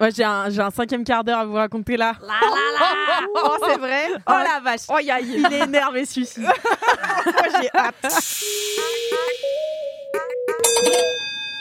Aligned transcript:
Ouais, 0.00 0.10
j'ai 0.16 0.24
un, 0.24 0.48
j'ai 0.48 0.60
un 0.60 0.70
cinquième 0.70 1.04
quart 1.04 1.22
d'heure 1.24 1.40
à 1.40 1.44
vous 1.44 1.54
raconter 1.54 1.96
là. 1.96 2.14
Oh, 3.34 3.56
c'est 3.68 3.78
vrai 3.78 4.06
Oh 4.26 4.32
la 4.32 4.60
vache. 4.62 4.80
Oh, 4.88 4.98
y 4.98 5.10
a- 5.10 5.20
Il 5.20 5.44
est 5.52 5.58
énervé 5.64 6.04
celui-ci. 6.06 6.40
Moi, 6.40 6.52
j'ai 7.60 7.68
hâte. 7.76 8.14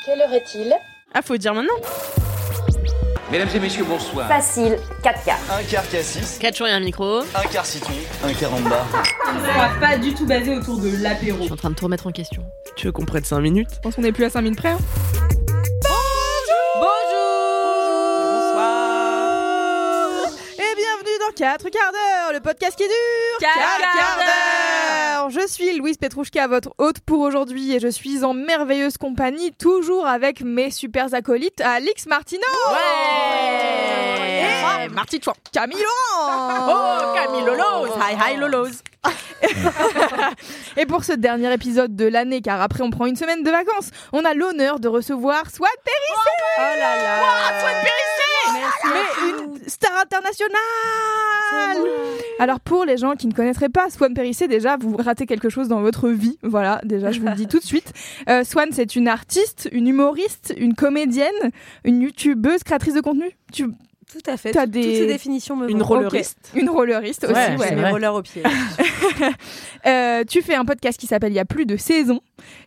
Quelle 0.06 0.22
heure 0.22 0.34
est-il 0.34 0.74
Ah, 1.14 1.22
faut 1.22 1.38
dire 1.38 1.54
maintenant. 1.54 1.74
Mesdames 3.32 3.50
et 3.54 3.60
messieurs, 3.60 3.84
bonsoir. 3.84 4.28
Facile, 4.28 4.80
4 5.04 5.24
quarts. 5.24 5.38
Un 5.52 5.64
quart 5.64 5.88
cassis, 5.90 6.40
4 6.40 6.56
jours 6.58 6.68
et 6.68 6.72
un 6.72 6.80
micro. 6.80 7.20
un 7.20 7.48
quart 7.52 7.66
citron, 7.66 7.94
un 8.24 8.34
quart 8.34 8.54
en 8.54 8.62
bas. 8.62 8.86
pas 9.80 9.98
du 9.98 10.14
tout 10.16 10.26
basé 10.26 10.56
autour 10.56 10.78
de 10.80 10.90
l'apéro. 11.04 11.38
Je 11.40 11.44
suis 11.44 11.54
en 11.54 11.58
train 11.58 11.70
de 11.70 11.76
tout 11.76 11.86
remettre 11.86 12.08
en 12.08 12.12
question. 12.12 12.44
Tu 12.76 12.88
veux 12.88 12.92
qu'on 12.92 13.06
prenne 13.06 13.24
5 13.24 13.40
minutes? 13.42 13.70
Je 13.76 13.80
pense 13.82 13.96
qu'on 13.96 14.04
est 14.04 14.12
plus 14.12 14.24
à 14.26 14.30
5 14.32 14.42
minutes 14.42 14.58
près. 14.60 14.70
hein. 14.72 14.78
Bienvenue 20.80 21.18
dans 21.28 21.34
4 21.36 21.70
quarts 21.70 21.92
d'heure, 21.92 22.32
le 22.34 22.40
podcast 22.40 22.78
qui 22.78 22.84
dure 22.84 23.38
Quatre 23.40 23.54
Quatre 23.54 23.98
quarts 23.98 24.18
d'heure. 24.18 25.30
Je 25.30 25.46
suis 25.46 25.78
Louise 25.78 25.98
Petrouchka, 25.98 26.48
votre 26.48 26.70
hôte 26.78 27.02
pour 27.02 27.20
aujourd'hui, 27.20 27.76
et 27.76 27.82
je 27.82 27.90
suis 27.90 28.24
en 28.24 28.34
merveilleuse 28.34 28.98
compagnie, 28.98 29.52
toujours 29.52 30.08
avec 30.08 30.40
mes 30.42 30.72
super 30.72 31.14
acolytes, 31.14 31.60
Alix 31.60 32.06
Martino. 32.06 32.46
Ouais. 32.72 34.86
Et 34.86 34.90
Marty 34.90 35.20
Chouan. 35.22 35.34
Camille 35.52 35.84
Oh, 36.18 37.14
Camille 37.14 37.44
Lolos 37.46 37.88
Hi, 38.00 38.16
hi, 38.16 38.38
Lolos 38.38 38.82
Et 40.78 40.86
pour 40.86 41.04
ce 41.04 41.12
dernier 41.14 41.52
épisode 41.54 41.94
de 41.96 42.06
l'année, 42.06 42.42
car 42.42 42.62
après 42.62 42.84
on 42.84 42.90
prend 42.90 43.06
une 43.06 43.18
semaine 43.18 43.44
de 43.44 43.52
vacances, 43.52 43.90
on 44.14 44.24
a 44.24 44.34
l'honneur 44.34 44.80
de 44.80 44.88
recevoir 44.88 45.50
Swan 45.52 45.70
Périssé. 45.84 46.30
Oh 46.58 46.62
là 46.80 46.96
là 46.98 47.18
Mais 48.54 49.30
une 49.30 49.68
star 49.68 49.92
internationale 50.02 50.58
Alors 52.40 52.60
pour 52.60 52.86
les 52.86 52.98
gens 52.98 53.16
qui 53.16 53.28
ne 53.28 53.34
connaîtraient 53.34 53.70
pas 53.70 53.90
Swan 53.90 54.14
Périssé, 54.14 54.48
déjà 54.48 54.78
vous 54.78 54.98
ratez 54.98 55.26
quelque 55.26 55.50
chose 55.50 55.68
dans 55.68 55.82
votre 55.82 56.10
vie. 56.10 56.38
Voilà, 56.44 56.82
déjà 56.84 57.12
je 57.12 57.20
vous 57.20 57.28
le 57.28 57.36
dis 57.36 57.48
tout 57.48 57.60
de 57.60 57.66
suite. 57.66 57.94
Euh, 58.28 58.44
Swan 58.44 58.70
c'est 58.72 58.96
une 58.96 59.08
artiste, 59.08 59.70
une 59.72 59.88
humoriste, 59.88 60.54
une 60.58 60.76
comédienne, 60.76 61.52
une 61.84 62.02
youtubeuse, 62.02 62.64
créatrice 62.64 62.94
de 62.94 63.02
contenu. 63.02 63.32
Tu 63.52 63.68
Tout 64.12 64.18
à 64.32 64.38
fait. 64.38 64.52
T'as 64.52 64.64
Toutes 64.64 64.72
des- 64.72 64.98
ces 64.98 65.06
définitions 65.06 65.56
me 65.56 65.70
Une 65.70 65.84
rolleriste. 65.84 66.52
une 66.56 66.70
rolleriste 66.70 67.26
aussi. 67.26 67.34
Ouais, 67.34 67.58
ouais. 67.58 67.68
c'est 67.70 67.76
Mes 67.76 67.90
rollers 67.92 68.14
au 68.16 68.22
pied. 68.22 68.42
Euh, 69.86 70.24
tu 70.28 70.42
fais 70.42 70.56
un 70.56 70.66
podcast 70.66 71.00
qui 71.00 71.08
s'appelle 71.08 71.32
Il 71.32 71.36
y 71.36 71.40
a 71.40 71.46
plus 71.46 71.66
de 71.66 71.78
saison, 71.78 72.20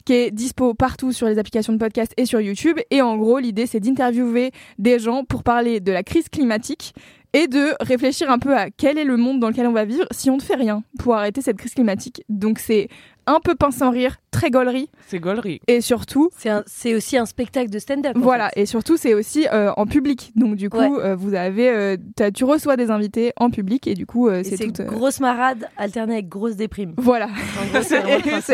qui 0.05 0.15
est 0.15 0.31
dispo 0.31 0.73
partout 0.75 1.13
sur 1.13 1.27
les 1.27 1.39
applications 1.39 1.73
de 1.73 1.79
podcast 1.79 2.13
et 2.17 2.25
sur 2.27 2.41
YouTube. 2.41 2.79
Et 2.91 3.03
en 3.03 3.17
gros, 3.17 3.39
l'idée, 3.39 3.67
c'est 3.67 3.81
d'interviewer 3.81 4.51
des 4.79 4.99
gens 4.99 5.25
pour 5.25 5.43
parler 5.43 5.81
de 5.81 5.93
la 5.93 6.03
crise 6.03 6.29
climatique 6.31 6.95
et 7.33 7.47
de 7.49 7.75
réfléchir 7.81 8.31
un 8.31 8.39
peu 8.39 8.57
à 8.57 8.71
quel 8.71 8.99
est 8.99 9.05
le 9.05 9.17
monde 9.17 9.41
dans 9.41 9.49
lequel 9.49 9.67
on 9.67 9.73
va 9.73 9.85
vivre 9.85 10.07
si 10.11 10.31
on 10.31 10.37
ne 10.37 10.43
fait 10.43 10.55
rien 10.57 10.83
pour 10.99 11.15
arrêter 11.15 11.41
cette 11.41 11.57
crise 11.57 11.75
climatique. 11.75 12.23
Donc 12.29 12.59
c'est 12.59 12.89
un 13.27 13.39
peu 13.39 13.55
pince 13.55 13.77
sans 13.77 13.91
rire, 13.91 14.17
très 14.33 14.51
gaulerie, 14.51 14.91
C'est 15.07 15.21
gaulerie. 15.21 15.61
et 15.69 15.81
surtout, 15.81 16.31
C'est 16.67 16.95
aussi 16.95 17.17
un 17.17 17.25
spectacle 17.25 17.71
de 17.71 17.79
stand-up. 17.79 18.17
voilà, 18.17 18.49
fait. 18.51 18.63
et 18.63 18.67
surtout 18.67 18.97
c'est 18.97 19.15
aussi 19.15 19.47
euh, 19.53 19.71
en 19.77 19.87
public. 19.87 20.33
Donc 20.35 20.57
du 20.57 20.69
coup, 20.69 20.79
Ouais. 20.79 20.91
euh, 20.99 21.15
vous 21.15 21.33
avez, 21.35 21.69
euh, 21.71 21.97
tu 22.35 22.43
reçois 22.45 22.77
des 22.77 22.91
invités 22.91 23.33
en 23.37 23.49
public 23.51 23.87
et 23.87 23.95
du 23.95 24.07
coup, 24.07 24.29
euh, 24.29 24.43
c'est 24.45 24.81
euh, 24.81 24.85
grosse 24.87 25.21
marade 25.21 25.69
alternée 25.77 26.15
avec 26.15 26.29
grosse 26.29 26.57
déprime. 26.57 26.95
Voilà, 26.97 27.29
c'est 27.83 27.99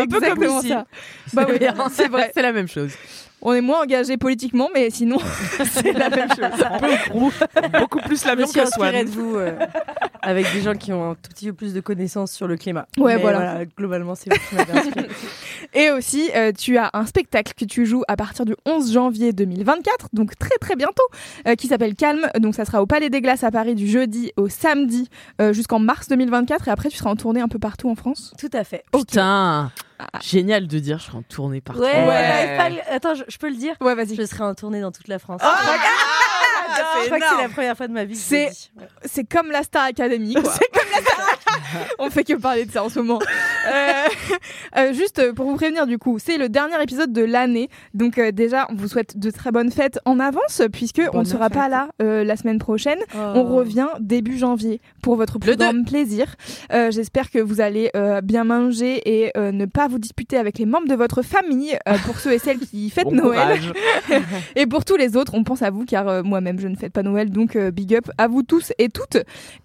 Un 0.00 0.06
peu 0.06 0.20
comme 0.20 0.60
ça. 0.62 0.86
Bah 1.32 1.46
oui, 1.48 1.56
c'est 1.90 2.08
vrai. 2.08 2.30
C'est 2.34 2.42
la 2.42 2.52
même 2.52 2.68
chose. 2.68 2.92
On 3.40 3.52
est 3.54 3.60
moins 3.60 3.82
engagé 3.82 4.16
politiquement, 4.16 4.68
mais 4.74 4.90
sinon, 4.90 5.18
c'est 5.72 5.92
la 5.92 6.10
même 6.10 6.28
chose. 6.28 6.64
Beaucoup 7.78 8.00
plus 8.00 8.24
la 8.24 8.32
Je 8.32 8.36
me 8.36 8.40
même 8.42 8.46
suis 8.48 8.60
que 8.60 8.66
Swan. 8.66 9.04
de 9.04 9.10
vous 9.10 9.36
euh, 9.36 9.56
avec 10.22 10.52
des 10.52 10.60
gens 10.60 10.74
qui 10.74 10.92
ont 10.92 11.12
un 11.12 11.14
tout 11.14 11.30
petit 11.30 11.46
peu 11.46 11.52
plus 11.52 11.72
de 11.74 11.80
connaissances 11.80 12.32
sur 12.32 12.46
le 12.48 12.56
climat. 12.56 12.86
Ouais, 12.98 13.16
Mais 13.16 13.22
voilà. 13.22 13.64
Globalement, 13.76 14.14
c'est 14.14 14.32
vous 14.32 14.40
qui 14.48 14.54
m'avez 14.56 14.78
inspiré. 14.78 15.08
Et 15.74 15.90
aussi, 15.90 16.30
euh, 16.34 16.52
tu 16.52 16.76
as 16.78 16.90
un 16.94 17.06
spectacle 17.06 17.52
que 17.56 17.64
tu 17.64 17.86
joues 17.86 18.02
à 18.08 18.16
partir 18.16 18.44
du 18.44 18.54
11 18.66 18.92
janvier 18.92 19.32
2024, 19.32 20.08
donc 20.12 20.36
très 20.38 20.56
très 20.60 20.76
bientôt, 20.76 21.02
euh, 21.46 21.54
qui 21.54 21.68
s'appelle 21.68 21.94
Calme. 21.94 22.26
Donc 22.40 22.54
ça 22.54 22.64
sera 22.64 22.82
au 22.82 22.86
Palais 22.86 23.10
des 23.10 23.20
Glaces 23.20 23.44
à 23.44 23.50
Paris 23.50 23.74
du 23.74 23.86
jeudi 23.86 24.32
au 24.36 24.48
samedi 24.48 25.08
euh, 25.40 25.52
jusqu'en 25.52 25.78
mars 25.78 26.08
2024. 26.08 26.68
Et 26.68 26.70
après, 26.70 26.88
tu 26.88 26.96
seras 26.96 27.10
en 27.10 27.16
tournée 27.16 27.40
un 27.40 27.48
peu 27.48 27.58
partout 27.58 27.88
en 27.88 27.94
France. 27.94 28.32
Tout 28.38 28.50
à 28.52 28.64
fait. 28.64 28.84
Putain 28.92 29.70
Génial 30.22 30.66
de 30.66 30.78
dire, 30.78 30.98
je 30.98 31.04
serai 31.04 31.18
en 31.18 31.22
tournée 31.22 31.60
partout. 31.60 31.80
Ouais, 31.82 32.06
Ouais. 32.06 32.56
pas 32.56 32.68
le- 32.68 32.80
Attends, 32.92 33.14
je, 33.14 33.24
je 33.28 33.36
peux 33.38 33.48
le 33.48 33.56
dire 33.56 33.74
Ouais, 33.80 33.94
vas-y. 33.94 34.14
Je 34.14 34.24
serai 34.26 34.44
en 34.44 34.54
tournée 34.54 34.80
dans 34.80 34.92
toute 34.92 35.08
la 35.08 35.18
France. 35.18 35.40
Ah, 35.42 35.56
je 37.02 37.06
crois 37.06 37.18
que 37.18 37.24
c'est 37.36 37.42
la 37.42 37.48
première 37.48 37.76
fois 37.76 37.88
de 37.88 37.92
ma 37.92 38.04
vie. 38.04 38.16
C'est- 38.16 38.50
comme 39.30 39.50
la 39.50 39.62
Star 39.62 39.84
Academy, 39.84 40.34
quoi. 40.34 40.52
c'est 40.52 40.70
comme 40.72 40.90
la 40.92 41.00
Star 41.00 41.38
On 41.98 42.10
fait 42.10 42.24
que 42.24 42.34
parler 42.34 42.64
de 42.64 42.72
ça 42.72 42.82
en 42.84 42.88
ce 42.88 42.98
moment. 43.00 43.18
Euh, 43.68 44.08
euh, 44.78 44.92
juste 44.92 45.32
pour 45.32 45.46
vous 45.46 45.56
prévenir, 45.56 45.86
du 45.86 45.98
coup, 45.98 46.18
c'est 46.18 46.38
le 46.38 46.48
dernier 46.48 46.80
épisode 46.82 47.12
de 47.12 47.22
l'année. 47.22 47.68
Donc, 47.94 48.18
euh, 48.18 48.32
déjà, 48.32 48.66
on 48.70 48.74
vous 48.74 48.88
souhaite 48.88 49.18
de 49.18 49.30
très 49.30 49.50
bonnes 49.52 49.70
fêtes 49.70 49.98
en 50.04 50.18
avance, 50.20 50.62
puisque 50.72 51.02
on 51.12 51.20
ne 51.20 51.24
sera 51.24 51.50
pas 51.50 51.68
là 51.68 51.88
euh, 52.02 52.24
la 52.24 52.36
semaine 52.36 52.58
prochaine. 52.58 52.98
On 53.14 53.38
Oh. 53.48 53.56
revient 53.56 53.88
début 54.00 54.38
janvier 54.38 54.80
pour 55.02 55.16
votre 55.16 55.38
plus 55.38 55.50
Le 55.50 55.56
deux. 55.56 55.64
grand 55.64 55.84
plaisir. 55.84 56.34
Euh, 56.72 56.90
J'espère 56.90 57.30
que 57.30 57.38
vous 57.38 57.60
allez 57.60 57.90
euh, 57.96 58.20
bien 58.20 58.44
manger 58.44 59.00
et 59.04 59.30
euh, 59.36 59.52
ne 59.52 59.64
pas 59.66 59.88
vous 59.88 59.98
disputer 59.98 60.36
avec 60.36 60.58
les 60.58 60.66
membres 60.66 60.88
de 60.88 60.94
votre 60.94 61.22
famille 61.22 61.76
euh, 61.88 61.96
pour 62.06 62.18
ceux 62.18 62.32
et 62.32 62.38
celles 62.38 62.58
qui 62.58 62.90
fêtent 62.94 63.04
Bon 63.06 63.14
Noël. 63.14 63.58
Et 64.56 64.66
pour 64.66 64.84
tous 64.84 64.96
les 64.96 65.16
autres, 65.16 65.32
on 65.34 65.44
pense 65.44 65.62
à 65.62 65.70
vous 65.70 65.84
car 65.84 66.08
euh, 66.08 66.22
moi-même 66.22 66.58
je 66.58 66.68
ne 66.68 66.76
fête 66.76 66.92
pas 66.92 67.02
Noël, 67.02 67.30
donc 67.30 67.56
euh, 67.56 67.70
big 67.70 67.94
up 67.94 68.08
à 68.18 68.28
vous 68.28 68.42
tous 68.42 68.72
et 68.78 68.88
toutes. 68.88 69.16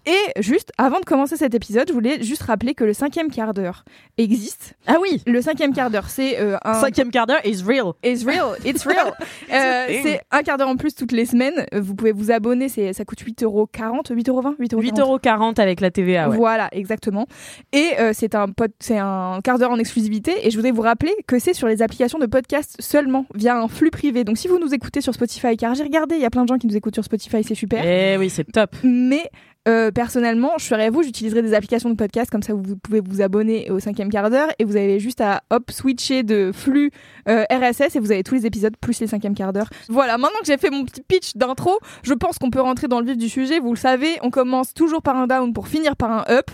Et 0.06 0.40
juste 0.42 0.72
avant 0.78 1.00
de 1.00 1.04
commencer 1.04 1.36
cet 1.36 1.54
épisode, 1.54 1.88
je 1.88 1.92
voulais 1.92 2.22
juste 2.22 2.42
rappeler 2.42 2.74
que 2.74 2.84
le 2.84 2.92
cinquième 2.94 3.30
quart 3.30 3.54
d'heure 3.54 3.84
existe. 4.16 4.74
Ah 4.86 4.96
oui 5.00 5.22
Le 5.26 5.42
cinquième 5.42 5.72
quart 5.72 5.90
d'heure, 5.90 6.08
c'est 6.08 6.38
euh, 6.40 6.56
un 6.64 6.74
Cinquième 6.74 7.10
quart 7.10 7.26
d'heure 7.26 7.40
is 7.44 7.62
real. 7.66 7.92
It's 8.04 8.24
real, 8.24 8.56
it's 8.64 8.84
real. 8.86 9.12
Euh, 9.52 9.86
c'est 10.02 10.20
un 10.30 10.42
quart 10.42 10.56
d'heure 10.58 10.68
en 10.68 10.76
plus 10.76 10.94
toutes 10.94 11.12
les 11.12 11.26
semaines. 11.26 11.66
Vous 11.72 11.94
pouvez 11.94 12.12
vous 12.12 12.30
abonner, 12.30 12.68
c'est 12.68 12.92
ça 12.92 13.04
coûte 13.04 13.20
8,40€, 13.22 14.12
8,20€, 14.12 14.56
8,40€. 14.58 15.20
8,40€ 15.20 15.60
avec 15.60 15.80
la 15.80 15.90
TVA, 15.90 16.28
ouais. 16.28 16.36
Voilà, 16.36 16.68
exactement. 16.72 17.26
Et 17.72 17.90
euh, 17.98 18.10
c'est 18.14 18.34
un 18.34 18.48
pod- 18.48 18.72
c'est 18.80 18.98
un 18.98 19.40
quart 19.44 19.58
d'heure 19.58 19.70
en 19.70 19.78
exclusivité. 19.78 20.46
Et 20.46 20.50
je 20.50 20.56
voudrais 20.56 20.70
vous 20.72 20.82
rappeler 20.82 21.12
que 21.26 21.38
c'est 21.38 21.52
sur 21.54 21.68
les 21.68 21.82
applications 21.82 22.18
de 22.18 22.26
podcast 22.26 22.76
seulement, 22.80 23.26
via 23.34 23.56
un 23.56 23.68
flux 23.68 23.90
privé. 23.90 24.24
Donc 24.24 24.38
si 24.38 24.48
vous 24.48 24.58
nous 24.58 24.74
écoutez 24.74 25.00
sur 25.00 25.14
Spotify, 25.14 25.56
car 25.56 25.74
j'ai 25.74 25.84
regardé, 25.84 26.16
il 26.16 26.20
y 26.22 26.26
a 26.26 26.30
plein 26.30 26.42
de 26.42 26.48
gens 26.48 26.58
qui 26.58 26.66
nous 26.66 26.76
écoutent 26.76 26.94
sur 26.94 27.04
Spotify, 27.04 27.44
c'est 27.44 27.54
super. 27.54 27.82
Eh 27.84 28.16
oui, 28.18 28.30
c'est 28.30 28.44
top. 28.50 28.74
Mais 28.82 29.30
euh, 29.66 29.90
personnellement, 29.90 30.52
je 30.58 30.64
ferais 30.66 30.86
à 30.86 30.90
vous, 30.90 31.02
j'utiliserai 31.02 31.40
des 31.40 31.54
applications 31.54 31.88
de 31.88 31.94
podcast, 31.94 32.30
comme 32.30 32.42
ça 32.42 32.52
vous 32.52 32.76
pouvez 32.76 33.00
vous 33.00 33.22
abonner 33.22 33.70
au 33.70 33.80
cinquième 33.80 34.10
quart 34.10 34.28
d'heure 34.28 34.48
et 34.58 34.64
vous 34.64 34.76
avez 34.76 35.00
juste 35.00 35.22
à 35.22 35.42
hop 35.50 35.70
switcher 35.70 36.22
de 36.22 36.50
flux 36.52 36.90
euh, 37.28 37.44
RSS 37.50 37.96
et 37.96 38.00
vous 38.00 38.12
avez 38.12 38.22
tous 38.22 38.34
les 38.34 38.46
épisodes 38.46 38.76
plus 38.78 39.00
les 39.00 39.06
cinquièmes 39.06 39.34
quart 39.34 39.52
d'heure. 39.52 39.70
Voilà, 39.88 40.18
maintenant 40.18 40.38
que 40.40 40.46
j'ai 40.46 40.58
fait 40.58 40.70
mon 40.70 40.84
petit 40.84 41.00
pitch 41.02 41.36
d'intro, 41.36 41.78
je 42.02 42.12
pense 42.12 42.38
qu'on 42.38 42.50
peut 42.50 42.60
rentrer 42.60 42.88
dans 42.88 43.00
le 43.00 43.06
vif 43.06 43.16
du 43.16 43.28
sujet. 43.28 43.58
Vous 43.58 43.72
le 43.72 43.78
savez, 43.78 44.18
on 44.22 44.30
commence 44.30 44.74
toujours 44.74 45.00
par 45.00 45.16
un 45.16 45.26
down 45.26 45.52
pour 45.54 45.68
finir 45.68 45.96
par 45.96 46.10
un 46.10 46.24
up 46.28 46.50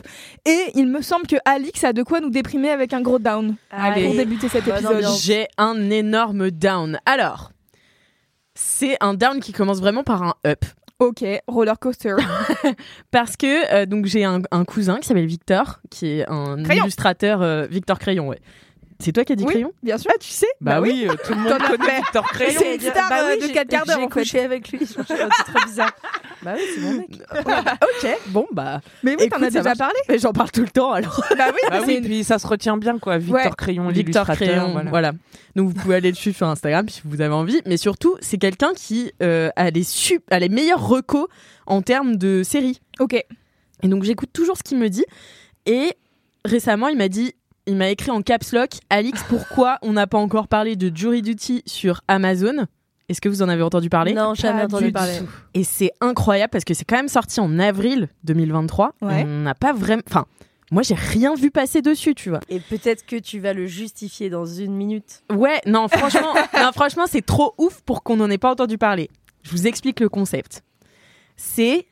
et 0.46 0.66
il 0.76 0.86
me 0.86 1.02
semble 1.02 1.26
que 1.26 1.36
Alix 1.44 1.82
a 1.82 1.92
de 1.92 2.04
quoi 2.04 2.20
nous 2.20 2.30
déprimer 2.30 2.70
avec 2.70 2.92
un 2.92 3.00
gros 3.00 3.18
down 3.18 3.56
Allez. 3.72 4.04
pour 4.04 4.14
débuter 4.14 4.48
cet 4.48 4.68
épisode. 4.68 5.04
J'ai 5.20 5.48
un 5.58 5.90
énorme 5.90 6.50
down. 6.52 7.00
Alors, 7.06 7.50
c'est 8.54 8.96
un 9.00 9.14
down 9.14 9.40
qui 9.40 9.52
commence 9.52 9.80
vraiment 9.80 10.04
par 10.04 10.22
un 10.22 10.34
up. 10.46 10.64
Ok, 11.00 11.24
roller 11.48 11.78
coaster. 11.78 12.14
Parce 13.10 13.36
que 13.36 13.74
euh, 13.74 13.86
donc 13.86 14.04
j'ai 14.04 14.24
un, 14.24 14.42
un 14.50 14.64
cousin 14.64 14.98
qui 14.98 15.08
s'appelle 15.08 15.26
Victor, 15.26 15.80
qui 15.90 16.20
est 16.20 16.28
un 16.28 16.62
Crayon. 16.62 16.82
illustrateur 16.84 17.40
euh, 17.42 17.66
Victor 17.70 17.98
Crayon, 17.98 18.28
ouais. 18.28 18.38
C'est 19.00 19.12
toi 19.12 19.24
qui 19.24 19.32
as 19.32 19.36
dit 19.36 19.44
Oui, 19.44 19.50
Crayon 19.52 19.72
bien 19.82 19.98
sûr. 19.98 20.10
Ah, 20.14 20.18
tu 20.20 20.28
sais 20.28 20.46
Bah, 20.60 20.80
oui, 20.80 21.06
euh, 21.08 21.14
tout 21.26 21.32
le 21.34 21.40
monde 21.40 21.58
connaît. 21.66 21.96
Victor 21.96 22.24
Crayon. 22.30 22.58
C'est 22.60 22.74
une 22.74 22.80
star, 22.80 23.10
euh, 23.12 23.36
de 23.36 23.40
j'ai- 23.42 23.52
quatre 23.52 23.68
quarts 23.68 23.86
d'heure, 23.86 23.96
J'ai 23.98 24.04
en 24.04 24.08
fait. 24.08 24.20
couché 24.20 24.40
avec 24.40 24.68
lui. 24.70 24.80
C'est 24.86 24.94
trop 25.04 25.64
bizarre. 25.66 25.92
Bah 26.42 26.52
oui, 26.56 26.62
c'est 26.74 26.80
mon 26.80 26.92
mec. 26.92 27.10
ok, 27.34 28.18
bon 28.28 28.46
bah. 28.52 28.80
Mais 29.02 29.16
oui, 29.18 29.28
t'en 29.28 29.42
as 29.42 29.50
déjà 29.50 29.74
parlé. 29.74 29.96
Mais 30.08 30.18
j'en 30.18 30.32
parle 30.32 30.50
tout 30.50 30.62
le 30.62 30.68
temps 30.68 30.92
alors. 30.92 31.20
Bah 31.36 31.46
oui, 31.48 31.58
Bah 31.70 31.78
c'est 31.80 31.86
oui, 31.86 31.94
une- 31.96 32.04
puis 32.04 32.24
ça 32.24 32.38
se 32.38 32.46
retient 32.46 32.76
bien, 32.76 32.98
quoi. 32.98 33.18
Victor 33.18 33.36
Ouais. 33.44 33.50
Crayon, 33.56 33.88
Victor 33.88 34.24
l'illustrateur, 34.24 34.36
Crayon, 34.36 34.72
voilà. 34.72 34.90
voilà. 34.90 35.12
Donc 35.56 35.68
vous 35.68 35.74
pouvez 35.74 35.96
aller 35.96 36.10
le 36.10 36.14
suivre 36.16 36.36
sur 36.36 36.46
Instagram 36.48 36.88
si 36.88 37.02
vous 37.04 37.20
avez 37.20 37.34
envie. 37.34 37.60
Mais 37.66 37.76
surtout, 37.76 38.16
c'est 38.20 38.38
quelqu'un 38.38 38.72
qui 38.74 39.12
euh, 39.22 39.50
a, 39.56 39.70
les 39.70 39.82
sup- 39.82 40.24
a 40.30 40.38
les 40.38 40.48
meilleurs 40.48 40.86
recos 40.86 41.26
en 41.66 41.82
termes 41.82 42.16
de 42.16 42.42
séries. 42.42 42.80
Ok. 43.00 43.14
Et 43.82 43.88
donc 43.88 44.04
j'écoute 44.04 44.30
toujours 44.32 44.56
ce 44.56 44.62
qu'il 44.62 44.78
me 44.78 44.88
dit. 44.88 45.04
Et 45.66 45.94
récemment, 46.44 46.88
il 46.88 46.96
m'a 46.96 47.08
dit, 47.08 47.34
il 47.70 47.76
m'a 47.76 47.88
écrit 47.88 48.10
en 48.10 48.20
caps 48.20 48.52
lock, 48.52 48.70
Alix, 48.90 49.22
pourquoi 49.28 49.78
on 49.82 49.92
n'a 49.92 50.06
pas 50.06 50.18
encore 50.18 50.48
parlé 50.48 50.76
de 50.76 50.94
Jury 50.94 51.22
Duty 51.22 51.62
sur 51.66 52.00
Amazon? 52.08 52.66
Est-ce 53.08 53.20
que 53.20 53.28
vous 53.28 53.42
en 53.42 53.48
avez 53.48 53.62
entendu 53.62 53.88
parler? 53.88 54.12
Non, 54.12 54.34
jamais 54.34 54.60
Pas 54.60 54.64
entendu 54.66 54.86
du 54.86 54.92
parler. 54.92 55.18
tout. 55.18 55.28
Et 55.54 55.64
c'est 55.64 55.92
incroyable 56.00 56.50
parce 56.50 56.64
que 56.64 56.74
c'est 56.74 56.84
quand 56.84 56.96
même 56.96 57.08
sorti 57.08 57.40
en 57.40 57.58
avril 57.58 58.08
2023. 58.24 58.94
Ouais. 59.02 59.24
On 59.26 59.40
n'a 59.40 59.54
pas 59.54 59.72
vraiment. 59.72 60.02
Enfin, 60.08 60.26
moi 60.70 60.82
j'ai 60.82 60.94
rien 60.94 61.34
vu 61.34 61.50
passer 61.50 61.82
dessus, 61.82 62.14
tu 62.14 62.30
vois. 62.30 62.40
Et 62.48 62.60
peut-être 62.60 63.04
que 63.06 63.16
tu 63.16 63.40
vas 63.40 63.52
le 63.52 63.66
justifier 63.66 64.30
dans 64.30 64.46
une 64.46 64.74
minute. 64.74 65.22
Ouais, 65.32 65.60
non, 65.66 65.88
franchement, 65.88 66.34
non, 66.60 66.70
franchement, 66.72 67.04
c'est 67.08 67.24
trop 67.24 67.54
ouf 67.58 67.80
pour 67.82 68.02
qu'on 68.04 68.16
n'en 68.16 68.30
ait 68.30 68.38
pas 68.38 68.50
entendu 68.50 68.78
parler. 68.78 69.10
Je 69.42 69.50
vous 69.50 69.66
explique 69.66 69.98
le 70.00 70.08
concept. 70.08 70.62
C'est 71.36 71.86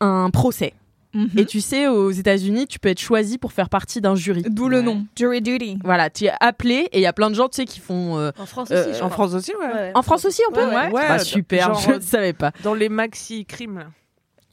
un 0.00 0.28
procès. 0.30 0.74
Mhm. 1.14 1.30
Et 1.38 1.46
tu 1.46 1.60
sais, 1.60 1.86
aux 1.86 2.10
États-Unis, 2.10 2.66
tu 2.66 2.78
peux 2.80 2.88
être 2.88 3.00
choisi 3.00 3.38
pour 3.38 3.52
faire 3.52 3.68
partie 3.68 4.00
d'un 4.00 4.16
jury. 4.16 4.42
D'où 4.48 4.68
le 4.68 4.78
Ouais. 4.78 4.82
nom, 4.82 5.06
Jury 5.16 5.40
Duty. 5.40 5.78
Voilà, 5.84 6.10
tu 6.10 6.24
es 6.24 6.32
appelé 6.40 6.88
et 6.92 6.98
il 6.98 7.02
y 7.02 7.06
a 7.06 7.12
plein 7.12 7.30
de 7.30 7.34
gens, 7.34 7.48
tu 7.48 7.56
sais, 7.56 7.64
qui 7.64 7.78
font. 7.80 8.18
euh, 8.18 8.32
En 8.38 8.46
France 8.46 8.70
Euh, 8.72 8.90
aussi, 8.90 8.98
je 8.98 9.04
En. 9.04 9.10
France 9.10 9.32
aussi, 9.34 9.52
ouais. 9.54 9.66
Ouais, 9.72 9.92
En 9.94 10.02
France 10.02 10.24
aussi, 10.24 10.42
on 10.50 10.52
peut 10.52 10.60
Ouais, 10.66 10.74
ouais. 10.74 10.90
Ouais, 10.92 11.08
Bah, 11.08 11.14
euh, 11.14 11.18
super, 11.20 11.66
genre, 11.68 11.78
je 11.80 11.90
euh, 11.92 11.96
ne 11.96 12.00
savais 12.02 12.32
pas. 12.32 12.50
Dans 12.64 12.74
les 12.74 12.88
maxi 12.88 13.44
crimes. 13.44 13.78
là. 13.78 13.86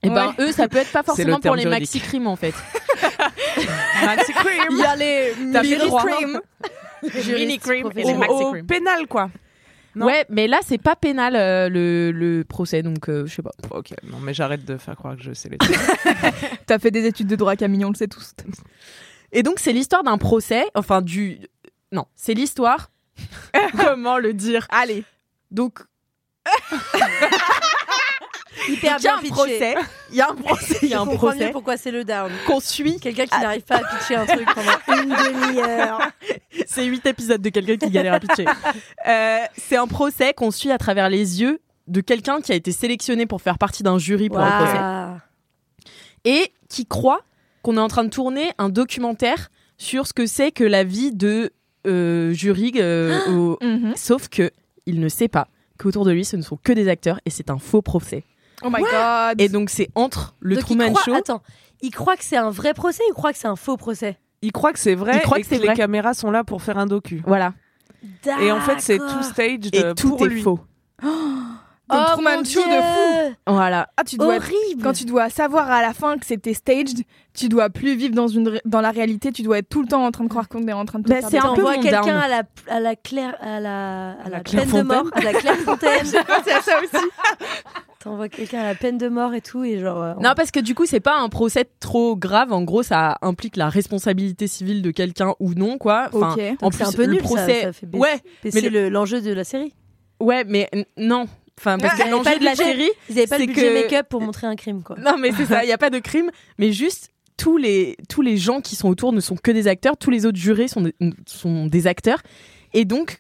Et 0.03 0.09
ben 0.09 0.33
Ouais. 0.37 0.45
eux, 0.45 0.51
ça 0.51 0.67
peut 0.67 0.77
être 0.77 0.91
pas 0.91 0.99
le 0.99 1.05
forcément 1.05 1.39
pour 1.39 1.55
les 1.55 1.65
maxi 1.65 1.99
crimes 1.99 2.25
en 2.27 2.35
fait. 2.35 2.53
maxi 4.05 4.33
crime. 4.33 4.77
y 4.77 4.83
a 4.83 4.95
les 4.95 5.33
mini 5.39 5.91
crimes. 5.97 6.41
Juriste 7.03 7.61
cream 7.61 7.89
et 7.95 8.03
les 8.03 8.13
maxi 8.13 8.63
pénal, 8.67 9.07
quoi. 9.07 9.29
Non. 9.95 10.05
Ouais, 10.05 10.25
mais 10.29 10.47
là 10.47 10.59
c'est 10.65 10.77
pas 10.77 10.95
pénal 10.95 11.35
euh, 11.35 11.67
le, 11.69 12.11
le 12.11 12.43
procès, 12.45 12.81
donc 12.81 13.09
euh, 13.09 13.25
je 13.25 13.35
sais 13.35 13.41
pas. 13.41 13.51
Ok, 13.71 13.89
non, 14.03 14.19
mais 14.21 14.33
j'arrête 14.33 14.63
de 14.63 14.77
faire 14.77 14.95
croire 14.95 15.17
que 15.17 15.23
je 15.23 15.33
sais 15.33 15.49
les 15.49 15.57
T'as 16.65 16.79
fait 16.79 16.91
des 16.91 17.05
études 17.05 17.27
de 17.27 17.35
droit, 17.35 17.55
Camille, 17.57 17.83
on 17.83 17.89
le 17.89 17.95
sait 17.95 18.07
tous. 18.07 18.31
Et 19.33 19.43
donc 19.43 19.59
c'est 19.59 19.73
l'histoire 19.73 20.03
d'un 20.03 20.17
procès, 20.17 20.65
enfin 20.75 21.01
du 21.01 21.39
non, 21.91 22.05
c'est 22.15 22.33
l'histoire. 22.33 22.89
Comment 23.77 24.17
le 24.17 24.33
dire? 24.33 24.65
Allez. 24.69 25.03
Donc 25.51 25.79
Hyper 28.67 28.97
il 28.99 29.03
y 29.03 29.07
a 29.07 29.11
bien 29.11 29.15
un 29.15 29.19
pitché. 29.19 29.31
procès, 29.33 29.75
il 30.11 30.15
y 30.17 30.21
a 30.21 30.29
un 30.29 30.35
procès, 30.35 30.79
il 30.83 30.89
y 30.89 30.93
a 30.93 31.01
un 31.01 31.05
procès 31.05 31.49
pourquoi 31.51 31.77
c'est 31.77 31.91
le 31.91 32.03
down. 32.03 32.31
qu'on 32.45 32.59
suit. 32.59 32.99
Quelqu'un 32.99 33.25
qui 33.25 33.39
n'arrive 33.39 33.63
pas 33.63 33.77
à 33.77 33.79
pitcher 33.83 34.15
un 34.15 34.25
truc 34.25 34.47
pendant 34.53 35.01
une 35.01 35.09
demi-heure. 35.09 35.99
C'est 36.73 36.85
huit 36.85 37.05
épisodes 37.05 37.41
de 37.41 37.49
quelqu'un 37.49 37.77
qui 37.77 37.89
galère 37.91 38.13
à 38.13 38.19
pitcher. 38.19 38.45
Euh, 39.07 39.39
c'est 39.57 39.75
un 39.77 39.87
procès 39.87 40.33
qu'on 40.33 40.51
suit 40.51 40.71
à 40.71 40.77
travers 40.77 41.09
les 41.09 41.41
yeux 41.41 41.59
de 41.87 42.01
quelqu'un 42.01 42.39
qui 42.41 42.51
a 42.51 42.55
été 42.55 42.71
sélectionné 42.71 43.25
pour 43.25 43.41
faire 43.41 43.57
partie 43.57 43.83
d'un 43.83 43.97
jury 43.97 44.29
pour 44.29 44.39
un 44.39 44.57
procès 44.57 44.77
et 46.23 46.51
qui 46.69 46.85
croit 46.85 47.21
qu'on 47.63 47.77
est 47.77 47.81
en 47.81 47.87
train 47.87 48.03
de 48.03 48.09
tourner 48.09 48.51
un 48.57 48.69
documentaire 48.69 49.49
sur 49.77 50.07
ce 50.07 50.13
que 50.13 50.25
c'est 50.25 50.51
que 50.51 50.63
la 50.63 50.83
vie 50.83 51.11
de 51.13 51.51
euh, 51.87 52.31
jury. 52.33 52.73
euh, 52.75 53.19
au- 53.29 53.57
Mhm. 53.61 53.93
Sauf 53.95 54.27
que 54.29 54.51
il 54.85 54.99
ne 54.99 55.09
sait 55.09 55.27
pas 55.27 55.47
qu'autour 55.79 56.05
de 56.05 56.11
lui, 56.11 56.23
ce 56.25 56.35
ne 56.37 56.41
sont 56.43 56.57
que 56.63 56.73
des 56.73 56.87
acteurs 56.87 57.19
et 57.25 57.29
c'est 57.31 57.49
un 57.49 57.57
faux 57.57 57.81
procès. 57.81 58.23
Oh 58.63 58.69
my 58.71 58.81
god. 58.81 59.41
Et 59.41 59.49
donc 59.49 59.69
c'est 59.71 59.89
entre 59.95 60.35
le 60.39 60.55
Donc, 60.55 60.65
Truman 60.65 60.89
croit- 60.93 61.03
Show. 61.03 61.13
Attends, 61.15 61.41
il 61.81 61.89
croit 61.89 62.15
que 62.17 62.23
c'est 62.23 62.37
un 62.37 62.51
vrai 62.51 62.73
procès 62.75 63.01
ou 63.07 63.11
il 63.11 63.13
croit 63.13 63.31
que 63.33 63.39
c'est 63.39 63.47
un 63.47 63.55
faux 63.55 63.77
procès? 63.77 64.17
Il 64.41 64.51
croit 64.51 64.73
que 64.73 64.79
c'est 64.79 64.95
vrai 64.95 65.13
Il 65.17 65.21
croit 65.21 65.39
et 65.39 65.43
que 65.43 65.49
que, 65.49 65.55
les 65.55 65.65
vrai. 65.67 65.75
caméras 65.75 66.13
sont 66.13 66.31
là 66.31 66.43
pour 66.43 66.61
faire 66.61 66.77
un 66.77 66.85
docu. 66.87 67.21
Voilà. 67.25 67.53
Et 68.41 68.51
en 68.51 68.59
fait, 68.61 68.79
c'est 68.79 68.97
tout 68.97 69.05
D'accord. 69.05 69.23
staged 69.23 69.75
Et 69.75 69.93
tout 69.95 70.15
pour 70.15 70.25
est 70.25 70.29
lui. 70.29 70.41
faux. 70.41 70.59
Donc, 71.03 71.11
Oh, 71.93 72.13
Truman 72.13 72.43
Show 72.45 72.61
de 72.61 72.81
fou. 72.81 73.35
Voilà. 73.47 73.89
Ah, 73.97 74.03
tu 74.05 74.15
dois 74.15 74.37
être- 74.37 74.43
Horrible. 74.49 74.81
Quand 74.81 74.93
tu 74.93 75.03
dois 75.03 75.29
savoir 75.29 75.69
à 75.69 75.81
la 75.81 75.93
fin 75.93 76.17
que 76.17 76.25
c'était 76.25 76.53
staged, 76.53 77.03
tu 77.33 77.49
dois 77.49 77.69
plus 77.69 77.95
vivre 77.97 78.15
dans, 78.15 78.29
une, 78.29 78.59
dans 78.63 78.79
la 78.79 78.91
réalité, 78.91 79.33
tu 79.33 79.41
dois 79.41 79.57
être 79.57 79.67
tout 79.67 79.81
le 79.81 79.89
temps 79.89 80.05
en 80.05 80.09
train 80.11 80.23
de 80.23 80.29
croire 80.29 80.47
qu'on 80.47 80.65
est 80.67 80.73
en 80.73 80.85
train 80.85 80.99
de 80.99 81.03
te 81.03 81.09
Bah, 81.09 81.19
faire 81.19 81.29
c'est 81.29 81.37
un 81.39 81.53
peu 81.53 81.65
quelqu'un 81.81 82.17
à 82.17 82.27
la, 82.29 82.43
à 82.69 82.79
la 82.79 82.95
claire, 82.95 83.35
à 83.41 83.59
la, 83.59 84.11
à 84.23 84.29
la, 84.29 84.39
Claire 84.39 84.63
peine 84.67 84.83
de 84.83 84.87
mort, 84.87 85.03
à 85.13 85.19
la 85.21 85.33
claire 85.33 85.57
fontaine. 85.57 86.05
C'est 86.05 86.51
à 86.53 86.61
ça 86.61 86.79
aussi. 86.81 87.05
T'envoies 88.03 88.29
quelqu'un 88.29 88.61
à 88.61 88.65
la 88.65 88.75
peine 88.75 88.97
de 88.97 89.07
mort 89.09 89.33
et 89.33 89.41
tout 89.41 89.63
et 89.63 89.79
genre. 89.79 90.01
euh, 90.01 90.13
Non, 90.15 90.33
parce 90.35 90.51
que 90.51 90.59
du 90.59 90.73
coup, 90.75 90.85
c'est 90.85 90.99
pas 90.99 91.19
un 91.19 91.29
procès 91.29 91.65
trop 91.79 92.15
grave. 92.15 92.51
En 92.51 92.63
gros, 92.63 92.83
ça 92.83 93.17
implique 93.21 93.55
la 93.57 93.69
responsabilité 93.69 94.47
civile 94.47 94.81
de 94.81 94.91
quelqu'un 94.91 95.33
ou 95.39 95.53
non, 95.53 95.77
quoi. 95.77 96.09
Enfin. 96.13 96.35
En 96.61 96.65
donc 96.65 96.73
c'est 96.73 96.83
plus, 96.83 96.83
un 96.83 96.91
peu 96.93 97.05
le 97.05 97.11
nul. 97.13 97.21
ça- 97.21 97.23
procès. 97.27 97.61
Ça, 97.61 97.73
fait 97.73 97.85
baisser, 97.85 98.01
Ouais, 98.01 98.21
mais 98.53 98.61
le- 98.69 98.89
l'enjeu 98.89 99.21
de 99.21 99.31
la 99.31 99.43
série. 99.43 99.73
ouais, 100.19 100.43
mais 100.45 100.69
non. 100.97 101.25
Enfin, 101.59 101.77
parce 101.77 101.99
Ah, 101.99 102.05
que 102.05 102.09
l'enjeu 102.09 102.39
de 102.39 102.43
la 102.45 102.55
série, 102.55 102.89
Ils 103.09 103.19
avaient 103.19 103.27
pas 103.27 103.35
C'est 103.37 103.45
le 103.45 103.53
budget 103.53 103.67
que- 103.67 103.83
make-up 103.83 104.07
pour 104.09 104.21
montrer 104.21 104.47
un 104.47 104.55
crime 104.55 104.81
quoi. 104.81 104.95
non, 104.99 105.17
mais 105.19 105.31
c'est 105.31 105.45
ça. 105.45 105.63
Il 105.63 105.69
y 105.69 105.73
a 105.73 105.77
pas 105.77 105.91
de 105.91 105.99
crime, 105.99 106.31
mais 106.57 106.71
juste 106.71 107.09
tous 107.37 107.57
les 107.57 107.97
tous 108.09 108.21
les 108.23 108.37
gens 108.37 108.61
qui 108.61 108.75
sont 108.75 108.89
autour 108.89 109.13
ne 109.13 109.19
sont 109.19 109.35
que 109.35 109.51
des 109.51 109.67
acteurs. 109.67 109.95
Tous 109.97 110.09
les 110.09 110.25
autres 110.25 110.39
jurés 110.39 110.67
sont 110.67 110.91
sont 111.27 111.67
des 111.67 111.85
acteurs, 111.85 112.21
et 112.73 112.83
donc 112.85 113.19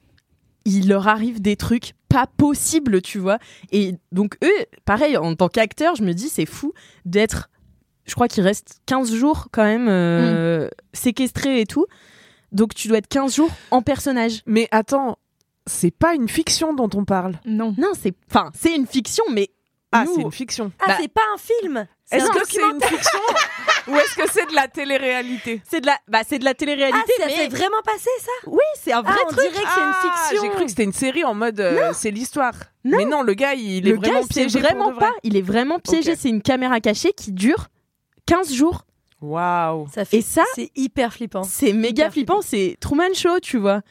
il 0.65 0.87
leur 0.89 1.07
arrive 1.07 1.39
des 1.41 1.55
trucs 1.55 1.93
pas 2.11 2.27
possibles, 2.27 3.01
tu 3.01 3.19
vois. 3.19 3.37
Et 3.71 3.95
donc 4.11 4.37
eux, 4.43 4.65
pareil, 4.85 5.17
en 5.17 5.35
tant 5.35 5.47
qu'acteurs, 5.49 5.95
je 5.95 6.03
me 6.03 6.13
dis 6.13 6.29
c'est 6.29 6.45
fou 6.45 6.73
d'être. 7.05 7.49
Je 8.05 8.15
crois 8.15 8.27
qu'il 8.27 8.43
reste 8.43 8.81
15 8.87 9.13
jours 9.13 9.47
quand 9.51 9.63
même 9.63 9.87
euh, 9.87 10.67
séquestrés 10.93 11.61
et 11.61 11.65
tout. 11.65 11.85
Donc 12.51 12.73
tu 12.73 12.87
dois 12.87 12.97
être 12.97 13.07
15 13.07 13.35
jours 13.35 13.51
en 13.71 13.81
personnage. 13.81 14.41
Mais 14.45 14.67
attends, 14.71 15.17
c'est 15.67 15.91
pas 15.91 16.15
une 16.15 16.27
fiction 16.27 16.73
dont 16.73 16.89
on 16.95 17.05
parle. 17.05 17.35
Non. 17.45 17.73
Non, 17.77 17.91
c'est 17.99 18.13
enfin, 18.29 18.49
c'est 18.53 18.75
une 18.75 18.87
fiction 18.87 19.23
mais 19.31 19.49
Ah, 19.91 20.05
c'est 20.13 20.21
une 20.21 20.31
fiction. 20.31 20.71
Ah, 20.79 20.85
Bah, 20.87 20.97
c'est 20.99 21.07
pas 21.13 21.21
un 21.33 21.37
film. 21.37 21.87
Est-ce 22.11 22.29
que 22.29 22.39
c'est 22.47 22.61
une 22.61 22.81
fiction 22.81 23.19
ou 23.87 23.95
est-ce 23.95 24.15
que 24.15 24.31
c'est 24.31 24.45
de 24.49 24.53
la 24.55 24.67
télé-réalité? 24.67 25.61
C'est 25.69 25.81
de 25.81 25.85
la 25.87 25.97
bah 26.07 26.19
c'est 26.27 26.39
de 26.39 26.43
la 26.45 26.51
Ah, 26.51 26.53
télé-réalité 26.53 27.13
ça 27.17 27.25
mais 27.25 27.33
fait 27.35 27.47
vraiment 27.47 27.81
passer 27.85 28.09
ça? 28.19 28.31
Oui, 28.47 28.59
c'est 28.81 28.91
un 28.93 29.01
vrai 29.01 29.13
Ah, 29.15 29.21
on 29.25 29.31
truc. 29.33 29.39
dirait 29.51 29.63
que 29.63 29.69
c'est 29.73 29.81
une 29.81 29.93
Ah, 29.93 30.01
fiction. 30.29 30.43
J'ai 30.43 30.49
cru 30.49 30.63
que 30.65 30.69
c'était 30.69 30.83
une 30.83 30.93
série 30.93 31.23
en 31.23 31.33
mode 31.33 31.59
euh, 31.59 31.91
c'est 31.93 32.11
l'histoire. 32.11 32.53
Non. 32.83 32.97
Mais 32.97 33.05
non, 33.05 33.21
le 33.23 33.33
gars, 33.33 33.53
il 33.53 33.87
est 33.87 33.91
le 33.91 33.97
vraiment 33.97 34.21
gars, 34.21 34.27
piégé. 34.27 34.59
vraiment 34.59 34.89
de 34.89 34.93
vrai. 34.95 35.05
pas. 35.07 35.13
Il 35.23 35.37
est 35.37 35.41
vraiment 35.41 35.79
piégé. 35.79 36.15
C'est 36.15 36.29
une 36.29 36.41
caméra 36.41 36.79
cachée 36.79 37.13
qui 37.13 37.31
dure 37.31 37.67
15 38.25 38.53
jours. 38.53 38.85
Waouh. 39.21 39.87
Ça 39.93 40.03
fait 40.03 40.17
Et 40.17 40.21
ça, 40.21 40.43
c'est 40.55 40.71
hyper 40.75 41.13
flippant. 41.13 41.43
c'est 41.43 41.73
méga 41.73 42.09
flippant. 42.09 42.41
C'est 42.41 42.75
Truman 42.79 43.13
Show, 43.13 43.39
tu 43.39 43.57
vois. 43.59 43.81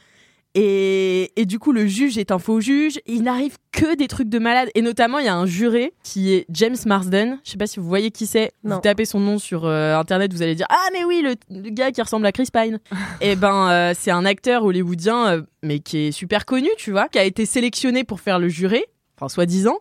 Et, 0.54 1.30
et 1.40 1.46
du 1.46 1.60
coup, 1.60 1.70
le 1.70 1.86
juge 1.86 2.18
est 2.18 2.32
un 2.32 2.40
faux 2.40 2.60
juge. 2.60 2.98
Il 3.06 3.22
n'arrive 3.22 3.56
que 3.70 3.94
des 3.94 4.08
trucs 4.08 4.28
de 4.28 4.38
malade. 4.38 4.68
Et 4.74 4.82
notamment, 4.82 5.18
il 5.18 5.26
y 5.26 5.28
a 5.28 5.34
un 5.34 5.46
juré 5.46 5.92
qui 6.02 6.32
est 6.32 6.46
James 6.50 6.76
Marsden. 6.86 7.38
Je 7.44 7.52
sais 7.52 7.56
pas 7.56 7.68
si 7.68 7.78
vous 7.78 7.86
voyez 7.86 8.10
qui 8.10 8.26
c'est. 8.26 8.50
Vous 8.64 8.80
tapez 8.80 9.04
son 9.04 9.20
nom 9.20 9.38
sur 9.38 9.64
euh, 9.64 9.96
internet, 9.96 10.32
vous 10.32 10.42
allez 10.42 10.56
dire 10.56 10.66
Ah, 10.70 10.88
mais 10.92 11.04
oui, 11.04 11.22
le, 11.22 11.34
le 11.56 11.70
gars 11.70 11.92
qui 11.92 12.02
ressemble 12.02 12.26
à 12.26 12.32
Chris 12.32 12.48
Pine. 12.52 12.80
et 13.20 13.36
ben, 13.36 13.70
euh, 13.70 13.94
c'est 13.96 14.10
un 14.10 14.24
acteur 14.24 14.64
hollywoodien, 14.64 15.28
euh, 15.28 15.42
mais 15.62 15.78
qui 15.78 15.98
est 15.98 16.12
super 16.12 16.44
connu, 16.44 16.68
tu 16.78 16.90
vois, 16.90 17.08
qui 17.08 17.18
a 17.18 17.24
été 17.24 17.46
sélectionné 17.46 18.02
pour 18.02 18.20
faire 18.20 18.40
le 18.40 18.48
juré, 18.48 18.86
enfin, 19.16 19.28
soi-disant. 19.28 19.78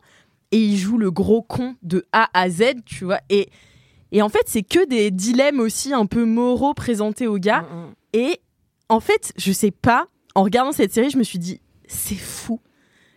Et 0.51 0.57
il 0.57 0.77
joue 0.77 0.97
le 0.97 1.09
gros 1.09 1.41
con 1.41 1.75
de 1.81 2.05
A 2.11 2.29
à 2.33 2.49
Z, 2.49 2.75
tu 2.85 3.05
vois. 3.05 3.19
Et, 3.29 3.49
et 4.11 4.21
en 4.21 4.29
fait, 4.29 4.43
c'est 4.45 4.63
que 4.63 4.87
des 4.87 5.09
dilemmes 5.09 5.59
aussi 5.59 5.93
un 5.93 6.05
peu 6.05 6.25
moraux 6.25 6.73
présentés 6.75 7.27
aux 7.27 7.37
gars. 7.37 7.61
Mm, 7.61 7.75
mm. 7.75 7.93
Et 8.13 8.41
en 8.87 8.99
fait, 8.99 9.33
je 9.37 9.51
sais 9.51 9.71
pas, 9.71 10.07
en 10.35 10.43
regardant 10.43 10.71
cette 10.71 10.93
série, 10.93 11.09
je 11.09 11.17
me 11.17 11.23
suis 11.23 11.39
dit, 11.39 11.59
c'est 11.87 12.15
fou. 12.15 12.59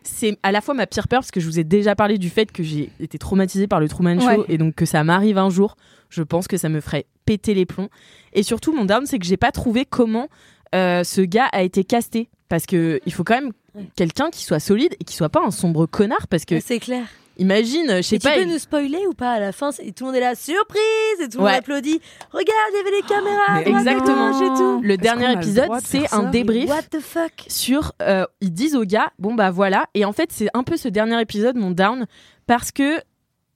C'est 0.04 0.36
à 0.42 0.50
la 0.50 0.60
fois 0.60 0.74
ma 0.74 0.86
pire 0.86 1.06
peur 1.06 1.20
parce 1.20 1.30
que 1.30 1.38
je 1.40 1.46
vous 1.46 1.60
ai 1.60 1.64
déjà 1.64 1.94
parlé 1.94 2.18
du 2.18 2.28
fait 2.28 2.50
que 2.50 2.62
j'ai 2.64 2.90
été 2.98 3.18
traumatisée 3.18 3.68
par 3.68 3.78
le 3.78 3.88
Truman 3.88 4.18
Show 4.18 4.26
Ouais. 4.26 4.38
et 4.48 4.58
donc 4.58 4.74
que 4.74 4.84
ça 4.84 5.04
m'arrive 5.04 5.38
un 5.38 5.48
jour. 5.50 5.76
Je 6.08 6.22
pense 6.22 6.48
que 6.48 6.56
ça 6.56 6.68
me 6.68 6.80
ferait 6.80 7.06
péter 7.24 7.54
les 7.54 7.66
plombs. 7.66 7.88
Et 8.32 8.42
surtout, 8.42 8.72
mon 8.74 8.84
down, 8.84 9.06
c'est 9.06 9.18
que 9.20 9.24
j'ai 9.26 9.36
pas 9.36 9.52
trouvé 9.52 9.84
comment 9.84 10.28
euh, 10.74 11.04
ce 11.04 11.20
gars 11.20 11.46
a 11.52 11.62
été 11.62 11.84
casté. 11.84 12.28
Parce 12.48 12.66
que 12.66 13.00
il 13.06 13.12
faut 13.12 13.22
quand 13.24 13.40
même 13.40 13.52
quelqu'un 13.96 14.30
qui 14.30 14.44
soit 14.44 14.58
solide 14.60 14.94
et 15.00 15.04
qui 15.04 15.14
soit 15.14 15.28
pas 15.28 15.42
un 15.44 15.50
sombre 15.52 15.86
connard. 15.86 16.26
Parce 16.28 16.44
que 16.44 16.58
C'est 16.60 16.80
clair. 16.80 17.06
Imagine, 17.38 17.96
je 17.96 18.02
sais 18.02 18.16
Et 18.16 18.18
tu 18.18 18.28
pas, 18.28 18.34
peux 18.34 18.42
il- 18.42 18.48
nous 18.48 18.58
spoiler 18.58 19.06
ou 19.08 19.14
pas 19.14 19.32
à 19.32 19.40
la 19.40 19.52
fin 19.52 19.70
Tout 19.70 19.82
le 20.00 20.06
monde 20.06 20.14
est 20.16 20.20
là, 20.20 20.34
surprise 20.34 20.80
Et 21.20 21.28
tout 21.28 21.38
le 21.38 21.44
Ouais. 21.44 21.50
monde 21.52 21.58
applaudit. 21.60 22.00
Regarde, 22.30 22.48
il 22.72 22.76
y 22.76 22.80
avait 22.80 22.90
caméras. 23.08 23.54
Mais 23.54 23.64
droite, 23.64 23.86
à 23.86 23.90
exactement. 23.92 24.40
et 24.40 24.56
tout. 24.58 24.80
le 24.82 24.96
dernier 24.96 25.32
épisode, 25.32 25.68
c'est 25.84 26.12
un 26.14 26.24
débrief. 26.30 26.68
What 26.68 26.82
the 26.90 27.00
fuck? 27.00 27.32
sur 27.48 27.92
euh, 28.02 28.24
ils 28.40 28.52
disent 28.52 28.76
aux 28.76 28.84
gars 28.84 29.10
bon 29.18 29.34
bah 29.34 29.50
voilà 29.50 29.86
et 29.94 30.04
en 30.04 30.12
fait 30.12 30.30
c'est 30.32 30.48
un 30.54 30.62
peu 30.62 30.76
ce 30.76 30.88
dernier 30.88 31.20
épisode 31.20 31.56
mon 31.56 31.70
down 31.70 32.06
parce 32.46 32.70
que 32.72 32.98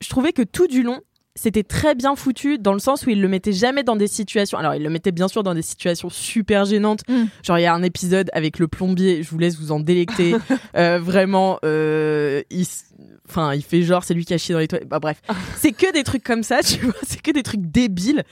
je 0.01 0.09
trouvais 0.09 0.33
que 0.33 0.43
tout 0.43 0.67
du 0.67 0.83
long 0.83 1.01
c'était 1.37 1.63
très 1.63 1.95
bien 1.95 2.17
foutu 2.17 2.59
dans 2.59 2.73
le 2.73 2.81
sens 2.81 3.07
où 3.07 3.11
il 3.11 3.21
le 3.21 3.29
mettait 3.29 3.53
jamais 3.53 3.85
dans 3.85 3.95
des 3.95 4.09
situations 4.09 4.59
alors 4.59 4.75
il 4.75 4.83
le 4.83 4.91
mettait 4.91 5.13
bien 5.13 5.29
sûr 5.29 5.43
dans 5.45 5.55
des 5.55 5.63
situations 5.63 6.11
super 6.11 6.65
gênantes 6.65 7.03
Mm. 7.09 7.25
genre 7.45 7.59
il 7.59 7.63
y 7.63 7.67
a 7.67 7.75
un 7.75 7.83
épisode 7.85 8.29
avec 8.33 8.59
le 8.59 8.67
plombier 8.67 9.23
je 9.23 9.31
vous 9.31 9.39
laisse 9.39 9.57
vous 9.59 9.71
en 9.71 9.79
délecter 9.81 10.35
Euh, 10.77 10.99
vraiment 10.99 11.59
euh, 11.65 12.43
il 12.51 12.67
enfin, 13.29 13.55
il 13.55 13.63
fait 13.63 13.83
genre 13.83 14.03
c'est 14.05 14.15
lui 14.15 14.25
qui 14.25 14.35
a 14.35 14.39
chié 14.39 14.53
dans 14.55 14.59
les 14.59 14.69
toilettes. 14.69 14.89
Bah 14.89 14.99
bref, 14.99 15.21
c'est 15.57 15.73
que 15.73 15.93
des 15.93 16.03
trucs 16.03 16.23
comme 16.25 16.43
ça, 16.43 16.63
tu 16.63 16.79
vois, 16.85 16.95
c'est 17.03 17.21
que 17.23 17.31
des 17.31 17.43
trucs 17.43 17.61
débiles. 17.71 18.25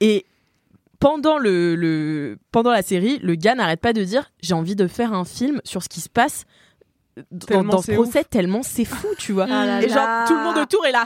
Et 0.00 0.24
pendant 0.98 1.38
le, 1.38 1.74
le 1.76 2.38
pendant 2.52 2.70
la 2.70 2.82
série, 2.82 3.18
le 3.22 3.34
gars 3.34 3.54
n'arrête 3.54 3.80
pas 3.80 3.92
de 3.92 4.02
dire 4.04 4.30
j'ai 4.42 4.54
envie 4.54 4.76
de 4.76 4.86
faire 4.86 5.12
un 5.12 5.24
film 5.24 5.60
sur 5.64 5.82
ce 5.82 5.88
qui 5.88 6.00
se 6.00 6.08
passe 6.08 6.44
dans, 7.30 7.46
Tellement 7.46 7.72
dans 7.72 7.78
ce 7.80 7.86
c'est 7.86 7.94
procès 7.94 8.24
tellement 8.24 8.62
c'est 8.62 8.84
fou, 8.84 9.08
tu 9.18 9.32
vois. 9.32 9.46
Ah 9.50 9.64
là 9.64 9.82
Et 9.82 9.88
genre 9.88 10.04
là. 10.06 10.24
tout 10.28 10.34
le 10.34 10.42
monde 10.42 10.58
autour 10.58 10.84
est 10.86 10.92
là. 10.92 11.04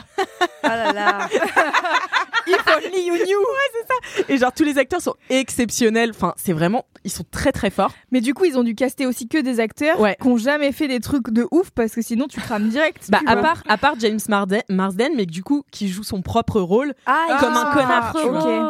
Ah 0.63 0.75
là 0.75 0.93
là. 0.93 1.27
If 2.47 2.67
only 2.75 3.05
you 3.05 3.13
knew. 3.13 3.39
Ouais, 3.39 3.69
c'est 3.73 3.87
ça. 4.23 4.25
Et 4.33 4.37
genre 4.37 4.51
tous 4.51 4.63
les 4.63 4.77
acteurs 4.77 5.01
sont 5.01 5.15
exceptionnels. 5.29 6.09
Enfin, 6.11 6.33
c'est 6.37 6.53
vraiment 6.53 6.85
ils 7.03 7.11
sont 7.11 7.23
très 7.29 7.51
très 7.51 7.69
forts. 7.69 7.93
Mais 8.11 8.21
du 8.21 8.33
coup, 8.33 8.45
ils 8.45 8.57
ont 8.57 8.63
dû 8.63 8.75
caster 8.75 9.05
aussi 9.05 9.27
que 9.27 9.37
des 9.41 9.59
acteurs 9.59 9.99
Ouais. 9.99 10.15
qui 10.21 10.27
ont 10.27 10.37
jamais 10.37 10.71
fait 10.71 10.87
des 10.87 10.99
trucs 10.99 11.29
de 11.31 11.47
ouf 11.51 11.71
parce 11.71 11.93
que 11.93 12.01
sinon 12.01 12.27
tu 12.27 12.39
crames 12.39 12.69
direct. 12.69 13.07
Bah 13.09 13.19
tu 13.21 13.27
à 13.27 13.35
part 13.37 13.63
à 13.67 13.77
part 13.77 13.93
James 13.99 14.19
Marsden, 14.29 14.61
Marsden 14.69 15.11
mais 15.15 15.25
du 15.25 15.43
coup 15.43 15.63
qui 15.71 15.87
joue 15.89 16.03
son 16.03 16.21
propre 16.21 16.59
rôle. 16.61 16.93
Ah, 17.05 17.37
Comme 17.39 17.53
un 17.53 17.69
il 17.69 17.73
connard, 17.73 18.13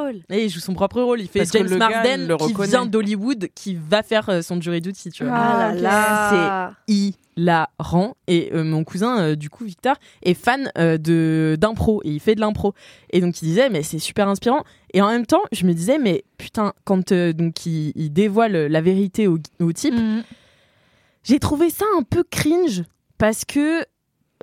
rôle. 0.03 0.15
Et 0.29 0.45
il 0.45 0.49
joue 0.49 0.59
son 0.59 0.73
propre 0.73 1.01
rôle. 1.01 1.21
Il 1.21 1.27
fait 1.27 1.39
Parce 1.39 1.51
James 1.51 1.77
Marsden 1.77 2.27
le 2.27 2.37
qui 2.37 2.53
vient 2.69 2.85
d'Hollywood, 2.85 3.49
qui 3.55 3.75
va 3.75 4.03
faire 4.03 4.29
euh, 4.29 4.41
son 4.41 4.59
jury 4.61 4.81
duty, 4.81 5.09
tu 5.11 5.23
vois. 5.25 5.33
Ah, 5.35 5.67
Ah 5.69 5.73
ok. 5.73 5.81
là 5.81 5.91
là. 6.31 6.73
hilarant 7.37 8.15
et 8.27 8.51
euh, 8.53 8.63
mon 8.63 8.83
cousin 8.83 9.19
euh, 9.19 9.35
du 9.35 9.49
coup 9.49 9.63
Victor 9.65 9.95
est 10.23 10.33
fan 10.33 10.69
euh, 10.77 10.97
de 10.97 11.57
d'impro 11.59 12.01
et 12.03 12.09
il 12.09 12.19
fait 12.19 12.35
de 12.35 12.41
l'impro 12.41 12.73
et 13.11 13.21
donc 13.21 13.41
il 13.41 13.45
disait 13.45 13.69
mais 13.69 13.83
c'est 13.83 13.99
super 13.99 14.27
inspirant 14.27 14.63
et 14.93 15.01
en 15.01 15.09
même 15.09 15.25
temps 15.25 15.41
je 15.51 15.65
me 15.65 15.73
disais 15.73 15.97
mais 15.99 16.23
putain 16.37 16.73
quand 16.85 17.11
euh, 17.11 17.33
donc 17.33 17.65
il, 17.65 17.91
il 17.95 18.11
dévoile 18.13 18.53
la 18.67 18.81
vérité 18.81 19.27
au, 19.27 19.37
au 19.59 19.71
type 19.73 19.93
Mhm. 19.93 20.23
j'ai 21.23 21.39
trouvé 21.39 21.69
ça 21.69 21.85
un 21.97 22.03
peu 22.03 22.23
cringe 22.29 22.83
parce 23.17 23.45
que 23.45 23.85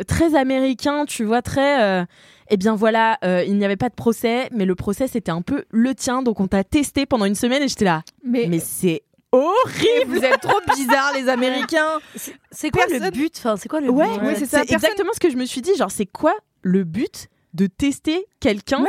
très 0.06 0.34
américain 0.34 1.04
tu 1.06 1.24
vois 1.24 1.42
très 1.42 1.82
euh, 1.82 2.04
eh 2.50 2.56
bien 2.56 2.74
voilà, 2.74 3.18
euh, 3.24 3.44
il 3.46 3.58
n'y 3.58 3.64
avait 3.66 3.76
pas 3.76 3.90
de 3.90 3.94
procès, 3.94 4.48
mais 4.52 4.64
le 4.64 4.74
procès 4.74 5.06
c'était 5.06 5.30
un 5.30 5.42
peu 5.42 5.64
le 5.70 5.94
tien, 5.94 6.22
donc 6.22 6.40
on 6.40 6.46
t'a 6.48 6.64
testé 6.64 7.04
pendant 7.04 7.26
une 7.26 7.34
semaine 7.34 7.62
et 7.62 7.68
j'étais 7.68 7.84
là. 7.84 8.02
Mais, 8.24 8.46
Mais 8.48 8.58
c'est 8.58 9.02
horrible. 9.32 10.06
vous 10.16 10.24
êtes 10.24 10.40
trop 10.40 10.58
bizarres 10.74 11.12
les 11.14 11.28
Américains. 11.28 11.98
C'est 12.50 12.70
quoi 12.70 12.86
Personne- 12.88 13.04
le 13.04 13.10
but? 13.10 13.34
Enfin, 13.36 13.58
c'est 13.58 13.68
quoi 13.68 13.82
le 13.82 13.90
Ouais, 13.90 14.06
but? 14.18 14.24
Ouais, 14.24 14.34
c'est 14.36 14.72
exactement 14.72 15.10
ce 15.12 15.20
que 15.20 15.28
je 15.28 15.36
me 15.36 15.44
suis 15.44 15.60
dit. 15.60 15.76
Genre, 15.76 15.90
c'est 15.90 16.06
quoi 16.06 16.34
le 16.62 16.84
but 16.84 17.28
de 17.52 17.66
tester 17.66 18.24
quelqu'un, 18.40 18.82
Ouais. 18.82 18.88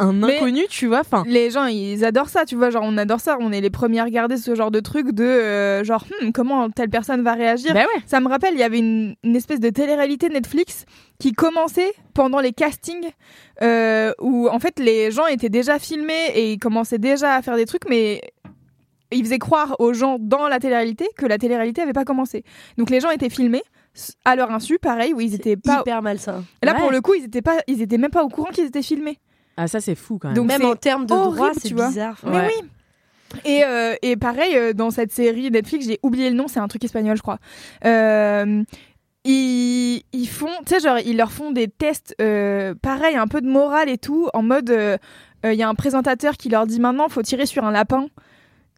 Un 0.00 0.12
Mais- 0.12 0.36
inconnu, 0.36 0.62
tu 0.68 0.86
vois 0.86 1.00
Enfin, 1.00 1.22
Les 1.26 1.50
gens, 1.50 1.66
ils 1.66 2.04
adorent 2.04 2.28
ça, 2.28 2.44
tu 2.44 2.56
vois. 2.56 2.70
Genre, 2.70 2.82
on 2.84 2.96
adore 2.98 3.20
ça. 3.20 3.36
On 3.40 3.52
est 3.52 3.60
les 3.60 3.70
premiers 3.70 4.00
à 4.00 4.04
regarder 4.04 4.36
ce 4.36 4.54
genre 4.54 4.70
de 4.70 4.80
truc 4.80 5.12
de 5.12 5.24
euh, 5.24 5.84
genre, 5.84 6.04
Hmm, 6.22 6.30
comment 6.32 6.68
telle 6.70 6.90
personne 6.90 7.22
va 7.22 7.34
réagir. 7.34 7.72
bah 7.74 7.80
ouais. 7.94 8.02
Ça 8.06 8.20
me 8.20 8.28
rappelle, 8.28 8.54
il 8.54 8.60
y 8.60 8.62
avait 8.62 8.78
une, 8.78 9.14
une 9.24 9.36
espèce 9.36 9.60
de 9.60 9.70
télé-réalité 9.70 10.28
Netflix 10.28 10.84
qui 11.18 11.32
commençait 11.32 11.92
pendant 12.14 12.40
les 12.40 12.52
castings 12.52 13.10
euh, 13.62 14.12
où 14.20 14.48
en 14.48 14.58
fait 14.58 14.78
les 14.78 15.10
gens 15.10 15.26
étaient 15.26 15.48
déjà 15.50 15.78
filmés 15.78 16.28
et 16.34 16.52
ils 16.52 16.58
commençaient 16.58 16.98
déjà 16.98 17.34
à 17.34 17.42
faire 17.42 17.56
des 17.56 17.66
trucs, 17.66 17.88
mais 17.88 18.20
ils 19.12 19.24
faisaient 19.24 19.38
croire 19.38 19.76
aux 19.80 19.92
gens 19.92 20.16
dans 20.20 20.48
la 20.48 20.58
télé-réalité 20.60 21.06
que 21.18 21.26
la 21.26 21.36
télé-réalité 21.36 21.82
avait 21.82 21.92
pas 21.92 22.04
commencé. 22.04 22.44
Donc 22.78 22.90
les 22.90 23.00
gens 23.00 23.10
étaient 23.10 23.28
filmés 23.28 23.62
à 24.24 24.36
leur 24.36 24.50
insu, 24.52 24.78
pareil, 24.78 25.12
où 25.12 25.20
ils 25.20 25.34
étaient 25.34 25.56
pas. 25.56 25.80
hyper 25.80 26.00
malsain. 26.00 26.44
Là 26.62 26.72
Ouais. 26.74 26.78
pour 26.80 26.90
le 26.92 27.00
coup, 27.00 27.14
ils 27.14 27.24
étaient 27.24 27.42
pas, 27.42 27.58
ils 27.66 27.82
étaient 27.82 27.98
même 27.98 28.10
pas 28.12 28.22
au 28.22 28.28
courant 28.28 28.50
qu'ils 28.52 28.66
étaient 28.66 28.82
filmés. 28.82 29.18
Ah, 29.62 29.68
ça, 29.68 29.78
c'est 29.82 29.94
fou 29.94 30.18
quand 30.18 30.28
même. 30.28 30.36
Donc, 30.36 30.46
Même 30.46 30.64
en 30.64 30.74
termes 30.74 31.04
de 31.04 31.14
droit, 31.14 31.50
c'est 31.54 31.74
vois. 31.74 31.88
bizarre. 31.88 32.16
Ouais. 32.24 32.30
Mais 32.30 32.46
oui. 32.46 32.68
Et, 33.44 33.62
euh, 33.62 33.94
et 34.00 34.16
pareil, 34.16 34.56
euh, 34.56 34.72
dans 34.72 34.90
cette 34.90 35.12
série 35.12 35.50
Netflix, 35.50 35.86
j'ai 35.86 36.00
oublié 36.02 36.30
le 36.30 36.36
nom, 36.36 36.48
c'est 36.48 36.60
un 36.60 36.66
truc 36.66 36.82
espagnol, 36.82 37.14
je 37.16 37.20
crois. 37.22 37.38
Euh, 37.84 38.62
ils, 39.24 40.02
ils 40.12 40.26
font, 40.26 40.48
tu 40.66 40.74
sais, 40.74 40.80
genre, 40.80 40.98
ils 41.04 41.16
leur 41.16 41.30
font 41.30 41.50
des 41.50 41.68
tests, 41.68 42.14
euh, 42.22 42.74
pareil, 42.80 43.16
un 43.16 43.26
peu 43.26 43.42
de 43.42 43.48
morale 43.48 43.90
et 43.90 43.98
tout, 43.98 44.28
en 44.32 44.42
mode, 44.42 44.70
euh, 44.70 44.96
il 45.44 45.52
y 45.54 45.62
a 45.62 45.68
un 45.68 45.74
présentateur 45.74 46.38
qui 46.38 46.48
leur 46.48 46.66
dit 46.66 46.80
maintenant, 46.80 47.08
faut 47.10 47.22
tirer 47.22 47.44
sur 47.44 47.64
un 47.64 47.70
lapin. 47.70 48.06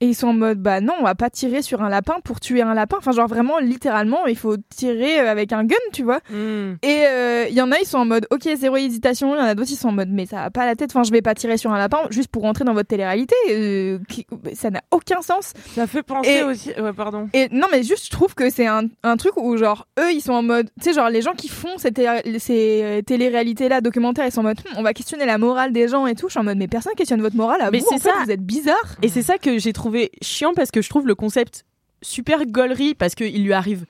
Et 0.02 0.06
ils 0.06 0.14
sont 0.14 0.26
en 0.28 0.32
mode, 0.35 0.59
bah 0.59 0.80
non, 0.80 0.94
on 0.99 1.04
va 1.04 1.14
pas 1.14 1.30
tirer 1.30 1.62
sur 1.62 1.80
un 1.80 1.88
lapin 1.88 2.16
pour 2.25 2.40
tuer 2.40 2.61
un 2.61 2.75
lapin. 2.75 2.97
Enfin, 2.99 3.12
genre 3.12 3.28
vraiment, 3.28 3.59
littéralement, 3.61 4.26
il 4.26 4.37
faut 4.37 4.56
tirer 4.75 5.21
euh, 5.21 5.30
avec 5.30 5.52
un 5.52 5.62
gun, 5.62 5.76
tu 5.92 6.02
vois. 6.02 6.18
Hmm. 6.28 6.75
Et 6.82 7.04
euh, 7.06 7.47
il 7.49 7.54
y 7.54 7.61
en 7.62 7.71
a, 7.71 7.78
ils 7.78 7.87
sont 7.87 7.99
en 7.99 8.04
mode 8.04 8.26
ok, 8.32 8.49
zéro 8.56 8.76
hésitation. 8.76 9.35
Il 9.37 9.38
y 9.38 9.40
en 9.40 9.44
a 9.44 9.54
d'autres, 9.54 9.71
ils 9.71 9.76
sont 9.76 9.90
en 9.90 9.92
mode 9.92 10.09
mais 10.11 10.26
ça 10.26 10.37
va 10.38 10.50
pas 10.50 10.66
la 10.66 10.75
tête. 10.75 10.90
Enfin, 10.92 11.04
je 11.04 11.12
vais 11.12 11.23
pas 11.23 11.35
tirer 11.37 11.56
sur 11.56 11.71
un 11.73 11.78
lapin 11.78 11.99
juste 12.11 12.28
pour 12.28 12.42
rentrer 12.42 12.64
dans 12.64 12.75
votre 12.75 12.88
télé-réalité. 12.88 13.37
euh, 13.50 13.99
qui- 14.09 14.26
Ça 14.54 14.71
n'a 14.71 14.80
aucun 14.90 15.23
sens. 15.23 15.52
Ça 15.76 15.87
fait 15.87 16.02
penser 16.02 16.30
Et- 16.30 16.42
aussi. 16.42 16.71
Ouais, 16.80 16.92
pardon. 16.92 17.28
Et 17.32 17.49
non, 17.52 17.68
mais 17.71 17.85
juste, 17.85 18.06
je 18.06 18.11
trouve 18.11 18.35
que 18.35 18.50
c'est 18.50 18.66
un, 18.66 18.82
un 19.04 19.16
truc 19.16 19.37
où 19.37 19.56
genre 19.56 19.87
eux, 20.00 20.11
ils 20.12 20.21
sont 20.21 20.32
en 20.32 20.42
mode, 20.42 20.68
tu 20.80 20.88
sais, 20.88 20.94
genre 20.94 21.11
les 21.11 21.23
gens 21.23 21.35
qui 21.35 21.47
font 21.47 21.78
ces, 21.78 21.92
télé- 21.92 22.40
ces 22.40 22.80
euh, 22.82 23.02
télé-réalités-là, 23.02 23.80
documentaires, 23.80 24.26
ils 24.26 24.32
sont 24.32 24.40
en 24.40 24.44
mode 24.44 24.59
Hmm, 24.59 24.78
on 24.78 24.82
va 24.82 24.94
questionner 24.94 25.26
la 25.26 25.38
morale 25.38 25.73
des 25.73 25.87
gens 25.87 26.09
et 26.09 26.16
tout. 26.16 26.26
Je 26.26 26.32
suis 26.32 26.40
en 26.40 26.44
mode 26.44 26.59
mais 26.59 26.66
personne 26.66 26.94
questionne 26.97 27.23
votre 27.23 27.37
morale. 27.37 27.61
À 27.62 27.71
Mais 27.71 27.78
vous, 27.78 27.87
c'est 27.88 27.94
en 27.94 27.99
fait, 27.99 28.09
ça. 28.11 28.25
vous 28.25 28.30
êtes 28.32 28.42
bizarre. 28.44 28.97
Et 29.02 29.09
c'est 29.09 29.23
ça 29.23 29.38
que 29.38 29.59
j'ai 29.59 29.73
trouvé 29.73 29.92
chiant 30.23 30.53
parce 30.55 30.71
que 30.71 30.83
je 30.83 30.89
trouve 30.89 31.07
le 31.07 31.15
concept 31.15 31.65
super 32.03 32.45
gaulerie 32.47 32.95
parce 32.95 33.15
qu'il 33.15 33.45
lui 33.45 33.53
arrive 33.53 33.87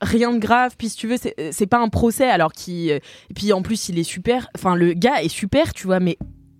rien 0.00 0.32
de 0.32 0.38
grave. 0.38 0.74
Puis 0.76 0.90
si 0.90 0.96
tu 0.96 1.08
veux, 1.08 1.16
c'est 1.16 1.52
c'est 1.52 1.66
pas 1.66 1.78
un 1.78 1.88
procès 1.88 2.28
alors 2.28 2.52
qu'il. 2.52 2.90
Et 2.90 3.02
puis 3.34 3.52
en 3.52 3.62
plus, 3.62 3.88
il 3.88 3.98
est 3.98 4.04
super. 4.04 4.48
Enfin, 4.54 4.74
le 4.74 4.92
gars 4.92 5.22
est 5.22 5.28
super, 5.28 5.72
tu 5.72 5.86
vois, 5.86 6.00
mais 6.00 6.18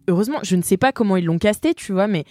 heureusement, 0.09 0.39
je 0.43 0.57
ne 0.57 0.63
sais 0.63 0.77
pas 0.77 0.93
comment 0.93 1.17
ils 1.17 1.25
l'ont 1.25 1.39
casté, 1.39 1.75
tu 1.75 1.93
vois, 1.93 2.07
mais 2.07 2.25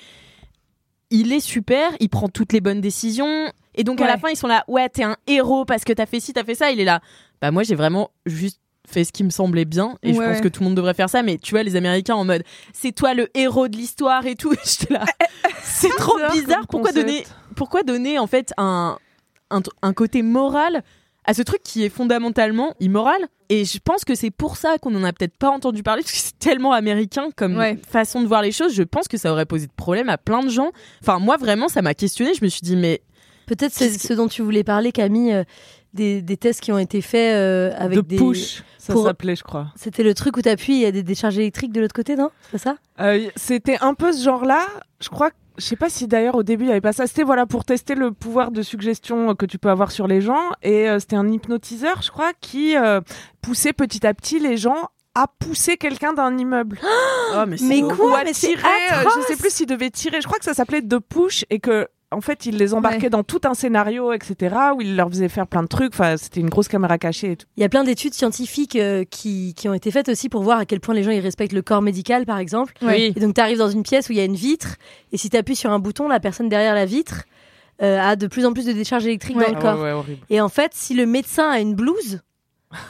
il 1.11 1.31
est 1.31 1.39
super, 1.39 1.91
il 1.99 2.09
prend 2.09 2.29
toutes 2.29 2.53
les 2.53 2.61
bonnes 2.61 2.81
décisions. 2.81 3.51
Et 3.75 3.83
donc 3.83 4.01
à 4.01 4.07
la 4.07 4.17
fin, 4.17 4.29
ils 4.29 4.37
sont 4.37 4.47
là, 4.47 4.63
ouais, 4.67 4.87
t'es 4.89 5.03
un 5.03 5.17
héros 5.27 5.65
parce 5.65 5.83
que 5.83 5.93
t'as 5.93 6.05
fait 6.05 6.19
ci, 6.19 6.33
t'as 6.33 6.43
fait 6.43 6.55
ça. 6.55 6.71
Il 6.71 6.79
est 6.79 6.85
là, 6.85 7.01
bah 7.41 7.51
moi, 7.51 7.63
j'ai 7.63 7.75
vraiment 7.75 8.11
juste 8.25 8.59
fait 8.87 9.03
ce 9.03 9.11
qui 9.11 9.23
me 9.23 9.29
semblait 9.29 9.65
bien 9.65 9.97
et 10.03 10.13
je 10.13 10.19
pense 10.19 10.35
ouais. 10.37 10.41
que 10.41 10.47
tout 10.47 10.61
le 10.61 10.65
monde 10.67 10.75
devrait 10.75 10.93
faire 10.93 11.09
ça 11.09 11.23
mais 11.23 11.37
tu 11.37 11.51
vois 11.51 11.63
les 11.63 11.75
américains 11.75 12.15
en 12.15 12.25
mode 12.25 12.43
c'est 12.73 12.91
toi 12.93 13.13
le 13.13 13.29
héros 13.35 13.67
de 13.67 13.75
l'histoire 13.77 14.25
et 14.25 14.35
tout 14.35 14.53
j'étais 14.65 14.93
là 14.93 15.05
c'est 15.63 15.89
trop 15.97 16.17
Bizarre 16.33 16.67
pourquoi 16.69 16.91
concept. 16.91 17.05
donner 17.07 17.25
pourquoi 17.55 17.83
donner 17.83 18.19
en 18.19 18.27
fait 18.27 18.53
un, 18.57 18.97
un 19.51 19.61
un 19.81 19.93
côté 19.93 20.21
moral 20.21 20.83
à 21.25 21.33
ce 21.33 21.41
truc 21.41 21.61
qui 21.63 21.83
est 21.83 21.89
fondamentalement 21.89 22.75
immoral? 22.79 23.17
Et 23.49 23.65
je 23.65 23.77
pense 23.83 24.05
que 24.05 24.13
c'est 24.15 24.31
pour 24.31 24.57
ça 24.57 24.77
qu'on 24.79 24.93
en 24.95 25.03
a 25.03 25.13
peut-être 25.13 25.37
pas 25.37 25.49
entendu 25.49 25.81
parler 25.83 26.01
parce 26.03 26.11
que 26.13 26.19
c'est 26.19 26.37
tellement 26.39 26.71
américain 26.73 27.29
comme 27.35 27.57
Ouais. 27.57 27.79
façon 27.89 28.21
de 28.21 28.27
voir 28.27 28.41
les 28.41 28.51
choses 28.51 28.73
je 28.73 28.83
pense 28.83 29.07
que 29.07 29.17
ça 29.17 29.31
aurait 29.31 29.45
posé 29.45 29.67
de 29.67 29.71
problème 29.75 30.09
à 30.09 30.17
plein 30.17 30.41
de 30.43 30.49
gens 30.49 30.71
enfin 31.01 31.19
moi 31.19 31.37
vraiment 31.37 31.67
ça 31.67 31.81
m'a 31.83 31.93
questionné 31.93 32.33
je 32.33 32.43
me 32.43 32.49
suis 32.49 32.61
dit 32.61 32.75
mais 32.75 33.01
Peut-être 33.47 33.73
c'est 33.73 33.89
ce 33.91 34.13
dont 34.13 34.27
tu 34.27 34.41
voulais 34.41 34.63
parler, 34.63 34.91
Camille, 34.91 35.31
euh, 35.31 35.43
des, 35.93 36.23
des 36.23 36.35
tests 36.35 36.61
qui 36.61 36.71
ont 36.71 36.79
été 36.79 37.01
faits 37.01 37.35
euh, 37.35 37.71
avec 37.77 37.97
de 37.97 38.01
des. 38.01 38.15
push, 38.15 38.63
ça 38.87 38.93
pour- 38.93 39.05
s'appelait, 39.05 39.35
je 39.35 39.43
crois. 39.43 39.67
C'était 39.75 40.03
le 40.03 40.13
truc 40.13 40.37
où 40.37 40.41
t'appuies, 40.41 40.73
il 40.75 40.81
y 40.81 40.85
a 40.85 40.91
des 40.91 41.03
décharges 41.03 41.37
électriques 41.37 41.71
de 41.73 41.81
l'autre 41.81 41.93
côté, 41.95 42.15
non? 42.15 42.29
C'est 42.51 42.57
ça? 42.57 42.75
Euh, 42.99 43.27
C'était 43.35 43.77
un 43.81 43.93
peu 43.93 44.11
ce 44.13 44.23
genre-là. 44.23 44.65
Je 45.01 45.09
crois, 45.09 45.31
que- 45.31 45.35
je 45.57 45.63
sais 45.65 45.75
pas 45.75 45.89
si 45.89 46.07
d'ailleurs 46.07 46.35
au 46.35 46.43
début 46.43 46.65
il 46.65 46.67
y 46.67 46.71
avait 46.71 46.81
pas 46.81 46.93
ça. 46.93 47.07
C'était 47.07 47.23
voilà 47.23 47.45
pour 47.45 47.63
tester 47.65 47.95
le 47.95 48.11
pouvoir 48.11 48.51
de 48.51 48.61
suggestion 48.61 49.29
euh, 49.29 49.33
que 49.33 49.45
tu 49.45 49.57
peux 49.57 49.69
avoir 49.69 49.91
sur 49.91 50.07
les 50.07 50.21
gens. 50.21 50.51
Et 50.63 50.89
euh, 50.89 50.99
c'était 50.99 51.15
un 51.15 51.29
hypnotiseur, 51.31 52.01
je 52.01 52.11
crois, 52.11 52.31
qui 52.41 52.75
euh, 52.77 53.01
poussait 53.41 53.73
petit 53.73 54.05
à 54.05 54.13
petit 54.13 54.39
les 54.39 54.57
gens 54.57 54.89
à 55.17 55.27
pousser 55.27 55.77
quelqu'un 55.77 56.11
d'un 56.11 56.37
immeuble. 56.37 56.77
oh 57.35 57.43
mais, 57.47 57.55
Mais 57.61 57.81
quoi? 57.81 58.11
ou 58.11 58.13
à 58.15 58.23
Mais 58.25 58.33
tirer. 58.33 58.61
je 58.91 59.21
sais 59.27 59.37
plus 59.37 59.49
s'il 59.49 59.65
devait 59.65 59.89
tirer. 59.89 60.19
Je 60.21 60.27
crois 60.27 60.39
que 60.39 60.45
ça 60.45 60.53
s'appelait 60.53 60.81
de 60.81 60.97
push 60.97 61.45
et 61.49 61.59
que. 61.59 61.87
En 62.15 62.21
fait, 62.21 62.45
il 62.45 62.57
les 62.57 62.73
embarquait 62.73 63.03
Ouais. 63.03 63.09
dans 63.09 63.23
tout 63.23 63.41
un 63.43 63.53
scénario, 63.53 64.11
etc., 64.13 64.55
où 64.75 64.81
il 64.81 64.95
leur 64.95 65.09
faisait 65.09 65.29
faire 65.29 65.45
plein 65.47 65.61
de 65.63 65.67
trucs. 65.67 65.93
Enfin, 65.93 66.17
c'était 66.17 66.39
une 66.39 66.49
grosse 66.49 66.67
caméra 66.67 66.97
cachée 66.97 67.31
et 67.31 67.35
tout. 67.35 67.45
Il 67.57 67.61
y 67.61 67.65
a 67.65 67.69
plein 67.69 67.83
d'études 67.83 68.13
scientifiques 68.13 68.75
euh, 68.75 69.03
qui, 69.03 69.53
qui 69.55 69.67
ont 69.69 69.73
été 69.73 69.91
faites 69.91 70.09
aussi 70.09 70.29
pour 70.29 70.41
voir 70.43 70.57
à 70.59 70.65
quel 70.65 70.79
point 70.79 70.95
les 70.95 71.03
gens 71.03 71.11
ils 71.11 71.19
respectent 71.19 71.53
le 71.53 71.61
corps 71.61 71.81
médical, 71.81 72.25
par 72.25 72.37
exemple. 72.39 72.73
Oui. 72.81 73.13
Et 73.15 73.19
donc, 73.19 73.35
tu 73.35 73.41
arrives 73.41 73.57
dans 73.57 73.69
une 73.69 73.83
pièce 73.83 74.09
où 74.09 74.13
il 74.13 74.17
y 74.17 74.21
a 74.21 74.25
une 74.25 74.35
vitre, 74.35 74.75
et 75.11 75.17
si 75.17 75.29
tu 75.29 75.37
appuies 75.37 75.55
sur 75.55 75.71
un 75.71 75.79
bouton, 75.79 76.07
la 76.07 76.19
personne 76.19 76.49
derrière 76.49 76.73
la 76.73 76.85
vitre 76.85 77.23
euh, 77.81 77.99
a 77.99 78.15
de 78.15 78.27
plus 78.27 78.45
en 78.45 78.53
plus 78.53 78.65
de 78.65 78.71
décharges 78.71 79.05
électriques 79.05 79.35
Ouais. 79.37 79.47
dans 79.51 79.55
le 79.55 79.61
corps. 79.61 79.81
Ouais. 80.07 80.17
Et 80.29 80.39
en 80.39 80.49
fait, 80.49 80.71
si 80.73 80.93
le 80.93 81.05
médecin 81.05 81.49
a 81.49 81.59
une 81.59 81.75
blouse 81.75 82.21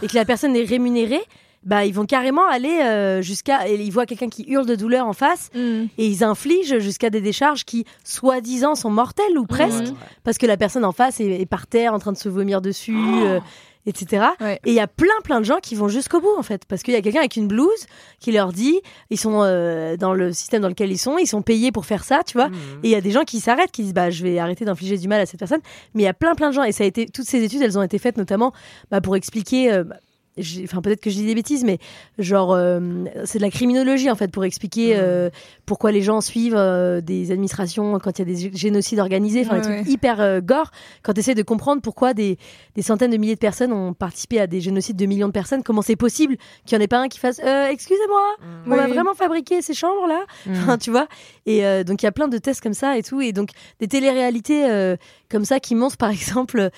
et 0.03 0.08
que 0.08 0.15
la 0.15 0.25
personne 0.25 0.55
est 0.55 0.63
rémunérée, 0.63 1.22
bah, 1.66 1.86
ils 1.86 1.94
vont 1.94 2.06
carrément 2.06 2.48
aller 2.48 2.80
euh, 2.84 3.22
jusqu'à. 3.22 3.68
Ils 3.68 3.92
voient 3.92 4.06
quelqu'un 4.06 4.30
qui 4.30 4.44
hurle 4.48 4.66
de 4.66 4.76
douleur 4.76 5.06
en 5.08 5.14
face 5.14 5.50
Mm. 5.54 5.86
et 5.98 6.08
ils 6.08 6.24
infligent 6.24 6.80
jusqu'à 6.80 7.10
des 7.10 7.22
décharges 7.22 7.66
qui, 7.66 7.86
soi-disant, 8.04 8.76
sont 8.76 8.90
mortelles 8.92 9.38
ou 9.38 9.46
presque, 9.46 9.88
Mhm. 9.90 9.96
parce 10.24 10.38
que 10.38 10.46
la 10.46 10.58
personne 10.58 10.86
en 10.86 10.92
face 10.92 11.20
est, 11.20 11.42
est 11.42 11.46
par 11.46 11.68
terre 11.68 11.94
en 11.94 12.00
train 12.00 12.12
de 12.14 12.18
se 12.18 12.30
vomir 12.30 12.62
dessus. 12.62 12.96
euh, 13.24 13.40
etc. 13.88 14.26
Ouais. 14.42 14.56
Et 14.66 14.72
il 14.72 14.74
y 14.74 14.80
a 14.80 14.88
plein 14.88 15.06
plein 15.24 15.40
de 15.40 15.46
gens 15.46 15.60
qui 15.62 15.76
vont 15.76 15.88
jusqu'au 15.88 16.20
bout 16.20 16.34
en 16.40 16.42
fait, 16.42 16.64
parce 16.68 16.82
qu'il 16.82 16.96
y 16.96 16.98
a 16.98 17.02
quelqu'un 17.04 17.20
avec 17.20 17.36
une 17.36 17.48
blouse 17.48 17.86
qui 18.20 18.32
leur 18.32 18.52
dit, 18.52 18.82
ils 19.12 19.18
sont 19.20 19.42
euh, 19.44 19.96
dans 19.96 20.16
le 20.16 20.34
système 20.34 20.64
dans 20.64 20.70
lequel 20.70 20.92
ils 20.92 20.98
sont, 20.98 21.20
ils 21.20 21.28
sont 21.28 21.44
payés 21.44 21.72
pour 21.72 21.86
faire 21.86 22.04
ça, 22.04 22.22
tu 22.26 22.34
vois. 22.36 22.50
Mhm. 22.50 22.56
Et 22.82 22.88
il 22.88 22.90
y 22.90 22.96
a 22.96 23.02
des 23.02 23.12
gens 23.12 23.22
qui 23.26 23.40
s'arrêtent, 23.40 23.72
qui 23.72 23.84
disent 23.84 23.94
bah 23.94 24.10
je 24.10 24.24
vais 24.24 24.40
arrêter 24.40 24.66
d'infliger 24.66 24.98
du 24.98 25.08
mal 25.08 25.22
à 25.22 25.28
cette 25.28 25.38
personne. 25.40 25.62
Mais 25.94 26.02
il 26.02 26.06
y 26.06 26.10
a 26.10 26.16
plein 26.16 26.34
plein 26.34 26.50
de 26.50 26.56
gens 26.56 26.64
et 26.64 26.72
ça 26.72 26.84
a 26.84 26.88
été 26.88 27.06
toutes 27.06 27.28
ces 27.28 27.44
études, 27.44 27.62
elles 27.62 27.78
ont 27.78 27.84
été 27.84 28.00
faites 28.00 28.18
notamment 28.18 28.54
bah, 28.90 29.02
pour 29.02 29.16
expliquer. 29.16 29.72
euh, 29.72 29.84
enfin 30.63 30.82
peut-être 30.82 31.01
que 31.01 31.10
je 31.10 31.15
dis 31.15 31.25
des 31.25 31.36
bêtises, 31.36 31.63
mais 31.63 31.77
genre 32.20 32.54
euh, 32.54 32.80
c'est 33.24 33.38
de 33.39 33.44
la 33.44 33.50
criminologie 33.50 34.12
en 34.12 34.15
fait 34.15 34.30
pour 34.32 34.44
expliquer 34.46 34.96
euh, 34.98 35.30
pourquoi 35.65 35.92
les 35.92 36.01
gens 36.01 36.20
suivent 36.22 36.56
euh, 36.58 37.00
des 37.01 37.32
administrations 37.32 37.98
quand 38.00 38.20
il 38.20 38.27
y 38.27 38.32
a 38.32 38.34
des 38.36 38.50
gé- 38.50 38.58
génocides 38.58 39.00
organisés, 39.00 39.42
enfin 39.46 39.60
des 39.60 39.68
Ouais, 39.68 39.75
trucs 39.75 39.88
ouais. 39.88 39.94
hyper 39.94 40.42
gore. 40.42 40.72
Quand 41.04 41.13
tu 41.13 41.20
essaies 41.22 41.36
de 41.36 41.44
comprendre 41.44 41.82
pourquoi 41.82 42.13
des, 42.13 42.38
des 42.75 42.82
centaines 42.82 43.12
de 43.12 43.18
milliers 43.18 43.36
de 43.36 43.39
personnes 43.39 43.72
ont 43.72 43.94
participé 43.94 44.39
à 44.42 44.48
des 44.48 44.60
génocides 44.62 44.98
de 44.98 45.06
millions 45.06 45.27
de 45.27 45.32
personnes, 45.34 45.63
comment 45.63 45.82
c'est 45.82 45.96
possible 45.96 46.36
qu'il 46.65 46.77
n'y 46.77 46.82
en 46.82 46.86
ait 46.86 46.88
pas 46.89 47.00
un 47.00 47.08
qui 47.08 47.20
fasse 47.20 47.39
excusez-moi, 47.39 48.22
on 48.68 48.72
Oui, 48.72 48.77
va 48.77 48.86
oui. 48.86 48.92
vraiment 48.92 49.13
fabriquer 49.13 49.62
ces 49.62 49.74
chambres 49.74 50.08
là, 50.08 50.24
Mm. 50.46 50.51
Enfin, 50.65 50.77
tu 50.77 50.92
vois. 50.92 51.08
Et 51.46 51.62
donc 51.84 52.01
il 52.01 52.06
y 52.06 52.10
a 52.10 52.12
plein 52.12 52.27
de 52.27 52.38
tests 52.38 52.62
comme 52.62 52.74
ça 52.74 52.98
et 52.98 53.04
tout, 53.04 53.22
et 53.22 53.32
donc 53.32 53.50
des 53.80 53.88
téléréalités 53.88 54.96
comme 55.30 55.46
ça 55.46 55.60
qui 55.60 55.75
montrent 55.75 55.98
par 55.98 56.10
exemple, 56.12 56.70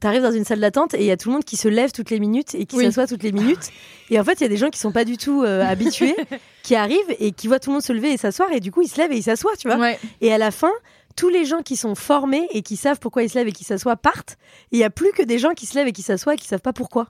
t'arrives 0.00 0.22
dans 0.22 0.32
une 0.32 0.44
salle 0.44 0.60
d'attente 0.60 0.94
et 0.94 1.00
il 1.00 1.04
y 1.04 1.10
a 1.10 1.16
tout 1.16 1.28
le 1.28 1.34
monde 1.34 1.44
qui 1.44 1.56
se 1.56 1.68
lève 1.68 1.92
toutes 1.92 2.10
les 2.10 2.18
minutes 2.20 2.54
et 2.54 2.64
qui 2.66 2.76
Oui. 2.76 2.84
s'assoit 2.84 3.06
toutes 3.06 3.22
les 3.22 3.32
minutes. 3.32 3.70
Et 4.10 4.18
en 4.18 4.24
fait, 4.24 4.34
il 4.34 4.42
y 4.42 4.46
a 4.46 4.48
des 4.48 4.56
gens 4.56 4.70
qui 4.70 4.78
sont 4.78 4.92
pas 4.92 5.04
du 5.04 5.16
tout 5.16 5.42
euh, 5.42 5.62
habitués, 5.66 6.16
qui 6.62 6.74
arrivent 6.74 6.98
et 7.18 7.32
qui 7.32 7.46
voient 7.48 7.60
tout 7.60 7.70
le 7.70 7.74
monde 7.74 7.82
se 7.82 7.92
lever 7.92 8.12
et 8.12 8.16
s'asseoir 8.16 8.50
et 8.52 8.60
du 8.60 8.70
coup 8.72 8.82
ils 8.82 8.88
se 8.88 8.96
lèvent 8.98 9.12
et 9.12 9.16
ils 9.18 9.22
s'assoient, 9.22 9.56
tu 9.58 9.68
vois. 9.68 9.76
Ouais. 9.78 9.98
Et 10.20 10.32
à 10.32 10.38
la 10.38 10.50
fin, 10.50 10.72
tous 11.18 11.28
les 11.30 11.44
gens 11.44 11.62
qui 11.62 11.74
sont 11.74 11.96
formés 11.96 12.46
et 12.52 12.62
qui 12.62 12.76
savent 12.76 13.00
pourquoi 13.00 13.24
ils 13.24 13.28
se 13.28 13.36
lèvent 13.36 13.48
et 13.48 13.52
qui 13.52 13.64
s'assoient 13.64 13.96
partent. 13.96 14.36
Il 14.70 14.78
y 14.78 14.84
a 14.84 14.90
plus 14.90 15.10
que 15.10 15.22
des 15.24 15.38
gens 15.40 15.50
qui 15.50 15.66
se 15.66 15.74
lèvent 15.76 15.88
et 15.88 15.92
qui 15.92 16.02
s'assoient 16.02 16.34
et 16.34 16.36
qui 16.36 16.46
savent 16.46 16.60
pas 16.60 16.72
pourquoi. 16.72 17.08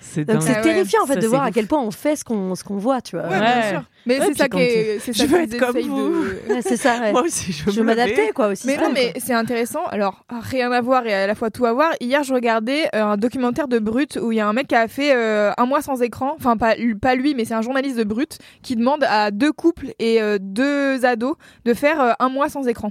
C'est 0.00 0.24
Donc 0.24 0.40
c'est 0.40 0.52
Ah 0.54 0.56
ouais. 0.56 0.62
terrifiant 0.62 1.02
en 1.02 1.06
fait 1.06 1.14
Ça, 1.14 1.20
de 1.20 1.26
voir 1.26 1.42
à 1.42 1.50
quel 1.50 1.66
point 1.66 1.80
on 1.82 1.90
fait 1.90 2.16
ce 2.16 2.24
qu'on 2.24 2.54
ce 2.54 2.64
qu'on 2.64 2.78
voit, 2.78 3.02
tu 3.02 3.14
vois. 3.16 3.26
Ouais, 3.26 3.34
Ouais. 3.38 3.40
bien 3.40 3.68
sûr. 3.70 3.82
Mais 4.06 4.18
Ouais, 4.18 4.26
c'est 4.28 4.38
ça 4.38 4.48
qui 4.48 4.58
est, 4.58 4.98
c'est 5.00 5.12
je 5.12 5.18
ça 5.18 5.26
veux 5.26 5.44
qu'ils 5.44 5.54
être 5.54 5.60
comme 5.60 5.78
vous. 5.80 6.08
de- 6.24 6.40
Ouais, 6.54 6.62
c'est 6.62 6.76
ça. 6.78 6.98
ouais. 6.98 7.12
Moi 7.12 7.22
aussi, 7.22 7.52
je, 7.52 7.70
Je 7.70 7.78
veux 7.78 7.84
m'adaptais 7.84 8.32
quoi 8.34 8.48
aussi. 8.48 8.66
Mais 8.66 8.76
c'est 8.76 8.80
non, 8.82 8.90
mais 8.92 9.12
c'est 9.18 9.34
intéressant. 9.34 9.84
Alors, 9.90 10.24
rien 10.30 10.72
à 10.72 10.80
voir 10.80 11.06
et 11.06 11.12
à 11.12 11.26
la 11.26 11.34
fois 11.34 11.50
tout 11.50 11.66
à 11.66 11.72
voir. 11.74 11.92
Hier, 12.00 12.24
je 12.24 12.32
regardais 12.34 12.86
euh, 12.94 13.02
un 13.04 13.16
documentaire 13.18 13.68
de 13.68 13.78
Brut 13.78 14.16
où 14.20 14.32
il 14.32 14.36
y 14.38 14.40
a 14.40 14.48
un 14.48 14.52
mec 14.54 14.66
qui 14.68 14.74
a 14.74 14.88
fait 14.88 15.14
euh, 15.14 15.52
un 15.58 15.66
mois 15.66 15.82
sans 15.82 16.00
écran. 16.02 16.32
Enfin, 16.36 16.56
pas, 16.56 16.74
pas 17.00 17.14
lui, 17.14 17.34
mais 17.34 17.44
c'est 17.44 17.54
un 17.54 17.62
journaliste 17.62 17.96
de 17.98 18.04
Brut 18.04 18.38
qui 18.62 18.76
demande 18.76 19.04
à 19.04 19.30
deux 19.30 19.52
couples 19.52 19.92
et 20.00 20.20
euh, 20.22 20.38
deux 20.40 21.04
ados 21.04 21.36
de 21.66 21.74
faire 21.74 22.00
euh, 22.00 22.12
un 22.18 22.30
mois 22.30 22.48
sans 22.48 22.66
écran. 22.66 22.90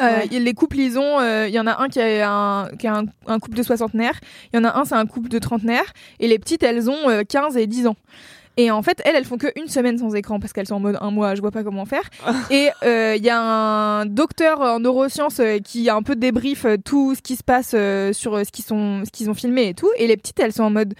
Euh, 0.00 0.20
Ouais. 0.30 0.38
Les 0.38 0.54
couples, 0.54 0.78
ils 0.78 0.98
ont. 0.98 1.20
euh, 1.20 1.46
Il 1.48 1.54
y 1.54 1.60
en 1.60 1.66
a 1.66 1.82
un 1.82 1.88
qui 1.88 1.98
est 1.98 2.22
un, 2.22 2.68
qui 2.78 2.86
est 2.86 2.90
un, 2.90 3.04
un 3.26 3.38
couple 3.38 3.56
de 3.56 3.62
soixantenaires. 3.62 4.18
Il 4.52 4.56
y 4.56 4.60
en 4.60 4.64
a 4.64 4.78
un, 4.78 4.84
c'est 4.84 4.94
un 4.94 5.06
couple 5.06 5.28
de 5.28 5.38
trentenaires. 5.38 5.92
Et 6.20 6.28
les 6.28 6.38
petites, 6.38 6.62
elles 6.62 6.88
ont 6.88 7.08
euh, 7.08 7.22
15 7.28 7.56
et 7.56 7.66
10 7.66 7.86
ans. 7.88 7.96
Et 8.60 8.72
en 8.72 8.82
fait, 8.82 9.00
elles, 9.04 9.14
elles 9.14 9.24
font 9.24 9.36
que 9.38 9.46
une 9.56 9.68
semaine 9.68 9.98
sans 9.98 10.14
écran 10.16 10.40
parce 10.40 10.52
qu'elles 10.52 10.66
sont 10.66 10.74
en 10.74 10.80
mode 10.80 10.98
un 11.00 11.12
mois, 11.12 11.36
je 11.36 11.40
vois 11.40 11.52
pas 11.52 11.62
comment 11.62 11.84
faire. 11.84 12.02
Et 12.50 12.70
euh, 12.82 13.14
il 13.16 13.22
y 13.24 13.30
a 13.30 13.40
un 13.40 14.04
docteur 14.06 14.60
en 14.60 14.80
neurosciences 14.80 15.38
euh, 15.38 15.58
qui 15.60 15.88
a 15.88 15.94
un 15.94 16.02
peu 16.02 16.16
débrief 16.16 16.64
euh, 16.64 16.76
tout 16.76 17.14
ce 17.14 17.22
qui 17.22 17.36
se 17.36 17.44
passe 17.44 17.70
euh, 17.74 18.12
sur 18.12 18.34
euh, 18.34 18.42
ce 18.42 18.50
qu'ils 18.50 18.64
sont, 18.64 19.02
ce 19.04 19.10
qu'ils 19.12 19.30
ont 19.30 19.34
filmé 19.34 19.68
et 19.68 19.74
tout. 19.74 19.88
Et 19.96 20.08
les 20.08 20.16
petites, 20.16 20.40
elles 20.40 20.52
sont 20.52 20.64
en 20.64 20.70
mode, 20.70 20.94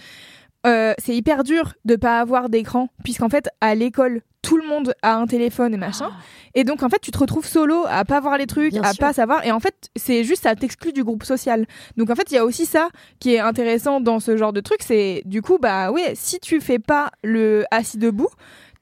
euh, 0.65 0.93
c'est 0.97 1.15
hyper 1.15 1.43
dur 1.43 1.73
de 1.85 1.95
pas 1.95 2.19
avoir 2.19 2.49
d'écran 2.49 2.89
puisqu'en 3.03 3.29
fait 3.29 3.49
à 3.61 3.75
l'école 3.75 4.21
tout 4.41 4.57
le 4.57 4.65
monde 4.67 4.93
a 5.01 5.15
un 5.15 5.25
téléphone 5.27 5.73
et 5.73 5.77
machin. 5.77 6.11
Et 6.55 6.63
donc 6.63 6.81
en 6.83 6.89
fait 6.89 6.99
tu 7.01 7.11
te 7.11 7.17
retrouves 7.17 7.45
solo 7.45 7.85
à 7.89 8.05
pas 8.05 8.19
voir 8.21 8.37
les 8.37 8.45
trucs, 8.47 8.71
Bien 8.71 8.83
à 8.83 8.93
sûr. 8.93 8.99
pas 8.99 9.13
savoir. 9.13 9.45
Et 9.45 9.51
en 9.51 9.59
fait 9.59 9.89
c'est 9.95 10.23
juste 10.23 10.43
ça 10.43 10.55
t'exclut 10.55 10.93
du 10.93 11.03
groupe 11.03 11.23
social. 11.23 11.65
Donc 11.97 12.09
en 12.09 12.15
fait 12.15 12.31
il 12.31 12.35
y 12.35 12.37
a 12.37 12.45
aussi 12.45 12.65
ça 12.65 12.89
qui 13.19 13.33
est 13.35 13.39
intéressant 13.39 13.99
dans 14.01 14.19
ce 14.19 14.37
genre 14.37 14.53
de 14.53 14.61
truc, 14.61 14.79
c'est 14.81 15.23
du 15.25 15.41
coup 15.41 15.57
bah 15.59 15.91
ouais 15.91 16.13
si 16.15 16.39
tu 16.39 16.61
fais 16.61 16.79
pas 16.79 17.11
le 17.23 17.65
assis 17.71 17.97
debout, 17.97 18.29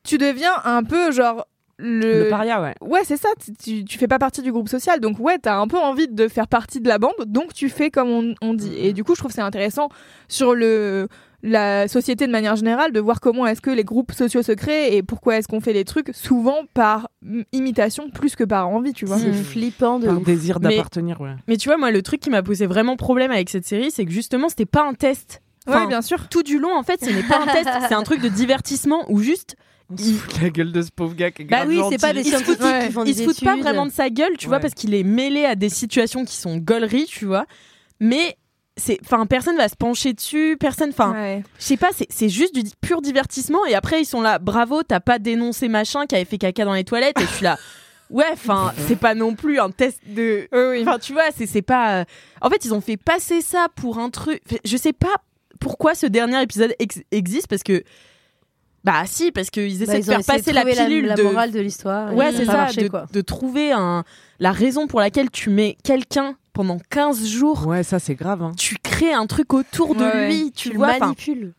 tu 0.04 0.18
deviens 0.20 0.54
un 0.64 0.84
peu 0.84 1.12
genre 1.12 1.48
le, 1.80 2.24
Le 2.24 2.30
paria, 2.30 2.60
ouais. 2.60 2.74
Ouais, 2.82 3.02
c'est 3.04 3.18
ça. 3.18 3.30
tu- 3.64 3.86
Tu, 3.86 4.00
fais 4.00 4.08
pas 4.08 4.18
partie 4.18 4.42
du 4.42 4.52
groupe 4.52 4.68
social, 4.68 5.00
donc 5.00 5.20
ouais, 5.20 5.38
t'as 5.38 5.58
un 5.58 5.68
peu 5.68 5.78
envie 5.78 6.08
de 6.08 6.28
faire 6.28 6.48
partie 6.48 6.82
de 6.82 6.88
la 6.88 6.98
bande, 6.98 7.14
donc 7.28 7.54
tu 7.54 7.70
fais 7.70 7.92
comme 7.92 8.10
on, 8.10 8.34
on 8.42 8.56
dit. 8.56 8.74
Et 8.80 8.94
du 8.94 9.04
coup, 9.04 9.14
je 9.14 9.20
trouve 9.20 9.30
que 9.30 9.36
c'est 9.36 9.42
intéressant 9.42 9.90
sur 10.28 10.56
le 10.56 11.08
la 11.44 11.88
société 11.88 12.26
de 12.26 12.32
manière 12.32 12.56
générale 12.56 12.92
de 12.92 13.00
voir 13.00 13.20
comment 13.20 13.46
est-ce 13.46 13.62
que 13.62 13.70
les 13.70 13.84
groupes 13.84 14.12
sociaux 14.12 14.42
se 14.42 14.52
créent 14.54 14.96
et 14.96 15.04
pourquoi 15.04 15.38
est-ce 15.38 15.48
qu'on 15.48 15.62
fait 15.62 15.74
les 15.74 15.86
trucs 15.86 16.10
souvent 16.14 16.62
par 16.74 17.10
imitation 17.52 18.10
plus 18.10 18.36
que 18.36 18.44
par 18.44 18.68
envie, 18.70 18.94
tu 18.94 19.06
vois. 19.06 19.20
C'est 19.20 19.30
Mm. 19.30 19.34
flippant 19.44 20.00
de 20.00 20.08
Par 20.08 20.18
ouf. 20.18 20.24
désir 20.26 20.60
Mais- 20.62 20.70
d'appartenir, 20.70 21.22
ouais. 21.22 21.36
Mais 21.48 21.58
tu 21.58 21.70
vois, 21.70 21.78
moi, 21.78 21.92
le 21.92 22.02
truc 22.02 22.20
qui 22.22 22.30
m'a 22.32 22.42
posé 22.42 22.66
vraiment 22.66 22.96
problème 22.96 23.32
avec 23.32 23.50
cette 23.50 23.66
série, 23.66 23.92
c'est 23.92 24.06
que 24.06 24.12
justement, 24.12 24.50
c'était 24.50 24.66
pas 24.66 24.84
un 24.88 24.94
test. 24.94 25.42
Enfin, 25.68 25.82
ouais, 25.82 25.88
bien 25.88 26.02
sûr. 26.02 26.28
Tout 26.30 26.44
du 26.44 26.60
long, 26.60 26.74
en 26.76 26.84
fait, 26.84 27.04
ce 27.04 27.10
n'est 27.10 27.24
pas 27.24 27.40
un 27.42 27.46
test, 27.46 27.70
c'est 27.90 27.94
un 27.96 28.04
truc 28.04 28.22
de 28.22 28.30
divertissement 28.30 29.06
où 29.10 29.20
juste 29.22 29.56
On 29.92 29.96
se 29.98 30.12
fout 30.14 30.38
de 30.40 30.44
la 30.44 30.50
gueule 30.50 30.72
de 30.74 30.82
ce 30.82 30.90
pauvre 30.94 31.14
gars 31.16 31.32
qui 31.32 31.44
est 31.44 31.46
Bah 31.46 31.64
oui, 31.68 31.80
c'est 31.90 32.02
pas 32.02 32.12
des 32.14 32.22
Il 32.22 32.32
se 32.34 32.38
fout- 32.44 32.58
il 33.06 33.16
se 33.16 33.24
fout 33.24 33.42
pas 33.44 33.56
vraiment 33.56 33.86
de 33.86 33.92
sa 33.92 34.10
gueule, 34.10 34.36
tu 34.38 34.48
vois, 34.48 34.60
parce 34.60 34.74
qu'il 34.74 34.94
est 34.94 35.04
mêlé 35.04 35.46
à 35.46 35.56
des 35.56 35.70
situations 35.70 36.26
qui 36.26 36.36
sont 36.36 36.58
gauleries, 36.58 37.06
tu 37.06 37.26
vois. 37.26 37.46
Mais 38.02 38.38
c'est, 38.78 39.00
enfin, 39.04 39.26
personne 39.26 39.58
va 39.58 39.68
se 39.68 39.76
pencher 39.76 40.14
dessus, 40.14 40.56
personne, 40.60 40.90
enfin, 40.92 41.12
Ouais. 41.14 41.44
je 41.60 41.64
sais 41.64 41.78
pas, 41.78 41.90
c'est, 42.10 42.30
juste 42.30 42.56
du 42.56 42.62
pur 42.82 43.02
divertissement. 43.02 43.66
Et 43.66 43.74
après, 43.76 44.02
ils 44.02 44.06
sont 44.06 44.22
là, 44.22 44.40
bravo, 44.40 44.84
t'as 44.84 45.00
pas 45.00 45.20
dénoncé 45.20 45.68
machin 45.68 46.06
qui 46.06 46.16
avait 46.16 46.26
fait 46.26 46.38
caca 46.38 46.64
dans 46.64 46.74
les 46.74 46.84
toilettes. 46.84 47.20
Et 47.20 47.26
je 47.26 47.32
suis 47.32 47.44
là, 47.44 47.58
ouais, 48.10 48.26
enfin, 48.32 48.74
c'est 48.88 48.96
pas 49.00 49.16
non 49.16 49.36
plus 49.36 49.60
un 49.60 49.72
test 49.72 50.00
de. 50.08 50.48
Enfin, 50.82 51.00
tu 51.00 51.14
vois, 51.14 51.24
c'est, 51.36 51.62
pas. 51.62 52.02
euh, 52.02 52.06
En 52.42 52.50
fait, 52.50 52.64
ils 52.66 52.74
ont 52.74 52.82
fait 52.82 52.98
passer 52.98 53.42
ça 53.42 53.68
pour 53.76 53.98
un 54.00 54.10
truc. 54.10 54.42
Je 54.64 54.78
sais 54.78 54.94
pas 54.94 55.16
pourquoi 55.60 55.96
ce 55.96 56.06
dernier 56.06 56.42
épisode 56.42 56.74
ex- 56.80 57.02
existe, 57.12 57.48
parce 57.48 57.64
que. 57.64 57.84
Bah, 58.88 59.04
si, 59.06 59.34
parce 59.34 59.50
qu'ils 59.50 59.84
essaient 59.84 59.86
Bah, 59.86 59.94
de 59.94 59.98
ils 60.00 60.10
ont 60.10 60.12
faire 60.14 60.20
de 60.22 60.26
passer 60.26 60.54
la 60.54 60.64
pilule 60.64 61.08
la, 61.08 61.16
de. 61.16 61.24
morale 61.24 61.52
de 61.52 61.60
l'histoire. 61.60 62.14
Ouais, 62.14 62.32
c'est 62.32 62.46
ça, 62.46 62.54
marché, 62.54 62.84
de, 62.84 62.88
quoi. 62.88 63.06
de 63.12 63.20
trouver 63.22 63.74
un, 63.74 64.06
la 64.40 64.54
raison 64.54 64.88
pour 64.88 65.02
laquelle 65.02 65.30
tu 65.30 65.50
mets 65.50 65.76
quelqu'un 65.84 66.36
pendant 66.54 66.80
15 66.90 67.28
jours. 67.28 67.68
Ouais, 67.68 67.84
ça 67.84 68.00
c'est 68.00 68.16
grave. 68.16 68.42
Hein. 68.42 68.54
Tu 68.58 68.78
crées 68.82 69.12
un 69.12 69.26
truc 69.28 69.54
autour 69.54 69.94
de 69.94 70.06
Ouais, 70.06 70.28
lui, 70.30 70.52
Tu 70.56 70.70
tu, 70.70 70.72
le 70.72 70.78
vois. 70.78 70.98
manipules. 71.00 71.54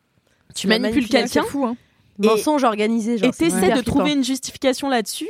Tu 0.54 0.62
tu 0.62 0.66
le 0.68 0.78
manipules 0.78 1.06
quelqu'un 1.06 1.42
C'est 1.44 1.48
fou, 1.48 1.66
hein. 1.66 1.76
Et- 2.22 2.26
Mensonge 2.26 2.64
organisé, 2.64 3.18
genre. 3.18 3.28
et 3.28 3.30
t'essaies 3.32 3.74
de 3.76 3.80
trouver 3.82 4.12
une 4.12 4.24
justification 4.24 4.88
là-dessus. 4.88 5.28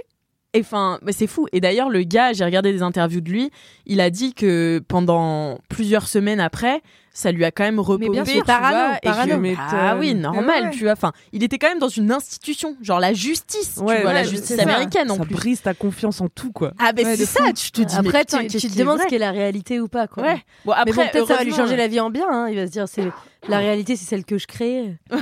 Et 0.54 0.60
enfin, 0.60 0.98
bah, 1.02 1.12
c'est 1.12 1.26
fou. 1.26 1.46
Et 1.52 1.60
d'ailleurs, 1.60 1.90
le 1.90 2.02
gars, 2.04 2.32
j'ai 2.32 2.44
regardé 2.44 2.72
des 2.72 2.80
interviews 2.82 3.20
de 3.20 3.28
lui, 3.30 3.50
il 3.86 4.00
a 4.00 4.08
dit 4.08 4.32
que 4.32 4.80
pendant 4.88 5.58
plusieurs 5.68 6.06
semaines 6.08 6.40
après, 6.40 6.80
ça 7.18 7.32
lui 7.32 7.44
a 7.44 7.50
quand 7.50 7.64
même 7.64 7.80
reposé. 7.80 8.10
bien 8.10 8.24
sûr, 8.24 8.34
tu 8.40 8.44
parano, 8.44 8.76
vois, 8.90 8.98
parano. 9.02 9.38
m'étonnes. 9.38 9.64
ah 9.72 9.96
oui, 9.96 10.14
normal, 10.14 10.64
ouais. 10.66 10.70
tu 10.70 10.84
vois. 10.84 10.92
Enfin, 10.92 11.12
il 11.32 11.42
était 11.42 11.58
quand 11.58 11.68
même 11.68 11.80
dans 11.80 11.88
une 11.88 12.12
institution, 12.12 12.76
genre 12.80 13.00
la 13.00 13.12
justice, 13.12 13.78
Ouais, 13.78 13.96
tu 13.96 14.02
vois, 14.02 14.12
la 14.12 14.22
justice 14.22 14.54
ça. 14.56 14.62
américaine 14.62 15.10
en 15.10 15.16
ça 15.16 15.24
plus. 15.24 15.34
brise 15.34 15.60
ta 15.62 15.74
confiance 15.74 16.20
en 16.20 16.28
tout, 16.28 16.52
quoi. 16.52 16.72
Ah 16.78 16.92
ben 16.92 17.04
Ouais, 17.04 17.16
c'est 17.16 17.26
ça, 17.26 17.44
fou. 17.46 17.52
tu 17.54 17.72
te 17.72 17.82
dis. 17.82 17.94
mais 18.02 18.08
Après, 18.08 18.24
tu, 18.24 18.46
te 18.46 18.78
demandes 18.78 19.00
ce 19.00 19.06
qu'est 19.06 19.18
la 19.18 19.32
réalité 19.32 19.80
ou 19.80 19.88
pas, 19.88 20.06
quoi. 20.06 20.22
Ouais. 20.22 20.42
Bon 20.64 20.72
Mais 20.76 20.92
après, 20.92 20.92
bon, 21.06 21.10
peut-être 21.12 21.26
ça 21.26 21.36
va 21.38 21.44
lui 21.44 21.52
changer 21.52 21.74
la 21.76 21.88
vie 21.88 21.98
en 21.98 22.10
bien. 22.10 22.26
hein. 22.30 22.48
Il 22.50 22.56
va 22.56 22.66
se 22.66 22.70
dire, 22.72 22.86
c'est 22.88 23.10
la 23.48 23.58
réalité, 23.58 23.96
c'est 23.96 24.04
celle 24.04 24.24
que 24.24 24.38
je 24.38 24.46
crée. 24.46 24.96
Pas, 25.10 25.16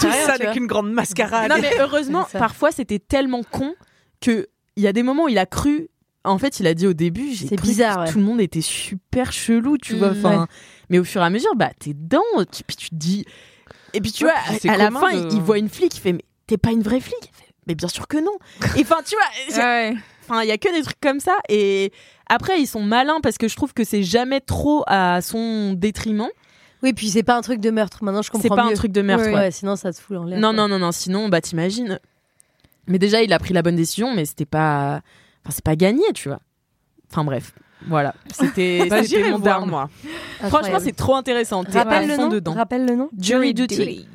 Tout 0.00 0.06
rien, 0.08 0.26
ça 0.26 0.36
vois. 0.40 0.52
qu'une 0.52 0.66
grande 0.66 0.92
mascarade. 0.92 1.50
Non 1.50 1.56
mais 1.60 1.70
heureusement, 1.80 2.26
parfois 2.32 2.70
c'était 2.70 2.98
tellement 2.98 3.42
con 3.42 3.74
que 4.20 4.46
il 4.76 4.82
y 4.82 4.86
a 4.86 4.92
des 4.92 5.02
moments 5.02 5.24
où 5.24 5.28
il 5.28 5.38
a 5.38 5.46
cru. 5.46 5.88
En 6.26 6.38
fait, 6.38 6.60
il 6.60 6.66
a 6.66 6.74
dit 6.74 6.86
au 6.86 6.92
début, 6.92 7.32
j'ai 7.32 7.46
cru 7.46 7.56
bizarre, 7.56 7.96
que 7.96 8.00
ouais. 8.02 8.12
tout 8.12 8.18
le 8.18 8.24
monde 8.24 8.40
était 8.40 8.60
super 8.60 9.32
chelou, 9.32 9.78
tu 9.78 9.94
vois. 9.96 10.10
Mm, 10.10 10.46
mais 10.90 10.98
au 10.98 11.04
fur 11.04 11.22
et 11.22 11.24
à 11.24 11.30
mesure, 11.30 11.54
bah 11.56 11.70
t'es 11.78 11.94
dedans, 11.94 12.22
tu- 12.52 12.62
puis 12.64 12.76
tu 12.76 12.90
te 12.90 12.94
dis. 12.94 13.24
Et 13.94 14.00
puis 14.00 14.12
tu 14.12 14.24
Ouais, 14.26 14.32
vois, 14.62 14.72
à 14.72 14.76
la 14.76 14.90
fin, 14.90 15.12
de- 15.12 15.28
il, 15.30 15.34
il 15.36 15.40
voit 15.40 15.58
une 15.58 15.68
flic, 15.68 15.96
il 15.96 16.00
fait 16.00 16.12
mais 16.12 16.24
t'es 16.46 16.58
pas 16.58 16.70
une 16.72 16.82
vraie 16.82 17.00
flic? 17.00 17.16
Il 17.22 17.34
fait, 17.36 17.52
mais 17.66 17.74
bien 17.74 17.88
sûr 17.88 18.06
que 18.08 18.18
non. 18.18 18.32
Et 18.76 18.82
enfin, 18.82 18.98
tu 19.04 19.14
vois, 19.16 19.56
Ouais. 19.64 19.94
Enfin, 20.28 20.42
il 20.42 20.48
y 20.48 20.52
a 20.52 20.58
que 20.58 20.74
des 20.76 20.82
trucs 20.82 21.00
comme 21.00 21.20
ça. 21.20 21.36
Et 21.48 21.92
après, 22.28 22.60
ils 22.60 22.66
sont 22.66 22.82
malins 22.82 23.20
parce 23.22 23.38
que 23.38 23.46
je 23.46 23.54
trouve 23.54 23.72
que 23.72 23.84
c'est 23.84 24.02
jamais 24.02 24.40
trop 24.40 24.82
à 24.88 25.20
son 25.22 25.72
détriment. 25.74 26.26
Oui, 26.82 26.92
puis 26.92 27.08
c'est 27.10 27.22
pas 27.22 27.36
un 27.36 27.42
truc 27.42 27.60
de 27.60 27.70
meurtre. 27.70 28.02
Maintenant, 28.02 28.22
je 28.22 28.30
comprends 28.30 28.42
C'est 28.42 28.48
pas 28.48 28.64
mieux. 28.66 28.72
un 28.72 28.74
truc 28.74 28.90
de 28.92 29.02
meurtre. 29.02 29.30
Ouais, 29.32 29.50
sinon 29.52 29.76
ça 29.76 29.92
te 29.92 30.00
fout 30.00 30.16
en 30.16 30.24
l'air. 30.24 30.38
Non, 30.40 30.52
non, 30.52 30.66
non, 30.66 30.78
non. 30.80 30.90
Sinon, 30.90 31.28
bah 31.28 31.40
t'imagines. 31.40 32.00
Mais 32.88 32.98
déjà, 32.98 33.22
il 33.22 33.32
a 33.32 33.38
pris 33.38 33.54
la 33.54 33.62
bonne 33.62 33.76
décision, 33.76 34.14
mais 34.14 34.24
c'était 34.24 34.44
pas. 34.46 35.00
Enfin, 35.46 35.54
c'est 35.54 35.64
pas 35.64 35.76
gagné, 35.76 36.02
tu 36.12 36.28
vois. 36.28 36.40
Enfin 37.08 37.22
bref, 37.22 37.52
voilà. 37.86 38.14
C'était. 38.32 38.86
Bah, 38.90 39.04
c'était 39.04 39.30
mon 39.30 39.38
voir, 39.38 39.64
moi. 39.64 39.88
Franchement, 40.48 40.78
c'est 40.80 40.96
trop 40.96 41.14
intéressant. 41.14 41.62
Rappelle 41.68 42.08
le 42.08 42.16
nom. 42.16 42.28
dedans. 42.28 42.54
Rappelle 42.54 42.84
le 42.84 42.96
nom. 42.96 43.08
Jury 43.16 43.54
Duty. 43.54 44.08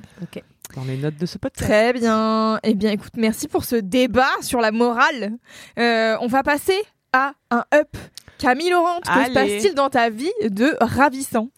Dans 0.75 0.83
les 0.83 0.97
notes 0.97 1.17
de 1.17 1.25
ce 1.25 1.37
podcast. 1.37 1.69
Très 1.69 1.93
bien. 1.93 2.59
Eh 2.63 2.73
bien, 2.75 2.91
écoute, 2.91 3.13
merci 3.15 3.47
pour 3.47 3.63
ce 3.63 3.77
débat 3.77 4.29
sur 4.41 4.59
la 4.59 4.71
morale. 4.71 5.31
Euh, 5.79 6.17
on 6.21 6.27
va 6.27 6.43
passer 6.43 6.77
à 7.13 7.33
un 7.49 7.63
up. 7.73 7.89
Camille 8.37 8.69
Laurent, 8.69 8.99
que 9.01 9.07
se 9.07 9.33
passe-t-il 9.33 9.75
dans 9.75 9.89
ta 9.89 10.09
vie 10.09 10.31
de 10.49 10.75
ravissant? 10.81 11.49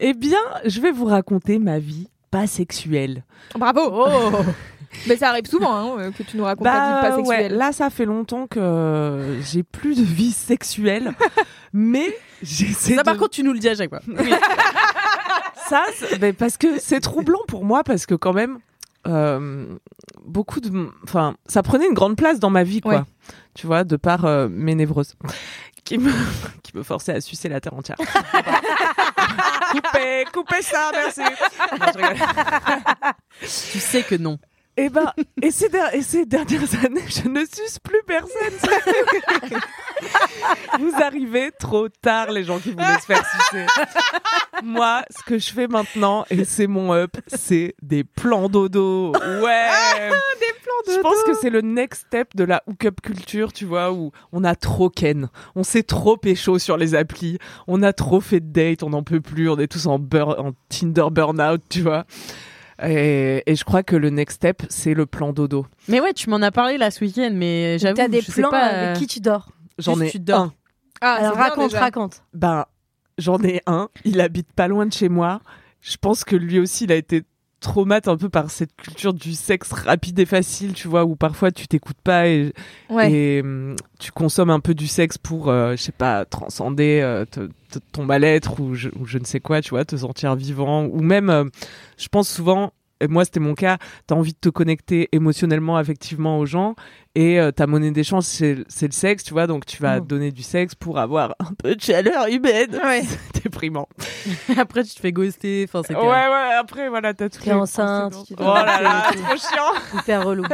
Eh 0.00 0.12
bien, 0.12 0.40
je 0.64 0.80
vais 0.80 0.90
vous 0.90 1.04
raconter 1.06 1.58
ma 1.58 1.78
vie 1.78 2.08
pas 2.30 2.46
sexuelle. 2.46 3.24
Bravo 3.54 4.06
Mais 5.06 5.16
ça 5.16 5.30
arrive 5.30 5.46
souvent 5.46 5.74
hein, 5.74 5.98
euh, 5.98 6.10
que 6.10 6.22
tu 6.22 6.36
nous 6.36 6.44
racontes 6.44 6.64
ta 6.66 6.72
vie 6.72 7.00
pas 7.02 7.10
Bah, 7.10 7.16
ouais, 7.16 7.24
sexuelle. 7.26 7.56
là, 7.56 7.72
ça 7.72 7.90
fait 7.90 8.04
longtemps 8.04 8.46
que 8.46 9.38
j'ai 9.42 9.62
plus 9.62 9.96
de 9.98 10.04
vie 10.04 10.32
sexuelle, 10.32 11.12
mais 11.72 12.14
j'essaie 12.42 12.94
Ça, 12.96 13.02
par 13.04 13.14
de- 13.14 13.18
contre, 13.18 13.30
tu 13.32 13.42
nous 13.42 13.52
le 13.52 13.58
dis 13.58 13.68
à 13.68 13.74
chaque 13.74 13.90
fois. 13.90 14.00
ça, 15.68 15.84
c'est- 15.96 16.32
parce 16.34 16.56
que 16.56 16.78
c'est 16.78 17.00
troublant 17.00 17.40
pour 17.48 17.64
moi 17.64 17.82
parce 17.84 18.06
que 18.06 18.14
quand 18.14 18.32
même, 18.32 18.58
euh, 19.06 19.66
beaucoup 20.24 20.60
de, 20.60 20.70
enfin, 21.04 21.34
ça 21.46 21.62
prenait 21.62 21.86
une 21.88 21.94
grande 21.94 22.16
place 22.16 22.38
dans 22.38 22.50
ma 22.50 22.62
vie, 22.62 22.80
quoi. 22.80 22.94
Ouais. 22.94 23.02
Tu 23.54 23.66
vois, 23.66 23.84
de 23.84 23.96
par 23.96 24.24
euh, 24.24 24.48
mes 24.50 24.74
névroses, 24.74 25.14
qui 25.84 25.98
me, 25.98 26.10
qui 26.62 26.76
me 26.76 26.82
forçaient 26.82 27.14
à 27.14 27.20
sucer 27.20 27.48
la 27.48 27.60
terre 27.60 27.74
entière. 27.74 27.96
coupez, 29.72 30.24
coupez 30.32 30.62
ça, 30.62 30.90
merci. 30.94 31.20
Non, 31.20 31.86
je 31.92 31.98
rigole. 31.98 32.16
Tu 33.40 33.80
sais 33.80 34.02
que 34.02 34.14
non. 34.14 34.38
Et 34.76 34.88
ben, 34.88 35.12
et 35.42 35.50
ces, 35.50 35.68
der- 35.68 35.94
et 35.94 36.00
ces 36.02 36.24
dernières 36.24 36.84
années, 36.84 37.04
je 37.06 37.28
ne 37.28 37.40
suce 37.40 37.78
plus 37.78 38.02
personne. 38.06 38.70
Vous 40.78 40.92
arrivez 41.02 41.50
trop 41.58 41.88
tard, 41.88 42.30
les 42.32 42.42
gens 42.44 42.58
qui 42.58 42.70
voulaient 42.72 42.98
se 43.00 43.04
faire 43.06 43.22
sucer. 43.26 43.66
Moi, 44.62 45.02
ce 45.10 45.22
que 45.24 45.38
je 45.38 45.52
fais 45.52 45.66
maintenant, 45.68 46.24
et 46.30 46.44
c'est 46.44 46.66
mon 46.66 46.92
up, 46.94 47.16
c'est 47.26 47.74
des 47.82 48.02
plans 48.04 48.48
dodo. 48.48 49.12
Ouais. 49.12 49.68
des 50.40 50.52
plans 50.62 50.72
dodo. 50.86 50.96
Je 50.96 51.00
pense 51.00 51.22
que 51.24 51.34
c'est 51.34 51.50
le 51.50 51.60
next 51.60 52.06
step 52.06 52.34
de 52.34 52.44
la 52.44 52.62
hookup 52.66 53.00
culture, 53.02 53.52
tu 53.52 53.66
vois, 53.66 53.92
où 53.92 54.10
on 54.32 54.42
a 54.42 54.54
trop 54.54 54.88
ken. 54.88 55.28
On 55.54 55.64
s'est 55.64 55.82
trop 55.82 56.16
pécho 56.16 56.58
sur 56.58 56.76
les 56.78 56.94
applis. 56.94 57.38
On 57.66 57.82
a 57.82 57.92
trop 57.92 58.20
fait 58.20 58.40
de 58.40 58.50
dates, 58.52 58.82
on 58.82 58.90
n'en 58.90 59.02
peut 59.02 59.20
plus. 59.20 59.50
On 59.50 59.58
est 59.58 59.68
tous 59.70 59.86
en, 59.86 59.98
bur- 59.98 60.38
en 60.38 60.52
Tinder 60.70 61.06
burnout, 61.10 61.60
tu 61.68 61.82
vois. 61.82 62.04
Et, 62.84 63.42
et 63.46 63.54
je 63.54 63.64
crois 63.64 63.82
que 63.82 63.96
le 63.96 64.10
next 64.10 64.36
step, 64.36 64.62
c'est 64.68 64.94
le 64.94 65.06
plan 65.06 65.32
dodo. 65.32 65.66
Mais 65.88 66.00
ouais, 66.00 66.12
tu 66.12 66.28
m'en 66.30 66.42
as 66.42 66.50
parlé 66.50 66.78
là 66.78 66.90
ce 66.90 67.04
week-end, 67.04 67.30
mais 67.32 67.78
j'avoue, 67.78 67.96
T'as 67.96 68.08
des 68.08 68.20
je 68.20 68.30
sais 68.30 68.40
plans 68.42 68.50
pas, 68.50 68.64
avec 68.64 68.96
euh, 68.96 68.98
qui 69.00 69.06
tu 69.06 69.20
dors 69.20 69.48
J'en 69.78 70.00
ai 70.00 70.10
tu 70.10 70.18
dors. 70.18 70.40
un. 70.40 70.52
Ah, 71.00 71.14
Alors 71.14 71.36
raconte, 71.36 71.70
déjà. 71.70 71.80
raconte. 71.80 72.22
Ben, 72.34 72.66
j'en 73.18 73.40
ai 73.42 73.60
un. 73.66 73.88
Il 74.04 74.20
habite 74.20 74.52
pas 74.52 74.68
loin 74.68 74.86
de 74.86 74.92
chez 74.92 75.08
moi. 75.08 75.40
Je 75.80 75.96
pense 75.96 76.24
que 76.24 76.36
lui 76.36 76.58
aussi, 76.60 76.84
il 76.84 76.92
a 76.92 76.96
été 76.96 77.22
traumatisé 77.62 78.10
un 78.12 78.16
peu 78.18 78.28
par 78.28 78.50
cette 78.50 78.74
culture 78.76 79.14
du 79.14 79.32
sexe 79.32 79.72
rapide 79.72 80.18
et 80.18 80.26
facile, 80.26 80.74
tu 80.74 80.88
vois, 80.88 81.04
où 81.04 81.16
parfois 81.16 81.50
tu 81.50 81.66
t'écoutes 81.66 82.00
pas 82.04 82.26
et, 82.28 82.52
Ouais. 82.90 83.10
et 83.10 83.40
hum, 83.40 83.76
tu 83.98 84.12
consommes 84.12 84.50
un 84.50 84.60
peu 84.60 84.74
du 84.74 84.86
sexe 84.86 85.16
pour, 85.16 85.48
euh, 85.48 85.72
je 85.76 85.82
sais 85.82 85.92
pas, 85.92 86.24
transcender 86.26 87.00
euh, 87.02 87.24
te- 87.24 87.48
te- 87.70 87.78
ton 87.92 88.04
mal-être 88.04 88.60
ou 88.60 88.74
je, 88.74 88.88
ou 88.98 89.06
je 89.06 89.16
ne 89.18 89.24
sais 89.24 89.40
quoi, 89.40 89.62
tu 89.62 89.70
vois, 89.70 89.84
te 89.84 89.96
sentir 89.96 90.34
vivant. 90.36 90.84
Ou 90.84 91.00
même, 91.00 91.30
euh, 91.30 91.44
je 91.96 92.08
pense 92.08 92.28
souvent, 92.28 92.72
moi 93.08 93.24
c'était 93.24 93.40
mon 93.40 93.54
cas, 93.54 93.78
t'as 94.06 94.14
envie 94.14 94.32
de 94.32 94.38
te 94.38 94.48
connecter 94.48 95.08
émotionnellement, 95.12 95.76
affectivement 95.76 96.38
aux 96.38 96.46
gens 96.46 96.74
et 97.14 97.38
euh, 97.40 97.50
ta 97.50 97.66
monnaie 97.66 97.90
d'échange 97.90 98.24
c'est 98.24 98.54
le 98.54 98.90
sexe, 98.90 99.22
tu 99.24 99.32
vois, 99.34 99.46
donc 99.46 99.66
tu 99.66 99.82
vas 99.82 100.00
Mm. 100.00 100.06
donner 100.06 100.30
du 100.32 100.42
sexe 100.42 100.74
pour 100.74 100.98
avoir 100.98 101.34
un 101.40 101.52
peu 101.62 101.74
de 101.76 101.80
chaleur 101.80 102.26
humaine. 102.28 102.78
Ouais. 102.82 103.02
C'est 103.34 103.42
déprimant. 103.44 103.88
Après, 104.56 104.84
tu 104.84 104.94
te 104.94 105.00
fais 105.00 105.10
ghoster. 105.12 105.66
Enfin, 105.68 105.82
c'est 105.86 105.96
Ouais, 105.96 106.04
ouais, 106.06 106.54
après 106.60 106.88
voilà, 106.88 107.12
t'as 107.12 107.28
tout. 107.28 107.40
T'es 107.42 107.52
enceinte, 107.52 108.14
tu 108.26 108.34
Oh 108.38 108.42
là 108.44 108.80
là, 108.80 109.02
trop 109.12 109.36
chiant. 109.36 109.98
Hyper 109.98 110.24
relou. 110.24 110.44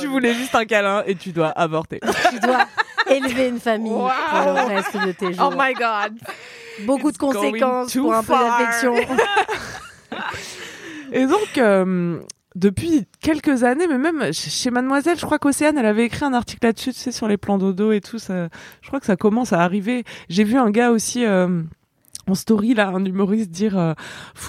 Tu 0.00 0.06
voulais 0.08 0.34
juste 0.34 0.54
un 0.56 0.64
câlin 0.64 1.04
et 1.06 1.14
tu 1.14 1.30
dois 1.30 1.48
avorter. 1.50 2.00
tu 2.30 2.40
dois 2.40 2.66
élever 3.08 3.48
une 3.48 3.60
famille 3.60 3.92
Wow. 3.92 4.08
pour 4.30 4.52
le 4.54 4.74
reste 4.74 4.96
de 5.06 5.12
tes 5.12 5.32
jours. 5.34 5.52
Oh 5.52 5.56
my 5.56 5.72
god. 5.74 6.18
Beaucoup 6.84 7.10
It's 7.10 7.18
de 7.18 7.22
conséquences 7.22 7.92
pour 7.96 8.12
un 8.12 8.22
peu 8.24 8.32
d'affection. 8.32 8.94
Et 11.12 11.26
donc, 11.26 11.58
euh, 11.58 12.20
depuis 12.54 13.06
quelques 13.20 13.62
années, 13.64 13.86
mais 13.86 13.98
même 13.98 14.20
ch- 14.20 14.48
chez 14.50 14.70
Mademoiselle, 14.70 15.18
je 15.18 15.24
crois 15.24 15.38
qu'Océane, 15.38 15.76
elle 15.78 15.86
avait 15.86 16.04
écrit 16.06 16.24
un 16.24 16.34
article 16.34 16.66
là-dessus, 16.66 16.92
tu 16.92 16.98
sais, 16.98 17.12
sur 17.12 17.28
les 17.28 17.36
plans 17.36 17.58
dodo 17.58 17.92
et 17.92 18.00
tout. 18.00 18.18
Ça, 18.18 18.48
je 18.80 18.88
crois 18.88 19.00
que 19.00 19.06
ça 19.06 19.16
commence 19.16 19.52
à 19.52 19.60
arriver. 19.60 20.04
J'ai 20.28 20.44
vu 20.44 20.56
un 20.58 20.70
gars 20.70 20.90
aussi. 20.90 21.24
euh, 21.24 21.62
en 22.28 22.36
story 22.36 22.72
là 22.74 22.86
un 22.86 23.04
humoriste 23.04 23.50
dire 23.50 23.76
euh, 23.76 23.94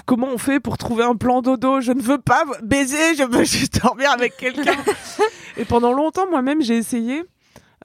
comment 0.06 0.28
on 0.32 0.38
fait 0.38 0.60
pour 0.60 0.78
trouver 0.78 1.02
un 1.02 1.16
plan 1.16 1.42
dodo? 1.42 1.80
Je 1.80 1.90
ne 1.90 2.00
veux 2.00 2.18
pas 2.18 2.44
baiser 2.62 3.16
je 3.18 3.24
veux 3.24 3.42
juste 3.42 3.82
dormir 3.82 4.12
avec 4.12 4.36
quelqu'un 4.36 4.76
et 5.56 5.64
pendant 5.64 5.92
longtemps 5.92 6.30
moi-même 6.30 6.62
j'ai 6.62 6.76
essayé 6.76 7.24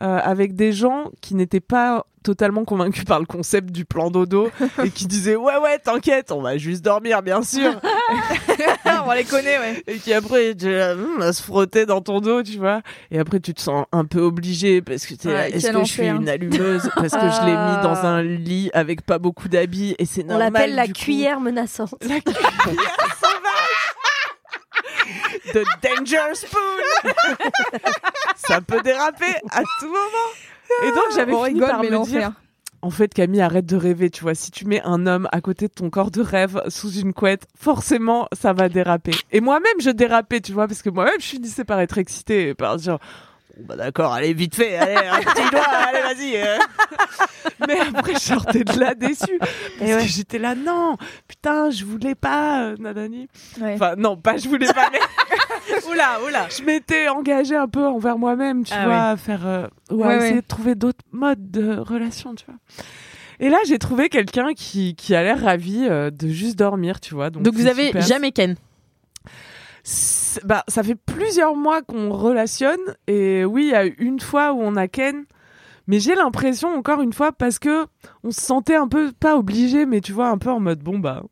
euh, 0.01 0.19
avec 0.23 0.55
des 0.55 0.71
gens 0.73 1.11
qui 1.21 1.35
n'étaient 1.35 1.59
pas 1.59 2.05
totalement 2.21 2.65
convaincus 2.65 3.05
par 3.05 3.19
le 3.21 3.25
concept 3.25 3.71
du 3.71 3.85
plan 3.85 4.11
dodo 4.11 4.49
et 4.83 4.89
qui 4.89 5.07
disaient 5.07 5.37
ouais 5.37 5.55
ouais 5.57 5.79
t'inquiète 5.79 6.33
on 6.33 6.41
va 6.41 6.57
juste 6.57 6.83
dormir 6.83 7.21
bien 7.21 7.41
sûr 7.43 7.79
On 9.07 9.11
les 9.13 9.23
connaît, 9.23 9.57
ouais. 9.57 9.83
et 9.87 9.97
qui 9.97 10.13
après 10.13 10.53
tu 10.53 10.67
hum, 10.67 11.21
à 11.21 11.31
se 11.33 11.41
frotter 11.41 11.85
dans 11.85 12.01
ton 12.01 12.19
dos 12.19 12.43
tu 12.43 12.57
vois 12.57 12.81
et 13.09 13.17
après 13.19 13.39
tu 13.39 13.53
te 13.53 13.61
sens 13.61 13.85
un 13.93 14.03
peu 14.05 14.19
obligé 14.19 14.81
parce 14.81 15.05
que 15.05 15.13
t'es 15.15 15.29
Ouais, 15.29 15.51
est-ce 15.51 15.71
que 15.71 15.79
je 15.79 15.83
suis 15.85 16.07
une 16.07 16.27
allumeuse 16.29 16.89
parce 16.95 17.13
que 17.13 17.19
je 17.19 17.45
l'ai 17.45 17.51
mis 17.53 17.81
dans 17.83 17.95
Ah. 18.03 18.07
un 18.07 18.21
lit 18.21 18.69
avec 18.73 19.01
pas 19.03 19.17
beaucoup 19.17 19.47
d'habits 19.47 19.95
et 19.97 20.05
c'est 20.05 20.23
On 20.25 20.27
normal 20.27 20.53
l'appelle 20.53 20.75
la 20.75 20.87
coup. 20.87 20.93
cuillère 20.93 21.39
menaçante. 21.39 21.95
la 22.01 22.19
cuillère 22.19 22.51
sauvage 22.61 23.58
The 25.53 25.63
danger 25.81 26.35
spoon 26.35 27.11
ça 28.35 28.61
peut 28.61 28.81
déraper 28.81 29.33
à 29.51 29.61
tout 29.79 29.87
moment 29.87 30.29
et 30.83 30.91
donc 30.91 31.05
j'avais 31.15 31.31
fini 31.31 31.43
rigole, 31.43 31.69
par 31.69 31.81
mais 31.81 31.89
me 31.89 32.05
dire 32.05 32.33
en 32.81 32.91
fait, 32.91 33.13
Camille, 33.13 33.41
arrête 33.41 33.65
de 33.65 33.75
rêver. 33.75 34.09
Tu 34.09 34.21
vois, 34.21 34.35
si 34.35 34.51
tu 34.51 34.65
mets 34.65 34.81
un 34.83 35.05
homme 35.05 35.27
à 35.31 35.41
côté 35.41 35.67
de 35.67 35.73
ton 35.73 35.89
corps 35.89 36.11
de 36.11 36.21
rêve 36.21 36.61
sous 36.69 36.91
une 36.91 37.13
couette, 37.13 37.45
forcément, 37.57 38.27
ça 38.31 38.53
va 38.53 38.69
déraper. 38.69 39.11
Et 39.31 39.41
moi-même, 39.41 39.81
je 39.81 39.89
dérapais, 39.89 40.39
tu 40.39 40.53
vois, 40.53 40.67
parce 40.67 40.81
que 40.81 40.89
moi-même, 40.89 41.19
je 41.19 41.25
finissais 41.25 41.65
par 41.65 41.79
être 41.81 41.97
excitée, 41.97 42.49
et 42.49 42.53
par 42.53 42.77
dire, 42.77 42.99
Bon, 43.59 43.65
bah 43.67 43.75
d'accord, 43.75 44.13
allez, 44.13 44.33
vite 44.33 44.55
fait, 44.55 44.75
allez, 44.77 44.95
un 45.07 45.19
petit 45.33 45.49
doigt, 45.51 45.61
allez, 45.67 46.01
vas-y. 46.01 46.37
euh. 46.37 46.57
Mais 47.67 47.79
après, 47.79 48.13
je 48.13 48.19
sortais 48.19 48.63
de 48.63 48.79
là 48.79 48.95
déçue. 48.95 49.37
Parce 49.79 49.91
que 50.03 50.07
j'étais 50.07 50.39
là, 50.39 50.55
non, 50.55 50.95
putain, 51.27 51.69
je 51.69 51.83
voulais 51.85 52.15
pas, 52.15 52.63
euh, 52.63 52.75
nanani. 52.79 53.27
Ouais. 53.59 53.73
Enfin, 53.75 53.95
non, 53.97 54.15
pas 54.17 54.37
je 54.37 54.47
voulais 54.47 54.71
pas, 54.73 54.89
mais 54.91 54.99
Oula, 55.91 56.19
oula. 56.27 56.47
je 56.49 56.63
m'étais 56.63 57.09
engagée 57.09 57.55
un 57.55 57.67
peu 57.67 57.85
envers 57.85 58.17
moi-même, 58.17 58.63
tu 58.63 58.73
Ah 58.75 58.85
vois, 58.85 58.93
ouais. 58.93 58.99
à 59.11 59.17
faire, 59.17 59.45
euh, 59.45 59.67
ou 59.91 60.03
à 60.03 60.07
Ouais, 60.07 60.17
essayer 60.17 60.33
ouais. 60.35 60.41
de 60.41 60.47
trouver 60.47 60.75
d'autres 60.75 61.03
modes 61.11 61.51
de 61.51 61.77
relation, 61.77 62.33
tu 62.35 62.45
vois. 62.45 62.55
Et 63.41 63.49
là, 63.49 63.57
j'ai 63.67 63.77
trouvé 63.79 64.09
quelqu'un 64.09 64.53
qui, 64.53 64.95
qui 64.95 65.15
a 65.15 65.23
l'air 65.23 65.41
ravi 65.41 65.85
euh, 65.87 66.09
de 66.11 66.27
juste 66.27 66.57
dormir, 66.57 66.99
tu 66.99 67.13
vois. 67.13 67.29
Donc, 67.29 67.43
Donc 67.43 67.53
vous 67.55 67.63
c'est 67.63 67.69
avez 67.69 67.87
super. 67.87 68.01
jamais 68.01 68.31
Ken? 68.31 68.55
Bah, 70.43 70.63
ça 70.67 70.83
fait 70.83 70.95
plusieurs 70.95 71.55
mois 71.55 71.81
qu'on 71.81 72.09
relationne 72.11 72.79
et 73.07 73.45
oui, 73.45 73.65
il 73.65 73.69
y 73.71 73.75
a 73.75 73.85
une 73.85 74.19
fois 74.19 74.53
où 74.53 74.59
on 74.61 74.75
a 74.75 74.87
Ken, 74.87 75.25
mais 75.87 75.99
j'ai 75.99 76.15
l'impression 76.15 76.69
encore 76.69 77.01
une 77.01 77.13
fois 77.13 77.31
parce 77.31 77.57
que 77.59 77.85
on 78.23 78.31
se 78.31 78.41
sentait 78.41 78.75
un 78.75 78.87
peu 78.87 79.11
pas 79.19 79.37
obligé, 79.37 79.85
mais 79.85 80.01
tu 80.01 80.11
vois 80.11 80.27
un 80.29 80.37
peu 80.37 80.49
en 80.49 80.59
mode 80.59 80.79
bon 80.79 80.99
bah 80.99 81.23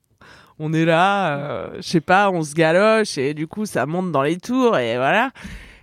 on 0.60 0.74
est 0.74 0.86
là, 0.86 1.38
euh, 1.38 1.70
je 1.78 1.88
sais 1.88 2.02
pas, 2.02 2.32
on 2.32 2.42
se 2.42 2.54
galoche 2.56 3.18
et 3.18 3.34
du 3.34 3.48
coup 3.48 3.66
ça 3.66 3.86
monte 3.86 4.12
dans 4.12 4.24
les 4.24 4.38
tours 4.38 4.78
et 4.78 4.96
voilà. 4.98 5.32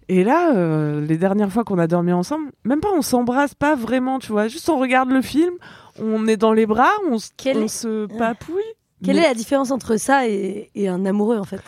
Et 0.09 0.22
là, 0.22 0.55
euh, 0.55 1.00
les 1.00 1.16
dernières 1.16 1.50
fois 1.50 1.64
qu'on 1.64 1.79
a 1.79 1.87
dormi 1.87 2.12
ensemble, 2.12 2.50
même 2.64 2.81
pas 2.81 2.90
on 2.94 3.00
s'embrasse 3.00 3.55
pas 3.55 3.74
vraiment, 3.74 4.18
tu 4.18 4.33
vois, 4.33 4.48
juste 4.48 4.68
on 4.68 4.79
regarde 4.79 5.11
le 5.11 5.22
film, 5.22 5.55
on 5.98 6.27
est 6.27 6.37
dans 6.37 6.53
les 6.53 6.66
bras, 6.66 6.90
on, 7.11 7.18
se- 7.18 7.31
Quel 7.37 7.59
on 7.59 7.62
est- 7.64 7.68
se 7.68 8.07
papouille. 8.18 8.62
Quelle 9.05 9.16
Mais- 9.16 9.22
est 9.22 9.29
la 9.29 9.35
différence 9.35 9.70
entre 9.70 9.96
ça 9.96 10.27
et, 10.29 10.70
et 10.74 10.88
un 10.88 11.07
amoureux 11.07 11.38
en 11.38 11.44
fait? 11.44 11.61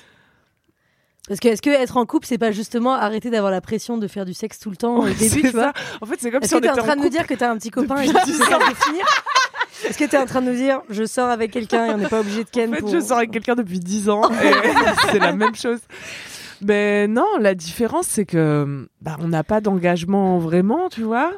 Parce 1.28 1.40
que 1.40 1.48
est-ce 1.48 1.60
que 1.62 1.70
être 1.70 1.96
en 1.96 2.06
couple, 2.06 2.26
c'est 2.26 2.38
pas 2.38 2.52
justement 2.52 2.94
arrêter 2.94 3.30
d'avoir 3.30 3.50
la 3.50 3.60
pression 3.60 3.98
de 3.98 4.06
faire 4.06 4.24
du 4.24 4.32
sexe 4.34 4.58
tout 4.60 4.70
le 4.70 4.76
temps 4.76 4.98
au 4.98 5.08
début, 5.08 5.40
tu 5.42 5.48
vois 5.48 5.62
ça. 5.62 5.72
En 6.00 6.06
fait, 6.06 6.16
c'est 6.20 6.30
comme 6.30 6.42
Est-ce 6.42 6.54
si 6.54 6.60
que 6.60 6.66
on 6.66 6.70
était 6.70 6.80
en 6.80 6.84
train 6.84 6.94
de 6.94 7.00
nous 7.00 7.06
couple. 7.08 7.16
dire 7.16 7.26
que 7.26 7.34
t'as 7.34 7.50
un 7.50 7.56
petit 7.58 7.70
copain 7.70 8.00
et 8.00 8.06
que 8.12 8.18
tu 8.24 8.30
10 8.32 8.38
peux 8.38 8.44
pas 8.44 8.68
définir 8.68 9.04
Est-ce 9.88 9.98
que 9.98 10.04
t'es 10.04 10.16
en 10.18 10.26
train 10.26 10.40
de 10.42 10.50
nous 10.50 10.56
dire 10.56 10.82
je 10.88 11.04
sors 11.04 11.28
avec 11.28 11.50
quelqu'un 11.50 11.86
et 11.86 11.90
on 11.90 11.98
n'est 11.98 12.08
pas 12.08 12.20
obligé 12.20 12.44
de 12.44 12.48
ken 12.50 12.70
En 12.70 12.74
fait, 12.74 12.80
pour... 12.80 12.90
je 12.90 13.00
sors 13.00 13.18
avec 13.18 13.32
quelqu'un 13.32 13.54
depuis 13.56 13.80
10 13.80 14.08
ans 14.08 14.30
et 14.30 14.52
c'est 15.10 15.18
la 15.18 15.32
même 15.32 15.54
chose. 15.56 15.80
Mais 16.62 17.06
non, 17.08 17.26
la 17.40 17.54
différence, 17.54 18.06
c'est 18.06 18.24
que 18.24 18.88
bah, 19.02 19.16
on 19.20 19.28
n'a 19.28 19.42
pas 19.44 19.60
d'engagement 19.60 20.38
vraiment, 20.38 20.88
tu 20.88 21.02
vois. 21.02 21.32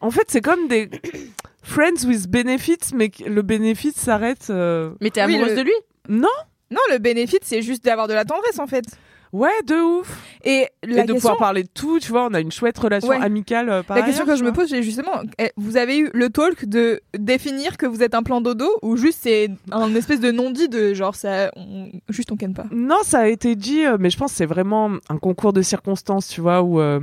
En 0.00 0.10
fait, 0.10 0.24
c'est 0.28 0.40
comme 0.42 0.66
des 0.68 0.90
friends 1.62 2.04
with 2.06 2.28
benefits, 2.28 2.92
mais 2.94 3.10
le 3.24 3.40
bénéfice 3.42 3.94
s'arrête. 3.94 4.48
euh, 4.50 4.90
Mais 5.00 5.10
t'es 5.10 5.24
Oui, 5.24 5.34
amoureuse 5.36 5.52
le- 5.52 5.56
de 5.58 5.62
lui? 5.62 5.72
Non, 6.08 6.28
Non, 6.70 6.80
le 6.90 6.98
bénéfice, 6.98 7.38
c'est 7.42 7.62
juste 7.62 7.84
d'avoir 7.84 8.08
de 8.08 8.14
la 8.14 8.24
tendresse, 8.24 8.58
en 8.58 8.66
fait. 8.66 8.84
ouais, 9.32 9.50
de 9.66 9.74
ouf. 9.74 10.18
Et 10.44 10.66
la 10.82 10.90
et 10.90 11.06
de 11.06 11.12
question, 11.12 11.14
pouvoir 11.16 11.36
parler 11.36 11.62
de 11.64 11.68
tout, 11.72 11.98
tu 12.00 12.10
vois. 12.10 12.26
On 12.26 12.32
a 12.34 12.40
une 12.40 12.50
chouette 12.52 12.78
relation 12.78 13.08
Ouais. 13.10 13.18
amicale. 13.20 13.68
euh, 13.68 13.82
par 13.82 13.96
la 13.96 14.02
question 14.04 14.22
ailleurs, 14.24 14.34
que 14.34 14.40
je 14.40 14.44
me 14.44 14.52
pose, 14.52 14.68
c'est 14.70 14.82
justement, 14.82 15.20
eh, 15.38 15.50
vous 15.56 15.76
avez 15.76 15.98
eu 15.98 16.08
le 16.14 16.30
talk 16.30 16.64
de 16.64 17.00
définir 17.18 17.76
que 17.76 17.86
vous 17.86 18.02
êtes 18.02 18.14
un 18.14 18.22
plan 18.22 18.40
dodo 18.40 18.66
ou 18.82 18.96
juste 18.96 19.18
c'est 19.22 19.50
un 19.72 19.94
espèce 19.94 20.20
de 20.20 20.30
non-dit 20.30 20.68
de 20.68 20.94
genre 20.94 21.14
ça, 21.16 21.50
on- 21.56 21.88
juste 22.08 22.30
on 22.32 22.36
ken 22.36 22.54
pas? 22.54 22.64
Non, 22.70 22.98
ça 23.02 23.20
a 23.20 23.26
été 23.26 23.56
dit, 23.56 23.84
euh, 23.84 23.96
mais 24.00 24.10
je 24.10 24.16
pense 24.16 24.30
que 24.32 24.36
c'est 24.38 24.46
vraiment 24.46 24.90
un 25.08 25.18
concours 25.18 25.52
de 25.52 25.60
circonstances, 25.62 26.28
tu 26.28 26.40
vois, 26.40 26.62
où, 26.62 26.80
euh, 26.80 27.00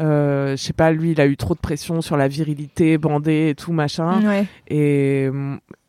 euh, 0.00 0.56
je 0.56 0.62
sais 0.62 0.72
pas, 0.72 0.90
lui, 0.90 1.12
il 1.12 1.20
a 1.20 1.26
eu 1.26 1.36
trop 1.36 1.54
de 1.54 1.60
pression 1.60 2.00
sur 2.00 2.16
la 2.16 2.28
virilité, 2.28 2.98
bandée 2.98 3.50
et 3.50 3.54
tout, 3.54 3.72
machin. 3.72 4.22
Ouais. 4.26 4.46
Et, 4.68 5.28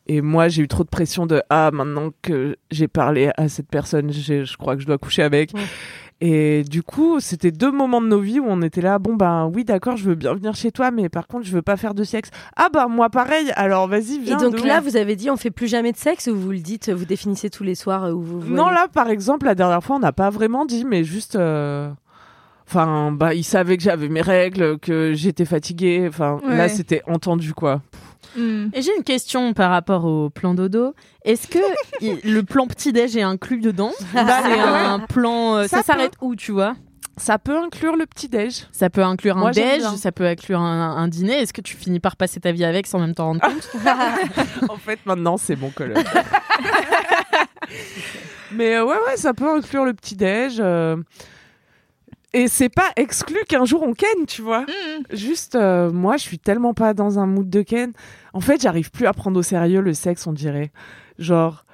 et 0.06 0.20
moi, 0.20 0.48
j'ai 0.48 0.62
eu 0.62 0.68
trop 0.68 0.84
de 0.84 0.88
pression 0.88 1.26
de, 1.26 1.42
ah, 1.50 1.70
maintenant 1.72 2.10
que 2.22 2.56
j'ai 2.70 2.88
parlé 2.88 3.30
à 3.36 3.48
cette 3.48 3.68
personne, 3.68 4.12
je 4.12 4.56
crois 4.56 4.76
que 4.76 4.82
je 4.82 4.86
dois 4.86 4.98
coucher 4.98 5.22
avec. 5.22 5.52
Ouais. 5.54 5.60
Et 6.20 6.62
du 6.62 6.82
coup, 6.82 7.18
c'était 7.20 7.50
deux 7.50 7.72
moments 7.72 8.00
de 8.00 8.06
nos 8.06 8.20
vies 8.20 8.38
où 8.38 8.46
on 8.48 8.62
était 8.62 8.80
là, 8.80 8.98
bon 8.98 9.14
ben 9.16 9.50
oui, 9.52 9.64
d'accord, 9.64 9.96
je 9.96 10.04
veux 10.04 10.14
bien 10.14 10.32
venir 10.32 10.54
chez 10.54 10.70
toi, 10.70 10.90
mais 10.92 11.08
par 11.08 11.26
contre, 11.26 11.44
je 11.46 11.52
veux 11.52 11.60
pas 11.60 11.76
faire 11.76 11.92
de 11.92 12.04
sexe. 12.04 12.30
Ah 12.56 12.68
bah 12.72 12.86
moi 12.88 13.10
pareil, 13.10 13.50
alors 13.56 13.88
vas-y, 13.88 14.14
Et 14.14 14.18
viens. 14.20 14.36
donc 14.38 14.54
de 14.62 14.66
là, 14.66 14.80
vous 14.80 14.96
avez 14.96 15.16
dit 15.16 15.28
on 15.28 15.36
fait 15.36 15.50
plus 15.50 15.66
jamais 15.66 15.90
de 15.90 15.96
sexe 15.96 16.28
ou 16.28 16.36
vous 16.36 16.52
le 16.52 16.58
dites, 16.60 16.88
vous 16.90 17.04
définissez 17.04 17.50
tous 17.50 17.64
les 17.64 17.74
soirs 17.74 18.04
euh, 18.04 18.12
où 18.12 18.22
vous 18.22 18.38
Non, 18.46 18.62
voyez 18.62 18.74
là, 18.74 18.86
par 18.92 19.08
exemple, 19.10 19.44
la 19.46 19.56
dernière 19.56 19.82
fois, 19.82 19.96
on 19.96 20.00
n'a 20.00 20.12
pas 20.12 20.30
vraiment 20.30 20.64
dit, 20.64 20.84
mais 20.84 21.02
juste. 21.02 21.34
euh, 21.36 21.90
Enfin, 22.66 23.12
bah, 23.12 23.34
il 23.34 23.44
savait 23.44 23.76
que 23.76 23.82
j'avais 23.82 24.08
mes 24.08 24.22
règles, 24.22 24.78
que 24.78 25.12
j'étais 25.12 25.44
fatiguée. 25.44 26.06
Enfin, 26.08 26.40
là, 26.48 26.70
c'était 26.70 27.02
entendu, 27.06 27.52
quoi. 27.52 27.82
Et 28.36 28.82
j'ai 28.82 28.96
une 28.96 29.04
question 29.04 29.52
par 29.54 29.70
rapport 29.70 30.04
au 30.04 30.30
plan 30.30 30.54
dodo. 30.54 30.94
Est-ce 31.24 31.46
que 31.48 31.58
le 32.28 32.40
plan 32.42 32.66
petit-déj 32.66 33.16
est 33.16 33.22
inclus 33.22 33.60
dedans 33.60 33.92
Bah, 34.12 34.40
C'est 34.44 34.58
un 34.60 34.98
plan. 35.00 35.56
euh, 35.56 35.62
Ça 35.68 35.78
ça 35.78 35.82
s'arrête 35.82 36.14
où, 36.20 36.34
tu 36.36 36.52
vois? 36.52 36.74
Ça 37.16 37.38
peut 37.38 37.56
inclure 37.56 37.94
le 37.96 38.06
petit-déj. 38.06 38.66
Ça 38.72 38.90
peut 38.90 39.04
inclure 39.04 39.36
un 39.36 39.40
Moi, 39.42 39.50
déj, 39.52 39.82
ça 39.96 40.10
peut 40.10 40.26
inclure 40.26 40.58
un, 40.60 40.96
un 40.96 41.06
dîner. 41.06 41.34
Est-ce 41.34 41.52
que 41.52 41.60
tu 41.60 41.76
finis 41.76 42.00
par 42.00 42.16
passer 42.16 42.40
ta 42.40 42.50
vie 42.50 42.64
avec 42.64 42.88
sans 42.88 42.98
même 42.98 43.14
t'en 43.14 43.26
rendre 43.26 43.40
compte? 43.46 43.70
En 44.68 44.76
fait, 44.78 44.98
maintenant, 45.06 45.36
c'est 45.36 45.54
mon 45.54 45.70
coloc. 45.70 45.96
Mais 48.52 48.76
euh, 48.76 48.84
ouais, 48.84 48.96
ouais, 49.06 49.16
ça 49.16 49.34
peut 49.34 49.48
inclure 49.48 49.84
le 49.84 49.94
petit-déj. 49.94 50.56
euh, 50.60 50.96
Et 52.34 52.48
c'est 52.48 52.68
pas 52.68 52.90
exclu 52.96 53.36
qu'un 53.48 53.64
jour 53.64 53.82
on 53.84 53.94
ken, 53.94 54.26
tu 54.26 54.42
vois. 54.42 54.66
Juste, 55.10 55.54
euh, 55.54 55.90
moi, 55.90 56.16
je 56.16 56.22
suis 56.22 56.38
tellement 56.38 56.74
pas 56.74 56.92
dans 56.92 57.18
un 57.18 57.26
mood 57.26 57.48
de 57.48 57.62
ken. 57.62 57.92
En 58.32 58.40
fait, 58.40 58.60
j'arrive 58.60 58.90
plus 58.90 59.06
à 59.06 59.12
prendre 59.12 59.38
au 59.38 59.42
sérieux 59.42 59.80
le 59.80 59.94
sexe, 59.94 60.26
on 60.26 60.32
dirait. 60.32 60.72
Genre, 61.18 61.64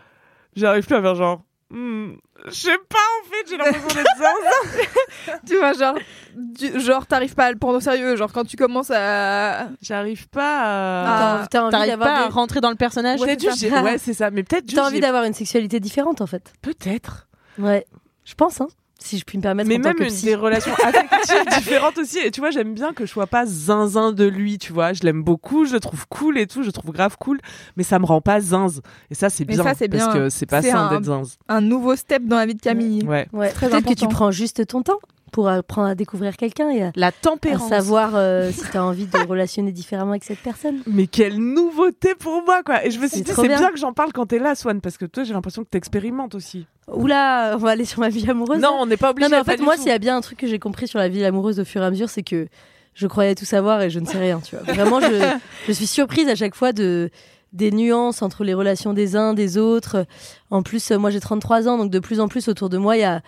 j'arrive 0.55 0.87
plus 0.87 0.97
à 0.97 1.01
faire 1.03 1.15
genre. 1.15 1.43
hmm, 1.71 2.13
je 2.47 2.51
sais 2.53 2.79
pas, 2.89 2.99
en 3.23 3.31
fait, 3.31 3.47
j'ai 3.49 3.57
l'impression 3.57 3.89
d'être 3.89 4.17
zinzin. 4.19 5.39
Tu 5.47 5.57
vois, 5.57 5.73
genre, 5.73 5.95
du- 6.37 6.79
genre, 6.81 7.07
t'arrives 7.07 7.35
pas 7.35 7.47
à 7.47 7.53
le 7.53 7.59
prendre 7.59 7.79
au 7.79 7.81
sérieux. 7.81 8.17
Genre, 8.17 8.31
quand 8.33 8.45
tu 8.45 8.57
commences 8.57 8.91
à. 8.95 9.69
J'arrive 9.81 10.29
pas 10.29 10.61
à. 10.61 11.05
Ah. 11.43 11.47
T'as- 11.51 11.71
T'as 11.71 11.79
envie 11.79 11.87
d'avoir 11.89 12.09
pas 12.09 12.25
à 12.25 12.27
des- 12.29 12.33
rentrer 12.35 12.61
dans 12.61 12.71
le 12.71 12.77
personnage 12.77 13.21
Ouais, 13.21 13.37
c'est 13.39 13.51
juste, 13.51 13.69
ça. 13.71 13.83
ouais, 13.83 13.97
c'est 13.99 14.15
ça. 14.15 14.31
Mais 14.31 14.43
peut-être 14.43 14.65
juste. 14.65 14.77
t'as 14.77 14.85
envie 14.87 14.97
j'ai- 14.97 15.01
d'avoir 15.01 15.25
une 15.25 15.33
sexualité 15.35 15.81
différente 15.81 16.21
en 16.21 16.27
fait. 16.27 16.53
Peut-être. 16.61 17.29
Ouais, 17.59 17.87
je 18.25 18.35
pense, 18.35 18.61
hein, 18.61 18.69
si 19.03 19.19
je 19.19 19.25
puis 19.25 19.39
me 19.39 19.43
permettre 19.43 19.69
mais 19.69 19.79
en 19.79 19.83
tant 19.83 19.89
même 19.89 19.97
que 19.99 20.05
psy. 20.05 20.27
des 20.27 20.35
relations 20.35 20.73
affectives 20.85 21.45
différentes 21.59 21.99
aussi. 21.99 22.19
Et 22.19 22.31
tu 22.31 22.41
vois, 22.41 22.51
j'aime 22.51 22.75
bien 22.75 22.93
que 22.93 23.07
je 23.07 23.11
sois 23.11 23.27
pas 23.27 23.47
zinzin 23.47 24.13
de 24.13 24.25
lui, 24.25 24.59
tu 24.59 24.73
vois. 24.73 24.93
Je 24.93 25.03
l'aime 25.03 25.23
beaucoup, 25.23 25.65
je 25.65 25.73
le 25.73 25.81
trouve 25.81 26.07
cool 26.09 26.39
et 26.39 26.47
tout, 26.47 26.63
je 26.63 26.67
le 26.67 26.73
trouve 26.73 26.93
grave 26.93 27.17
cool, 27.19 27.41
mais 27.77 27.83
ça 27.83 27.99
me 27.99 28.05
rend 28.07 28.21
pas 28.21 28.41
zinz. 28.41 28.83
Et 29.11 29.15
ça, 29.15 29.31
c'est 29.31 29.45
bien. 29.45 29.57
ça, 29.57 29.65
Parce 29.75 29.81
bien. 29.89 30.13
que 30.13 30.29
c'est 30.29 30.47
pas 30.47 30.63
sain 30.63 30.91
d'être 30.91 31.05
zinz. 31.05 31.39
Un 31.49 31.61
nouveau 31.61 31.97
step 31.97 32.25
dans 32.25 32.37
la 32.37 32.47
vie 32.47 32.55
de 32.55 32.61
Camille. 32.61 33.03
Ouais. 33.05 33.27
Ouais. 33.33 33.51
très 33.51 33.69
Peut-être 33.69 33.87
que 33.89 33.95
tu 33.95 34.07
prends 34.09 34.31
juste 34.31 34.67
ton 34.67 34.83
temps 34.83 34.99
pour 35.33 35.49
apprendre 35.49 35.87
à 35.87 35.95
découvrir 35.95 36.37
quelqu'un 36.37 36.71
et 36.71 36.83
à, 36.83 36.93
La 36.97 37.07
à 37.07 37.13
tempérance. 37.13 37.69
savoir 37.69 38.17
euh, 38.17 38.51
si 38.51 38.63
t'as 38.73 38.83
envie 38.83 39.07
de 39.07 39.17
relationner 39.29 39.71
différemment 39.71 40.11
avec 40.11 40.25
cette 40.25 40.41
personne. 40.41 40.81
Mais 40.89 41.07
quelle 41.07 41.39
nouveauté 41.39 42.17
pour 42.17 42.43
moi, 42.45 42.65
quoi. 42.65 42.85
Et 42.85 42.91
je 42.91 42.99
me 42.99 43.07
suis 43.07 43.19
C'est 43.19 43.23
dit, 43.23 43.33
c'est 43.37 43.47
bien. 43.47 43.59
bien. 43.59 43.71
que 43.71 43.79
j'en 43.79 43.93
parle 43.93 44.13
quand 44.13 44.27
t'es 44.27 44.41
là, 44.41 44.57
Swan, 44.57 44.81
parce 44.81 44.99
que 44.99 45.05
toi, 45.07 45.23
j'ai 45.23 45.33
l'impression 45.33 45.63
que 45.63 45.69
t'expérimentes 45.69 46.35
aussi. 46.35 46.67
Oula, 46.93 47.53
on 47.55 47.59
va 47.59 47.71
aller 47.71 47.85
sur 47.85 48.01
ma 48.01 48.09
vie 48.09 48.29
amoureuse. 48.29 48.61
Non, 48.61 48.77
on 48.81 48.87
n'est 48.87 48.97
pas 48.97 49.11
obligé. 49.11 49.29
Non, 49.29 49.37
mais 49.37 49.41
en 49.41 49.45
fait, 49.45 49.61
moi, 49.61 49.77
s'il 49.77 49.89
y 49.89 49.93
a 49.93 49.99
bien 49.99 50.17
un 50.17 50.21
truc 50.21 50.39
que 50.39 50.47
j'ai 50.47 50.59
compris 50.59 50.89
sur 50.89 50.99
la 50.99 51.09
vie 51.09 51.25
amoureuse 51.25 51.61
au 51.61 51.65
fur 51.65 51.83
et 51.83 51.85
à 51.85 51.91
mesure, 51.91 52.09
c'est 52.09 52.23
que 52.23 52.49
je 52.95 53.07
croyais 53.07 53.35
tout 53.35 53.45
savoir 53.45 53.83
et 53.83 53.91
je 53.91 54.01
ne 54.01 54.07
sais 54.07 54.19
rien, 54.19 54.41
tu 54.41 54.57
vois. 54.57 54.65
Vraiment, 54.73 55.01
je, 55.01 55.07
je 55.67 55.73
suis 55.73 55.87
surprise 55.87 56.29
à 56.29 56.35
chaque 56.35 56.55
fois 56.55 56.73
de 56.73 57.11
des 57.53 57.73
nuances 57.73 58.23
entre 58.23 58.45
les 58.45 58.55
relations 58.55 58.93
des 58.93 59.17
uns, 59.17 59.35
des 59.35 59.59
autres. 59.59 60.07
En 60.51 60.63
plus, 60.63 60.91
moi, 60.93 61.11
j'ai 61.11 61.21
33 61.21 61.69
ans, 61.69 61.79
donc 61.79 61.91
de 61.91 61.99
plus 61.99 62.21
en 62.21 62.29
plus 62.29 62.49
autour 62.49 62.69
de 62.69 62.79
moi, 62.79 62.97
il 62.97 63.01
y 63.01 63.05
a 63.05 63.23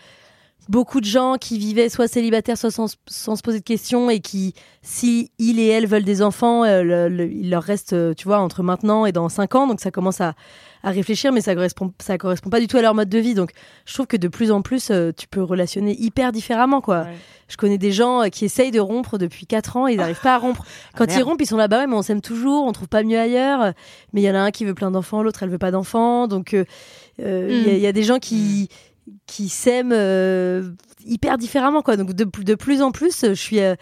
beaucoup 0.68 1.00
de 1.00 1.04
gens 1.06 1.36
qui 1.40 1.58
vivaient 1.58 1.88
soit 1.88 2.08
célibataires, 2.08 2.56
soit 2.56 2.70
sans, 2.70 2.96
sans 3.06 3.36
se 3.36 3.42
poser 3.42 3.58
de 3.58 3.64
questions 3.64 4.10
et 4.10 4.20
qui, 4.20 4.54
si 4.82 5.30
ils 5.38 5.58
et 5.60 5.66
elles 5.66 5.86
veulent 5.86 6.04
des 6.04 6.22
enfants, 6.22 6.64
euh, 6.64 6.82
le- 6.82 7.08
le- 7.08 7.30
il 7.30 7.50
leur 7.50 7.62
reste, 7.62 7.92
euh, 7.92 8.14
tu 8.14 8.24
vois, 8.28 8.38
entre 8.38 8.62
maintenant 8.62 9.04
et 9.06 9.12
dans 9.12 9.28
5 9.28 9.54
ans, 9.54 9.66
donc 9.66 9.80
ça 9.80 9.90
commence 9.90 10.20
à, 10.20 10.34
à 10.84 10.90
réfléchir, 10.90 11.32
mais 11.32 11.40
ça 11.40 11.54
correspond, 11.54 11.92
ça 12.00 12.16
correspond 12.18 12.50
pas 12.50 12.60
du 12.60 12.66
tout 12.68 12.76
à 12.76 12.82
leur 12.82 12.94
mode 12.94 13.08
de 13.08 13.18
vie. 13.18 13.34
Donc, 13.34 13.50
je 13.86 13.94
trouve 13.94 14.06
que 14.06 14.16
de 14.16 14.28
plus 14.28 14.50
en 14.50 14.62
plus, 14.62 14.90
euh, 14.90 15.10
tu 15.16 15.26
peux 15.28 15.42
relationner 15.42 15.96
hyper 16.00 16.32
différemment, 16.32 16.80
quoi. 16.80 17.02
Ouais. 17.02 17.16
Je 17.48 17.56
connais 17.56 17.78
des 17.78 17.92
gens 17.92 18.22
euh, 18.22 18.28
qui 18.28 18.44
essayent 18.44 18.70
de 18.70 18.80
rompre 18.80 19.18
depuis 19.18 19.46
4 19.46 19.76
ans 19.76 19.86
et 19.88 19.92
ils 19.92 19.96
n'arrivent 19.98 20.20
pas 20.22 20.34
à 20.34 20.38
rompre. 20.38 20.64
Quand 20.96 21.06
ils 21.14 21.22
rompent, 21.22 21.40
ils 21.40 21.46
sont 21.46 21.56
là-bas, 21.56 21.80
ouais, 21.80 21.86
mais 21.86 21.94
on 21.96 22.02
s'aime 22.02 22.20
toujours, 22.20 22.64
on 22.66 22.72
trouve 22.72 22.88
pas 22.88 23.02
mieux 23.02 23.18
ailleurs. 23.18 23.72
Mais 24.12 24.22
il 24.22 24.24
y 24.24 24.30
en 24.30 24.34
a 24.34 24.40
un 24.40 24.50
qui 24.50 24.64
veut 24.64 24.74
plein 24.74 24.90
d'enfants, 24.90 25.22
l'autre 25.22 25.42
elle 25.42 25.50
veut 25.50 25.58
pas 25.58 25.70
d'enfants. 25.70 26.28
Donc 26.28 26.54
euh, 26.54 26.64
il 27.18 27.24
y, 27.24 27.72
Mm. 27.72 27.74
il 27.76 27.78
y 27.80 27.86
a 27.86 27.92
des 27.92 28.02
gens 28.04 28.18
qui 28.18 28.68
qui 29.26 29.48
s'aiment 29.48 29.92
euh, 29.92 30.70
hyper 31.04 31.38
différemment, 31.38 31.82
quoi. 31.82 31.96
Donc 31.96 32.12
de, 32.12 32.24
de 32.24 32.54
plus 32.54 32.82
en 32.82 32.92
plus, 32.92 33.20
je 33.28 33.32
suis 33.34 33.60
euh, 33.60 33.74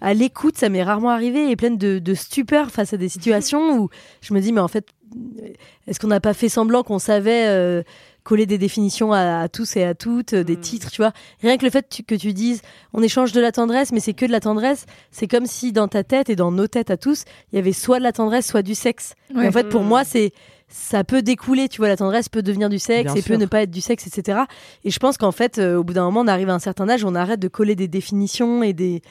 à 0.00 0.14
l'écoute, 0.14 0.56
ça 0.56 0.68
m'est 0.68 0.82
rarement 0.84 1.10
arrivé 1.10 1.50
et 1.50 1.56
pleine 1.56 1.76
de, 1.78 1.98
de 1.98 2.14
stupeur 2.14 2.70
face 2.70 2.92
à 2.92 2.96
des 2.96 3.08
situations 3.08 3.78
où 3.78 3.88
je 4.20 4.32
me 4.34 4.40
dis 4.40 4.52
mais 4.52 4.60
en 4.60 4.68
fait, 4.68 4.86
est-ce 5.86 5.98
qu'on 5.98 6.06
n'a 6.08 6.20
pas 6.20 6.34
fait 6.34 6.48
semblant 6.48 6.82
qu'on 6.82 6.98
savait 6.98 7.46
euh, 7.48 7.82
coller 8.22 8.46
des 8.46 8.58
définitions 8.58 9.12
à, 9.12 9.40
à 9.40 9.48
tous 9.48 9.76
et 9.76 9.82
à 9.84 9.94
toutes, 9.94 10.34
euh, 10.34 10.44
des 10.44 10.56
Mm. 10.56 10.60
titres, 10.60 10.90
tu 10.90 11.00
vois? 11.02 11.12
Rien 11.42 11.56
que 11.56 11.64
le 11.64 11.70
fait 11.70 11.88
tu- 11.88 12.02
que 12.04 12.14
tu 12.14 12.32
dises 12.32 12.60
on 12.92 13.02
échange 13.02 13.32
de 13.32 13.40
la 13.40 13.50
tendresse, 13.52 13.90
mais 13.90 14.00
c'est 14.00 14.12
que 14.12 14.26
de 14.26 14.30
la 14.32 14.40
tendresse, 14.40 14.86
c'est 15.10 15.26
comme 15.26 15.46
si 15.46 15.72
dans 15.72 15.88
ta 15.88 16.04
tête 16.04 16.28
et 16.30 16.36
dans 16.36 16.52
nos 16.52 16.66
têtes 16.68 16.90
à 16.90 16.96
tous, 16.96 17.24
il 17.52 17.56
y 17.56 17.58
avait 17.58 17.72
soit 17.72 17.98
de 17.98 18.04
la 18.04 18.12
tendresse, 18.12 18.46
soit 18.46 18.62
du 18.62 18.74
sexe. 18.74 19.14
Et 19.34 19.48
en 19.48 19.52
fait, 19.52 19.68
pour 19.68 19.82
Mm. 19.82 19.86
moi, 19.88 20.04
c'est 20.04 20.32
ça 20.68 21.02
peut 21.04 21.22
découler, 21.22 21.68
tu 21.68 21.78
vois, 21.78 21.88
la 21.88 21.96
tendresse 21.96 22.28
peut 22.28 22.42
devenir 22.42 22.68
du 22.68 22.78
sexe 22.78 23.04
Bien 23.12 23.14
et 23.14 23.22
sûr. 23.22 23.34
peut 23.36 23.40
ne 23.40 23.46
pas 23.46 23.62
être 23.62 23.70
du 23.70 23.80
sexe, 23.80 24.06
etc. 24.06 24.40
Et 24.84 24.90
je 24.90 24.98
pense 24.98 25.16
qu'en 25.16 25.32
fait, 25.32 25.58
euh, 25.58 25.76
au 25.76 25.84
bout 25.84 25.94
d'un 25.94 26.04
moment, 26.04 26.20
on 26.20 26.26
arrive 26.28 26.50
à 26.50 26.54
un 26.54 26.58
certain 26.58 26.88
âge, 26.88 27.04
on 27.04 27.14
arrête 27.14 27.40
de 27.40 27.48
coller 27.48 27.74
des 27.76 27.88
définitions 27.88 28.62
et 28.62 28.72
des 28.72 29.02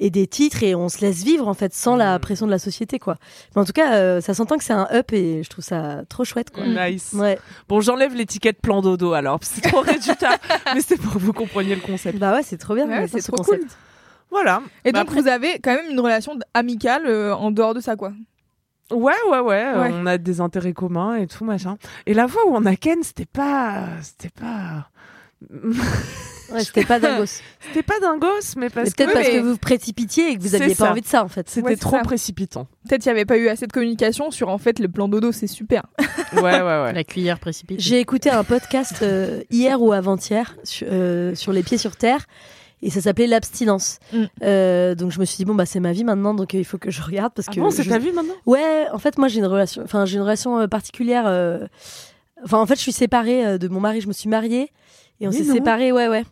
et 0.00 0.10
des 0.10 0.28
titres 0.28 0.62
et 0.62 0.76
on 0.76 0.88
se 0.88 1.00
laisse 1.00 1.24
vivre 1.24 1.48
en 1.48 1.54
fait 1.54 1.74
sans 1.74 1.96
la 1.96 2.16
Mm. 2.16 2.20
pression 2.20 2.46
de 2.46 2.52
la 2.52 2.60
société 2.60 3.00
quoi. 3.00 3.16
Mais 3.56 3.62
en 3.62 3.64
tout 3.64 3.72
cas, 3.72 3.94
euh, 3.94 4.20
ça 4.20 4.32
s'entend 4.32 4.56
que 4.56 4.62
c'est 4.62 4.72
un 4.72 4.86
up 4.92 5.12
et 5.12 5.42
je 5.42 5.48
trouve 5.50 5.64
ça 5.64 6.02
trop 6.08 6.22
chouette 6.24 6.50
quoi. 6.50 6.64
Nice. 6.68 7.12
Ouais. 7.14 7.36
Bon, 7.68 7.80
j'enlève 7.80 8.14
l'étiquette 8.14 8.60
plan 8.62 8.80
dodo 8.80 9.12
alors, 9.12 9.40
parce 9.40 9.50
que 9.50 9.56
c'est 9.56 9.68
trop 9.68 9.80
réducteur. 9.82 10.36
mais 10.72 10.82
c'est 10.82 10.98
pour 10.98 11.14
que 11.14 11.18
vous 11.18 11.32
compreniez 11.32 11.74
le 11.74 11.80
concept. 11.80 12.16
Bah 12.16 12.32
ouais, 12.32 12.44
c'est 12.44 12.58
trop 12.58 12.76
bien. 12.76 12.86
Ouais, 12.86 13.08
c'est 13.08 13.20
ce 13.20 13.26
trop 13.32 13.38
concept. 13.38 13.58
cool. 13.62 13.68
Voilà. 14.30 14.62
Et 14.84 14.92
Bah 14.92 15.00
donc, 15.00 15.08
après- 15.08 15.20
vous 15.22 15.26
avez 15.28 15.58
quand 15.58 15.74
même 15.74 15.90
une 15.90 15.98
relation 15.98 16.38
amicale 16.54 17.02
euh, 17.06 17.34
en 17.34 17.50
dehors 17.50 17.74
de 17.74 17.80
ça, 17.80 17.96
quoi. 17.96 18.12
Ouais, 18.92 19.12
ouais, 19.30 19.40
ouais, 19.40 19.64
euh, 19.74 19.80
Ouais. 19.82 19.90
On 19.92 20.06
a 20.06 20.16
des 20.18 20.40
intérêts 20.40 20.72
communs 20.72 21.16
et 21.16 21.26
tout, 21.26 21.44
machin. 21.44 21.76
Et 22.06 22.14
la 22.14 22.26
fois 22.28 22.42
où 22.48 22.54
on 22.54 22.64
a 22.66 22.74
Ken, 22.76 23.02
c'était 23.02 23.26
pas. 23.26 23.84
C'était 24.02 24.30
pas. 24.30 24.88
Ouais, 26.50 26.64
c'était 26.64 26.84
pas 26.86 26.98
dingos. 26.98 27.26
C'était 27.60 27.82
pas 27.82 28.00
dingos, 28.00 28.26
mais 28.56 28.70
parce 28.70 28.86
Mais 28.88 28.90
peut-être 28.90 29.08
que. 29.08 29.12
parce 29.12 29.26
mais- 29.28 29.34
que 29.34 29.40
vous 29.40 29.50
vous 29.52 29.58
précipitiez 29.58 30.30
et 30.30 30.36
que 30.36 30.40
vous 30.42 30.54
aviez 30.54 30.74
pas 30.74 30.86
ça. 30.86 30.90
envie 30.92 31.02
de 31.02 31.06
ça 31.06 31.22
en 31.22 31.28
fait. 31.28 31.48
C'était 31.50 31.68
Ouais, 31.68 31.76
trop 31.76 31.96
ça. 31.96 32.02
précipitant. 32.02 32.66
Peut-être 32.88 33.02
qu'il 33.02 33.12
n'y 33.12 33.18
avait 33.18 33.26
pas 33.26 33.36
eu 33.36 33.48
assez 33.48 33.66
de 33.66 33.72
communication 33.72 34.30
sur, 34.30 34.48
en 34.48 34.56
fait, 34.56 34.78
le 34.78 34.88
plan 34.88 35.08
dodo, 35.08 35.30
c'est 35.32 35.46
super. 35.46 35.82
Ouais, 36.34 36.42
ouais, 36.42 36.60
ouais. 36.62 36.92
La 36.92 37.04
cuillère 37.04 37.38
précipitée. 37.38 37.80
J'ai 37.82 38.00
écouté 38.00 38.30
un 38.30 38.44
podcast 38.44 39.00
euh, 39.02 39.42
hier 39.50 39.80
ou 39.82 39.92
avant-hier 39.92 40.56
sur, 40.64 40.86
euh, 40.90 41.34
sur 41.34 41.52
les 41.52 41.62
pieds 41.62 41.78
sur 41.78 41.96
terre 41.96 42.26
et 42.82 42.90
ça 42.90 43.00
s'appelait 43.00 43.26
l'abstinence. 43.26 43.98
Mm. 44.12 44.24
Euh, 44.42 44.94
donc 44.94 45.10
je 45.10 45.18
me 45.20 45.24
suis 45.24 45.36
dit 45.36 45.44
bon 45.44 45.54
bah 45.54 45.66
c'est 45.66 45.80
ma 45.80 45.92
vie 45.92 46.04
maintenant 46.04 46.34
donc 46.34 46.54
il 46.54 46.64
faut 46.64 46.78
que 46.78 46.90
je 46.90 47.02
regarde 47.02 47.32
parce 47.34 47.48
Ah 47.50 47.54
que 47.54 47.60
bon, 47.60 47.70
c'est 47.70 47.82
je- 47.82 47.88
ta 47.90 47.98
vie 47.98 48.12
maintenant? 48.12 48.34
Ouais, 48.46 48.86
en 48.92 48.98
fait 48.98 49.18
moi 49.18 49.28
j'ai 49.28 49.40
une 49.40 49.46
relation 49.46 49.82
enfin 49.82 50.04
j'ai 50.06 50.16
une 50.16 50.22
relation 50.22 50.58
euh, 50.60 50.66
particulière 50.68 51.24
euh, 51.26 51.66
enfin 52.44 52.58
en 52.60 52.66
fait 52.66 52.76
je 52.76 52.80
suis 52.82 52.92
séparée 52.92 53.58
de 53.58 53.68
mon 53.68 53.80
mari, 53.80 54.00
je 54.00 54.08
me 54.08 54.12
suis 54.12 54.28
mariée 54.28 54.70
et 55.20 55.26
on 55.28 55.32
s'est 55.32 55.42
non. 55.44 55.54
séparés 55.54 55.90
ouais 55.92 56.08
ouais. 56.08 56.24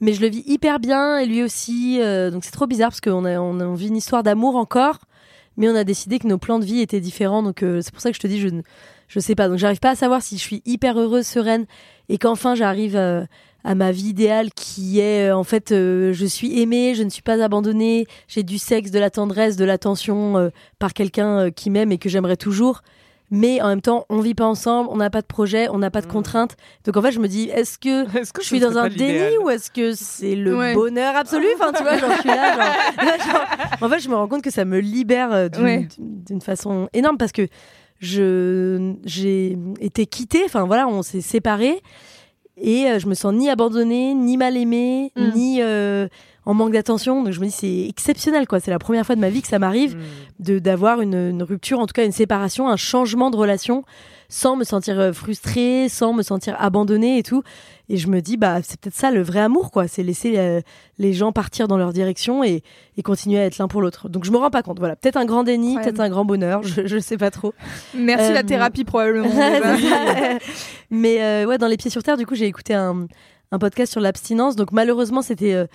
Mais 0.00 0.12
je 0.12 0.20
le 0.20 0.28
vis 0.28 0.42
hyper 0.46 0.80
bien 0.80 1.18
et 1.18 1.26
lui 1.26 1.42
aussi 1.42 1.98
euh, 2.00 2.30
donc 2.30 2.44
c'est 2.44 2.50
trop 2.50 2.66
bizarre 2.66 2.90
parce 2.90 3.00
qu'on 3.00 3.24
a 3.24 3.38
on, 3.38 3.60
a- 3.60 3.64
on 3.64 3.74
vit 3.74 3.88
une 3.88 3.96
histoire 3.96 4.22
d'amour 4.24 4.56
encore 4.56 4.98
mais 5.56 5.68
on 5.68 5.76
a 5.76 5.84
décidé 5.84 6.18
que 6.18 6.26
nos 6.26 6.38
plans 6.38 6.58
de 6.58 6.64
vie 6.64 6.80
étaient 6.80 6.98
différents 7.00 7.44
donc 7.44 7.58
c'est 7.60 7.92
pour 7.92 8.00
ça 8.00 8.10
que 8.10 8.16
je 8.16 8.20
te 8.20 8.26
dis 8.26 8.40
je 8.40 8.48
ne 8.48 8.62
je 9.06 9.20
sais 9.20 9.36
pas 9.36 9.48
donc 9.48 9.58
j'arrive 9.58 9.78
pas 9.78 9.90
à 9.90 9.94
savoir 9.94 10.20
si 10.22 10.36
je 10.36 10.42
suis 10.42 10.62
hyper 10.66 10.98
heureuse 10.98 11.26
sereine 11.26 11.66
et 12.08 12.18
qu'enfin 12.18 12.56
j'arrive 12.56 12.96
à 13.64 13.74
ma 13.74 13.90
vie 13.92 14.08
idéale 14.10 14.50
qui 14.54 15.00
est 15.00 15.30
euh, 15.30 15.36
en 15.36 15.42
fait 15.44 15.72
euh, 15.72 16.12
je 16.12 16.26
suis 16.26 16.60
aimée, 16.60 16.94
je 16.94 17.02
ne 17.02 17.08
suis 17.10 17.22
pas 17.22 17.42
abandonnée, 17.42 18.06
j'ai 18.28 18.42
du 18.42 18.58
sexe, 18.58 18.90
de 18.90 18.98
la 18.98 19.10
tendresse, 19.10 19.56
de 19.56 19.64
l'attention 19.64 20.36
euh, 20.36 20.48
par 20.78 20.92
quelqu'un 20.92 21.38
euh, 21.46 21.50
qui 21.50 21.70
m'aime 21.70 21.90
et 21.90 21.98
que 21.98 22.08
j'aimerais 22.08 22.36
toujours. 22.36 22.82
Mais 23.30 23.60
en 23.62 23.68
même 23.68 23.80
temps, 23.80 24.04
on 24.10 24.20
vit 24.20 24.34
pas 24.34 24.44
ensemble, 24.44 24.90
on 24.92 24.96
n'a 24.98 25.08
pas 25.08 25.22
de 25.22 25.26
projet, 25.26 25.66
on 25.70 25.78
n'a 25.78 25.90
pas 25.90 26.02
de 26.02 26.06
Mm. 26.06 26.10
contraintes. 26.12 26.56
Donc 26.84 26.96
en 26.98 27.02
fait, 27.02 27.10
je 27.10 27.18
me 27.18 27.26
dis, 27.26 27.48
est-ce 27.48 27.78
que 27.78 28.04
je 28.40 28.46
suis 28.46 28.60
dans 28.60 28.76
un 28.76 28.88
déni 28.90 29.38
ou 29.42 29.48
est-ce 29.48 29.70
que 29.70 29.94
c'est 29.94 30.36
le 30.36 30.56
Ouais. 30.56 30.74
bonheur 30.74 31.16
absolu? 31.16 31.46
Enfin, 31.58 31.72
tu 31.72 31.82
vois, 31.82 31.96
genre, 31.96 32.10
je 32.14 32.20
suis 32.20 32.28
là, 32.28 32.52
genre- 32.52 32.96
là, 33.06 33.18
genre- 33.18 33.46
en 33.80 33.88
fait, 33.88 34.00
je 34.00 34.08
me 34.10 34.14
rends 34.14 34.28
compte 34.28 34.42
que 34.42 34.50
ça 34.52 34.66
me 34.66 34.78
libère 34.78 35.48
d'une 35.50 35.64
Ouais. 35.64 35.88
d'une 35.98 36.42
façon 36.42 36.88
énorme 36.92 37.16
parce 37.16 37.32
que 37.32 37.48
je 38.00 38.94
j'ai 39.04 39.56
été 39.80 40.06
quittée. 40.06 40.42
Enfin 40.44 40.64
voilà, 40.64 40.86
on 40.86 41.02
s'est 41.02 41.20
séparés 41.22 41.80
et 42.56 42.86
euh, 42.86 42.98
je 42.98 43.06
me 43.06 43.14
sens 43.14 43.34
ni 43.34 43.48
abandonnée, 43.50 44.14
ni 44.14 44.36
mal 44.36 44.56
aimée, 44.56 45.12
Mm. 45.16 45.30
ni 45.34 45.62
euh, 45.62 46.08
en 46.46 46.54
manque 46.54 46.72
d'attention. 46.72 47.22
Donc 47.22 47.32
je 47.32 47.40
me 47.40 47.46
dis 47.46 47.50
c'est 47.52 47.86
exceptionnel 47.88 48.46
quoi. 48.46 48.60
C'est 48.60 48.70
la 48.70 48.78
première 48.78 49.04
fois 49.06 49.14
de 49.14 49.20
ma 49.20 49.30
vie 49.30 49.42
que 49.42 49.48
ça 49.48 49.58
m'arrive 49.58 49.96
Mm. 49.96 50.00
de 50.44 50.58
d'avoir 50.58 51.00
une, 51.00 51.14
une 51.14 51.42
rupture, 51.42 51.78
en 51.78 51.86
tout 51.86 51.92
cas 51.94 52.04
une 52.04 52.12
séparation, 52.12 52.68
un 52.68 52.76
changement 52.76 53.30
de 53.30 53.36
relation, 53.36 53.84
sans 54.28 54.56
me 54.56 54.64
sentir 54.64 54.98
euh, 54.98 55.12
frustrée, 55.12 55.88
sans 55.88 56.12
me 56.12 56.22
sentir 56.22 56.56
abandonnée 56.58 57.18
et 57.18 57.22
tout. 57.22 57.42
Et 57.90 57.96
je 57.98 58.08
me 58.08 58.20
dis 58.20 58.36
bah 58.38 58.60
c'est 58.62 58.80
peut-être 58.80 58.94
ça 58.96 59.10
le 59.10 59.22
vrai 59.22 59.40
amour 59.40 59.70
quoi. 59.70 59.86
C'est 59.88 60.02
laisser 60.02 60.34
euh, 60.38 60.60
les 60.98 61.12
gens 61.12 61.32
partir 61.32 61.68
dans 61.68 61.76
leur 61.76 61.92
direction 61.92 62.42
et, 62.42 62.62
et 62.96 63.02
continuer 63.02 63.38
à 63.38 63.44
être 63.44 63.58
l'un 63.58 63.68
pour 63.68 63.82
l'autre. 63.82 64.08
Donc 64.08 64.24
je 64.24 64.30
me 64.32 64.36
rends 64.38 64.50
pas 64.50 64.62
compte. 64.62 64.78
Voilà, 64.78 64.96
peut-être 64.96 65.16
un 65.16 65.26
grand 65.26 65.42
déni, 65.44 65.76
Ouais. 65.76 65.82
peut-être 65.82 66.00
un 66.00 66.08
grand 66.08 66.24
bonheur. 66.24 66.62
Je 66.62 66.86
je 66.86 66.98
sais 66.98 67.16
pas 67.18 67.30
trop. 67.30 67.52
Merci 67.94 68.30
Euh, 68.30 68.34
la 68.34 68.42
thérapie 68.42 68.84
probablement. 68.84 69.28
Mais 70.90 71.22
euh, 71.22 71.46
ouais, 71.46 71.58
dans 71.58 71.66
Les 71.66 71.76
Pieds 71.76 71.90
sur 71.90 72.02
Terre, 72.02 72.16
du 72.16 72.26
coup, 72.26 72.34
j'ai 72.34 72.46
écouté 72.46 72.74
un, 72.74 73.06
un 73.52 73.58
podcast 73.58 73.92
sur 73.92 74.00
l'abstinence. 74.00 74.56
Donc 74.56 74.72
malheureusement, 74.72 75.22
c'était 75.22 75.54
euh, 75.54 75.66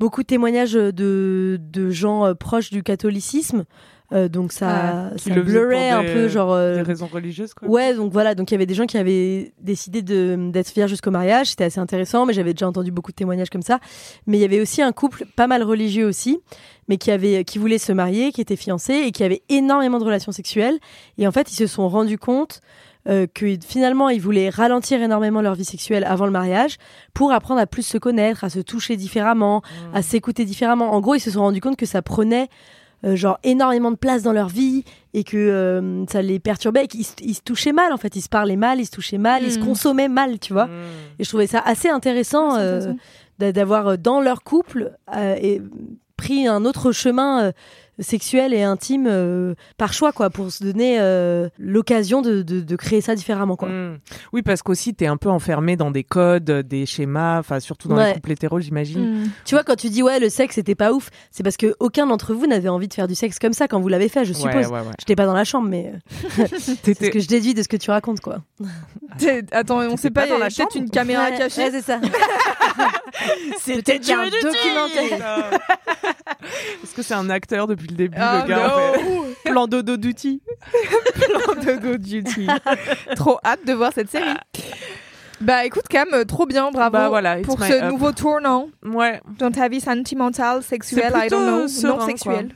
beaucoup 0.00 0.22
de 0.22 0.26
témoignages 0.26 0.72
de, 0.72 1.60
de 1.60 1.90
gens 1.90 2.24
euh, 2.26 2.34
proches 2.34 2.70
du 2.70 2.82
catholicisme. 2.82 3.64
Euh, 4.12 4.28
donc 4.28 4.50
ça, 4.50 5.12
Qui 5.18 5.28
ça 5.28 5.38
blurrait 5.38 5.90
un 5.90 6.02
peu, 6.02 6.26
genre. 6.26 6.52
euh, 6.52 6.74
Des 6.74 6.82
raisons 6.82 7.06
religieuses, 7.06 7.54
quoi. 7.54 7.68
Ouais, 7.68 7.94
donc 7.94 8.10
voilà, 8.12 8.34
donc 8.34 8.50
il 8.50 8.54
y 8.54 8.56
avait 8.56 8.66
des 8.66 8.74
gens 8.74 8.86
qui 8.86 8.98
avaient 8.98 9.52
décidé 9.60 10.02
de 10.02 10.50
d'être 10.50 10.68
fiers 10.68 10.88
jusqu'au 10.88 11.12
mariage, 11.12 11.50
c'était 11.50 11.62
assez 11.62 11.78
intéressant, 11.78 12.26
mais 12.26 12.32
j'avais 12.32 12.52
déjà 12.52 12.66
entendu 12.66 12.90
beaucoup 12.90 13.12
de 13.12 13.16
témoignages 13.16 13.50
comme 13.50 13.62
ça. 13.62 13.78
Mais 14.26 14.36
il 14.38 14.40
y 14.40 14.44
avait 14.44 14.60
aussi 14.60 14.82
un 14.82 14.90
couple 14.90 15.26
pas 15.36 15.46
mal 15.46 15.62
religieux 15.62 16.06
aussi, 16.08 16.40
mais 16.88 16.96
qui 16.96 17.12
avait 17.12 17.44
qui 17.44 17.58
voulait 17.58 17.78
se 17.78 17.92
marier, 17.92 18.32
qui 18.32 18.40
était 18.40 18.56
fiancé 18.56 18.94
et 18.94 19.12
qui 19.12 19.22
avait 19.22 19.42
énormément 19.48 20.00
de 20.00 20.04
relations 20.04 20.32
sexuelles. 20.32 20.80
Et 21.16 21.28
en 21.28 21.30
fait, 21.30 21.52
ils 21.52 21.56
se 21.56 21.68
sont 21.68 21.88
rendus 21.88 22.18
compte 22.18 22.62
euh, 23.08 23.26
que 23.32 23.46
finalement, 23.66 24.08
ils 24.10 24.20
voulaient 24.20 24.50
ralentir 24.50 25.00
énormément 25.02 25.40
leur 25.40 25.54
vie 25.54 25.64
sexuelle 25.64 26.04
avant 26.04 26.26
le 26.26 26.32
mariage 26.32 26.76
pour 27.14 27.32
apprendre 27.32 27.60
à 27.60 27.66
plus 27.66 27.82
se 27.86 27.98
connaître, 27.98 28.44
à 28.44 28.50
se 28.50 28.60
toucher 28.60 28.96
différemment, 28.96 29.62
à 29.94 30.02
s'écouter 30.02 30.44
différemment. 30.44 30.92
En 30.92 31.00
gros, 31.00 31.14
ils 31.14 31.20
se 31.20 31.30
sont 31.30 31.40
rendus 31.40 31.60
compte 31.60 31.76
que 31.76 31.86
ça 31.86 32.02
prenait 32.02 32.48
euh, 33.06 33.16
genre 33.16 33.38
énormément 33.44 33.90
de 33.90 33.96
place 33.96 34.22
dans 34.22 34.32
leur 34.34 34.48
vie 34.48 34.84
et 35.14 35.24
que 35.24 35.38
euh, 35.38 36.04
ça 36.10 36.20
les 36.20 36.38
perturbait 36.38 36.84
et 36.84 36.86
qu'ils 36.86 37.06
ils 37.22 37.34
se 37.34 37.40
touchaient 37.40 37.72
mal 37.72 37.94
en 37.94 37.96
fait 37.96 38.14
ils 38.14 38.20
se 38.20 38.28
parlaient 38.28 38.56
mal 38.56 38.78
ils 38.78 38.84
se 38.84 38.90
touchaient 38.90 39.16
mal 39.16 39.42
ils 39.42 39.52
se 39.52 39.58
Mm. 39.58 39.64
consommaient 39.64 40.08
mal 40.10 40.38
tu 40.38 40.52
vois 40.52 40.66
Mm. 40.66 40.70
et 41.18 41.24
je 41.24 41.28
trouvais 41.30 41.46
ça 41.46 41.60
assez 41.60 41.88
intéressant 41.88 42.58
euh, 42.58 42.92
d'avoir 43.38 43.96
dans 43.96 44.20
leur 44.20 44.42
couple 44.42 44.92
et 45.16 45.62
pris 46.18 46.46
un 46.46 46.66
autre 46.66 46.92
chemin 46.92 47.52
euh, 48.00 48.02
sexuel 48.02 48.54
et 48.54 48.62
intime 48.62 49.06
euh, 49.08 49.54
par 49.76 49.92
choix 49.92 50.12
quoi 50.12 50.30
pour 50.30 50.50
se 50.50 50.64
donner 50.64 50.96
euh, 51.00 51.48
l'occasion 51.58 52.22
de, 52.22 52.42
de, 52.42 52.60
de 52.60 52.76
créer 52.76 53.00
ça 53.00 53.14
différemment 53.14 53.56
quoi 53.56 53.68
Mm. 53.68 53.98
Oui, 54.32 54.42
parce 54.42 54.62
qu'aussi, 54.62 54.94
t'es 54.94 55.06
un 55.06 55.16
peu 55.16 55.28
enfermé 55.28 55.76
dans 55.76 55.90
des 55.90 56.02
codes, 56.04 56.44
des 56.50 56.86
schémas, 56.86 57.38
enfin, 57.38 57.60
surtout 57.60 57.88
dans 57.88 57.96
Ouais. 57.96 58.08
les 58.08 58.14
couples 58.14 58.32
hétéros, 58.32 58.60
j'imagine. 58.60 59.24
Mm. 59.24 59.30
tu 59.44 59.54
vois 59.54 59.64
quand 59.64 59.76
tu 59.76 59.88
dis 59.90 60.02
ouais 60.02 60.18
le 60.18 60.28
sexe 60.28 60.56
c'était 60.56 60.74
pas 60.74 60.92
ouf 60.92 61.10
c'est 61.30 61.42
parce 61.42 61.56
que 61.56 61.74
aucun 61.80 62.06
d'entre 62.06 62.34
vous 62.34 62.46
n'avait 62.46 62.68
envie 62.68 62.88
de 62.88 62.94
faire 62.94 63.06
du 63.08 63.14
sexe 63.14 63.38
comme 63.38 63.52
ça 63.52 63.68
quand 63.68 63.80
vous 63.80 63.88
l'avez 63.88 64.08
fait 64.08 64.24
je 64.24 64.32
suppose 64.32 64.50
Ouais, 64.54 64.66
ouais, 64.66 64.80
ouais. 64.80 64.92
J'étais 64.98 65.16
pas 65.16 65.26
dans 65.26 65.34
la 65.34 65.44
chambre, 65.44 65.68
mais 65.68 65.92
euh, 66.40 66.46
c'est 66.58 66.94
ce 66.98 67.10
que 67.10 67.20
je 67.20 67.28
déduis 67.28 67.54
de 67.54 67.62
ce 67.62 67.68
que 67.68 67.76
tu 67.76 67.90
racontes, 67.90 68.20
quoi. 68.20 68.38
T'es- 69.18 69.44
Attends, 69.52 69.78
on 69.80 69.96
sait 69.96 70.10
pas 70.10 70.22
pas, 70.22 70.26
il 70.26 70.28
y 70.28 70.32
dans 70.32 70.36
a 70.36 70.38
la 70.40 70.44
peut-être 70.46 70.56
chambre 70.72 70.76
une 70.76 70.90
caméra 70.90 71.30
Ouais, 71.30 71.38
cachée. 71.38 71.62
ouais, 71.64 71.70
c'est 71.70 71.82
ça. 71.82 72.00
C'était 73.60 73.98
a 74.12 74.20
un 74.20 74.24
documentaire. 74.28 75.50
Est-ce 76.82 76.94
que 76.94 77.02
c'est 77.02 77.14
un 77.14 77.28
acteur 77.30 77.66
depuis 77.66 77.88
le 77.90 77.96
début, 77.96 78.16
Ah, 78.20 78.42
le 78.44 78.48
gars 78.48 78.66
en 78.76 78.92
fait 78.94 79.02
no. 79.04 79.24
Plan 79.52 79.66
dodo 79.66 79.96
duty. 79.96 80.40
Plan 81.14 81.54
de 81.62 81.80
Go 81.80 81.96
Duty. 81.96 82.46
Trop 83.16 83.38
hâte 83.44 83.66
de 83.66 83.72
voir 83.72 83.92
cette 83.94 84.10
série. 84.10 84.34
Bah 85.40 85.64
écoute 85.64 85.88
Cam, 85.88 86.08
euh, 86.12 86.24
trop 86.24 86.44
bien, 86.46 86.70
bravo 86.70 86.92
Bah 86.92 87.08
voilà, 87.08 87.38
it's 87.38 87.46
pour 87.46 87.58
ce 87.62 87.72
up. 87.72 87.90
nouveau 87.90 88.12
tournant 88.12 88.68
Ouais, 88.84 89.20
dans 89.38 89.50
ta 89.50 89.68
vie 89.68 89.80
sentimentale, 89.80 90.62
sexuelle, 90.62 91.12
I 91.16 91.28
don't 91.30 91.42
know, 91.42 91.52
plutôt 91.64 91.68
serein, 91.68 91.96
non 91.96 92.06
sexuelle. 92.06 92.54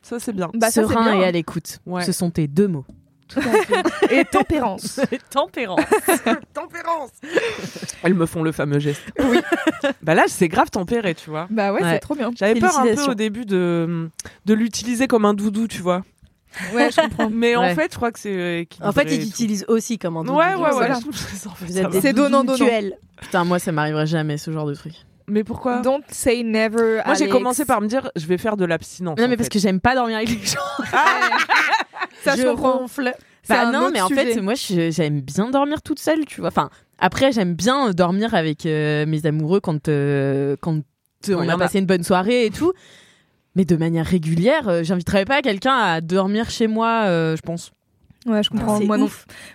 ça 0.00 0.18
c'est 0.18 0.32
bien. 0.32 0.50
Bah 0.54 0.70
ça 0.70 0.82
Serein 0.82 1.02
bien. 1.12 1.20
et 1.20 1.24
à 1.26 1.30
l'écoute. 1.30 1.80
Ouais. 1.84 2.02
Ce 2.02 2.12
sont 2.12 2.30
tes 2.30 2.46
deux 2.48 2.66
mots. 2.68 2.86
Et 4.10 4.24
tempérance. 4.24 5.00
Tempérance. 5.30 5.80
Tempérance 6.54 7.10
Elles 8.02 8.14
me 8.14 8.26
font 8.26 8.42
le 8.42 8.52
fameux 8.52 8.78
geste. 8.78 9.02
Oui. 9.18 9.38
bah 10.02 10.14
là, 10.14 10.24
c'est 10.28 10.48
grave 10.48 10.70
tempéré, 10.70 11.14
tu 11.14 11.30
vois. 11.30 11.46
bah 11.50 11.72
ouais, 11.72 11.82
Ouais. 11.82 11.92
c'est 11.94 11.98
trop 12.00 12.14
bien. 12.14 12.30
J'avais 12.36 12.58
peur 12.60 12.78
un 12.78 12.94
peu 12.94 13.10
au 13.10 13.14
début 13.14 13.44
de, 13.46 14.08
de 14.46 14.54
l'utiliser 14.54 15.06
comme 15.06 15.24
un 15.24 15.34
doudou, 15.34 15.66
tu 15.68 15.82
vois. 15.82 16.02
Ouais, 16.72 16.88
je 16.90 17.00
comprends. 17.00 17.30
Mais 17.30 17.56
en 17.56 17.62
Ouais. 17.62 17.74
fait, 17.74 17.90
je 17.92 17.96
crois 17.96 18.12
que 18.12 18.18
c'est. 18.20 18.32
euh, 18.36 18.64
En 18.80 18.92
fait, 18.92 19.04
ils 19.12 19.24
t'utilisent 19.26 19.64
aussi 19.66 19.98
comme 19.98 20.16
un 20.16 20.22
doudou. 20.22 20.38
Ouais, 20.38 20.54
ouais, 20.54 20.60
ouais. 20.62 20.70
Voilà. 20.72 20.98
des 21.90 22.00
C'est 22.00 22.12
donnant, 22.12 22.44
donnant. 22.44 22.66
Putain, 23.20 23.44
moi, 23.44 23.58
ça 23.58 23.72
m'arriverait 23.72 24.06
jamais 24.06 24.38
ce 24.38 24.50
genre 24.52 24.66
de 24.66 24.74
truc. 24.74 24.92
Mais 25.26 25.42
pourquoi? 25.42 25.78
Don't 25.80 26.02
say 26.10 26.42
never. 26.44 27.00
Moi, 27.06 27.14
j'ai 27.14 27.28
commencé 27.30 27.64
par 27.64 27.80
me 27.80 27.86
dire, 27.88 28.10
je 28.14 28.26
vais 28.26 28.36
faire 28.38 28.56
de 28.58 28.64
l'abstinence. 28.66 29.18
Non, 29.18 29.24
en 29.24 29.28
mais 29.28 29.36
parce 29.36 29.46
fait. 29.48 29.54
que 29.54 29.58
j'aime 29.58 29.80
pas 29.80 29.94
dormir 29.94 30.18
avec 30.18 30.28
les 30.28 30.36
gens. 30.46 30.60
Ça, 32.24 32.36
je 32.36 32.46
ronfle. 32.46 33.12
Bah 33.48 33.70
non, 33.70 33.90
mais 33.92 34.00
en 34.00 34.08
fait, 34.08 34.40
moi, 34.40 34.54
j'aime 34.56 35.20
bien 35.20 35.50
dormir 35.50 35.82
toute 35.82 35.98
seule, 35.98 36.24
tu 36.24 36.40
vois. 36.40 36.48
Enfin, 36.48 36.70
après, 36.98 37.32
j'aime 37.32 37.54
bien 37.54 37.90
dormir 37.90 38.34
avec 38.34 38.66
euh, 38.66 39.04
mes 39.06 39.26
amoureux 39.26 39.60
quand, 39.60 39.88
euh, 39.88 40.56
quand 40.60 40.76
euh, 41.28 41.34
on 41.36 41.42
y 41.42 41.50
a 41.50 41.56
passé 41.56 41.78
une 41.78 41.86
bonne 41.86 42.04
soirée 42.04 42.46
et 42.46 42.50
tout. 42.50 42.72
Mais 43.56 43.64
de 43.64 43.76
manière 43.76 44.06
régulière, 44.06 44.68
euh, 44.68 44.82
j'inviterais 44.82 45.24
pas 45.24 45.42
quelqu'un 45.42 45.76
à 45.76 46.00
dormir 46.00 46.50
chez 46.50 46.66
moi, 46.66 47.04
euh, 47.04 47.36
je 47.36 47.42
pense. 47.42 47.72
Ouais, 48.26 48.42
je 48.42 48.48
comprends. 48.50 48.80
Moi, 48.80 48.96
non. 48.96 49.04
Ouais. 49.06 49.10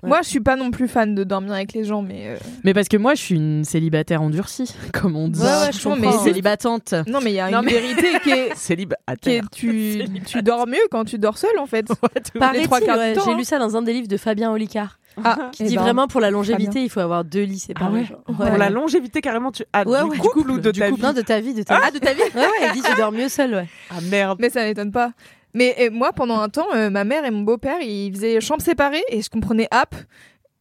Moi, 0.09 0.19
je 0.23 0.27
suis 0.29 0.39
pas 0.39 0.55
non 0.55 0.69
plus 0.71 0.87
fan 0.87 1.15
de 1.15 1.23
dormir 1.23 1.53
avec 1.53 1.73
les 1.73 1.83
gens, 1.85 2.01
mais 2.01 2.27
euh, 2.27 2.37
Mais 2.63 2.73
parce 2.73 2.87
que 2.87 2.97
moi, 2.97 3.15
je 3.15 3.21
suis 3.21 3.35
une 3.35 3.63
célibataire 3.65 4.21
endurcie, 4.21 4.73
comme 4.93 5.15
on 5.15 5.27
dit. 5.27 5.39
Ouais, 5.41 5.45
ouais, 5.45 5.71
je 5.71 5.89
mais 5.89 6.07
comprends. 6.07 6.23
célibatante. 6.23 6.93
non, 7.07 7.19
mais 7.23 7.31
il 7.31 7.35
y 7.35 7.39
a 7.39 7.49
Non, 7.49 7.59
une 7.61 7.65
mais- 7.65 7.71
vérité 7.71 8.07
qui 8.23 8.29
est, 8.31 8.51
à 9.07 9.15
qui 9.15 9.29
est 9.31 9.41
tu, 9.51 10.03
tu 10.25 10.41
dors 10.43 10.67
mieux 10.67 10.77
quand 10.91 11.03
tu 11.05 11.17
dors 11.17 11.37
seul 11.37 11.57
en 11.59 11.65
fait. 11.65 11.87
Paraît-il, 12.39 12.63
trois 12.65 12.79
quarts 12.79 12.95
du 12.97 13.01
ouais, 13.01 13.13
J'ai 13.25 13.31
hein. 13.31 13.37
lu 13.37 13.43
ça 13.43 13.57
dans 13.59 13.75
un 13.75 13.81
des 13.81 13.93
livres 13.93 14.07
de 14.07 14.17
Fabien 14.17 14.51
Olicard. 14.51 14.99
Ah, 15.23 15.49
Qui 15.51 15.63
eh 15.63 15.65
dit 15.67 15.75
ben, 15.75 15.81
vraiment 15.81 16.07
pour 16.07 16.21
la 16.21 16.29
longévité, 16.31 16.81
il 16.83 16.89
faut 16.89 16.99
avoir 17.01 17.25
deux 17.25 17.41
lits 17.43 17.59
séparés. 17.59 18.05
Ah 18.09 18.31
ouais. 18.31 18.35
Pour 18.49 18.57
la 18.57 18.69
longévité, 18.69 19.19
carrément, 19.19 19.51
tu. 19.51 19.63
Ah, 19.73 19.83
Ouais, 19.85 19.97
du 20.03 20.09
ouais, 20.09 20.15
du 20.15 20.21
couple 20.21 20.33
couple, 20.37 20.51
ou 20.51 20.59
de 20.59 20.71
ta 20.71 20.89
couple. 20.89 21.01
vie 21.01 21.07
Non, 21.07 21.13
de 21.13 21.21
ta 21.21 21.39
vie, 21.41 21.53
de 21.53 21.63
ta 21.63 21.75
vie. 21.75 21.81
Ah, 21.87 21.91
de 21.91 21.97
ta 21.97 22.13
vie 22.13 22.21
Ouais, 22.35 22.41
ouais, 22.41 22.67
il 22.67 22.73
dit 22.73 22.81
tu 22.87 22.95
dors 22.95 23.11
mieux 23.11 23.27
seul, 23.27 23.53
ouais. 23.53 23.67
Ah 23.89 23.95
merde. 24.09 24.37
Mais 24.39 24.49
ça 24.49 24.61
m'étonne 24.63 24.91
pas. 24.91 25.11
Mais 25.53 25.89
moi, 25.91 26.13
pendant 26.13 26.39
un 26.39 26.49
temps, 26.49 26.67
euh, 26.75 26.89
ma 26.89 27.03
mère 27.03 27.25
et 27.25 27.31
mon 27.31 27.41
beau-père, 27.41 27.81
ils 27.81 28.11
faisaient 28.13 28.39
chambre 28.41 28.61
séparée 28.61 29.03
et 29.09 29.21
je 29.21 29.29
comprenais 29.29 29.67
app. 29.71 29.95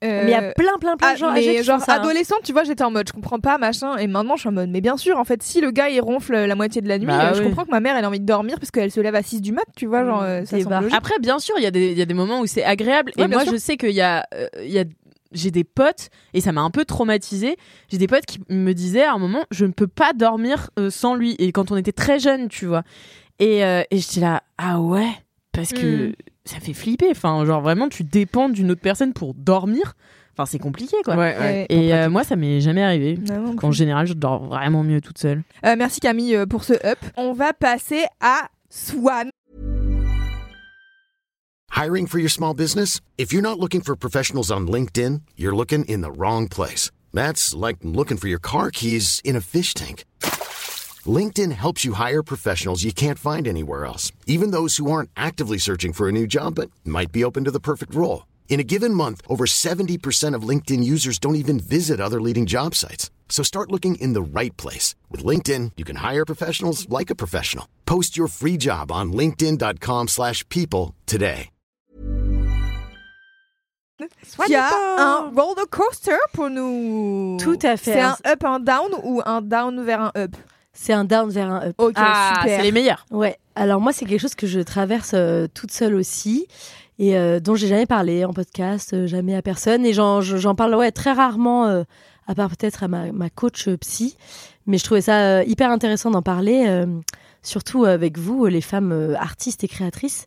Euh, 0.04 0.22
Mais 0.24 0.30
il 0.30 0.30
y 0.30 0.34
a 0.34 0.52
plein, 0.52 0.78
plein, 0.80 0.96
plein 0.96 1.08
ah, 1.10 1.14
de 1.14 1.18
gens 1.18 1.32
mais 1.32 1.40
âgés 1.40 1.56
qui 1.56 1.64
genre 1.64 1.80
font 1.80 1.86
ça, 1.86 1.94
hein. 1.94 2.00
adolescente, 2.00 2.38
tu 2.44 2.52
vois, 2.52 2.62
j'étais 2.62 2.84
en 2.84 2.92
mode 2.92 3.08
je 3.08 3.12
comprends 3.12 3.40
pas 3.40 3.58
machin 3.58 3.96
et 3.96 4.06
maintenant 4.06 4.36
je 4.36 4.42
suis 4.42 4.48
en 4.48 4.52
mode 4.52 4.70
mais 4.70 4.80
bien 4.80 4.96
sûr 4.96 5.18
en 5.18 5.24
fait 5.24 5.42
si 5.42 5.60
le 5.60 5.72
gars 5.72 5.88
il 5.88 6.00
ronfle 6.00 6.34
la 6.34 6.54
moitié 6.54 6.80
de 6.80 6.86
la 6.86 6.98
nuit, 6.98 7.08
Bah 7.08 7.30
euh, 7.30 7.34
je 7.34 7.42
comprends 7.42 7.64
que 7.64 7.72
ma 7.72 7.80
mère 7.80 7.96
elle 7.96 8.04
a 8.04 8.08
envie 8.08 8.20
de 8.20 8.24
dormir 8.24 8.60
parce 8.60 8.70
qu'elle 8.70 8.92
se 8.92 9.00
lève 9.00 9.16
à 9.16 9.24
6 9.24 9.40
du 9.40 9.50
mat, 9.50 9.64
tu 9.76 9.86
vois, 9.86 10.04
genre 10.04 10.22
ça 10.46 10.60
semble 10.60 10.76
logique. 10.82 10.96
Après, 10.96 11.18
bien 11.18 11.40
sûr, 11.40 11.56
il 11.58 11.64
y, 11.64 11.66
a 11.66 11.72
des- 11.72 11.90
il 11.90 11.98
y 11.98 12.02
a 12.02 12.06
des 12.06 12.14
moments 12.14 12.38
où 12.38 12.46
c'est 12.46 12.62
agréable. 12.62 13.10
Ouais, 13.18 13.24
et 13.24 13.26
moi, 13.26 13.42
sûr. 13.42 13.54
je 13.54 13.56
sais 13.56 13.76
qu'il 13.76 13.90
y 13.90 14.00
a, 14.00 14.24
euh, 14.34 14.46
il 14.62 14.70
y 14.70 14.78
a 14.78 14.84
j'ai 15.32 15.50
des 15.50 15.64
potes 15.64 16.10
et 16.32 16.40
ça 16.40 16.52
m'a 16.52 16.60
un 16.60 16.70
peu 16.70 16.84
traumatisé. 16.84 17.56
J'ai 17.90 17.98
des 17.98 18.06
potes 18.06 18.24
qui 18.24 18.38
me 18.50 18.74
disaient 18.74 19.04
à 19.04 19.14
un 19.14 19.18
moment, 19.18 19.44
je 19.50 19.64
ne 19.64 19.72
peux 19.72 19.88
pas 19.88 20.12
dormir 20.14 20.70
euh, 20.78 20.90
sans 20.90 21.16
lui. 21.16 21.34
Et 21.40 21.50
quand 21.50 21.72
on 21.72 21.76
était 21.76 21.90
très 21.92 22.20
jeunes, 22.20 22.46
tu 22.48 22.66
vois. 22.66 22.84
Et, 23.38 23.64
euh, 23.64 23.82
et 23.90 23.98
j'étais 23.98 24.20
là, 24.20 24.42
ah 24.58 24.80
ouais, 24.80 25.08
parce 25.52 25.72
que 25.72 26.08
Mm. 26.08 26.12
ça 26.44 26.60
fait 26.60 26.72
flipper. 26.72 27.08
Enfin, 27.10 27.44
genre 27.44 27.60
vraiment, 27.60 27.88
tu 27.88 28.02
dépends 28.04 28.48
d'une 28.48 28.70
autre 28.70 28.80
personne 28.80 29.12
pour 29.12 29.34
dormir. 29.34 29.94
Enfin, 30.36 30.46
c'est 30.46 30.58
compliqué, 30.60 30.96
quoi. 31.04 31.16
Ouais, 31.16 31.36
ouais. 31.38 31.66
Et 31.68 31.92
euh, 31.92 32.08
moi, 32.08 32.22
ça 32.22 32.36
m'est 32.36 32.60
jamais 32.60 32.82
arrivé. 32.82 33.18
Non, 33.28 33.40
non. 33.40 33.56
En 33.62 33.72
général, 33.72 34.06
je 34.06 34.12
dors 34.12 34.44
vraiment 34.44 34.84
mieux 34.84 35.00
toute 35.00 35.18
seule. 35.18 35.42
Euh, 35.66 35.74
merci 35.76 35.98
Camille 36.00 36.36
euh, 36.36 36.46
pour 36.46 36.62
ce 36.62 36.74
up. 36.86 36.98
On 37.16 37.32
va 37.32 37.52
passer 37.52 38.04
à 38.20 38.48
Swan. 38.70 39.30
Hiring 41.76 42.06
for 42.06 42.18
your 42.18 42.30
small 42.30 42.54
business? 42.54 43.00
If 43.18 43.32
you're 43.32 43.42
not 43.42 43.58
looking 43.60 43.82
for 43.82 43.96
professionals 43.96 44.50
on 44.50 44.66
LinkedIn, 44.66 45.20
you're 45.36 45.54
looking 45.56 45.84
in 45.88 46.00
the 46.02 46.10
wrong 46.16 46.48
place. 46.48 46.90
That's 47.12 47.54
like 47.54 47.78
looking 47.82 48.16
for 48.16 48.28
your 48.28 48.40
car 48.40 48.70
keys 48.70 49.20
in 49.24 49.36
a 49.36 49.40
fish 49.40 49.74
tank. 49.74 50.04
LinkedIn 51.08 51.52
helps 51.52 51.84
you 51.84 51.92
hire 51.94 52.22
professionals 52.22 52.82
you 52.82 52.92
can't 52.92 53.18
find 53.18 53.46
anywhere 53.46 53.84
else, 53.84 54.10
even 54.26 54.50
those 54.50 54.78
who 54.78 54.90
aren't 54.90 55.10
actively 55.16 55.58
searching 55.58 55.92
for 55.92 56.08
a 56.08 56.12
new 56.12 56.26
job 56.26 56.56
but 56.56 56.70
might 56.84 57.12
be 57.12 57.22
open 57.22 57.44
to 57.44 57.52
the 57.52 57.60
perfect 57.60 57.94
role. 57.94 58.26
In 58.48 58.58
a 58.58 58.64
given 58.64 58.92
month, 58.92 59.22
over 59.28 59.44
70% 59.44 60.34
of 60.34 60.42
LinkedIn 60.42 60.82
users 60.82 61.20
don't 61.20 61.36
even 61.36 61.60
visit 61.60 62.00
other 62.00 62.20
leading 62.20 62.46
job 62.46 62.74
sites. 62.74 63.10
So 63.28 63.44
start 63.44 63.70
looking 63.70 63.94
in 64.00 64.14
the 64.14 64.22
right 64.22 64.56
place. 64.56 64.96
With 65.10 65.22
LinkedIn, 65.22 65.72
you 65.76 65.84
can 65.84 65.96
hire 65.96 66.24
professionals 66.24 66.88
like 66.88 67.10
a 67.10 67.14
professional. 67.14 67.68
Post 67.86 68.16
your 68.16 68.26
free 68.26 68.56
job 68.56 68.90
on 68.90 69.12
linkedin.com/people 69.12 70.08
slash 70.08 70.44
people 70.48 70.94
today. 71.06 71.50
qui 74.36 74.54
a 74.54 74.70
un 74.96 75.32
roller 75.34 75.66
coaster 75.66 76.18
pour 76.32 76.48
nous. 76.48 77.36
Tout 77.40 77.58
à 77.62 77.76
fait. 77.76 77.94
C'est 77.94 78.00
un 78.00 78.16
up, 78.24 78.44
un 78.44 78.60
down 78.60 78.94
ou 79.02 79.20
un 79.26 79.42
down 79.42 79.84
vers 79.84 80.00
un 80.00 80.12
up 80.16 80.36
C'est 80.80 80.92
un 80.92 81.04
down 81.04 81.28
vers 81.30 81.50
un 81.50 81.66
up. 81.68 81.74
Ok, 81.78 81.94
ah, 81.96 82.34
super. 82.40 82.56
c'est 82.56 82.62
les 82.62 82.72
meilleurs. 82.72 83.04
Ouais. 83.10 83.36
Alors 83.56 83.80
moi, 83.80 83.92
c'est 83.92 84.04
quelque 84.04 84.20
chose 84.20 84.34
que 84.36 84.46
je 84.46 84.60
traverse 84.60 85.10
euh, 85.14 85.48
toute 85.52 85.72
seule 85.72 85.94
aussi 85.94 86.46
et 87.00 87.16
euh, 87.18 87.40
dont 87.40 87.56
j'ai 87.56 87.66
jamais 87.66 87.86
parlé 87.86 88.24
en 88.24 88.32
podcast, 88.32 88.92
euh, 88.94 89.06
jamais 89.06 89.34
à 89.34 89.42
personne. 89.42 89.84
Et 89.84 89.92
j'en 89.92 90.20
je- 90.20 90.36
j'en 90.36 90.54
parle 90.54 90.74
ouais 90.76 90.92
très 90.92 91.12
rarement 91.12 91.66
euh, 91.66 91.82
à 92.28 92.34
part 92.34 92.48
peut-être 92.48 92.84
à 92.84 92.88
ma, 92.88 93.10
ma 93.12 93.28
coach 93.30 93.68
psy. 93.80 94.16
Mais 94.66 94.78
je 94.78 94.84
trouvais 94.84 95.00
ça 95.00 95.18
euh, 95.38 95.44
hyper 95.46 95.70
intéressant 95.70 96.10
d'en 96.10 96.22
parler, 96.22 96.66
euh, 96.68 96.86
surtout 97.42 97.84
avec 97.84 98.16
vous, 98.18 98.46
les 98.46 98.60
femmes 98.60 98.92
euh, 98.92 99.14
artistes 99.16 99.64
et 99.64 99.68
créatrices. 99.68 100.26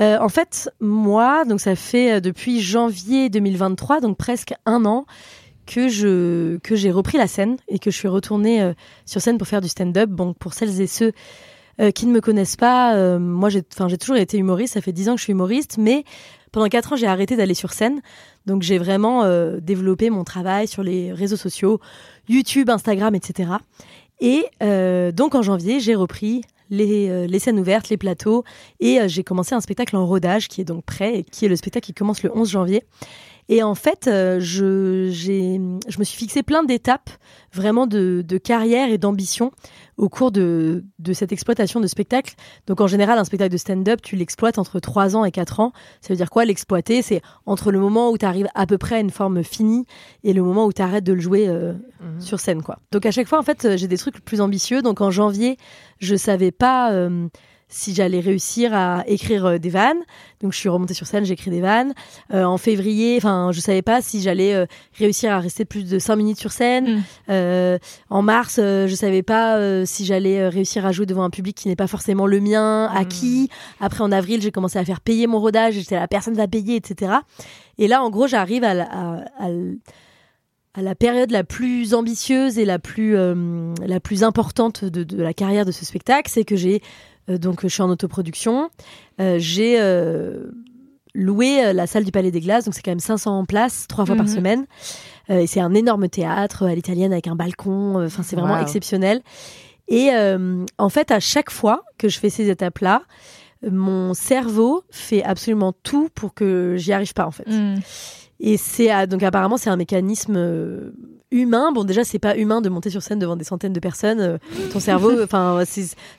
Euh, 0.00 0.18
en 0.18 0.28
fait, 0.28 0.70
moi, 0.80 1.44
donc 1.44 1.60
ça 1.60 1.76
fait 1.76 2.14
euh, 2.14 2.20
depuis 2.20 2.60
janvier 2.60 3.28
2023, 3.28 4.00
donc 4.00 4.16
presque 4.16 4.54
un 4.66 4.84
an, 4.86 5.06
que 5.66 5.88
je 5.88 6.58
que 6.58 6.76
j'ai 6.76 6.90
repris 6.90 7.18
la 7.18 7.26
scène 7.26 7.56
et 7.68 7.78
que 7.78 7.90
je 7.90 7.96
suis 7.96 8.08
retournée 8.08 8.62
euh, 8.62 8.72
sur 9.06 9.20
scène 9.20 9.38
pour 9.38 9.48
faire 9.48 9.60
du 9.60 9.68
stand-up. 9.68 10.10
Bon, 10.10 10.34
pour 10.34 10.54
celles 10.54 10.80
et 10.80 10.86
ceux 10.86 11.12
euh, 11.80 11.90
qui 11.90 12.06
ne 12.06 12.12
me 12.12 12.20
connaissent 12.20 12.56
pas, 12.56 12.94
euh, 12.94 13.18
moi 13.18 13.48
j'ai 13.48 13.62
enfin 13.72 13.88
j'ai 13.88 13.98
toujours 13.98 14.16
été 14.16 14.38
humoriste, 14.38 14.74
ça 14.74 14.80
fait 14.80 14.92
dix 14.92 15.08
ans 15.08 15.14
que 15.14 15.18
je 15.18 15.24
suis 15.24 15.32
humoriste, 15.32 15.76
mais 15.78 16.04
pendant 16.52 16.68
quatre 16.68 16.92
ans 16.92 16.96
j'ai 16.96 17.06
arrêté 17.06 17.36
d'aller 17.36 17.54
sur 17.54 17.72
scène. 17.72 18.00
Donc 18.46 18.62
j'ai 18.62 18.78
vraiment 18.78 19.26
développé 19.58 20.10
mon 20.10 20.22
travail 20.22 20.68
sur 20.68 20.82
les 20.82 21.14
réseaux 21.14 21.38
sociaux, 21.38 21.80
YouTube, 22.28 22.68
Instagram, 22.68 23.14
etc. 23.14 23.52
Et 24.20 24.44
donc 25.12 25.34
en 25.34 25.40
janvier, 25.40 25.80
j'ai 25.80 25.94
repris 25.94 26.42
les, 26.68 27.26
les 27.26 27.38
scènes 27.38 27.58
ouvertes, 27.58 27.88
les 27.88 27.96
plateaux, 27.96 28.44
et 28.80 28.98
j'ai 29.06 29.24
commencé 29.24 29.54
un 29.54 29.62
spectacle 29.62 29.96
en 29.96 30.06
rodage 30.06 30.48
qui 30.48 30.60
est 30.60 30.64
donc 30.64 30.84
prêt, 30.84 31.20
et 31.20 31.24
qui 31.24 31.46
est 31.46 31.48
le 31.48 31.56
spectacle 31.56 31.86
qui 31.86 31.94
commence 31.94 32.22
le 32.22 32.30
11 32.36 32.50
janvier. 32.50 32.84
Et 33.48 33.62
en 33.62 33.74
fait, 33.74 34.06
euh, 34.06 34.38
je, 34.40 35.10
je 35.10 35.98
me 35.98 36.04
suis 36.04 36.16
fixé 36.16 36.42
plein 36.42 36.64
d'étapes 36.64 37.10
vraiment 37.52 37.86
de, 37.86 38.24
de 38.26 38.38
carrière 38.38 38.90
et 38.90 38.98
d'ambition 38.98 39.52
au 39.96 40.08
cours 40.08 40.32
de, 40.32 40.84
de 40.98 41.12
cette 41.12 41.30
exploitation 41.30 41.78
de 41.78 41.86
spectacle. 41.86 42.34
Donc 42.66 42.80
en 42.80 42.86
général, 42.86 43.18
un 43.18 43.24
spectacle 43.24 43.52
de 43.52 43.56
stand-up, 43.58 44.00
tu 44.02 44.16
l'exploites 44.16 44.58
entre 44.58 44.80
3 44.80 45.14
ans 45.14 45.24
et 45.24 45.30
4 45.30 45.60
ans. 45.60 45.72
Ça 46.00 46.08
veut 46.14 46.16
dire 46.16 46.30
quoi 46.30 46.44
l'exploiter? 46.44 47.02
C'est 47.02 47.20
entre 47.46 47.70
le 47.70 47.78
moment 47.78 48.10
où 48.10 48.18
tu 48.18 48.24
arrives 48.24 48.48
à 48.54 48.66
peu 48.66 48.78
près 48.78 48.96
à 48.96 49.00
une 49.00 49.10
forme 49.10 49.44
finie 49.44 49.84
et 50.24 50.32
le 50.32 50.42
moment 50.42 50.64
où 50.66 50.72
tu 50.72 50.82
arrêtes 50.82 51.04
de 51.04 51.12
le 51.12 51.20
jouer 51.20 51.46
euh, 51.48 51.74
sur 52.18 52.40
scène. 52.40 52.62
quoi. 52.62 52.78
Donc 52.92 53.04
à 53.06 53.10
chaque 53.10 53.28
fois, 53.28 53.38
en 53.38 53.42
fait, 53.42 53.64
euh, 53.64 53.76
j'ai 53.76 53.88
des 53.88 53.98
trucs 53.98 54.24
plus 54.24 54.40
ambitieux. 54.40 54.82
Donc 54.82 55.00
en 55.00 55.10
janvier, 55.10 55.58
je 56.00 56.16
savais 56.16 56.50
pas... 56.50 56.92
euh, 56.92 57.28
si 57.68 57.94
j'allais 57.94 58.20
réussir 58.20 58.72
à 58.74 59.02
écrire 59.06 59.46
euh, 59.46 59.58
des 59.58 59.70
vannes. 59.70 59.98
Donc 60.40 60.52
je 60.52 60.58
suis 60.58 60.68
remontée 60.68 60.94
sur 60.94 61.06
scène, 61.06 61.24
j'ai 61.24 61.32
écrit 61.34 61.50
des 61.50 61.60
vannes. 61.60 61.92
Euh, 62.32 62.44
en 62.44 62.58
février, 62.58 63.16
enfin, 63.16 63.50
je 63.52 63.60
savais 63.60 63.82
pas 63.82 64.02
si 64.02 64.20
j'allais 64.22 64.54
euh, 64.54 64.66
réussir 64.98 65.32
à 65.32 65.38
rester 65.40 65.64
plus 65.64 65.88
de 65.88 65.98
5 65.98 66.16
minutes 66.16 66.38
sur 66.38 66.52
scène. 66.52 66.96
Mm. 66.98 67.02
Euh, 67.30 67.78
en 68.10 68.22
mars, 68.22 68.56
je 68.56 68.94
savais 68.94 69.22
pas 69.22 69.84
si 69.86 70.04
j'allais 70.04 70.48
réussir 70.48 70.84
à 70.86 70.92
jouer 70.92 71.06
devant 71.06 71.24
un 71.24 71.30
public 71.30 71.56
qui 71.56 71.68
n'est 71.68 71.76
pas 71.76 71.86
forcément 71.86 72.26
le 72.26 72.40
mien, 72.40 72.86
à 72.94 73.04
qui. 73.04 73.48
Après 73.80 74.02
en 74.04 74.12
avril, 74.12 74.40
j'ai 74.42 74.50
commencé 74.50 74.78
à 74.78 74.84
faire 74.84 75.00
payer 75.00 75.26
mon 75.26 75.40
rodage, 75.40 75.74
j'étais 75.74 75.96
la 75.96 76.08
personne 76.08 76.34
va 76.34 76.46
payer, 76.46 76.76
etc. 76.76 77.12
Et 77.78 77.88
là, 77.88 78.02
en 78.04 78.10
gros, 78.10 78.26
j'arrive 78.26 78.62
à, 78.64 78.74
la- 78.74 78.88
à, 78.90 79.24
à 79.38 79.48
l- 79.48 79.78
à 80.76 80.82
la 80.82 80.96
période 80.96 81.30
la 81.30 81.44
plus 81.44 81.94
ambitieuse 81.94 82.58
et 82.58 82.64
la 82.64 82.80
plus, 82.80 83.14
la 83.16 84.00
plus 84.00 84.24
importante 84.24 84.84
de, 84.84 85.04
de 85.04 85.22
la 85.22 85.32
carrière 85.32 85.64
de 85.64 85.70
ce 85.70 85.84
spectacle, 85.84 86.28
c'est 86.28 86.44
que 86.44 86.56
j'ai 86.56 86.82
donc 87.28 87.60
je 87.62 87.68
suis 87.68 87.82
en 87.82 87.90
autoproduction, 87.90 88.70
euh, 89.20 89.36
j'ai 89.38 89.80
euh, 89.80 90.50
loué 91.14 91.64
euh, 91.64 91.72
la 91.72 91.86
salle 91.86 92.04
du 92.04 92.10
Palais 92.12 92.30
des 92.30 92.40
Glaces, 92.40 92.64
donc 92.64 92.74
c'est 92.74 92.82
quand 92.82 92.90
même 92.90 92.98
500 93.00 93.44
places 93.44 93.86
trois 93.88 94.04
fois 94.06 94.16
par 94.16 94.26
Mhm. 94.26 94.34
semaine, 94.34 94.66
Euh, 95.30 95.38
et 95.40 95.46
c'est 95.46 95.60
un 95.60 95.72
énorme 95.72 96.08
théâtre 96.08 96.64
euh, 96.64 96.68
à 96.68 96.74
l'italienne 96.74 97.12
avec 97.12 97.26
un 97.28 97.34
balcon, 97.36 97.98
euh, 97.98 98.06
enfin 98.06 98.22
c'est 98.22 98.36
vraiment 98.36 98.54
Wow. 98.56 98.60
exceptionnel. 98.60 99.22
Et 99.88 100.10
euh, 100.12 100.64
en 100.78 100.88
fait, 100.88 101.10
à 101.10 101.20
chaque 101.20 101.50
fois 101.50 101.82
que 101.98 102.08
je 102.08 102.18
fais 102.18 102.30
ces 102.30 102.48
étapes-là, 102.50 103.02
euh, 103.02 103.04
mon 103.70 104.14
cerveau 104.14 104.82
fait 104.90 105.22
absolument 105.22 105.72
tout 105.82 106.08
pour 106.14 106.34
que 106.34 106.74
j'y 106.76 106.92
arrive 106.92 107.12
pas 107.14 107.26
en 107.26 107.30
fait. 107.30 107.48
Mm. 107.48 107.80
Et 108.40 108.56
c'est 108.56 109.06
donc 109.06 109.22
apparemment 109.22 109.56
c'est 109.56 109.70
un 109.70 109.76
mécanisme 109.76 110.34
euh, 110.36 110.92
humain. 111.30 111.72
Bon 111.72 111.84
déjà 111.84 112.04
c'est 112.04 112.18
pas 112.18 112.36
humain 112.36 112.60
de 112.60 112.68
monter 112.68 112.90
sur 112.90 113.02
scène 113.02 113.18
devant 113.18 113.36
des 113.36 113.44
centaines 113.44 113.72
de 113.72 113.80
personnes. 113.80 114.20
Euh, 114.20 114.38
ton 114.72 114.80
cerveau, 114.80 115.12
enfin 115.24 115.62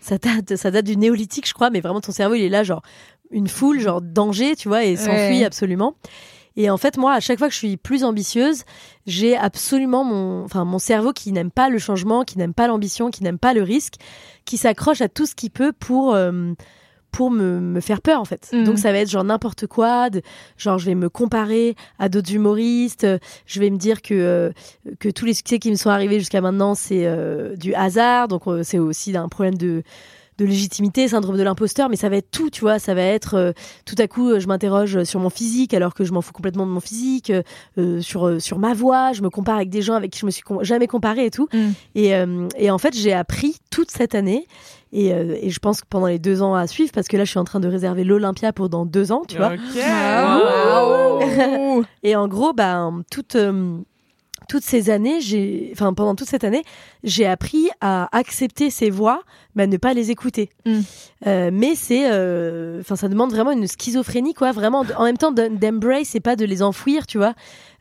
ça 0.02 0.18
date 0.18 0.56
ça 0.56 0.72
date 0.72 0.86
du 0.86 0.98
néolithique 0.98 1.48
je 1.48 1.54
crois, 1.54 1.70
mais 1.70 1.82
vraiment 1.82 2.02
ton 2.02 2.12
cerveau 2.12 2.36
il 2.36 2.44
est 2.44 2.50
là 2.50 2.64
genre 2.64 2.82
une 3.32 3.48
foule 3.48 3.80
genre 3.80 4.02
danger 4.02 4.56
tu 4.56 4.68
vois 4.70 4.84
et 4.86 4.96
s'enfuit 4.96 5.40
Ouais. 5.40 5.44
absolument. 5.46 5.96
Et 6.58 6.70
en 6.70 6.78
fait 6.78 6.98
moi 6.98 7.12
à 7.14 7.20
chaque 7.20 7.38
fois 7.38 7.48
que 7.50 7.54
je 7.54 7.60
suis 7.60 7.76
plus 7.76 8.06
ambitieuse, 8.06 8.64
j'ai 9.06 9.36
absolument 9.36 10.06
mon 10.06 10.46
enfin 10.46 10.64
mon 10.64 10.80
cerveau 10.80 11.12
qui 11.12 11.34
n'aime 11.34 11.52
pas 11.52 11.70
le 11.70 11.80
changement, 11.80 12.24
qui 12.24 12.38
n'aime 12.38 12.54
pas 12.54 12.68
l'ambition, 12.68 13.12
qui 13.12 13.24
n'aime 13.24 13.40
pas 13.40 13.54
le 13.54 13.62
risque, 13.62 13.96
qui 14.46 14.56
s'accroche 14.58 15.02
à 15.02 15.10
tout 15.10 15.26
ce 15.26 15.36
qu'il 15.36 15.52
peut 15.52 15.74
pour 15.74 16.16
euh, 16.16 16.54
pour 17.16 17.32
me, 17.32 17.62
me 17.62 17.80
faire 17.80 18.02
peur 18.02 18.20
en 18.20 18.26
fait. 18.26 18.50
Mhm. 18.52 18.66
Donc 18.66 18.78
ça 18.78 18.92
va 18.92 18.98
être 19.00 19.10
genre 19.10 19.24
n'importe 19.24 19.68
quoi, 19.68 20.10
de, 20.10 20.22
genre 20.58 20.78
je 20.78 20.86
vais 20.86 20.96
me 20.96 21.08
comparer 21.08 21.76
à 21.98 22.10
d'autres 22.10 22.34
humoristes, 22.34 23.06
euh, 23.06 23.20
je 23.46 23.62
vais 23.62 23.70
me 23.70 23.78
dire 23.78 24.02
que 24.02 24.14
euh, 24.14 24.52
que 25.00 25.08
tous 25.08 25.24
les 25.24 25.34
succès 25.34 25.58
qui 25.58 25.72
me 25.72 25.78
sont 25.78 25.90
arrivés 25.90 26.20
jusqu'à 26.20 26.42
maintenant 26.42 26.76
c'est 26.76 27.06
euh, 27.06 27.56
du 27.56 27.74
hasard, 27.74 28.28
donc 28.28 28.48
euh, 28.48 28.64
c'est 28.64 28.80
aussi 28.80 29.16
un 29.16 29.30
problème 29.30 29.56
de 29.58 29.82
de 30.38 30.44
légitimité, 30.44 31.08
syndrome 31.08 31.38
de 31.38 31.44
l'imposteur, 31.44 31.88
mais 31.88 31.96
ça 31.96 32.10
va 32.10 32.18
être 32.18 32.30
tout, 32.30 32.50
tu 32.50 32.60
vois, 32.60 32.78
ça 32.78 32.94
va 32.94 33.04
être 33.04 33.36
euh, 33.36 33.54
tout 33.86 33.96
à 33.98 34.06
coup 34.10 34.30
euh, 34.32 34.42
je 34.42 34.48
m'interroge 34.50 35.06
sur 35.06 35.22
mon 35.22 35.30
physique 35.30 35.74
alors 35.74 35.94
que 35.94 36.04
je 36.04 36.12
m'en 36.12 36.20
fous 36.22 36.34
complètement 36.34 36.66
de 36.66 36.72
mon 36.72 36.82
physique, 36.82 37.32
euh, 37.78 38.02
sur 38.02 38.42
sur 38.42 38.60
ma 38.60 38.74
voix, 38.74 39.14
je 39.14 39.22
me 39.22 39.30
compare 39.30 39.56
avec 39.56 39.70
des 39.70 39.82
gens 39.82 39.94
avec 39.94 40.12
qui 40.12 40.20
je 40.20 40.26
me 40.26 40.32
suis 40.32 40.42
com- 40.44 40.62
jamais 40.62 40.88
comparée 40.88 41.28
et 41.28 41.32
tout. 41.32 41.48
Mm. 41.54 41.70
Et 41.96 42.12
et 42.58 42.70
en 42.70 42.78
fait 42.78 42.94
j'ai 42.94 43.14
appris 43.14 43.56
toute 43.70 43.92
cette 43.92 44.14
année 44.14 44.46
et, 44.98 45.14
euh, 45.14 45.36
et 45.42 45.50
je 45.50 45.60
pense 45.60 45.82
que 45.82 45.86
pendant 45.90 46.08
les 46.08 46.20
deux 46.20 46.42
ans 46.42 46.56
à 46.56 46.66
suivre, 46.68 46.92
parce 46.94 47.08
que 47.08 47.18
là 47.18 47.26
je 47.26 47.30
suis 47.30 47.40
en 47.40 47.44
train 47.44 47.60
de 47.60 47.68
réserver 47.68 48.04
l'Olympia 48.04 48.54
pour 48.54 48.70
dans 48.70 48.86
deux 48.86 49.12
ans, 49.12 49.24
tu 49.28 49.38
vois. 49.38 49.54
Ok. 49.54 49.76
Waouh. 50.56 51.84
Et 52.04 52.16
en 52.16 52.28
gros, 52.28 52.54
ben, 52.54 53.04
toute, 53.12 53.36
euh, 53.36 53.78
toutes 54.48 54.64
ces 54.64 54.90
années, 54.90 55.22
j'ai, 55.22 55.70
enfin, 55.74 55.94
pendant 55.94 56.16
toute 56.16 56.28
cette 56.28 56.44
année, 56.44 56.64
j'ai 57.04 57.26
appris 57.26 57.70
à 57.82 58.08
accepter 58.16 58.70
ces 58.70 58.90
voix, 58.90 59.22
mais 59.56 59.64
à 59.64 59.68
ne 59.68 59.78
pas 59.78 59.94
les 59.94 60.12
écouter. 60.12 60.50
Mm. 60.66 60.80
Euh, 61.28 61.50
mais 61.52 61.76
c'est, 61.76 62.12
euh, 62.12 62.80
enfin, 62.82 62.96
ça 62.96 63.08
demande 63.08 63.32
vraiment 63.32 63.52
une 63.52 63.68
schizophrénie, 63.68 64.34
quoi. 64.34 64.52
Vraiment, 64.52 64.84
en 64.98 65.04
même 65.04 65.18
temps, 65.18 65.32
d'em- 65.32 65.58
d'embrace 65.58 66.16
et 66.16 66.20
pas 66.20 66.36
de 66.36 66.46
les 66.46 66.62
enfouir, 66.62 67.08
tu 67.08 67.18
vois. 67.18 67.34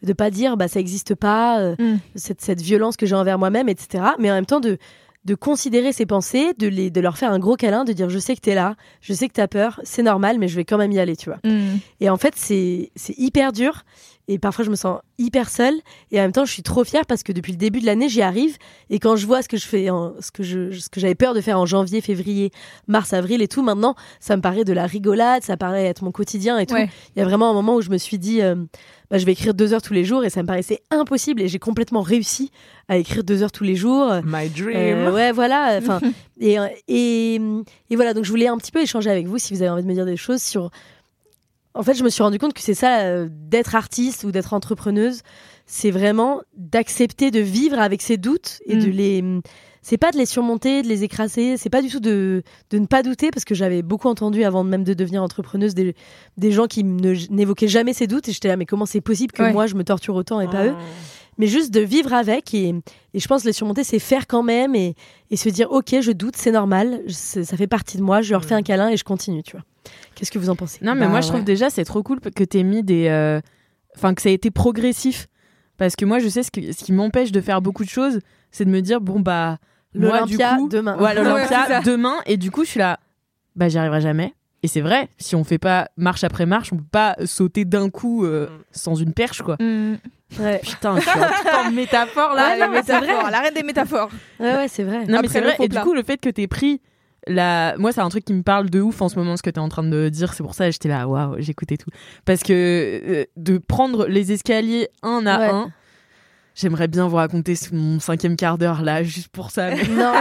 De 0.03 0.13
pas 0.13 0.31
dire, 0.31 0.57
bah, 0.57 0.69
ça 0.69 0.81
existe 0.81 1.15
pas, 1.15 1.61
euh, 1.61 1.77
Mm. 1.79 1.97
cette, 2.15 2.41
cette 2.41 2.61
violence 2.63 2.97
que 2.97 3.07
j'ai 3.07 3.15
envers 3.15 3.39
moi-même, 3.39 3.69
etc. 3.69 4.05
Mais 4.19 4.31
en 4.31 4.35
même 4.35 4.47
temps, 4.47 4.61
de, 4.61 4.79
de 5.25 5.35
considérer 5.35 5.93
ces 5.93 6.07
pensées, 6.07 6.53
de, 6.59 6.67
les, 6.67 6.91
de 6.91 7.01
leur 7.01 7.17
faire 7.17 7.33
un 7.33 7.39
gros 7.39 7.57
câlin, 7.57 7.85
de 7.85 7.93
dire, 7.93 8.11
je 8.11 8.19
sais 8.19 8.37
que 8.37 8.41
t'es 8.41 8.55
là, 8.55 8.77
je 9.01 9.13
sais 9.13 9.29
que 9.29 9.33
t'as 9.33 9.49
peur, 9.49 9.81
c'est 9.85 10.03
normal, 10.03 10.39
mais 10.39 10.49
je 10.49 10.57
vais 10.57 10.65
quand 10.65 10.79
même 10.79 10.93
y 10.93 10.99
aller, 10.99 11.17
tu 11.17 11.31
vois. 11.31 11.39
Mm. 11.45 11.79
Et 12.01 12.11
en 12.11 12.17
fait, 12.17 12.35
c'est 12.37 12.91
c'est 12.95 13.17
hyper 13.19 13.53
dur. 13.53 13.85
Et 14.27 14.39
parfois, 14.39 14.65
je 14.65 14.71
me 14.71 14.77
sens 14.77 15.01
hyper 15.19 15.51
seule. 15.51 15.75
Et 16.11 16.19
en 16.19 16.23
même 16.23 16.33
temps, 16.33 16.47
je 16.47 16.53
suis 16.53 16.63
trop 16.63 16.83
fière 16.83 17.05
parce 17.07 17.23
que 17.23 17.33
depuis 17.33 17.53
le 17.53 17.59
début 17.59 17.81
de 17.81 17.87
l'année, 17.87 18.09
j'y 18.09 18.23
arrive. 18.23 18.57
Et 18.89 18.99
quand 18.99 19.17
je 19.17 19.27
vois 19.27 19.43
ce 19.43 19.49
que 19.49 19.57
je 19.57 19.67
fais, 19.67 19.91
en, 19.91 20.15
ce 20.21 20.31
que 20.31 20.43
je, 20.43 20.71
ce 20.73 20.89
que 20.89 20.99
j'avais 20.99 21.15
peur 21.15 21.35
de 21.35 21.41
faire 21.41 21.59
en 21.59 21.67
janvier, 21.67 22.01
février, 22.01 22.51
mars, 22.87 23.13
avril 23.13 23.43
et 23.43 23.49
tout, 23.49 23.63
maintenant, 23.63 23.95
ça 24.21 24.37
me 24.37 24.43
paraît 24.43 24.65
de 24.65 24.73
la 24.73 24.87
rigolade, 24.87 25.43
ça 25.43 25.57
paraît 25.57 25.85
être 25.85 26.03
mon 26.03 26.11
quotidien 26.11 26.59
et 26.59 26.67
tout. 26.67 26.75
Ouais. 26.75 26.89
Il 27.15 27.19
y 27.19 27.23
a 27.23 27.27
vraiment 27.27 27.51
un 27.51 27.53
moment 27.53 27.77
où 27.77 27.83
je 27.83 27.91
me 27.91 27.99
suis 27.99 28.19
dit, 28.19 28.41
euh, 28.41 28.55
bah, 29.11 29.19
je 29.19 29.27
vais 29.27 29.33
écrire 29.33 29.53
deux 29.53 29.75
heures 29.75 29.83
tous 29.83 29.93
les 29.93 30.05
jours 30.05 30.25
et 30.25 30.31
ça 30.31 30.43
me 30.43 30.47
paraissait 30.47 30.81
impossible. 30.91 31.43
Et 31.43 31.49
j'ai 31.49 31.59
complètement 31.59 32.01
réussi 32.01 32.51
à 32.89 32.97
écrire 32.97 33.25
deux 33.25 33.43
heures 33.43 33.53
tous 33.53 33.65
les 33.65 33.77
jours. 33.77 34.11
My 34.25 34.49
dream. 34.49 34.75
Euh, 34.75 35.13
ouais, 35.13 35.33
voilà. 35.33 35.79
Enfin, 35.79 36.01
et, 36.41 36.57
et, 36.89 37.35
et 37.35 37.97
voilà. 37.97 38.15
Donc, 38.15 38.25
je 38.25 38.31
voulais 38.31 38.49
un 38.49 38.57
petit 38.57 38.73
peu 38.73 38.81
échanger 38.81 39.11
avec 39.11 39.27
vous 39.27 39.37
si 39.37 39.53
vous 39.53 39.61
avez 39.61 39.71
envie 39.71 39.83
de 39.83 39.89
me 39.89 39.95
dire 39.95 40.07
des 40.07 40.17
choses 40.17 40.41
sur. 40.43 40.71
En 41.75 41.83
fait, 41.83 41.95
je 41.95 42.05
me 42.05 42.09
suis 42.09 42.23
rendu 42.23 42.39
compte 42.39 42.55
que 42.55 42.61
c'est 42.61 42.75
ça, 42.75 43.01
euh, 43.01 43.29
d'être 43.31 43.75
artiste 43.75 44.23
ou 44.25 44.31
d'être 44.31 44.53
entrepreneuse, 44.53 45.23
c'est 45.67 45.91
vraiment 45.91 46.41
d'accepter 46.57 47.31
de 47.31 47.41
vivre 47.41 47.79
avec 47.81 48.01
ses 48.03 48.17
doutes 48.17 48.61
et 48.67 48.77
de 48.77 48.87
Mm. 48.87 48.91
les. 48.91 49.25
C'est 49.83 49.99
pas 49.99 50.13
de 50.13 50.17
les 50.17 50.25
surmonter, 50.25 50.81
de 50.83 50.89
les 50.89 51.05
écraser, 51.05 51.59
c'est 51.59 51.69
pas 51.69 51.83
du 51.83 51.89
tout 51.91 52.01
de, 52.01 52.43
de 52.71 52.79
ne 52.79 52.87
pas 52.87 53.03
douter, 53.03 53.31
parce 53.31 53.45
que 53.45 53.55
j'avais 53.55 53.83
beaucoup 53.83 54.09
entendu 54.09 54.43
avant 54.43 54.65
même 54.65 54.83
de 54.83 54.95
devenir 54.95 55.23
entrepreneuse 55.23 55.75
des, 55.75 55.95
des 56.39 56.53
gens 56.53 56.67
qui 56.69 56.85
ne- 56.85 57.13
n'évoquaient 57.31 57.69
jamais 57.69 57.93
ces 57.93 58.07
doutes, 58.07 58.27
et 58.29 58.33
j'étais 58.33 58.49
là, 58.49 58.57
mais 58.57 58.65
comment 58.65 58.87
c'est 58.87 59.03
possible 59.03 59.33
que 59.33 59.43
Ouais. 59.43 59.53
moi 59.53 59.67
je 59.67 59.75
me 59.75 59.85
torture 59.85 60.15
autant 60.15 60.41
et 60.41 60.47
pas 60.49 60.65
eux? 60.69 60.75
Oh. 60.75 60.83
mais 61.37 61.49
juste 61.49 61.71
de 61.75 61.81
vivre 61.81 62.15
avec 62.15 62.55
et, 62.55 62.73
et 63.13 63.19
je 63.21 63.27
pense 63.29 63.45
les 63.45 63.53
surmonter 63.53 63.83
c'est 63.85 63.99
faire 63.99 64.27
quand 64.27 64.43
même 64.45 64.75
et, 64.75 64.95
et 65.31 65.37
se 65.37 65.49
dire 65.51 65.71
ok 65.73 65.97
je 66.01 66.13
doute 66.13 66.37
c'est 66.37 66.53
normal 66.53 67.03
ça 67.09 67.45
fait 67.57 67.67
partie 67.67 67.99
de 67.99 68.03
moi 68.05 68.23
je 68.23 68.31
leur 68.31 68.45
fais 68.45 68.55
un 68.55 68.63
câlin 68.63 68.89
et 68.89 68.97
je 68.97 69.03
continue 69.05 69.43
tu 69.43 69.53
vois 69.57 69.65
qu'est-ce 70.15 70.31
que 70.31 70.39
vous 70.39 70.51
en 70.51 70.57
pensez? 70.57 70.79
Non, 70.83 70.95
mais 70.95 71.03
Bah, 71.03 71.09
moi, 71.09 71.21
je 71.21 71.29
trouve 71.29 71.41
ouais. 71.41 71.45
déjà, 71.47 71.71
c'est 71.71 71.85
trop 71.85 72.03
cool 72.03 72.21
que 72.21 72.45
t'aies 72.45 72.63
mis 72.63 72.83
des. 72.83 73.09
euh, 73.09 73.41
Enfin, 73.97 74.13
que 74.15 74.23
ça 74.23 74.29
a 74.29 74.33
été 74.33 74.51
progressif. 74.51 75.29
Parce 75.77 75.95
que 75.97 76.05
moi, 76.05 76.19
je 76.19 76.29
sais 76.29 76.43
ce, 76.43 76.51
que, 76.51 76.73
ce 76.73 76.85
qui 76.85 76.93
m'empêche 76.93 77.31
de 77.33 77.41
faire 77.41 77.61
beaucoup 77.63 77.85
de 77.85 77.89
choses, 77.89 78.19
c'est 78.51 78.65
de 78.65 78.71
me 78.71 78.81
dire, 78.81 79.01
bon, 79.01 79.21
bah. 79.21 79.59
Moi, 79.95 80.23
du 80.25 80.33
L'Olympia 80.37 80.57
coup, 80.57 80.69
demain. 80.69 80.99
Ouais, 80.99 81.15
l'Olympia 81.23 81.81
demain. 81.83 82.17
Et 82.27 82.37
du 82.37 82.51
coup, 82.51 82.65
je 82.65 82.71
suis 82.71 82.79
là, 82.81 82.99
bah, 83.55 83.69
j'y 83.69 83.79
arriverai 83.79 84.01
jamais. 84.01 84.35
Et 84.65 84.67
c'est 84.67 84.81
vrai, 84.81 85.09
si 85.19 85.37
on 85.37 85.45
fait 85.45 85.59
pas 85.59 85.89
marche 85.97 86.25
après 86.25 86.47
marche, 86.47 86.73
on 86.73 86.77
peut 86.79 86.85
pas 86.91 87.15
sauter 87.27 87.65
d'un 87.67 87.91
coup 87.91 88.25
euh, 88.25 88.49
sans 88.73 88.95
une 88.97 89.13
perche, 89.13 89.43
quoi. 89.43 89.57
Mm. 89.61 89.97
ouais 90.41 90.59
Putain, 90.65 90.97
je 90.97 91.03
suis 91.03 91.11
en 91.67 91.71
métaphore 91.73 92.35
là. 92.35 92.57
Vrai. 92.57 92.69
métaphores, 92.71 93.31
la 93.31 93.41
reine 93.41 93.55
des 93.55 93.63
métaphores. 93.63 94.09
ouais, 94.41 94.55
ouais, 94.57 94.69
c'est 94.69 94.83
vrai 94.83 95.05
Non, 95.07 95.21
mais 95.21 95.29
c'est 95.29 95.43
vrai. 95.43 95.55
Et 95.61 95.69
du 95.69 95.79
coup, 95.79 95.93
le 95.95 96.03
fait 96.03 96.17
que 96.17 96.31
t'aies 96.31 96.47
pris 96.49 96.81
la. 97.27 97.75
Moi, 97.79 97.93
c'est 97.93 98.01
un 98.01 98.09
truc 98.09 98.25
qui 98.25 98.35
me 98.35 98.43
parle 98.43 98.71
de 98.71 98.81
ouf 98.81 99.01
en 99.03 99.09
ce 99.09 99.17
moment, 99.19 99.37
ce 99.37 99.43
que 99.43 99.51
t'es 99.51 99.59
en 99.61 99.69
train 99.69 99.83
de 99.85 100.09
dire. 100.09 100.35
C'est 100.35 100.43
pour 100.43 100.55
ça 100.55 100.67
que 100.67 100.73
j'étais 100.73 100.89
là, 100.89 101.07
waouh, 101.09 101.37
j'écoutais 101.39 101.77
tout. 101.77 101.91
Parce 102.25 102.43
que 102.43 102.53
euh, 102.53 103.25
de 103.37 103.59
prendre 103.59 104.07
les 104.07 104.33
escaliers 104.33 104.89
un 105.03 105.27
à 105.27 105.39
Ouais. 105.39 105.49
un, 105.51 105.71
J'aimerais 106.57 106.87
bien 106.87 107.09
vous 107.09 107.17
raconter 107.17 107.55
mon 107.73 107.99
cinquième 107.99 108.37
quart 108.37 108.59
d'heure 108.59 108.83
là, 108.83 109.03
juste 109.03 109.27
pour 109.29 109.51
ça. 109.51 109.71
mais- 109.71 109.89
Non, 109.89 110.13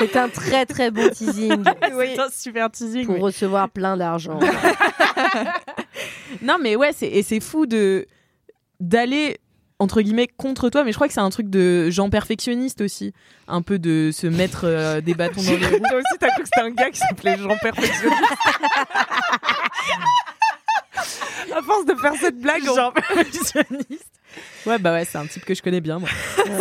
c'est 0.00 0.16
un 0.16 0.28
très 0.28 0.66
très 0.66 0.90
bon 0.90 1.08
teasing 1.10 1.62
C'est 1.88 2.18
un 2.18 2.28
super 2.28 2.70
teasing. 2.72 3.06
pour 3.06 3.20
recevoir 3.20 3.70
plein 3.70 3.96
d'argent. 3.96 4.40
Non, 6.42 6.56
mais 6.60 6.76
ouais, 6.76 6.90
c'est 6.92 7.06
et 7.08 7.22
c'est 7.22 7.40
fou 7.40 7.66
de 7.66 8.06
d'aller 8.80 9.38
entre 9.78 10.00
guillemets 10.00 10.26
contre 10.26 10.70
toi, 10.70 10.84
mais 10.84 10.92
je 10.92 10.96
crois 10.96 11.06
que 11.06 11.12
c'est 11.14 11.20
un 11.20 11.28
truc 11.30 11.50
de 11.50 11.90
gens 11.90 12.08
perfectionnistes 12.08 12.80
aussi, 12.80 13.12
un 13.46 13.60
peu 13.62 13.78
de 13.78 14.10
se 14.12 14.26
mettre 14.26 14.62
euh, 14.64 15.00
des 15.00 15.14
bâtons 15.14 15.42
dans 15.42 15.50
les 15.56 15.66
roues. 15.66 15.78
Toi 15.88 15.98
aussi, 15.98 16.18
t'as 16.18 16.28
cru 16.30 16.42
que 16.42 16.48
c'était 16.52 16.66
un 16.66 16.70
gars 16.70 16.90
qui 16.90 16.98
s'appelait 16.98 17.36
Jean 17.36 17.56
Perfectionniste. 17.60 18.22
à 21.54 21.62
force 21.62 21.84
de 21.86 21.94
faire 21.94 22.14
cette 22.20 22.38
blague, 22.40 22.62
on- 22.70 22.74
Genre 22.74 22.92
perfectionniste. 22.92 24.10
Ouais, 24.66 24.78
bah 24.78 24.92
ouais, 24.92 25.04
c'est 25.06 25.16
un 25.16 25.26
type 25.26 25.44
que 25.44 25.54
je 25.54 25.62
connais 25.62 25.80
bien, 25.80 25.98
moi. 25.98 26.08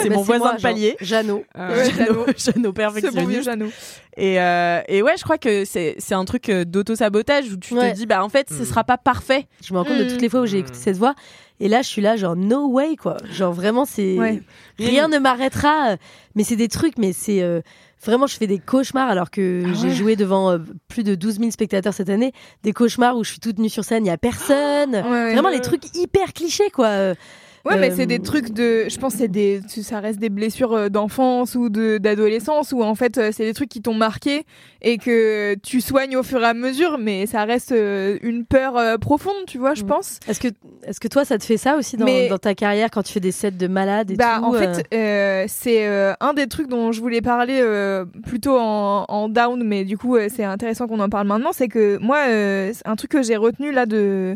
C'est 0.02 0.08
Bah, 0.10 0.16
mon 0.16 0.22
voisin 0.22 0.46
moi, 0.46 0.54
de 0.56 0.62
palier. 0.62 0.96
Jeannot. 1.02 1.44
Euh, 1.58 1.86
Jeannot, 2.38 2.72
perfectionniste. 2.74 3.44
Jeannot. 3.44 3.70
Et, 4.16 4.40
euh, 4.40 4.82
et 4.88 5.02
ouais, 5.02 5.16
je 5.18 5.24
crois 5.24 5.38
que 5.38 5.66
c'est 5.66 5.98
un 6.12 6.24
truc 6.26 6.48
euh, 6.50 6.64
d'auto-sabotage 6.64 7.52
où 7.52 7.58
tu 7.58 7.74
Ouais. 7.74 7.92
te 7.92 7.98
dis, 7.98 8.06
bah 8.06 8.24
en 8.24 8.30
fait, 8.30 8.50
ce 8.50 8.64
sera 8.64 8.84
pas 8.84 8.98
parfait. 8.98 9.48
Je 9.64 9.74
me 9.74 9.80
rends 9.80 9.86
compte 9.86 9.98
de 9.98 10.04
Mm. 10.06 10.08
toutes 10.08 10.22
les 10.22 10.30
fois 10.30 10.42
où 10.42 10.46
j'ai 10.46 10.60
écouté 10.60 10.78
cette 10.78 10.98
voix. 10.98 11.16
Et 11.60 11.68
là, 11.70 11.82
je 11.82 11.88
suis 11.88 12.02
là, 12.02 12.16
genre, 12.18 12.36
no 12.36 12.68
way, 12.68 12.96
quoi. 12.96 13.18
Genre, 13.32 13.54
vraiment, 13.54 13.86
c'est. 13.86 14.18
Ouais. 14.18 14.42
Rien 14.78 15.08
ne 15.08 15.18
m'arrêtera. 15.20 15.92
euh, 15.92 15.98
Mais 16.36 16.44
c'est 16.44 16.56
des 16.58 16.68
trucs, 16.68 16.98
mais 16.98 17.14
c'est. 17.14 17.42
euh, 17.42 17.62
Vraiment, 18.06 18.28
je 18.28 18.36
fais 18.38 18.46
des 18.46 18.60
cauchemars 18.60 19.10
alors 19.10 19.32
que 19.32 19.64
Ah 19.66 19.74
j'ai 19.74 19.90
joué 19.92 20.16
devant 20.16 20.52
euh, 20.52 20.58
plus 20.90 21.04
de 21.04 21.16
12 21.16 21.40
000 21.40 21.52
spectateurs 21.52 21.94
cette 21.94 22.10
année. 22.10 22.34
Des 22.62 22.72
cauchemars 22.74 23.18
où 23.18 23.24
je 23.24 23.32
suis 23.32 23.40
toute 23.40 23.58
nue 23.58 23.70
sur 23.70 23.84
scène, 23.84 24.04
il 24.04 24.08
n'y 24.08 24.12
a 24.12 24.18
personne. 24.18 24.94
Ouais, 24.94 25.02
ouais. 25.02 25.34
Vraiment, 25.34 25.50
les 25.50 25.62
trucs 25.62 25.96
hyper 25.96 26.34
clichés, 26.34 26.70
quoi. 26.72 27.14
Euh, 27.66 27.70
Ouais, 27.72 27.80
mais 27.80 27.92
Euh, 27.92 27.96
c'est 27.96 28.06
des 28.06 28.20
trucs 28.20 28.52
de. 28.52 28.88
Je 28.90 28.98
pense 29.00 29.14
que 29.14 29.20
c'est 29.20 29.28
des. 29.28 29.60
Ça 29.68 30.00
reste 30.00 30.20
des 30.20 30.30
blessures 30.30 30.74
euh, 30.74 30.90
d'enfance 30.90 31.56
ou 31.56 31.70
de 31.70 31.98
d'adolescence 31.98 32.72
où 32.74 32.84
en 32.84 32.94
fait 32.94 33.18
euh, 33.18 33.32
c'est 33.34 33.44
des 33.46 33.54
trucs 33.56 33.70
qui 33.70 33.82
t'ont 33.82 33.96
marqué 33.96 34.44
et 34.84 35.00
que 35.00 35.56
tu 35.56 35.82
soignes 35.82 36.16
au 36.16 36.22
fur 36.22 36.42
et 36.42 36.46
à 36.46 36.54
mesure, 36.54 36.98
mais 37.00 37.26
ça 37.26 37.44
reste 37.44 37.72
euh, 37.72 38.20
une 38.22 38.46
peur 38.46 38.78
euh, 38.78 38.98
profonde, 38.98 39.34
tu 39.48 39.58
vois, 39.58 39.74
je 39.74 39.82
Mm. 39.84 39.88
pense. 39.88 40.20
Est-ce 40.28 40.40
que, 40.40 40.50
est-ce 40.86 41.00
que 41.00 41.08
toi, 41.08 41.26
ça 41.26 41.40
te 41.40 41.44
fait 41.44 41.58
ça 41.58 41.76
aussi 41.76 41.98
dans, 41.98 42.06
Mais- 42.06 42.30
dans 42.30 42.38
ta 42.38 42.54
carrière 42.54 42.90
quand 42.92 43.02
tu 43.02 43.14
fais 43.14 43.20
des 43.20 43.32
sets 43.32 43.50
de 43.52 43.68
malades 43.68 44.12
et 44.12 44.16
Bah, 44.16 44.36
tout 44.40 44.46
en 44.46 44.54
euh, 44.54 44.60
fait, 44.60 44.86
euh, 44.94 45.46
c'est 45.48 45.88
euh, 45.88 46.14
un 46.20 46.34
des 46.34 46.46
trucs 46.46 46.68
dont 46.68 46.92
je 46.92 47.02
voulais 47.02 47.22
parler 47.22 47.58
euh, 47.62 48.06
plutôt 48.28 48.60
en, 48.60 49.06
en 49.08 49.28
down, 49.28 49.64
mais 49.64 49.86
du 49.86 49.98
coup, 49.98 50.16
euh, 50.18 50.28
c'est 50.34 50.44
intéressant 50.44 50.86
qu'on 50.88 51.00
en 51.00 51.10
parle 51.10 51.26
maintenant. 51.28 51.52
C'est 51.52 51.68
que 51.68 51.98
moi, 51.98 52.20
euh, 52.28 52.72
un 52.86 52.96
truc 52.96 53.10
que 53.12 53.24
j'ai 53.24 53.38
retenu 53.38 53.72
là 53.72 53.88
de 53.88 54.36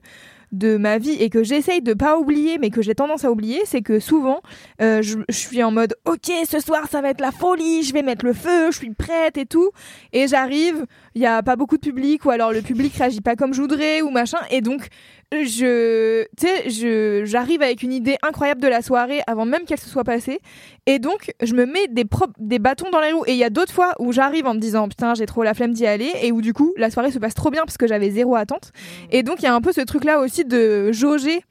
de 0.52 0.78
ma 0.78 0.98
vie 0.98 1.18
et 1.22 1.30
que 1.30 1.44
j'essaye 1.44 1.82
de 1.82 1.94
pas 1.94 2.18
oublier 2.18 2.58
mais 2.58 2.70
que 2.70 2.82
j'ai 2.82 2.96
tendance 2.96 3.26
à 3.26 3.32
oublier 3.32 3.62
c'est 3.66 3.82
que 3.82 4.00
souvent 4.00 4.42
euh, 4.82 5.02
je, 5.02 5.18
suis 5.30 5.64
en 5.64 5.72
mode 5.72 5.96
ok 6.06 6.32
ce 6.50 6.60
soir 6.60 6.88
ça 6.90 7.02
va 7.02 7.10
être 7.10 7.22
la 7.22 7.32
folie 7.32 7.84
je 7.84 7.94
vais 7.94 8.02
mettre 8.02 8.26
le 8.26 8.34
feu 8.34 8.72
je 8.72 8.78
suis 8.78 8.94
prête 8.94 9.38
et 9.38 9.46
tout. 9.46 9.72
Et 10.14 10.28
j'arrive 10.28 10.86
il 11.16 11.22
y 11.22 11.26
a 11.26 11.42
pas 11.44 11.56
beaucoup 11.56 11.78
de 11.78 11.82
public 11.82 12.26
ou 12.26 12.30
alors 12.30 12.52
le 12.52 12.62
public 12.62 12.94
réagit 12.96 13.22
pas 13.22 13.36
comme 13.36 13.54
je 13.54 13.62
voudrais 13.62 14.02
ou 14.02 14.10
machin. 14.10 14.40
Et 14.52 14.62
donc 14.62 14.88
je 15.32 16.24
tu 16.38 16.48
sais 16.48 16.70
je 16.70 17.24
j'arrive 17.26 17.62
avec 17.62 17.84
une 17.84 17.94
idée 17.94 18.18
incroyable 18.24 18.62
de 18.62 18.68
la 18.68 18.82
soirée 18.82 19.22
avant 19.28 19.46
même 19.46 19.66
qu'elle 19.66 19.80
se 19.80 19.90
soit 19.90 20.04
passée. 20.04 20.40
Et 20.86 20.98
donc 20.98 21.34
je 21.42 21.54
me 21.54 21.66
mets 21.66 21.88
des 21.88 22.04
des 22.40 22.60
bâtons 22.60 22.90
dans 22.90 23.00
les 23.00 23.12
roues. 23.12 23.24
Et 23.28 23.34
il 23.34 23.38
y 23.38 23.44
a 23.44 23.50
d'autres 23.50 23.72
fois 23.72 23.94
où 24.00 24.12
j'arrive 24.12 24.48
en 24.48 24.56
me 24.56 24.60
disant 24.60 24.88
putain 24.88 25.14
j'ai 25.14 25.26
trop 25.26 25.44
la 25.44 25.54
flemme 25.54 25.74
d'y 25.74 25.86
aller. 25.86 26.12
Et 26.24 26.32
où 26.32 26.42
du 26.42 26.54
coup 26.54 26.74
la 26.78 26.90
soirée 26.90 27.12
se 27.12 27.20
passe 27.20 27.36
trop 27.36 27.52
bien 27.52 27.62
parce 27.64 27.78
que 27.78 27.88
j'avais 27.88 28.10
zéro 28.10 28.36
attente. 28.36 28.72
Et 29.12 29.22
donc 29.22 29.38
il 29.40 29.44
y 29.44 29.48
a 29.48 29.54
un 29.54 29.62
peu 29.62 29.72
ce 29.72 29.82
truc 29.82 30.04
là 30.04 30.20
aussi 30.20 30.46
de 30.46 30.92
jauger 30.92 31.44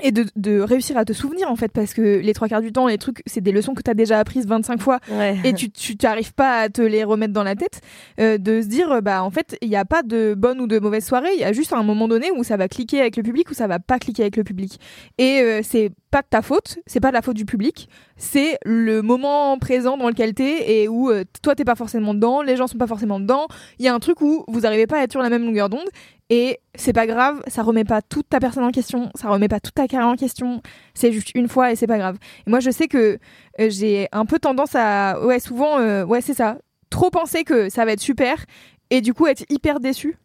et 0.00 0.10
de, 0.10 0.24
de 0.36 0.60
réussir 0.60 0.96
à 0.96 1.04
te 1.04 1.12
souvenir 1.12 1.50
en 1.50 1.56
fait 1.56 1.70
parce 1.70 1.92
que 1.92 2.00
les 2.00 2.32
trois 2.32 2.48
quarts 2.48 2.62
du 2.62 2.72
temps 2.72 2.86
les 2.86 2.96
trucs 2.96 3.22
c'est 3.26 3.42
des 3.42 3.52
leçons 3.52 3.74
que 3.74 3.82
tu 3.82 3.90
as 3.90 3.94
déjà 3.94 4.18
apprises 4.18 4.46
25 4.46 4.80
fois 4.80 5.00
ouais. 5.10 5.36
et 5.44 5.52
tu 5.52 5.70
tu 5.70 5.98
t'arrives 5.98 6.32
pas 6.32 6.60
à 6.60 6.68
te 6.70 6.80
les 6.80 7.04
remettre 7.04 7.34
dans 7.34 7.42
la 7.42 7.56
tête 7.56 7.82
euh, 8.18 8.38
de 8.38 8.62
se 8.62 8.68
dire 8.68 9.02
bah 9.02 9.22
en 9.22 9.30
fait 9.30 9.58
il 9.60 9.68
n'y 9.68 9.76
a 9.76 9.84
pas 9.84 10.02
de 10.02 10.34
bonne 10.34 10.60
ou 10.62 10.66
de 10.66 10.78
mauvaise 10.78 11.04
soirée 11.04 11.28
il 11.34 11.40
y 11.40 11.44
a 11.44 11.52
juste 11.52 11.74
un 11.74 11.82
moment 11.82 12.08
donné 12.08 12.30
où 12.30 12.42
ça 12.42 12.56
va 12.56 12.68
cliquer 12.68 13.00
avec 13.00 13.18
le 13.18 13.22
public 13.22 13.50
ou 13.50 13.54
ça 13.54 13.66
va 13.66 13.80
pas 13.80 13.98
cliquer 13.98 14.22
avec 14.22 14.36
le 14.36 14.44
public 14.44 14.80
et 15.18 15.40
euh, 15.42 15.60
c'est 15.62 15.90
pas 16.10 16.22
de 16.22 16.26
ta 16.30 16.40
faute 16.40 16.78
c'est 16.86 17.00
pas 17.00 17.08
de 17.08 17.14
la 17.14 17.22
faute 17.22 17.36
du 17.36 17.44
public 17.44 17.90
c'est 18.16 18.56
le 18.64 19.02
moment 19.02 19.58
présent 19.58 19.98
dans 19.98 20.08
lequel 20.08 20.32
t'es 20.32 20.70
et 20.72 20.88
où 20.88 21.10
euh, 21.10 21.24
toi 21.42 21.54
t'es 21.54 21.64
pas 21.64 21.74
forcément 21.74 22.14
dedans 22.14 22.40
les 22.40 22.56
gens 22.56 22.66
sont 22.66 22.78
pas 22.78 22.86
forcément 22.86 23.20
dedans 23.20 23.46
il 23.78 23.84
y 23.84 23.88
a 23.88 23.94
un 23.94 24.00
truc 24.00 24.22
où 24.22 24.46
vous 24.48 24.64
arrivez 24.64 24.86
pas 24.86 25.00
à 25.00 25.02
être 25.02 25.12
sur 25.12 25.20
la 25.20 25.28
même 25.28 25.44
longueur 25.44 25.68
d'onde 25.68 25.88
et 26.34 26.60
c'est 26.74 26.94
pas 26.94 27.06
grave 27.06 27.42
ça 27.46 27.62
remet 27.62 27.84
pas 27.84 28.00
toute 28.00 28.26
ta 28.30 28.40
personne 28.40 28.64
en 28.64 28.70
question 28.70 29.10
ça 29.14 29.28
remet 29.28 29.48
pas 29.48 29.60
toute 29.60 29.74
ta 29.74 29.86
carrière 29.86 30.08
en 30.08 30.16
question. 30.16 30.62
C'est 30.94 31.12
juste 31.12 31.32
une 31.34 31.46
fois 31.46 31.72
et 31.72 31.76
c'est 31.76 31.86
pas 31.86 31.98
grave. 31.98 32.16
Et 32.46 32.50
moi 32.50 32.58
je 32.60 32.70
sais 32.70 32.88
que 32.88 33.18
euh, 33.60 33.68
j'ai 33.68 34.08
un 34.12 34.24
peu 34.24 34.38
tendance 34.38 34.74
à 34.74 35.20
ouais 35.26 35.40
souvent 35.40 35.78
euh, 35.78 36.06
ouais 36.06 36.22
c'est 36.22 36.32
ça 36.32 36.56
trop 36.88 37.10
penser 37.10 37.44
que 37.44 37.68
ça 37.68 37.84
va 37.84 37.92
être 37.92 38.00
super 38.00 38.46
et 38.88 39.02
du 39.02 39.12
coup 39.12 39.26
être 39.26 39.44
hyper 39.50 39.78
déçu 39.78 40.16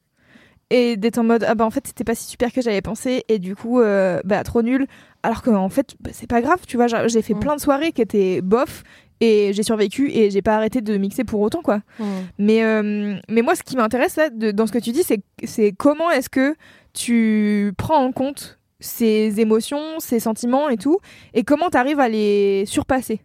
et 0.69 0.95
d'être 0.95 1.17
en 1.17 1.25
mode 1.25 1.43
ah 1.45 1.55
bah 1.55 1.65
en 1.65 1.71
fait 1.71 1.85
c'était 1.87 2.05
pas 2.05 2.15
si 2.15 2.25
super 2.29 2.53
que 2.53 2.61
j'avais 2.61 2.81
pensé 2.81 3.25
et 3.27 3.37
du 3.37 3.57
coup 3.57 3.81
euh, 3.81 4.21
bah 4.23 4.41
trop 4.43 4.61
nul. 4.61 4.87
Alors 5.23 5.41
que 5.41 5.49
en 5.49 5.67
fait 5.67 5.95
bah, 5.99 6.11
c'est 6.13 6.27
pas 6.27 6.39
grave 6.41 6.59
tu 6.65 6.77
vois 6.77 6.87
j'ai 6.87 7.21
fait 7.21 7.33
Mm. 7.33 7.39
plein 7.39 7.55
de 7.57 7.61
soirées 7.61 7.91
qui 7.91 8.01
étaient 8.01 8.39
bof 8.41 8.83
et 9.19 9.51
j'ai 9.53 9.63
survécu 9.63 10.11
et 10.11 10.29
j'ai 10.31 10.41
pas 10.41 10.55
arrêté 10.55 10.81
de 10.81 10.95
mixer 10.97 11.23
pour 11.23 11.41
autant 11.41 11.61
quoi 11.61 11.81
Mm. 11.99 12.03
mais 12.39 12.63
euh, 12.63 13.15
mais 13.29 13.41
moi 13.41 13.55
ce 13.55 13.63
qui 13.63 13.75
m'intéresse 13.75 14.15
là 14.15 14.29
de- 14.29 14.51
dans 14.51 14.67
ce 14.67 14.71
que 14.71 14.77
tu 14.79 14.91
dis 14.91 15.03
c'est 15.03 15.21
c'est 15.43 15.71
comment 15.71 16.11
est-ce 16.11 16.29
que 16.29 16.55
tu 16.93 17.73
prends 17.77 18.03
en 18.03 18.11
compte 18.11 18.59
ces 18.79 19.39
émotions 19.39 19.99
ces 19.99 20.19
sentiments 20.19 20.69
et 20.69 20.77
tout 20.77 20.99
et 21.33 21.43
comment 21.43 21.69
t'arrives 21.69 21.99
à 21.99 22.09
les 22.09 22.65
surpasser? 22.67 23.21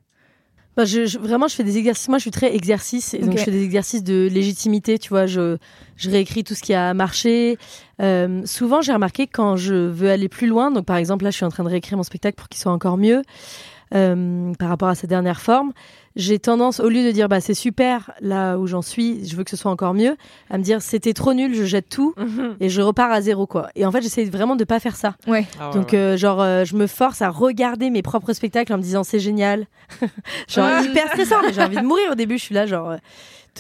Bah, 0.75 0.87
je, 0.87 1.05
je- 1.05 1.19
vraiment, 1.19 1.49
je 1.49 1.55
fais 1.55 1.65
des 1.65 1.77
exercices. 1.77 2.09
Moi, 2.09 2.17
je 2.17 2.23
suis 2.23 2.31
très 2.31 2.55
exercice. 2.57 3.13
Et 3.13 3.19
donc, 3.19 3.37
je 3.37 3.45
fais 3.45 3.51
des 3.51 3.63
exercices 3.63 4.03
de 4.03 4.27
légitimité. 4.33 4.99
Tu 4.99 5.11
vois, 5.11 5.27
je, 5.27 5.59
je 5.97 6.09
réécris 6.09 6.45
tout 6.45 6.55
ce 6.55 6.63
qui 6.63 6.73
a 6.73 6.95
marché. 6.95 7.59
Euh, 8.01 8.41
souvent, 8.47 8.81
j'ai 8.81 8.95
remarqué 8.95 9.27
quand 9.27 9.57
je 9.57 9.75
veux 9.75 10.09
aller 10.11 10.31
plus 10.31 10.47
loin, 10.47 10.71
donc 10.71 10.87
par 10.87 10.97
exemple, 10.97 11.25
là, 11.25 11.31
je 11.31 11.37
suis 11.37 11.45
en 11.45 11.51
train 11.51 11.63
de 11.65 11.69
réécrire 11.69 11.99
mon 11.99 12.03
spectacle 12.05 12.37
pour 12.37 12.49
qu'il 12.49 12.59
soit 12.59 12.73
encore 12.73 12.97
mieux 12.97 13.21
euh, 13.95 14.53
par 14.59 14.69
rapport 14.69 14.89
à 14.89 14.95
sa 14.95 15.07
dernière 15.07 15.41
forme. 15.41 15.73
J'ai 16.15 16.39
tendance, 16.39 16.79
au 16.81 16.91
lieu 16.91 17.05
de 17.07 17.11
dire 17.11 17.29
bah 17.29 17.41
c'est 17.41 17.55
super 17.55 18.11
là 18.21 18.59
où 18.59 18.67
j'en 18.67 18.83
suis, 18.83 19.27
je 19.27 19.35
veux 19.35 19.45
que 19.45 19.51
ce 19.51 19.57
soit 19.57 19.71
encore 19.71 19.95
mieux, 19.95 20.17
à 20.51 20.59
me 20.59 20.63
dire 20.63 20.83
c'était 20.83 21.15
trop 21.15 21.33
nul, 21.33 21.55
je 21.55 21.65
jette 21.65 21.89
tout 21.89 22.15
et 22.61 22.69
je 22.69 22.83
repars 22.83 23.11
à 23.11 23.23
zéro 23.23 23.47
quoi. 23.47 23.69
Et 23.77 23.87
en 23.87 23.93
fait, 23.93 24.03
j'essaie 24.03 24.25
vraiment 24.25 24.55
de 24.55 24.65
pas 24.65 24.79
faire 24.79 24.95
ça. 24.97 25.15
ouais 25.27 25.47
Ah 25.59 25.69
ouais, 25.71 25.75
Donc 25.75 25.93
ouais. 25.93 25.99
euh, 25.99 26.17
genre 26.19 26.43
euh, 26.43 26.65
je 26.67 26.77
me 26.77 26.87
force 26.87 27.23
à 27.23 27.31
regarder 27.31 27.89
mes 27.89 28.03
propres 28.03 28.35
spectacles 28.35 28.75
en 28.75 28.77
me 28.77 28.83
disant 28.83 29.05
c'est 29.05 29.21
génial. 29.21 29.67
genre 30.49 30.69
hyper 30.85 31.09
stressant 31.09 31.37
mais 31.47 31.53
j'ai 31.55 31.63
envie 31.63 31.77
de 31.77 31.83
mourir 31.87 32.13
au 32.13 32.15
début, 32.15 32.37
je 32.37 32.43
suis 32.45 32.55
là 32.55 32.67
genre 32.67 32.97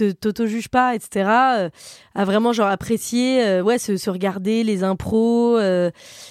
euh, 0.00 0.12
te 0.12 0.12
t'auto-juge 0.12 0.68
pas 0.68 0.94
etc. 0.94 1.28
euh, 1.58 1.70
à 2.14 2.24
vraiment 2.24 2.52
genre 2.52 2.68
apprécier 2.68 3.42
euh, 3.44 3.62
ouais 3.62 3.78
se, 3.78 3.96
se 3.96 4.08
regarder 4.10 4.64
les 4.64 4.84
impros 4.84 5.58
euh, 5.58 5.90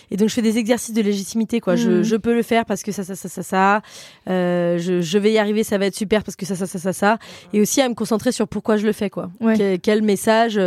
et 0.10 0.18
donc 0.18 0.30
je 0.30 0.34
fais 0.34 0.42
des 0.42 0.58
exercices 0.58 0.94
de 0.94 1.02
légitimité 1.02 1.60
quoi. 1.60 1.76
Je, 1.76 1.90
Mhm. 1.90 2.04
je 2.04 2.16
peux 2.16 2.34
le 2.34 2.44
faire 2.44 2.66
parce 2.66 2.82
que 2.84 2.92
ça 2.92 3.04
ça 3.04 3.16
ça 3.16 3.30
ça 3.30 3.44
ça 3.44 3.82
euh, 4.30 4.78
je, 4.78 5.02
je 5.02 5.18
vais 5.18 5.32
y 5.34 5.38
arriver, 5.38 5.64
ça 5.64 5.78
va 5.78 5.86
être 5.86 5.96
super 5.96 6.24
parce 6.24 6.36
que 6.36 6.46
ça 6.46 6.56
ça 6.56 6.66
ça 6.66 6.80
ça 6.80 6.94
ça 6.94 7.18
et 7.54 7.62
aussi 7.62 7.82
à 7.82 7.90
me 7.90 7.94
concentrer 7.94 8.32
sur 8.32 8.48
pourquoi 8.48 8.78
je 8.78 8.86
le 8.86 8.94
fais 8.94 9.10
quoi. 9.10 9.30
Ouais. 9.40 9.58
Que- 9.58 9.76
quels 9.78 10.02
messages 10.02 10.60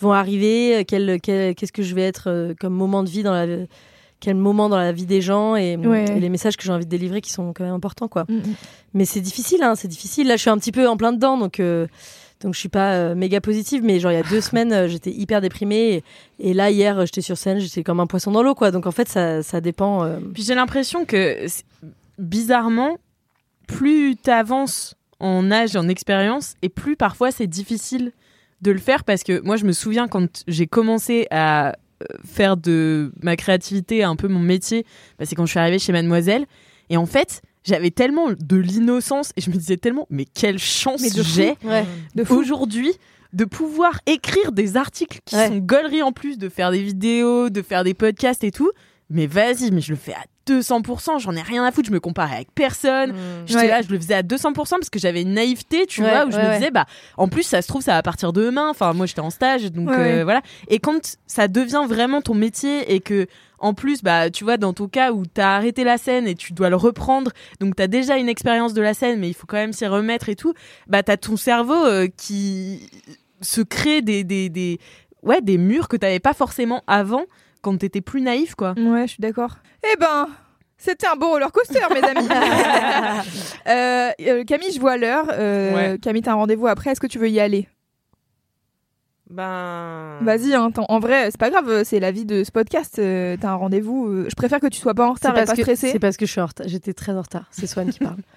vont 0.00 0.12
arriver, 0.12 0.84
quel, 0.86 1.20
quel- 1.20 1.54
qu'est-ce 1.54 1.72
que 1.72 1.82
je 1.82 1.94
vais 1.94 2.02
être 2.02 2.54
comme 2.60 2.74
moment 2.74 3.02
de 3.02 3.08
vie 3.08 3.22
dans 3.22 3.32
la 3.32 3.46
quel 4.20 4.36
moment 4.36 4.68
dans 4.68 4.76
la 4.78 4.92
vie 4.92 5.04
des 5.06 5.20
gens 5.20 5.56
et, 5.56 5.76
Ouais. 5.76 6.04
et 6.04 6.20
les 6.20 6.28
messages 6.28 6.56
que 6.56 6.62
j'ai 6.62 6.70
envie 6.72 6.84
de 6.84 6.90
délivrer 6.90 7.20
qui 7.20 7.32
sont 7.32 7.52
quand 7.52 7.64
même 7.64 7.74
importants 7.74 8.06
quoi. 8.06 8.24
Mm, 8.28 8.34
mm. 8.36 8.42
Mais 8.94 9.04
c'est 9.04 9.20
difficile 9.20 9.64
hein, 9.64 9.74
c'est 9.74 9.88
difficile. 9.88 10.28
Là 10.28 10.36
je 10.36 10.42
suis 10.42 10.50
un 10.50 10.58
petit 10.58 10.70
peu 10.70 10.86
en 10.88 10.96
plein 10.96 11.12
dedans 11.12 11.36
donc 11.36 11.58
euh, 11.58 11.88
donc 12.42 12.54
je 12.54 12.60
suis 12.60 12.68
pas 12.68 12.94
euh, 12.94 13.14
méga 13.14 13.40
positive 13.40 13.82
mais 13.82 14.00
genre 14.00 14.12
il 14.12 14.16
y 14.16 14.18
a 14.18 14.22
deux 14.22 14.40
semaines 14.42 14.72
euh, 14.72 14.88
j'étais 14.88 15.10
hyper 15.10 15.40
déprimée 15.40 16.02
et, 16.38 16.50
et 16.50 16.54
là 16.54 16.70
hier 16.70 16.98
euh, 16.98 17.06
j'étais 17.06 17.20
sur 17.20 17.38
scène 17.38 17.58
j'étais 17.58 17.82
comme 17.82 18.00
un 18.00 18.06
poisson 18.06 18.30
dans 18.30 18.42
l'eau 18.42 18.54
quoi 18.54 18.70
donc 18.70 18.86
en 18.86 18.90
fait 18.90 19.08
ça 19.08 19.42
ça 19.42 19.60
dépend. 19.60 20.08
Puis 20.34 20.42
j'ai 20.42 20.54
l'impression 20.54 21.04
que 21.04 21.46
bizarrement, 22.18 22.98
plus 23.66 24.16
t'avances 24.16 24.94
en 25.20 25.50
âge 25.50 25.74
et 25.74 25.78
en 25.78 25.88
expérience, 25.88 26.54
et 26.62 26.68
plus 26.68 26.96
parfois 26.96 27.30
c'est 27.30 27.46
difficile 27.46 28.12
de 28.60 28.70
le 28.70 28.78
faire 28.78 29.04
parce 29.04 29.22
que 29.22 29.40
moi 29.40 29.56
je 29.56 29.64
me 29.64 29.72
souviens 29.72 30.08
quand 30.08 30.44
j'ai 30.46 30.66
commencé 30.66 31.26
à 31.30 31.76
faire 32.24 32.56
de 32.56 33.12
ma 33.22 33.36
créativité 33.36 34.02
un 34.02 34.16
peu 34.16 34.28
mon 34.28 34.40
métier, 34.40 34.84
bah, 35.18 35.24
c'est 35.24 35.34
quand 35.34 35.46
je 35.46 35.50
suis 35.50 35.60
arrivée 35.60 35.78
chez 35.78 35.92
Mademoiselle, 35.92 36.46
et 36.90 36.96
en 36.96 37.06
fait 37.06 37.42
j'avais 37.64 37.90
tellement 37.90 38.28
de 38.32 38.56
l'innocence 38.56 39.32
et 39.36 39.40
je 39.40 39.50
me 39.50 39.56
disais 39.56 39.76
tellement 39.76 40.06
mais 40.10 40.24
quelle 40.24 40.58
chance 40.58 41.02
j'ai 41.22 41.54
ouais. 41.64 41.84
aujourd'hui 42.30 42.92
de 43.32 43.44
pouvoir 43.44 43.98
écrire 44.06 44.52
des 44.52 44.76
articles 44.76 45.20
qui 45.24 45.36
Ouais. 45.36 45.48
sont 45.48 45.58
gauleries 45.58 46.02
en 46.02 46.12
plus, 46.12 46.36
de 46.36 46.48
faire 46.50 46.70
des 46.70 46.82
vidéos, 46.82 47.48
de 47.48 47.62
faire 47.62 47.82
des 47.82 47.94
podcasts 47.94 48.44
et 48.44 48.50
tout. 48.50 48.70
Mais 49.08 49.26
vas-y, 49.26 49.70
mais 49.70 49.80
je 49.80 49.90
le 49.92 49.96
fais 49.96 50.12
à 50.12 50.22
200%, 50.46 51.18
j'en 51.18 51.34
ai 51.36 51.42
rien 51.42 51.64
à 51.64 51.70
foutre, 51.72 51.88
je 51.88 51.92
me 51.94 52.00
comparais 52.00 52.34
avec 52.36 52.52
personne. 52.54 53.14
J'étais 53.46 53.60
Ouais. 53.62 53.68
là, 53.68 53.82
je 53.82 53.88
le 53.88 53.98
faisais 53.98 54.14
à 54.14 54.22
200% 54.22 54.52
parce 54.78 54.90
que 54.90 54.98
j'avais 54.98 55.22
une 55.22 55.34
naïveté, 55.34 55.86
tu 55.86 56.02
Ouais, 56.02 56.10
vois, 56.10 56.26
où 56.26 56.30
je 56.30 56.36
ouais, 56.36 56.48
me 56.48 56.54
disais, 56.54 56.70
bah, 56.70 56.86
en 57.16 57.28
plus, 57.28 57.42
ça 57.42 57.62
se 57.62 57.68
trouve, 57.68 57.82
ça 57.82 57.92
va 57.92 58.02
partir 58.02 58.32
demain. 58.32 58.68
Enfin, 58.70 58.92
moi, 58.92 59.06
j'étais 59.06 59.20
en 59.20 59.30
stage, 59.30 59.70
donc 59.72 59.90
euh, 59.90 60.24
voilà. 60.24 60.42
Et 60.68 60.78
quand 60.78 61.16
ça 61.26 61.48
devient 61.48 61.84
vraiment 61.88 62.20
ton 62.22 62.34
métier 62.34 62.92
et 62.94 63.00
que, 63.00 63.26
en 63.58 63.74
plus, 63.74 64.02
bah, 64.02 64.30
tu 64.30 64.42
vois, 64.44 64.56
dans 64.56 64.72
ton 64.72 64.88
cas 64.88 65.12
où 65.12 65.24
t'as 65.26 65.54
arrêté 65.56 65.84
la 65.84 65.96
scène 65.98 66.26
et 66.26 66.34
tu 66.34 66.52
dois 66.52 66.68
le 66.70 66.76
reprendre, 66.76 67.30
donc 67.60 67.76
t'as 67.76 67.86
déjà 67.86 68.16
une 68.16 68.28
expérience 68.28 68.74
de 68.74 68.82
la 68.82 68.94
scène, 68.94 69.20
mais 69.20 69.28
il 69.28 69.34
faut 69.34 69.46
quand 69.46 69.56
même 69.56 69.72
s'y 69.72 69.86
remettre 69.86 70.28
et 70.28 70.34
tout, 70.36 70.52
bah, 70.88 71.02
t'as 71.02 71.16
ton 71.16 71.36
cerveau 71.36 71.84
euh, 71.86 72.08
qui 72.16 72.88
se 73.40 73.60
crée 73.60 74.02
des, 74.02 74.24
des, 74.24 74.48
des, 74.48 74.78
ouais, 75.22 75.40
des 75.40 75.58
murs 75.58 75.88
que 75.88 75.96
t'avais 75.96 76.20
pas 76.20 76.34
forcément 76.34 76.82
avant 76.86 77.24
quand 77.62 77.78
t'étais 77.78 78.00
plus 78.02 78.20
naïf, 78.20 78.54
quoi. 78.54 78.74
Ouais, 78.76 79.02
je 79.06 79.12
suis 79.12 79.20
d'accord. 79.20 79.56
Eh 79.84 79.96
ben, 79.98 80.28
c'était 80.76 81.06
un 81.06 81.16
beau 81.16 81.28
roller 81.30 81.50
coaster, 81.52 81.80
mes 81.94 82.02
amis. 82.02 82.28
Euh, 83.68 84.10
euh, 84.20 84.44
Camille, 84.44 84.72
je 84.72 84.80
vois 84.80 84.96
l'heure. 84.96 85.26
Euh, 85.32 85.74
Ouais. 85.92 85.98
Camille, 86.00 86.22
t'as 86.22 86.32
un 86.32 86.34
rendez-vous 86.36 86.66
après. 86.66 86.90
Est-ce 86.90 87.00
que 87.00 87.06
tu 87.06 87.18
veux 87.18 87.30
y 87.30 87.38
aller? 87.40 87.68
Ben. 89.30 90.18
Vas-y, 90.22 90.54
hein, 90.54 90.70
en 90.76 90.98
vrai, 90.98 91.30
c'est 91.30 91.38
pas 91.40 91.48
grave, 91.50 91.84
c'est 91.84 92.00
la 92.00 92.10
vie 92.10 92.26
de 92.26 92.44
ce 92.44 92.50
podcast. 92.50 92.98
euh, 92.98 93.36
T'as 93.40 93.50
un 93.50 93.54
rendez-vous. 93.54 94.08
euh, 94.08 94.26
je 94.28 94.34
préfère 94.34 94.60
que 94.60 94.66
tu 94.66 94.78
sois 94.78 94.94
pas 94.94 95.08
en 95.08 95.14
C'est 95.14 95.28
retard 95.28 95.42
et 95.42 95.46
pas 95.46 95.54
que, 95.56 95.62
stressé. 95.62 95.90
c'est 95.92 95.98
parce 95.98 96.16
que 96.18 96.26
je 96.26 96.32
suis 96.32 96.40
en 96.40 96.46
retard. 96.46 96.66
J'étais 96.68 96.92
très 96.92 97.12
en 97.12 97.22
retard. 97.22 97.46
C'est 97.50 97.66
Swan 97.66 97.88
qui 97.90 98.00
parle. 98.00 98.16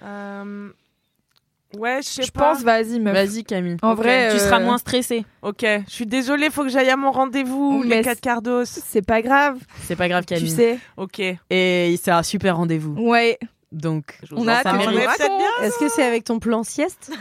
Euh, 1.74 1.78
Ouais, 1.78 1.98
je 2.02 2.08
sais 2.08 2.22
Je 2.22 2.30
pas. 2.30 2.52
pense, 2.54 2.62
vas-y, 2.62 3.00
meuf. 3.00 3.12
Vas-y, 3.12 3.44
Camille. 3.44 3.76
En 3.82 3.94
vrai, 3.94 4.28
Tu 4.30 4.36
euh, 4.36 4.38
seras 4.38 4.60
moins 4.60 4.78
stressée. 4.78 5.24
Ok, 5.42 5.62
je 5.62 5.82
suis 5.92 6.06
désolée, 6.06 6.48
faut 6.50 6.62
que 6.62 6.68
j'aille 6.68 6.88
à 6.90 6.96
mon 6.96 7.10
rendez-vous, 7.10 7.82
Mais 7.84 7.96
les 7.96 8.02
4 8.02 8.20
quarts 8.20 8.42
d'os. 8.42 8.68
C'est 8.86 9.04
pas 9.04 9.20
grave, 9.20 9.58
C'est 9.82 9.96
pas 9.96 10.08
grave, 10.08 10.24
tu 10.26 10.34
Camille. 10.34 10.50
sais. 10.50 10.78
Ok. 10.96 11.20
Et 11.50 11.98
c'est 12.02 12.10
un 12.12 12.22
super 12.22 12.56
rendez-vous. 12.56 12.94
Ouais. 12.98 13.38
Donc, 13.72 14.16
On 14.34 14.46
a. 14.48 14.60
Est-ce 14.60 15.78
que 15.78 15.88
c'est 15.88 16.04
avec 16.04 16.24
ton 16.24 16.38
plan 16.38 16.62
sieste? 16.62 17.10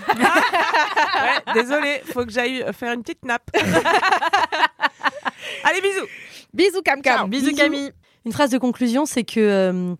Ouais, 1.15 1.53
désolée, 1.53 2.01
faut 2.13 2.25
que 2.25 2.31
j'aille 2.31 2.61
euh, 2.61 2.73
faire 2.73 2.91
une 2.93 3.01
petite 3.01 3.23
nappe. 3.25 3.49
Allez, 5.63 5.81
bisous. 5.81 6.05
Bisous, 6.53 6.81
Cam 6.83 7.01
Cam. 7.01 7.29
Bisous, 7.29 7.55
Camille. 7.55 7.91
Une 8.25 8.31
phrase 8.33 8.49
de 8.49 8.57
conclusion, 8.57 9.05
c'est 9.05 9.23
que 9.23 9.39
euh, 9.39 9.95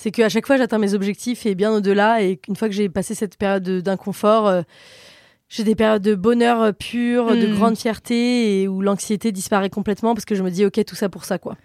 c'est 0.00 0.12
que 0.12 0.22
à 0.22 0.28
chaque 0.28 0.46
fois 0.46 0.56
j'atteins 0.56 0.78
mes 0.78 0.94
objectifs 0.94 1.44
et 1.44 1.56
bien 1.56 1.72
au-delà. 1.72 2.22
Et 2.22 2.36
qu'une 2.36 2.54
fois 2.54 2.68
que 2.68 2.74
j'ai 2.74 2.88
passé 2.88 3.16
cette 3.16 3.36
période 3.36 3.64
de- 3.64 3.80
d'inconfort, 3.80 4.46
euh, 4.46 4.62
j'ai 5.48 5.64
des 5.64 5.74
périodes 5.74 6.02
de 6.02 6.14
bonheur 6.14 6.60
euh, 6.62 6.72
pur, 6.72 7.34
de 7.34 7.46
Mm. 7.48 7.54
grande 7.56 7.76
fierté 7.76 8.62
et 8.62 8.68
où 8.68 8.80
l'anxiété 8.80 9.32
disparaît 9.32 9.70
complètement 9.70 10.14
parce 10.14 10.24
que 10.24 10.34
je 10.36 10.42
me 10.44 10.50
dis 10.50 10.64
ok 10.64 10.84
tout 10.84 10.94
ça 10.94 11.08
pour 11.08 11.24
ça 11.24 11.38
quoi. 11.38 11.56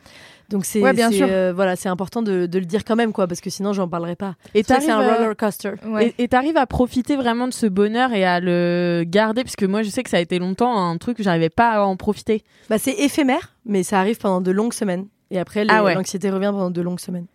Donc 0.50 0.66
c'est 0.66 0.82
Ouais, 0.82 0.94
bien 0.94 1.10
c'est, 1.12 1.18
sûr. 1.18 1.28
euh, 1.30 1.54
voilà 1.54 1.76
c'est 1.76 1.90
important 1.90 2.22
de, 2.22 2.46
de 2.48 2.60
le 2.60 2.66
dire 2.66 2.84
quand 2.86 2.96
même 2.96 3.14
quoi 3.14 3.28
parce 3.28 3.40
que 3.40 3.50
sinon 3.50 3.72
j'en 3.74 3.88
parlerai 3.88 4.16
pas. 4.16 4.36
Et 4.56 4.64
C'est 4.64 4.90
un 4.90 4.98
roller 4.98 5.36
coaster. 5.38 5.74
Ouais. 5.86 6.14
Et 6.18 6.28
t'arrives 6.28 6.58
à 6.58 6.66
profiter 6.66 7.16
vraiment 7.16 7.48
de 7.48 7.54
ce 7.54 7.66
bonheur 7.68 8.14
et 8.14 8.26
à 8.26 8.40
le 8.40 9.04
garder, 9.06 9.44
parce 9.44 9.56
que 9.56 9.66
moi 9.66 9.84
je 9.84 9.90
sais 9.90 10.02
que 10.04 10.10
ça 10.10 10.18
a 10.18 10.22
été 10.22 10.40
longtemps 10.40 10.76
un 10.90 10.98
truc 10.98 11.18
que 11.18 11.24
j'arrivais 11.24 11.50
pas 11.50 11.72
à 11.72 11.82
en 11.84 11.96
profiter. 11.98 12.44
Bah 12.70 12.78
c'est 12.80 12.94
éphémère 12.94 13.54
mais 13.66 13.84
ça 13.84 14.00
arrive 14.00 14.18
pendant 14.18 14.42
de 14.42 14.52
longues 14.52 14.74
semaines 14.74 15.06
et 15.32 15.40
après 15.40 15.66
Ah 15.70 15.84
ouais. 15.84 15.94
l'anxiété 15.96 16.30
revient 16.30 16.52
pendant 16.52 16.72
de 16.72 16.82
longues 16.82 17.00
semaines. 17.00 17.26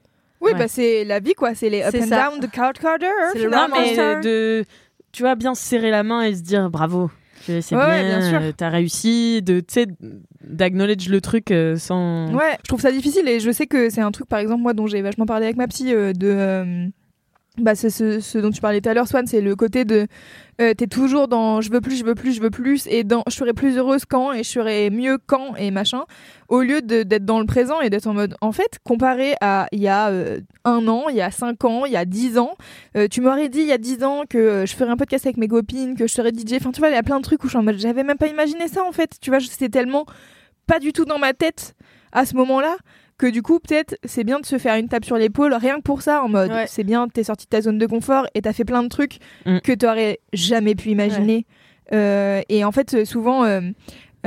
Oui, 0.53 0.59
bah 0.59 0.69
c'est 0.69 1.05
la 1.05 1.21
vie, 1.21 1.35
quoi. 1.35 1.55
C'est 1.55 1.69
les 1.71 1.83
up 1.83 1.95
and 1.95 2.07
ça. 2.07 2.29
down 2.31 2.41
de 2.41 2.47
Couch 2.47 2.79
Carter. 2.81 3.07
C'est 3.33 3.43
le 3.43 3.51
Non, 3.51 3.67
mais 3.73 4.21
de, 4.23 4.65
tu 5.13 5.23
vois, 5.23 5.35
bien 5.35 5.55
se 5.55 5.63
serrer 5.63 5.91
la 5.91 6.03
main 6.03 6.23
et 6.23 6.35
se 6.35 6.43
dire 6.43 6.71
bravo. 6.71 7.11
C'est 7.41 7.71
bien, 7.71 8.03
bien 8.03 8.21
sûr. 8.21 8.41
euh, 8.43 8.53
t'as 8.55 8.69
réussi, 8.69 9.41
de, 9.43 9.61
tu 9.61 9.67
sais, 9.73 9.87
d'acknowledge 10.43 11.09
le 11.09 11.21
truc 11.21 11.51
euh, 11.51 11.77
sans. 11.77 12.35
Ouais, 12.35 12.59
je 12.63 12.69
trouve 12.69 12.81
ça 12.81 12.93
difficile 12.93 13.27
et 13.29 13.41
je 13.41 13.51
sais 13.51 13.67
que 13.67 13.89
c'est 13.91 14.01
un 14.03 14.11
truc, 14.11 14.29
par 14.29 14.39
exemple, 14.39 14.61
moi, 14.63 14.75
dont 14.75 14.87
j'ai 14.87 15.01
vachement 15.01 15.25
parlé 15.25 15.47
avec 15.47 15.57
ma 15.57 15.67
psy, 15.69 15.95
euh, 15.95 16.13
de. 16.13 16.29
euh, 16.29 16.87
bah, 17.57 17.75
c'est 17.75 17.91
ce, 17.91 18.21
ce 18.21 18.39
dont 18.39 18.51
tu 18.51 18.61
parlais 18.61 18.81
tout 18.81 18.89
à 18.91 18.95
l'heure, 18.95 19.09
Swan, 19.09 19.27
c'est 19.27 19.41
le 19.41 19.57
côté 19.57 19.85
de. 19.85 20.07
Euh, 20.61 20.75
T'es 20.75 20.87
toujours 20.87 21.29
dans 21.29 21.61
je 21.61 21.71
veux 21.71 21.81
plus, 21.81 21.97
je 21.97 22.05
veux 22.05 22.15
plus, 22.15 22.33
je 22.33 22.41
veux 22.41 22.51
plus, 22.51 22.87
et 22.87 23.05
dans 23.05 23.23
je 23.29 23.35
serai 23.35 23.53
plus 23.53 23.77
heureuse 23.77 24.05
quand, 24.05 24.33
et 24.33 24.43
je 24.43 24.49
serai 24.49 24.91
mieux 24.91 25.19
quand, 25.27 25.55
et 25.57 25.71
machin, 25.71 26.05
au 26.49 26.63
lieu 26.63 26.83
d'être 26.83 27.25
dans 27.25 27.41
le 27.41 27.47
présent 27.47 27.81
et 27.81 27.91
d'être 27.91 28.07
en 28.07 28.15
mode. 28.15 28.35
En 28.41 28.53
fait, 28.53 28.79
comparé 28.85 29.35
à 29.41 29.69
il 29.73 29.81
y 29.81 29.89
a 29.89 30.09
euh, 30.09 30.41
un 30.65 30.87
an, 30.89 31.09
il 31.09 31.17
y 31.17 31.21
a 31.21 31.31
cinq 31.31 31.65
ans, 31.65 31.85
il 31.85 31.93
y 31.93 31.97
a 31.97 32.05
dix 32.05 32.39
ans, 32.39 32.57
euh, 32.97 33.09
tu 33.09 33.21
m'aurais 33.21 33.49
dit 33.49 33.61
il 33.61 33.69
y 33.69 33.73
a 33.73 33.79
dix 33.79 34.03
ans 34.05 34.25
que 34.29 34.65
je 34.67 34.75
ferais 34.75 34.91
un 34.91 34.97
podcast 34.97 35.27
avec 35.27 35.37
mes 35.37 35.49
copines, 35.49 35.97
que 35.97 36.07
je 36.07 36.13
serais 36.13 36.31
DJ, 36.31 36.55
enfin, 36.55 36.73
tu 36.73 36.81
vois, 36.81 36.89
il 36.89 36.95
y 36.95 36.99
a 36.99 37.03
plein 37.03 37.19
de 37.19 37.25
trucs 37.25 37.43
où 37.45 37.47
je 37.47 37.51
suis 37.51 37.59
en 37.59 37.63
mode 37.63 37.79
j'avais 37.79 38.05
même 38.05 38.19
pas 38.19 38.29
imaginé 38.29 38.69
ça, 38.69 38.85
en 38.85 38.93
fait, 38.93 39.17
tu 39.21 39.31
vois, 39.31 39.41
c'était 39.41 39.69
tellement 39.69 40.07
pas 40.67 40.79
du 40.79 40.93
tout 40.93 41.05
dans 41.05 41.19
ma 41.19 41.33
tête 41.33 41.75
à 42.13 42.27
ce 42.27 42.35
moment-là 42.37 42.77
que 43.19 43.27
du 43.27 43.43
coup 43.43 43.59
peut-être 43.61 43.97
c'est 44.05 44.25
bien 44.25 44.39
de 44.41 44.47
se 44.47 44.59
faire 44.59 44.77
une 44.77 44.89
tape 44.89 45.05
sur 45.05 45.17
l'épaule 45.19 45.53
rien 45.55 45.77
que 45.77 45.83
pour 45.83 46.03
ça 46.03 46.23
en 46.23 46.29
mode 46.29 46.51
Ouais. 46.51 46.67
c'est 46.69 46.85
bien 46.85 47.09
t'es 47.09 47.25
sorti 47.25 47.47
de 47.47 47.51
ta 47.51 47.61
zone 47.61 47.77
de 47.79 47.87
confort 47.87 48.27
et 48.35 48.43
t'as 48.43 48.53
fait 48.53 48.65
plein 48.65 48.83
de 48.83 48.89
trucs 48.89 49.19
Mm. 49.45 49.59
que 49.61 49.73
t'aurais 49.73 50.21
jamais 50.33 50.75
pu 50.75 50.91
imaginer 50.91 51.45
Euh, 51.93 52.43
et 52.51 52.65
en 52.65 52.71
fait 52.73 53.05
souvent 53.07 53.45
euh, 53.45 53.61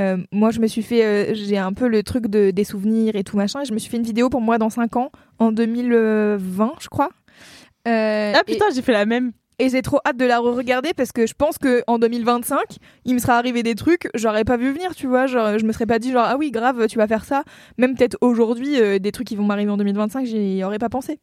euh, 0.00 0.16
moi 0.32 0.50
je 0.50 0.58
me 0.60 0.66
suis 0.66 0.82
fait 0.82 1.04
euh, 1.04 1.34
j'ai 1.34 1.58
un 1.58 1.72
peu 1.72 1.86
le 1.86 2.02
truc 2.02 2.26
de 2.26 2.50
des 2.50 2.64
souvenirs 2.64 3.14
et 3.14 3.22
tout 3.24 3.36
machin 3.36 3.60
et 3.62 3.64
je 3.64 3.72
me 3.72 3.78
suis 3.78 3.88
fait 3.90 3.98
une 3.98 4.02
vidéo 4.02 4.28
pour 4.30 4.40
moi 4.40 4.58
dans 4.58 4.68
5 4.70 4.96
ans 4.96 5.10
en 5.38 5.52
2020 5.52 6.72
je 6.80 6.88
crois 6.88 7.10
Euh, 7.88 8.32
Ah 8.36 8.42
et- 8.46 8.52
putain, 8.52 8.66
j'ai 8.74 8.82
fait 8.82 8.92
la 8.92 9.06
même. 9.06 9.32
Et 9.64 9.68
j'ai 9.68 9.82
trop 9.82 10.00
hâte 10.06 10.16
de 10.16 10.24
la 10.24 10.38
re-regarder 10.40 10.90
parce 10.96 11.12
que 11.12 11.26
je 11.26 11.34
pense 11.34 11.56
que 11.58 11.82
en 11.86 11.98
2025, 11.98 12.58
il 13.04 13.14
me 13.14 13.18
sera 13.20 13.36
arrivé 13.38 13.62
des 13.62 13.74
trucs, 13.74 14.08
j'aurais 14.14 14.44
pas 14.44 14.56
vu 14.56 14.72
venir, 14.72 14.94
tu 14.94 15.06
vois, 15.06 15.26
genre 15.26 15.58
je 15.58 15.64
me 15.64 15.72
serais 15.72 15.86
pas 15.86 15.98
dit 15.98 16.10
genre 16.12 16.24
ah 16.26 16.36
oui, 16.38 16.50
grave, 16.50 16.86
tu 16.88 16.98
vas 16.98 17.06
faire 17.06 17.24
ça. 17.24 17.44
Même 17.78 17.94
peut-être 17.96 18.16
aujourd'hui 18.20 18.80
euh, 18.80 18.98
des 18.98 19.12
trucs 19.12 19.26
qui 19.28 19.36
vont 19.36 19.44
m'arriver 19.44 19.70
en 19.70 19.76
2025, 19.76 20.26
j'y 20.26 20.62
aurais 20.64 20.78
pas 20.78 20.88
pensé. 20.88 21.20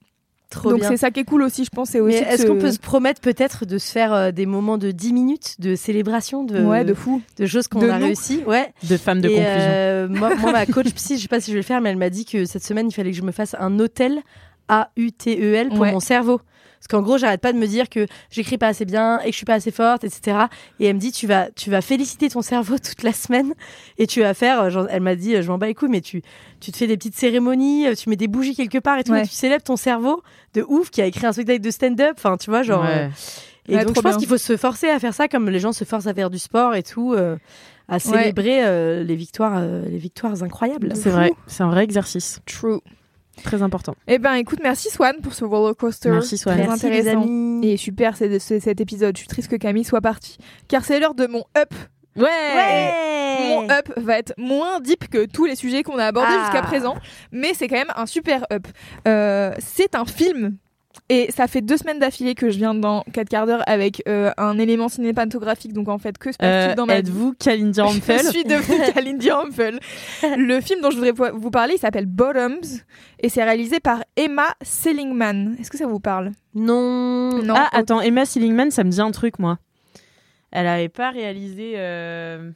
Trop 0.49 0.71
Donc 0.71 0.83
c'est 0.83 0.97
ça 0.97 1.11
qui 1.11 1.19
est 1.19 1.25
cool 1.25 1.43
aussi, 1.43 1.63
je 1.63 1.69
pense, 1.69 1.89
c'est 1.91 1.99
aussi 1.99 2.15
est-ce 2.17 2.47
qu'on 2.47 2.57
peut 2.57 2.71
se 2.71 2.79
promettre 2.79 3.21
peut-être 3.21 3.65
de 3.67 3.77
se 3.77 3.91
faire 3.91 4.11
euh, 4.13 4.31
des 4.31 4.47
moments 4.47 4.79
de 4.79 4.89
10 4.89 5.13
minutes 5.13 5.55
de 5.61 5.75
célébration 5.75 6.43
de, 6.43 6.63
Ouais, 6.65 6.83
de 6.83 6.95
fou. 6.95 7.21
de 7.37 7.45
choses 7.45 7.67
qu'on 7.67 7.87
a 7.87 7.99
nous. 7.99 8.05
réussi? 8.05 8.41
Ouais. 8.47 8.73
De 8.89 8.97
femme 8.97 9.21
de 9.21 9.29
Et, 9.29 9.35
conclusion. 9.35 9.53
euh, 9.71 10.07
moi, 10.09 10.35
moi, 10.37 10.51
ma 10.51 10.65
coach 10.65 10.91
psy, 10.95 11.17
je 11.17 11.21
sais 11.21 11.27
pas 11.27 11.39
si 11.39 11.51
je 11.51 11.55
vais 11.55 11.59
le 11.61 11.65
faire, 11.65 11.81
mais 11.81 11.91
elle 11.91 11.97
m'a 11.97 12.09
dit 12.09 12.25
que 12.25 12.45
cette 12.45 12.63
semaine, 12.63 12.87
il 12.89 12.93
fallait 12.93 13.11
que 13.11 13.17
je 13.17 13.21
me 13.21 13.31
fasse 13.31 13.55
un 13.59 13.77
hôtel 13.77 14.21
A-U-T-E-L 14.69 15.67
E 15.67 15.69
pour 15.69 15.79
Ouais. 15.81 15.91
mon 15.91 15.99
cerveau. 15.99 16.41
Parce 16.79 16.87
qu'en 16.87 17.01
gros, 17.01 17.17
j'arrête 17.17 17.41
pas 17.41 17.51
de 17.53 17.57
me 17.57 17.67
dire 17.67 17.89
que 17.89 18.07
j'écris 18.31 18.57
pas 18.57 18.67
assez 18.67 18.85
bien 18.85 19.19
et 19.19 19.25
que 19.25 19.31
je 19.31 19.37
suis 19.37 19.45
pas 19.45 19.55
assez 19.55 19.69
forte, 19.71 20.03
etc. 20.05 20.37
Et 20.79 20.85
elle 20.85 20.95
me 20.95 20.99
dit, 20.99 21.11
tu 21.11 21.27
vas, 21.27 21.49
tu 21.51 21.69
vas 21.69 21.81
féliciter 21.81 22.29
ton 22.29 22.41
cerveau 22.41 22.77
toute 22.83 23.03
la 23.03 23.11
semaine 23.13 23.53
et 23.97 24.07
tu 24.07 24.21
vas 24.21 24.33
faire, 24.33 24.61
euh, 24.61 24.69
genre, 24.69 24.87
elle 24.89 25.01
m'a 25.01 25.15
dit, 25.15 25.35
euh, 25.35 25.41
je 25.41 25.49
m'en 25.49 25.57
bats 25.57 25.67
les 25.67 25.73
couilles, 25.75 25.89
mais 25.89 26.01
tu, 26.01 26.21
tu 26.61 26.71
te 26.71 26.77
fais 26.77 26.87
des 26.87 26.95
petites 26.97 27.15
cérémonies, 27.15 27.87
euh, 27.87 27.93
tu 27.95 28.09
mets 28.09 28.15
des 28.15 28.27
bougies 28.29 28.55
quelque 28.55 28.77
part 28.79 28.97
et 28.97 29.03
tout, 29.03 29.11
Ouais. 29.11 29.23
et 29.23 29.27
tu 29.27 29.33
célèbres 29.33 29.63
ton 29.63 29.75
cerveau 29.75 30.23
de 30.53 30.63
ouf 30.67 30.89
qui 30.89 31.01
a 31.01 31.05
écrit 31.05 31.25
un 31.25 31.33
spectacle 31.33 31.61
de 31.61 31.71
stand-up. 31.71 32.13
Enfin, 32.17 32.37
tu 32.37 32.49
vois, 32.49 32.63
genre. 32.63 32.85
euh, 32.85 33.07
et 33.67 33.75
Ouais, 33.75 33.85
donc, 33.85 33.95
je 33.95 34.01
pense 34.01 34.17
qu'il 34.17 34.27
faut 34.27 34.37
se 34.37 34.57
forcer 34.57 34.87
à 34.89 34.97
faire 34.99 35.13
ça 35.13 35.27
comme 35.27 35.47
les 35.49 35.59
gens 35.59 35.73
se 35.73 35.83
forcent 35.83 36.07
à 36.07 36.13
faire 36.13 36.29
du 36.31 36.39
sport 36.39 36.73
et 36.75 36.81
tout, 36.81 37.13
euh, 37.13 37.35
à 37.87 37.99
célébrer 37.99 38.65
euh, 38.65 39.03
les 39.03 39.15
victoires, 39.15 39.57
euh, 39.57 39.83
les 39.87 39.97
victoires 39.99 40.41
incroyables. 40.41 40.93
C'est 40.95 41.09
vrai, 41.11 41.31
c'est 41.45 41.61
un 41.61 41.69
vrai 41.69 41.83
exercice. 41.83 42.39
True. 42.47 42.79
Très 43.43 43.61
important. 43.61 43.95
Eh 44.07 44.19
ben 44.19 44.33
écoute, 44.35 44.59
merci 44.61 44.89
Swan 44.89 45.15
pour 45.21 45.33
ce 45.33 45.45
roller 45.45 45.75
coaster. 45.75 46.09
Merci, 46.09 46.37
Swan. 46.37 46.57
Très 46.57 46.67
Merci 46.67 46.89
les 46.89 46.99
intéressant. 46.99 47.21
amis. 47.23 47.67
Et 47.67 47.77
super 47.77 48.15
c'est 48.17 48.39
c'est- 48.39 48.59
cet 48.59 48.81
épisode. 48.81 49.15
Je 49.15 49.19
suis 49.21 49.27
triste 49.27 49.49
que 49.49 49.55
Camille 49.55 49.83
soit 49.83 50.01
partie. 50.01 50.37
Car 50.67 50.83
c'est 50.85 50.99
l'heure 50.99 51.15
de 51.15 51.27
mon 51.27 51.43
up. 51.57 51.73
Ouais, 52.15 52.93
Mon 53.49 53.69
up 53.69 53.91
va 53.97 54.17
être 54.17 54.33
moins 54.37 54.79
deep 54.81 55.07
que 55.09 55.25
tous 55.25 55.45
les 55.45 55.55
sujets 55.55 55.83
qu'on 55.83 55.97
a 55.97 56.05
abordés 56.05 56.31
Ah. 56.33 56.43
jusqu'à 56.45 56.61
présent, 56.61 56.95
mais 57.31 57.53
c'est 57.53 57.67
quand 57.67 57.77
même 57.77 57.91
un 57.95 58.05
super 58.05 58.45
up. 58.51 58.67
Euh, 59.07 59.53
c'est 59.59 59.95
un 59.95 60.05
film. 60.05 60.57
Et 61.07 61.31
ça 61.31 61.47
fait 61.47 61.61
deux 61.61 61.77
semaines 61.77 61.99
d'affilée 61.99 62.33
que 62.35 62.49
je 62.49 62.57
viens 62.57 62.73
dans 62.73 63.03
4 63.13 63.29
quarts 63.29 63.45
d'heure 63.45 63.63
avec 63.67 64.01
euh, 64.07 64.31
un 64.37 64.57
élément 64.57 64.89
cinématographique, 64.89 65.71
donc 65.73 65.87
en 65.87 65.97
fait, 65.99 66.17
que 66.17 66.31
se 66.31 66.37
passe-t-il 66.37 66.71
Euh, 66.71 66.75
dans 66.75 66.85
ma 66.87 66.95
vie 66.95 66.99
Êtes-vous 66.99 67.33
Kalindi 67.33 67.79
Rampel 67.81 68.21
Je 68.23 68.29
suis 68.29 68.43
devenue 68.43 68.77
Kalindi 68.93 69.31
Rumpel. 69.31 69.79
Le 70.23 70.59
film 70.61 70.81
dont 70.81 70.89
je 70.91 70.97
voudrais 70.97 71.31
vous 71.31 71.51
parler, 71.51 71.75
il 71.75 71.79
s'appelle 71.79 72.05
Bottoms 72.07 72.61
et 73.19 73.29
c'est 73.29 73.43
réalisé 73.43 73.79
par 73.79 74.03
Emma 74.15 74.47
Seligman. 74.63 75.55
Est-ce 75.59 75.69
que 75.71 75.77
ça 75.77 75.85
vous 75.87 75.99
parle? 75.99 76.31
Non. 76.55 77.41
Non. 77.43 77.53
Ah, 77.55 77.69
attends, 77.71 78.01
Emma 78.01 78.25
Seligman, 78.25 78.71
ça 78.71 78.83
me 78.83 78.89
dit 78.89 79.01
un 79.01 79.11
truc, 79.11 79.37
moi. 79.39 79.57
Elle 80.51 80.65
avait 80.67 80.89
pas 80.89 81.11
réalisé. 81.11 81.73
euh, 81.75 82.49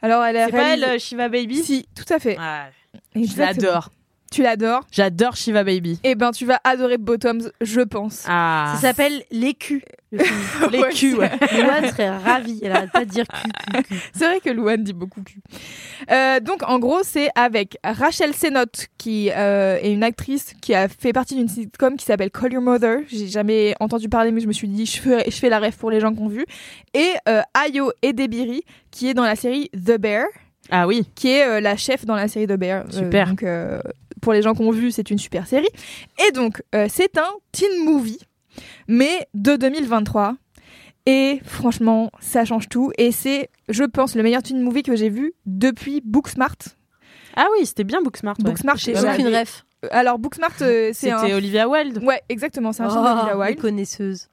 Alors 0.00 0.24
elle 0.24 0.36
a 0.38 0.46
C'est 0.46 0.52
pas 0.52 0.58
elle, 0.74 0.80
réalisé- 0.80 0.94
euh, 0.94 0.98
Shiva 0.98 1.28
Baby? 1.28 1.56
Si, 1.62 1.86
tout 1.94 2.10
à 2.12 2.18
fait. 2.18 2.36
Ah, 2.40 2.68
Je 3.14 3.38
l'adore. 3.38 3.90
Tu 4.30 4.42
l'adores 4.42 4.82
J'adore 4.92 5.36
Shiva 5.36 5.64
Baby. 5.64 5.98
Eh 6.04 6.14
ben, 6.14 6.30
tu 6.32 6.44
vas 6.44 6.60
adorer 6.64 6.98
Bottoms, 6.98 7.50
je 7.60 7.80
pense. 7.80 8.24
Ah. 8.28 8.72
Ça 8.76 8.88
s'appelle 8.88 9.22
l'écu. 9.30 9.82
le 10.12 10.22
film. 10.22 10.68
Les 10.72 10.78
Ouais, 10.82 10.90
culs, 10.92 11.14
ouais. 11.16 11.30
Louane 11.62 11.88
serait 11.88 12.10
ravie. 12.10 12.60
Elle 12.62 12.72
arrête 12.72 12.90
pas 12.92 13.04
de 13.06 13.10
dire 13.10 13.24
cul, 13.26 13.50
cul, 13.50 13.82
cul. 13.84 13.94
C'est 14.12 14.26
vrai 14.26 14.40
que 14.40 14.50
Louane 14.50 14.82
dit 14.84 14.92
beaucoup 14.92 15.22
cul. 15.22 15.40
Euh, 16.10 16.40
donc, 16.40 16.62
en 16.68 16.78
gros, 16.78 17.00
c'est 17.04 17.28
avec 17.34 17.78
Rachel 17.82 18.34
Sennott, 18.34 18.88
qui 18.98 19.30
euh, 19.34 19.78
est 19.82 19.92
une 19.92 20.02
actrice 20.04 20.54
qui 20.60 20.74
a 20.74 20.88
fait 20.88 21.12
partie 21.14 21.34
d'une 21.34 21.48
sitcom 21.48 21.96
qui 21.96 22.04
s'appelle 22.04 22.30
Call 22.30 22.52
Your 22.52 22.62
Mother. 22.62 23.00
J'ai 23.08 23.28
jamais 23.28 23.74
entendu 23.80 24.08
parler, 24.10 24.30
mais 24.30 24.40
je 24.42 24.46
me 24.46 24.52
suis 24.52 24.68
dit, 24.68 24.84
je 24.86 25.00
fais, 25.00 25.24
je 25.30 25.36
fais 25.36 25.48
la 25.48 25.58
rêve 25.58 25.76
pour 25.76 25.90
les 25.90 26.00
gens 26.00 26.12
qui 26.14 26.20
ont 26.20 26.28
vu. 26.28 26.44
Et 26.92 27.12
euh, 27.28 27.40
Ayo 27.54 27.92
Edebiri, 28.02 28.62
qui 28.90 29.08
est 29.08 29.14
dans 29.14 29.24
la 29.24 29.36
série 29.36 29.70
The 29.70 29.98
Bear, 29.98 30.24
Ah 30.70 30.86
oui. 30.86 31.06
qui 31.14 31.30
est 31.30 31.46
euh, 31.46 31.60
la 31.60 31.76
chef 31.76 32.04
dans 32.04 32.14
la 32.16 32.28
série 32.28 32.46
The 32.46 32.52
Bear. 32.58 32.84
Euh, 32.86 32.90
Super. 32.90 33.28
donc, 33.28 33.42
euh, 33.42 33.80
pour 34.20 34.32
les 34.32 34.42
gens 34.42 34.54
qui 34.54 34.62
ont 34.62 34.70
vu, 34.70 34.90
c'est 34.90 35.10
une 35.10 35.18
super 35.18 35.46
série. 35.46 35.68
Et 36.28 36.32
donc, 36.32 36.62
euh, 36.74 36.86
c'est 36.88 37.16
un 37.18 37.28
teen 37.52 37.84
movie, 37.84 38.18
mais 38.88 39.26
de 39.34 39.56
2023. 39.56 40.36
Et 41.06 41.40
franchement, 41.44 42.10
ça 42.20 42.44
change 42.44 42.68
tout. 42.68 42.92
Et 42.98 43.12
c'est, 43.12 43.48
je 43.68 43.84
pense, 43.84 44.14
le 44.14 44.22
meilleur 44.22 44.42
teen 44.42 44.60
movie 44.60 44.82
que 44.82 44.94
j'ai 44.94 45.08
vu 45.08 45.32
depuis 45.46 46.02
Booksmart. 46.04 46.56
Ah 47.34 47.46
oui, 47.56 47.64
c'était 47.66 47.84
bien 47.84 48.02
Booksmart. 48.02 48.36
ouais. 48.38 48.44
Booksmart, 48.44 48.76
J'ai 48.76 48.94
c'est- 48.94 49.10
aucune 49.10 49.28
ref. 49.28 49.64
Alors, 49.90 50.18
Booksmart, 50.18 50.50
euh, 50.62 50.90
c'est 50.92 51.10
C'était. 51.10 51.34
Olivia 51.34 51.68
Wilde. 51.68 52.02
Ouais, 52.02 52.20
exactement, 52.28 52.72
c'est 52.72 52.82
un 52.82 52.90
film 52.90 53.02
Oh, 53.04 53.08
d'Olivia 53.08 53.34
les 53.34 53.38
Wilde. 53.40 53.60
connaisseuses. 53.60 54.28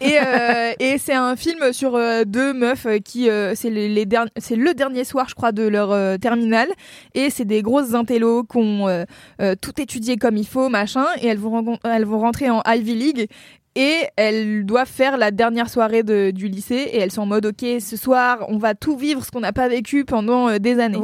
Et, 0.00 0.16
euh, 0.24 0.72
et 0.78 0.96
c'est 0.96 1.12
un 1.14 1.34
film 1.34 1.72
sur 1.72 1.96
euh, 1.96 2.22
deux 2.24 2.52
meufs 2.54 2.86
euh, 2.86 2.98
qui 2.98 3.28
euh, 3.28 3.54
c'est 3.56 3.68
les, 3.68 3.88
les 3.88 4.06
derni- 4.06 4.30
c'est 4.36 4.54
le 4.54 4.74
dernier 4.74 5.02
soir 5.02 5.28
je 5.28 5.34
crois 5.34 5.50
de 5.50 5.66
leur 5.66 5.90
euh, 5.90 6.18
terminale 6.18 6.68
et 7.14 7.30
c'est 7.30 7.44
des 7.44 7.62
grosses 7.62 7.92
intellos 7.92 8.44
qui 8.44 8.58
ont 8.58 8.86
euh, 8.86 9.02
euh, 9.42 9.56
tout 9.60 9.80
étudié 9.80 10.18
comme 10.18 10.36
il 10.36 10.46
faut 10.46 10.68
machin 10.68 11.04
et 11.20 11.26
elles 11.26 11.38
vont 11.38 11.78
elles 11.82 12.04
vont 12.04 12.20
rentrer 12.20 12.48
en 12.48 12.62
Ivy 12.64 12.94
League 12.94 13.28
et 13.76 13.98
elles 14.16 14.64
doivent 14.66 14.88
faire 14.88 15.16
la 15.18 15.30
dernière 15.30 15.68
soirée 15.70 16.02
de- 16.02 16.32
du 16.32 16.48
lycée 16.48 16.88
et 16.92 16.98
elles 16.98 17.12
sont 17.12 17.22
en 17.22 17.26
mode 17.26 17.46
ok 17.46 17.64
ce 17.80 17.96
soir 17.96 18.44
on 18.48 18.56
va 18.58 18.74
tout 18.74 18.96
vivre 18.96 19.24
ce 19.24 19.30
qu'on 19.30 19.40
n'a 19.40 19.52
pas 19.52 19.68
vécu 19.68 20.04
pendant 20.04 20.48
euh, 20.48 20.58
des 20.58 20.80
années 20.80 20.98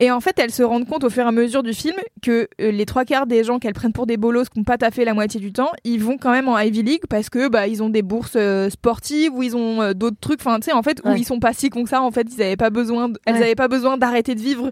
et 0.00 0.10
en 0.10 0.20
fait, 0.20 0.38
elles 0.38 0.50
se 0.50 0.62
rendent 0.62 0.86
compte 0.86 1.04
au 1.04 1.10
fur 1.10 1.24
et 1.24 1.28
à 1.28 1.32
mesure 1.32 1.62
du 1.62 1.72
film 1.72 1.94
que 2.20 2.48
euh, 2.60 2.70
les 2.72 2.84
trois 2.86 3.04
quarts 3.04 3.26
des 3.26 3.44
gens 3.44 3.58
qu'elles 3.58 3.72
prennent 3.72 3.92
pour 3.92 4.06
des 4.06 4.16
bolos 4.16 4.48
qui 4.48 4.58
n'ont 4.58 4.64
pas 4.64 4.76
taffé 4.78 5.04
la 5.04 5.14
moitié 5.14 5.40
du 5.40 5.52
temps, 5.52 5.70
ils 5.84 6.02
vont 6.02 6.18
quand 6.18 6.32
même 6.32 6.48
en 6.48 6.58
Ivy 6.58 6.82
League 6.82 7.02
parce 7.08 7.30
que 7.30 7.48
bah 7.48 7.66
ils 7.68 7.82
ont 7.82 7.88
des 7.88 8.02
bourses 8.02 8.32
euh, 8.36 8.68
sportives 8.68 9.32
ou 9.34 9.42
ils 9.42 9.56
ont 9.56 9.92
d'autres 9.94 10.16
trucs. 10.20 10.40
Enfin, 10.40 10.58
tu 10.58 10.66
sais, 10.66 10.72
en 10.72 10.82
fait, 10.82 11.00
où 11.04 11.10
ils 11.16 11.24
sont 11.24 11.38
pas 11.38 11.52
si 11.52 11.70
cons 11.70 11.84
que 11.84 11.88
ça. 11.90 12.02
En 12.02 12.10
fait, 12.10 12.26
ils 12.34 12.42
avaient 12.42 12.56
pas 12.56 12.70
besoin, 12.70 13.08
de- 13.10 13.18
elles 13.26 13.34
Ouais. 13.36 13.42
avaient 13.42 13.54
pas 13.54 13.68
besoin 13.68 13.96
d'arrêter 13.96 14.34
de 14.34 14.40
vivre 14.40 14.70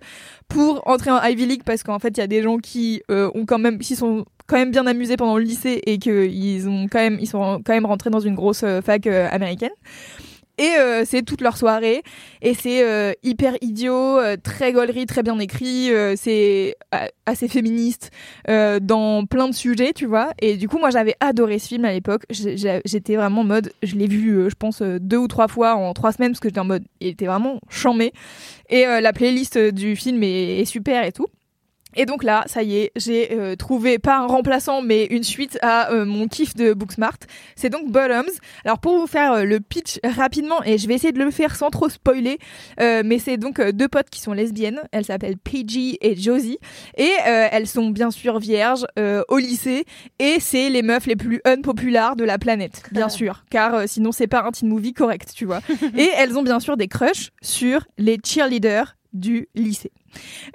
pour 0.48 0.82
entrer 0.88 1.10
en 1.10 1.22
Ivy 1.22 1.46
League 1.46 1.62
parce 1.64 1.82
qu'en 1.82 1.98
fait, 1.98 2.08
il 2.16 2.18
y 2.18 2.22
a 2.22 2.26
des 2.26 2.42
gens 2.42 2.58
qui 2.58 3.02
ont 3.08 3.44
quand 3.46 3.58
même, 3.58 3.78
qui 3.78 3.94
sont 3.96 4.24
quand 4.50 4.56
même 4.56 4.72
bien 4.72 4.86
amusés 4.86 5.16
pendant 5.16 5.38
le 5.38 5.44
lycée 5.44 5.80
et 5.86 5.98
que 5.98 6.26
ils 6.26 6.68
ont 6.68 6.88
quand 6.90 6.98
même, 6.98 7.18
ils 7.20 7.28
sont 7.28 7.62
quand 7.64 7.72
même 7.72 7.86
rentrés 7.86 8.10
dans 8.10 8.18
une 8.20 8.34
grosse 8.34 8.64
euh, 8.64 8.82
fac 8.82 9.06
euh, 9.06 9.28
américaine. 9.30 9.70
Et 10.58 10.72
euh, 10.76 11.04
c'est 11.06 11.22
toute 11.22 11.40
leur 11.40 11.56
soirée. 11.56 12.02
Et 12.42 12.52
c'est 12.52 13.16
hyper 13.22 13.54
idiot, 13.62 14.18
très 14.42 14.72
gaulerie, 14.72 15.06
très 15.06 15.22
bien 15.22 15.38
écrit. 15.38 15.90
c'est 16.16 16.76
assez 17.24 17.48
féministe 17.48 18.10
dans 18.46 19.24
plein 19.24 19.48
de 19.48 19.54
sujets, 19.54 19.94
tu 19.94 20.04
vois. 20.04 20.32
Et 20.38 20.58
du 20.58 20.68
coup, 20.68 20.78
moi, 20.78 20.90
j'avais 20.90 21.14
adoré 21.20 21.58
ce 21.58 21.68
film 21.68 21.86
à 21.86 21.92
l'époque. 21.92 22.24
J'étais 22.28 23.16
vraiment 23.16 23.40
en 23.40 23.44
mode, 23.44 23.72
je 23.82 23.94
l'ai 23.94 24.06
vu, 24.06 24.50
je 24.50 24.54
pense, 24.54 24.82
deux 24.82 25.16
ou 25.16 25.28
trois 25.28 25.48
fois 25.48 25.76
en 25.76 25.94
trois 25.94 26.12
semaines 26.12 26.32
parce 26.32 26.40
que 26.40 26.50
j'étais 26.50 26.60
en 26.60 26.66
mode, 26.66 26.84
il 27.00 27.08
était 27.08 27.26
vraiment 27.26 27.58
chambé. 27.70 28.12
Et 28.68 28.84
la 28.84 29.14
playlist 29.14 29.56
du 29.56 29.96
film 29.96 30.22
est 30.22 30.66
super 30.66 31.06
et 31.06 31.12
tout. 31.12 31.28
Et 31.96 32.06
donc 32.06 32.22
là, 32.22 32.44
ça 32.46 32.62
y 32.62 32.76
est, 32.76 32.92
j'ai 32.96 33.32
euh, 33.32 33.56
trouvé 33.56 33.98
pas 33.98 34.18
un 34.18 34.26
remplaçant, 34.26 34.82
mais 34.82 35.06
une 35.06 35.24
suite 35.24 35.58
à 35.62 35.90
euh, 35.92 36.04
mon 36.04 36.28
kiff 36.28 36.54
de 36.54 36.72
Booksmart. 36.72 37.18
C'est 37.56 37.70
donc 37.70 37.90
Bottoms. 37.90 38.30
Alors 38.64 38.78
pour 38.78 38.98
vous 38.98 39.06
faire 39.06 39.32
euh, 39.32 39.44
le 39.44 39.60
pitch 39.60 39.98
rapidement, 40.04 40.62
et 40.64 40.78
je 40.78 40.86
vais 40.86 40.94
essayer 40.94 41.12
de 41.12 41.18
le 41.22 41.30
faire 41.30 41.56
sans 41.56 41.70
trop 41.70 41.88
spoiler, 41.88 42.38
euh, 42.80 43.02
mais 43.04 43.18
c'est 43.18 43.36
donc 43.36 43.58
euh, 43.58 43.72
deux 43.72 43.88
potes 43.88 44.10
qui 44.10 44.20
sont 44.20 44.32
lesbiennes. 44.32 44.80
Elles 44.92 45.04
s'appellent 45.04 45.38
PG 45.38 45.98
et 46.00 46.16
Josie, 46.16 46.58
et 46.96 47.10
euh, 47.26 47.48
elles 47.50 47.66
sont 47.66 47.90
bien 47.90 48.10
sûr 48.10 48.38
vierges 48.38 48.86
euh, 48.98 49.22
au 49.28 49.38
lycée, 49.38 49.84
et 50.18 50.38
c'est 50.40 50.70
les 50.70 50.82
meufs 50.82 51.06
les 51.06 51.16
plus 51.16 51.40
unpopulaires 51.44 52.16
de 52.16 52.24
la 52.24 52.38
planète, 52.38 52.82
bien 52.92 53.08
sûr, 53.08 53.44
car 53.50 53.74
euh, 53.74 53.84
sinon 53.86 54.12
c'est 54.12 54.26
pas 54.26 54.44
un 54.44 54.50
teen 54.50 54.68
movie 54.68 54.92
correct, 54.92 55.32
tu 55.34 55.44
vois. 55.44 55.60
et 55.96 56.08
elles 56.16 56.36
ont 56.38 56.42
bien 56.42 56.60
sûr 56.60 56.76
des 56.76 56.88
crushs 56.88 57.30
sur 57.42 57.86
les 57.98 58.18
cheerleaders 58.24 58.96
du 59.12 59.48
lycée. 59.54 59.92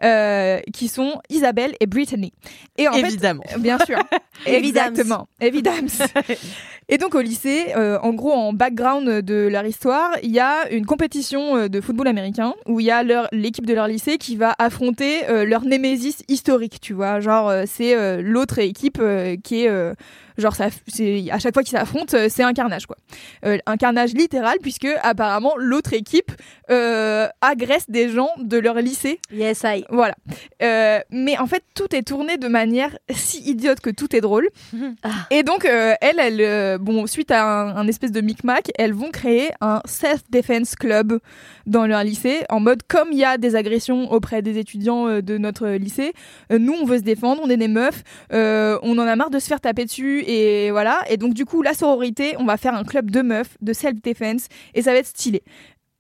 Euh, 0.04 0.60
qui 0.74 0.90
sont 0.90 1.22
Isabelle 1.30 1.76
et 1.80 1.86
Brittany. 1.86 2.34
Et 2.78 2.88
en 2.90 2.94
fait, 2.94 3.08
Évidemment. 3.08 3.44
Bien 3.58 3.78
sûr. 3.86 3.98
Exactement. 4.46 5.28
Évidemment. 5.40 5.88
Et 6.88 7.00
donc 7.00 7.16
au 7.16 7.22
lycée, 7.22 7.74
euh, 7.76 7.98
en 8.04 8.14
gros, 8.14 8.32
en 8.32 8.54
background 8.54 9.22
de 9.22 9.48
leur 9.48 9.66
histoire, 9.66 10.12
il 10.22 10.32
y 10.32 10.40
a 10.40 10.70
une 10.72 10.86
compétition 10.86 11.58
euh, 11.58 11.68
de 11.68 11.82
football 11.82 12.08
américain 12.08 12.54
où 12.68 12.80
il 12.80 12.86
y 12.86 12.92
a 12.92 13.04
l'équipe 13.32 13.66
de 13.66 13.74
leur 13.74 13.88
lycée 13.88 14.20
qui 14.20 14.36
va 14.36 14.54
affronter 14.60 15.28
euh, 15.30 15.46
leur 15.46 15.66
némésis 15.66 16.24
historique, 16.28 16.80
tu 16.80 16.94
vois. 16.94 17.20
Genre, 17.20 17.52
c'est 17.66 18.22
l'autre 18.22 18.60
équipe 18.60 19.02
qui 19.44 19.66
est... 19.66 19.94
Genre, 20.38 20.56
ça, 20.56 20.66
à 20.66 21.40
chaque 21.40 21.54
fois 21.54 21.64
qu'ils 21.64 21.78
s'affrontent, 21.78 22.16
euh, 22.18 22.28
c'est 22.30 22.44
un 22.44 22.54
carnage, 22.54 22.86
quoi. 22.86 22.98
Euh, 23.46 23.58
un 23.66 23.78
carnage 23.78 24.14
littéral, 24.14 24.58
puisque 24.62 24.88
apparemment 25.02 25.54
l'autre 25.58 25.94
équipe 25.94 26.32
euh, 26.70 27.28
agresse 27.42 27.90
des 27.90 28.10
gens 28.10 28.30
de 28.40 28.58
leur 28.58 28.76
lycée 28.76 29.20
Yes, 29.32 29.64
I. 29.64 29.86
voilà. 29.90 30.16
Euh, 30.62 31.00
mais 31.12 31.38
en 31.38 31.48
fait, 31.48 31.64
tout 31.76 31.96
est 31.96 32.04
tourné 32.04 32.38
de 32.38 32.48
manière 32.48 32.98
si 33.12 33.40
idiote 33.50 33.80
que 33.80 33.90
tout 33.90 34.16
est 34.16 34.22
drôle. 34.22 34.50
Ah. 35.04 35.28
Et 35.30 35.44
donc, 35.44 35.66
elles, 35.66 36.42
euh, 36.42 36.78
bon, 36.80 37.06
suite 37.06 37.30
à 37.30 37.44
un, 37.44 37.76
un 37.76 37.88
espèce 37.88 38.12
de 38.12 38.22
micmac, 38.22 38.72
elles 38.78 38.94
vont 38.94 39.12
créer 39.12 39.52
un 39.62 39.82
self-defense 39.86 40.76
club 40.76 41.20
dans 41.66 41.86
leur 41.86 42.04
lycée, 42.04 42.44
en 42.50 42.60
mode 42.60 42.82
comme 42.88 43.10
il 43.12 43.18
y 43.18 43.24
a 43.24 43.38
des 43.38 43.56
agressions 43.56 44.12
auprès 44.12 44.42
des 44.42 44.58
étudiants 44.58 45.22
de 45.22 45.38
notre 45.38 45.68
lycée, 45.70 46.14
nous, 46.50 46.74
on 46.74 46.86
veut 46.86 46.98
se 46.98 47.04
défendre, 47.04 47.42
on 47.44 47.50
est 47.50 47.58
des 47.58 47.68
meufs, 47.68 48.04
on 48.32 48.98
en 48.98 49.08
a 49.08 49.16
marre 49.16 49.30
de 49.30 49.40
se 49.40 49.48
faire 49.48 49.60
taper 49.62 49.86
dessus, 49.86 50.24
et 50.26 50.72
voilà. 50.72 51.00
Et 51.10 51.18
donc, 51.18 51.34
du 51.34 51.46
coup, 51.46 51.62
la 51.62 51.74
sororité, 51.74 52.36
on 52.40 52.46
va 52.46 52.58
faire 52.58 52.74
un 52.74 52.84
club 52.84 53.12
de 53.12 53.22
meufs, 53.22 53.58
de 53.62 53.74
self-defense, 53.74 54.48
et 54.74 54.82
ça 54.82 54.92
va 54.92 54.98
être 54.98 55.08
stylé 55.08 55.44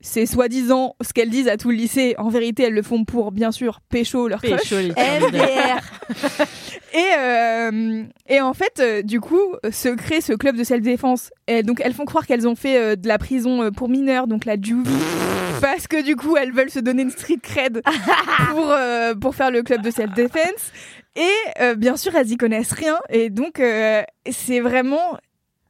c'est 0.05 0.27
soi-disant 0.27 0.95
ce 1.01 1.13
qu'elles 1.13 1.31
disent 1.31 1.47
à 1.47 1.57
tout 1.57 1.71
le 1.71 1.75
lycée. 1.75 2.13
En 2.19 2.29
vérité, 2.29 2.63
elles 2.63 2.73
le 2.73 2.83
font 2.83 3.05
pour, 3.05 3.31
bien 3.31 3.51
sûr, 3.51 3.79
pécho 3.89 4.27
leur 4.27 4.41
crush. 4.41 4.69
Pécho, 4.69 4.75
MDR. 4.75 5.81
Et, 6.93 7.19
euh, 7.19 8.03
et 8.29 8.39
en 8.39 8.53
fait, 8.53 8.79
euh, 8.79 9.01
du 9.01 9.19
coup, 9.19 9.41
se 9.69 9.89
crée 9.89 10.21
ce 10.21 10.31
club 10.31 10.55
de 10.55 10.63
self-défense. 10.63 11.29
Et 11.47 11.61
donc, 11.61 11.81
elles 11.83 11.93
font 11.93 12.05
croire 12.05 12.25
qu'elles 12.25 12.47
ont 12.47 12.55
fait 12.55 12.77
euh, 12.77 12.95
de 12.95 13.09
la 13.09 13.17
prison 13.17 13.69
pour 13.71 13.89
mineurs, 13.89 14.27
donc 14.27 14.45
la 14.45 14.55
Juve. 14.55 14.87
Parce 15.61 15.87
que 15.87 16.01
du 16.01 16.15
coup, 16.15 16.37
elles 16.37 16.53
veulent 16.53 16.69
se 16.69 16.79
donner 16.79 17.01
une 17.01 17.11
street 17.11 17.39
cred 17.43 17.81
pour, 18.51 18.73
pour 19.19 19.35
faire 19.35 19.51
le 19.51 19.61
club 19.61 19.81
de 19.81 19.91
self-defense. 19.91 20.71
Et 21.15 21.61
euh, 21.61 21.75
bien 21.75 21.97
sûr, 21.97 22.15
elles 22.15 22.31
y 22.31 22.37
connaissent 22.37 22.73
rien. 22.73 22.99
Et 23.09 23.29
donc, 23.29 23.59
euh, 23.59 24.03
c'est 24.29 24.59
vraiment 24.59 25.17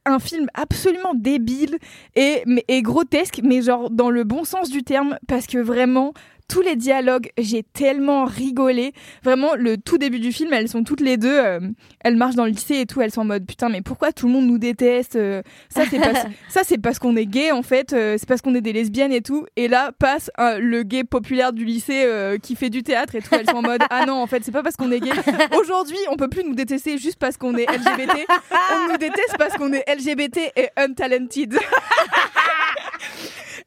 un 0.04 0.18
film 0.18 0.48
absolument 0.54 1.14
débile 1.14 1.78
et, 2.14 2.44
et 2.68 2.82
grotesque, 2.82 3.40
mais 3.42 3.62
genre 3.62 3.90
dans 3.90 4.10
le 4.10 4.24
bon 4.24 4.44
sens 4.44 4.70
du 4.70 4.84
terme, 4.84 5.18
parce 5.26 5.46
que 5.46 5.58
vraiment, 5.58 6.12
tous 6.48 6.60
les 6.60 6.76
dialogues, 6.76 7.30
j'ai 7.38 7.62
tellement 7.62 8.24
rigolé. 8.24 8.92
Vraiment, 9.22 9.54
le 9.56 9.76
tout 9.76 9.98
début 9.98 10.20
du 10.20 10.32
film, 10.32 10.52
elles 10.52 10.68
sont 10.68 10.84
toutes 10.84 11.00
les 11.00 11.16
deux, 11.16 11.38
euh, 11.38 11.60
elles 12.00 12.16
marchent 12.16 12.34
dans 12.34 12.44
le 12.44 12.50
lycée 12.50 12.80
et 12.80 12.86
tout, 12.86 13.00
elles 13.00 13.10
sont 13.10 13.22
en 13.22 13.26
mode 13.26 13.46
putain, 13.46 13.68
mais 13.68 13.82
pourquoi 13.82 14.12
tout 14.12 14.26
le 14.26 14.32
monde 14.32 14.46
nous 14.46 14.58
déteste 14.58 15.16
euh, 15.16 15.42
Ça, 15.68 15.84
c'est 15.90 16.00
ça, 16.48 16.62
c'est 16.64 16.78
parce 16.78 16.98
qu'on 16.98 17.16
est 17.16 17.26
gay 17.26 17.50
en 17.50 17.62
fait, 17.62 17.92
euh, 17.92 18.16
c'est 18.18 18.28
parce 18.28 18.42
qu'on 18.42 18.54
est 18.54 18.60
des 18.60 18.72
lesbiennes 18.72 19.12
et 19.12 19.22
tout. 19.22 19.46
Et 19.56 19.68
là 19.68 19.92
passe 19.98 20.30
le 20.38 20.82
gay 20.82 21.04
populaire 21.04 21.52
du 21.52 21.64
lycée 21.64 22.06
qui 22.42 22.54
fait 22.54 22.70
du 22.70 22.82
théâtre 22.82 23.14
et 23.14 23.22
tout. 23.22 23.34
Elles 23.34 23.48
sont 23.48 23.56
en 23.56 23.62
mode 23.62 23.80
ah 23.90 24.06
non, 24.06 24.20
en 24.20 24.26
fait, 24.26 24.44
c'est 24.44 24.52
pas 24.52 24.62
parce 24.62 24.76
qu'on 24.76 24.90
est 24.92 25.00
gay. 25.00 25.10
Aujourd'hui, 25.58 25.98
on 26.10 26.16
peut 26.16 26.28
plus 26.28 26.44
nous 26.44 26.54
détester 26.54 26.98
juste 26.98 27.18
parce 27.18 27.36
qu'on 27.36 27.56
est 27.56 27.66
LGBT. 27.66 28.26
On 28.74 28.92
nous 28.92 28.98
déteste 28.98 29.36
parce 29.38 29.56
qu'on 29.56 29.72
est 29.72 29.84
LGBT 29.88 30.38
et 30.56 30.68
untalented. 30.76 31.58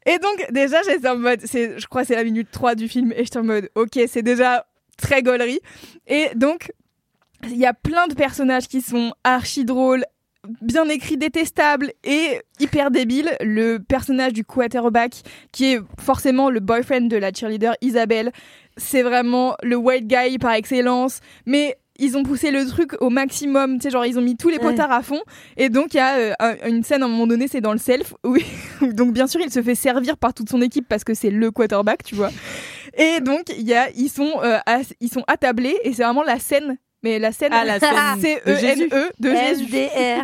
Et 0.06 0.18
donc, 0.18 0.46
déjà, 0.50 0.82
j'étais 0.82 1.08
en 1.08 1.16
mode, 1.16 1.40
je 1.42 1.86
crois 1.86 2.04
c'est 2.04 2.16
la 2.16 2.24
minute 2.24 2.48
3 2.50 2.74
du 2.74 2.88
film, 2.88 3.12
et 3.12 3.24
j'étais 3.24 3.38
en 3.38 3.44
mode, 3.44 3.70
ok, 3.74 3.98
c'est 4.08 4.22
déjà 4.22 4.66
très 4.96 5.22
gaulerie. 5.22 5.60
Et 6.06 6.28
donc, 6.34 6.72
il 7.44 7.56
y 7.56 7.66
a 7.66 7.74
plein 7.74 8.06
de 8.06 8.14
personnages 8.14 8.68
qui 8.68 8.80
sont 8.80 9.12
archi 9.24 9.64
drôles, 9.64 10.04
bien 10.62 10.88
écrits, 10.88 11.16
détestables 11.16 11.92
et 12.04 12.40
hyper 12.58 12.90
débiles. 12.90 13.30
Le 13.40 13.78
personnage 13.78 14.32
du 14.32 14.44
quarterback, 14.44 15.22
qui 15.52 15.74
est 15.74 15.80
forcément 15.98 16.50
le 16.50 16.60
boyfriend 16.60 17.08
de 17.08 17.16
la 17.16 17.32
cheerleader 17.32 17.74
Isabelle, 17.80 18.32
c'est 18.76 19.02
vraiment 19.02 19.56
le 19.62 19.76
white 19.76 20.06
guy 20.06 20.38
par 20.38 20.52
excellence, 20.52 21.20
mais 21.44 21.76
ils 22.00 22.16
ont 22.16 22.22
poussé 22.24 22.50
le 22.50 22.66
truc 22.66 22.94
au 23.00 23.10
maximum, 23.10 23.76
tu 23.78 23.82
sais, 23.84 23.90
genre 23.90 24.04
ils 24.06 24.18
ont 24.18 24.22
mis 24.22 24.36
tous 24.36 24.48
les 24.48 24.58
potards 24.70 24.90
à 24.92 25.02
fond. 25.02 25.20
Et 25.56 25.68
donc 25.68 25.94
il 25.94 25.98
y 25.98 26.00
a 26.00 26.16
euh, 26.16 26.32
un- 26.40 26.68
une 26.68 26.82
scène 26.82 27.02
à 27.02 27.06
un 27.06 27.08
moment 27.08 27.26
donné, 27.28 27.46
c'est 27.46 27.60
dans 27.60 27.72
le 27.72 27.78
self, 27.78 28.14
où 28.24 28.36
donc 28.92 29.12
bien 29.12 29.26
sûr 29.26 29.40
il 29.40 29.50
se 29.52 29.62
fait 29.62 29.74
servir 29.74 30.16
par 30.16 30.34
toute 30.34 30.48
son 30.50 30.60
équipe 30.62 30.86
parce 30.88 31.04
que 31.04 31.14
c'est 31.14 31.30
le 31.30 31.50
quarterback, 31.50 32.02
tu 32.02 32.14
vois. 32.16 32.30
Et 32.96 33.20
donc 33.20 33.42
il 33.56 33.66
y 33.68 33.74
a, 33.74 33.88
ils 33.96 34.08
sont, 34.08 34.32
euh, 34.42 34.58
ass- 34.66 34.94
ils 35.00 35.10
sont 35.10 35.22
attablés 35.28 35.76
et 35.84 35.92
c'est 35.92 36.02
vraiment 36.02 36.24
la 36.24 36.38
scène, 36.38 36.76
mais 37.02 37.18
la 37.18 37.32
scène, 37.32 37.50
Ah, 37.52 37.64
la 37.64 37.78
scène 37.80 37.90
c'est 38.20 38.42
de 38.46 38.56
Jésus. 38.56 38.88
E 38.92 39.10
de 39.18 39.30
Jésus. 39.30 39.74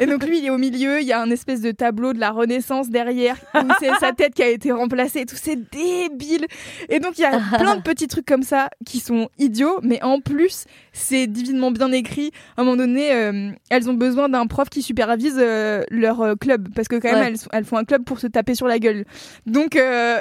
Et 0.01 0.07
donc 0.07 0.25
lui, 0.27 0.39
il 0.39 0.47
est 0.47 0.51
au 0.51 0.59
milieu, 0.59 1.01
il 1.01 1.07
y 1.07 1.13
a 1.13 1.21
un 1.21 1.31
espèce 1.31 1.61
de 1.61 1.71
tableau 1.71 2.13
de 2.13 2.21
la 2.21 2.31
Renaissance 2.31 2.89
derrière, 2.91 3.37
où 3.55 3.69
c'est 3.81 3.95
sa 4.01 4.13
tête 4.13 4.35
qui 4.35 4.43
a 4.43 4.49
été 4.49 4.73
remplacée, 4.73 5.21
et 5.21 5.27
tout 5.27 5.37
c'est 5.37 5.57
débile. 5.57 6.47
Et 6.89 7.01
donc 7.01 7.19
il 7.19 7.23
y 7.23 7.25
a 7.25 7.39
plein 7.59 7.77
de 7.77 7.83
petits 7.83 8.09
trucs 8.09 8.27
comme 8.27 8.43
ça 8.43 8.71
qui 8.85 9.01
sont 9.01 9.29
idiots, 9.39 9.79
mais 9.83 10.03
en 10.03 10.21
plus 10.21 10.65
c'est 10.93 11.27
divinement 11.27 11.71
bien 11.71 11.93
écrit. 11.93 12.31
À 12.57 12.63
un 12.63 12.65
moment 12.65 12.77
donné, 12.77 13.13
euh, 13.13 13.51
elles 13.71 13.91
ont 13.91 13.95
besoin 13.95 14.29
d'un 14.29 14.47
prof 14.47 14.69
qui 14.69 14.83
supervise 14.83 15.37
euh, 15.39 15.83
leur 15.91 16.21
euh, 16.21 16.35
club, 16.35 16.69
parce 16.75 16.89
que 16.89 16.97
quand 16.97 17.11
même 17.13 17.17
Ouais. 17.17 17.35
elles, 17.53 17.65
font 17.65 17.77
un 17.79 17.85
club 17.85 18.05
pour 18.05 18.21
se 18.21 18.27
taper 18.27 18.55
sur 18.55 18.67
la 18.67 18.79
gueule. 18.79 19.05
Donc 19.47 19.75
euh, 19.77 20.19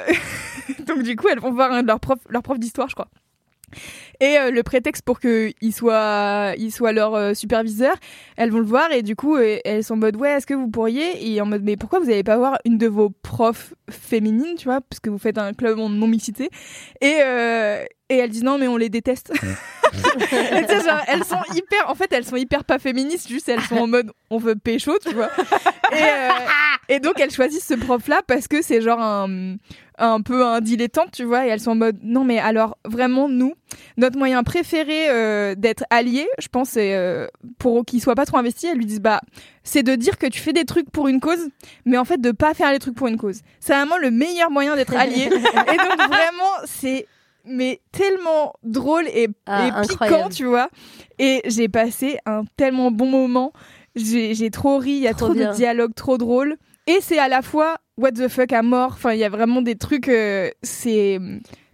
donc 0.86 1.02
du 1.02 1.14
coup 1.16 1.28
elles 1.28 1.38
vont 1.40 1.52
voir 1.52 1.72
un 1.72 1.82
de 1.82 1.86
leurs 1.86 2.00
profs, 2.00 2.18
leur 2.28 2.42
prof 2.42 2.58
d'histoire, 2.58 2.88
je 2.88 2.94
crois. 2.94 3.08
Et 4.20 4.38
euh, 4.38 4.50
le 4.50 4.62
prétexte 4.62 5.02
pour 5.04 5.20
qu'il 5.20 5.72
soit, 5.72 6.54
il 6.58 6.72
soit 6.72 6.92
leur 6.92 7.14
euh, 7.14 7.34
superviseur, 7.34 7.94
elles 8.36 8.50
vont 8.50 8.60
le 8.60 8.66
voir 8.66 8.90
et 8.92 9.02
du 9.02 9.16
coup, 9.16 9.36
euh, 9.36 9.58
elles 9.64 9.84
sont 9.84 9.94
en 9.94 9.98
mode 9.98 10.16
ouais, 10.16 10.30
est-ce 10.30 10.46
que 10.46 10.54
vous 10.54 10.68
pourriez? 10.68 11.30
Et 11.32 11.40
en 11.40 11.46
mode 11.46 11.62
mais 11.62 11.76
pourquoi 11.76 11.98
vous 11.98 12.06
n'allez 12.06 12.24
pas 12.24 12.36
voir 12.36 12.58
une 12.64 12.78
de 12.78 12.86
vos 12.86 13.10
profs 13.10 13.74
féminines, 13.90 14.54
tu 14.56 14.64
vois, 14.64 14.80
parce 14.80 15.00
que 15.00 15.10
vous 15.10 15.18
faites 15.18 15.38
un 15.38 15.52
club 15.52 15.78
en 15.78 15.88
non 15.88 16.06
mixité 16.06 16.50
Et 17.00 17.20
et 18.08 18.18
elles 18.18 18.30
disent 18.30 18.44
non 18.44 18.56
mais 18.56 18.68
on 18.68 18.76
les 18.76 18.88
déteste. 18.88 19.32
Et 19.92 20.84
genre, 20.84 21.00
elles 21.06 21.24
sont 21.24 21.40
hyper, 21.54 21.88
en 21.88 21.94
fait, 21.94 22.12
elles 22.12 22.24
sont 22.24 22.36
hyper 22.36 22.64
pas 22.64 22.78
féministes, 22.78 23.28
juste 23.28 23.48
elles 23.48 23.62
sont 23.62 23.76
en 23.76 23.86
mode 23.86 24.10
on 24.30 24.38
veut 24.38 24.56
pécho, 24.56 24.92
tu 24.98 25.14
vois? 25.14 25.30
Et, 25.92 26.94
et 26.94 27.00
donc 27.00 27.18
elles 27.18 27.30
choisissent 27.30 27.66
ce 27.66 27.74
prof-là 27.74 28.20
parce 28.26 28.48
que 28.48 28.62
c'est 28.62 28.80
genre 28.80 29.00
un, 29.00 29.56
un 29.98 30.20
peu 30.20 30.44
un 30.44 30.60
dilettante, 30.60 31.10
tu 31.12 31.24
vois, 31.24 31.46
et 31.46 31.48
elles 31.48 31.60
sont 31.60 31.72
en 31.72 31.76
mode 31.76 31.98
non 32.02 32.24
mais 32.24 32.38
alors 32.38 32.76
vraiment 32.84 33.28
nous, 33.28 33.54
notre 33.96 34.18
moyen 34.18 34.42
préféré 34.42 35.08
euh, 35.08 35.54
d'être 35.54 35.84
alliés, 35.90 36.28
je 36.38 36.48
pense, 36.48 36.70
c'est 36.70 36.94
euh, 36.94 37.26
pour 37.58 37.84
qu'ils 37.84 38.00
soient 38.02 38.14
pas 38.14 38.26
trop 38.26 38.38
investis, 38.38 38.70
elles 38.70 38.78
lui 38.78 38.86
disent 38.86 39.00
bah 39.00 39.20
c'est 39.64 39.82
de 39.82 39.94
dire 39.94 40.18
que 40.18 40.26
tu 40.26 40.40
fais 40.40 40.52
des 40.52 40.64
trucs 40.64 40.90
pour 40.90 41.08
une 41.08 41.20
cause, 41.20 41.48
mais 41.84 41.96
en 41.98 42.04
fait 42.04 42.20
de 42.20 42.30
pas 42.30 42.54
faire 42.54 42.72
les 42.72 42.78
trucs 42.78 42.94
pour 42.94 43.06
une 43.08 43.16
cause. 43.16 43.40
C'est 43.60 43.74
vraiment 43.74 43.96
le 43.98 44.10
meilleur 44.10 44.50
moyen 44.50 44.76
d'être 44.76 44.94
allié. 44.96 45.24
et 45.24 45.76
donc 45.76 46.08
vraiment 46.08 46.52
c'est 46.64 47.06
mais 47.48 47.80
tellement 47.92 48.54
drôle 48.64 49.06
et, 49.08 49.28
Ah, 49.46 49.68
et 49.68 49.86
piquant, 49.86 50.04
incroyable. 50.04 50.34
tu 50.34 50.44
vois. 50.46 50.68
Et 51.20 51.42
j'ai 51.44 51.68
passé 51.68 52.18
un 52.26 52.42
tellement 52.56 52.90
bon 52.90 53.06
moment. 53.06 53.52
J'ai 53.94 54.50
trop 54.50 54.78
ri, 54.78 54.90
il 54.90 54.98
y 54.98 55.08
a 55.08 55.14
Trop 55.14 55.26
trop, 55.28 55.34
de 55.34 55.54
dialogues 55.54 55.94
trop 55.94 56.18
drôles. 56.18 56.56
Et 56.86 56.98
c'est 57.00 57.18
à 57.18 57.28
la 57.28 57.42
fois 57.42 57.76
what 57.96 58.12
the 58.12 58.28
fuck 58.28 58.52
à 58.52 58.62
mort. 58.62 58.92
Enfin, 58.94 59.12
il 59.12 59.18
y 59.18 59.24
a 59.24 59.28
vraiment 59.28 59.62
des 59.62 59.76
trucs. 59.76 60.08
euh, 60.08 60.50
c'est 60.62 61.18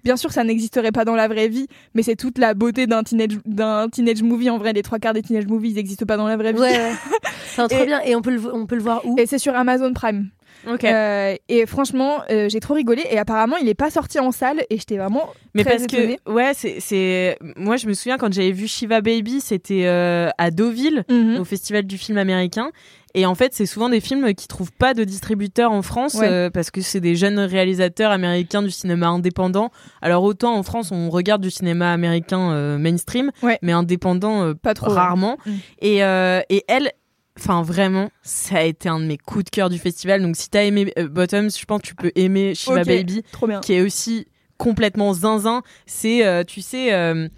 bien 0.05 0.17
sûr 0.17 0.33
ça 0.33 0.43
n'existerait 0.43 0.91
pas 0.93 1.05
dans 1.05 1.15
la 1.15 1.29
vraie 1.29 1.49
vie, 1.49 1.67
mais 1.95 2.03
c'est 2.03 2.17
toute 2.17 2.39
la 2.39 2.55
beauté 2.55 2.87
d'un 2.87 3.03
teenage 3.03 3.39
d'un 3.45 3.89
teenage 3.89 4.23
movie. 4.23 4.51
En 4.51 4.59
vrai, 4.59 4.73
les 4.73 4.83
trois 4.83 4.99
quarts 4.99 5.15
des 5.15 5.23
teenage 5.23 5.47
movies 5.47 5.75
n'existent 5.75 6.07
pas 6.07 6.17
dans 6.17 6.27
la 6.27 6.37
vraie 6.37 6.53
vie. 6.53 6.61
Ouais, 6.61 6.77
ouais. 6.77 6.93
C'est 7.55 7.69
trop 7.69 7.85
bien. 7.85 8.01
Et 8.05 8.17
on 8.17 8.23
peut 8.23 8.31
le, 8.31 8.55
on 8.55 8.67
peut 8.67 8.77
le 8.77 8.83
voir 8.83 9.05
où? 9.07 9.17
Et 9.19 9.27
c'est 9.27 9.39
sur 9.39 9.55
Amazon 9.55 9.93
Prime. 9.93 10.31
Ok. 10.71 10.85
Euh, 10.85 11.35
et 11.49 11.67
franchement, 11.67 12.23
euh, 12.31 12.49
j'ai 12.49 12.61
trop 12.61 12.75
rigolé. 12.75 13.03
Et 13.11 13.19
apparemment, 13.19 13.57
il 13.57 13.69
est 13.69 13.75
pas 13.75 13.91
sorti 13.91 14.19
en 14.21 14.31
salle. 14.33 14.63
Et 14.71 14.79
j'étais 14.79 14.97
vraiment 14.97 15.29
Mais 15.55 15.65
très 15.65 15.73
parce 15.79 15.85
étonnée. 15.85 16.19
que 16.25 16.31
ouais, 16.33 16.53
c'est 16.55 16.79
c'est 16.81 17.37
moi 17.57 17.77
je 17.77 17.87
me 17.87 17.95
souviens 17.95 18.17
quand 18.19 18.33
j'avais 18.33 18.53
vu 18.53 18.67
Shiva 18.69 19.01
Baby, 19.01 19.41
c'était 19.41 19.87
euh, 19.87 20.29
à 20.39 20.51
Deauville 20.51 21.05
Mhm. 21.09 21.41
au 21.41 21.45
festival 21.45 21.85
du 21.85 21.99
film 21.99 22.19
américain. 22.19 22.71
Et 23.15 23.27
en 23.27 23.35
fait, 23.35 23.53
c'est 23.53 23.67
souvent 23.67 23.91
des 23.91 24.01
films 24.01 24.33
qui 24.33 24.49
trouvent 24.49 24.73
pas 24.73 24.95
de 24.95 25.05
distributeur 25.05 25.71
en 25.71 25.83
France 25.83 26.15
Ouais. 26.15 26.29
euh, 26.31 26.49
parce 26.49 26.71
que 26.71 26.81
c'est 26.81 27.01
des 27.01 27.15
jeunes 27.15 27.39
réalisateurs 27.41 28.11
américains 28.11 28.63
du 28.63 28.71
cinéma 28.71 29.09
indépendant. 29.09 29.71
Alors 30.01 30.23
autant 30.25 30.55
en 30.57 30.63
France, 30.63 30.93
on 30.93 31.11
regarde 31.11 31.43
du 31.43 31.51
cinéma 31.51 31.93
américain 31.93 32.53
euh, 32.53 32.79
mainstream, 32.79 33.31
Ouais. 33.43 33.59
mais 33.61 33.73
indépendant 33.73 34.45
euh, 34.45 34.55
Pas 34.55 34.73
trop, 34.73 34.89
rarement. 34.91 35.37
Mm. 35.45 35.51
Et 35.83 35.97
et 35.99 36.65
elle 36.69 36.91
Enfin, 37.39 37.63
vraiment, 37.63 38.11
ça 38.23 38.59
a 38.59 38.63
été 38.63 38.89
un 38.89 39.01
de 39.01 39.07
mes 39.07 39.17
coups 39.19 39.45
de 39.47 39.51
cœur 39.51 39.71
du 39.71 39.79
festival. 39.79 40.21
Donc, 40.23 40.37
si 40.37 40.51
t'as 40.51 40.65
aimé 40.65 40.93
euh, 40.99 41.09
Bottoms, 41.09 41.51
je 41.51 41.65
pense 41.65 41.81
que 41.81 41.87
tu 41.87 41.95
peux 41.95 42.13
aimer 42.15 42.55
Shiva 42.55 42.85
Baby, 42.85 43.23
Trop 43.33 43.47
bien. 43.47 43.61
qui 43.61 43.73
est 43.75 43.81
aussi 43.81 44.27
complètement 44.59 45.13
zinzin. 45.15 45.63
C'est, 45.87 46.27
euh, 46.27 46.45
tu 46.45 46.61
sais, 46.61 46.93
euh, 46.93 47.29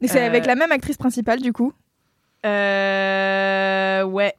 Et 0.00 0.08
c'est 0.08 0.22
Euh, 0.22 0.26
avec 0.26 0.44
la 0.46 0.54
même 0.56 0.72
actrice 0.72 0.96
principale, 0.96 1.40
du 1.40 1.52
coup. 1.52 1.72
euh, 2.46 4.02
ouais, 4.04 4.34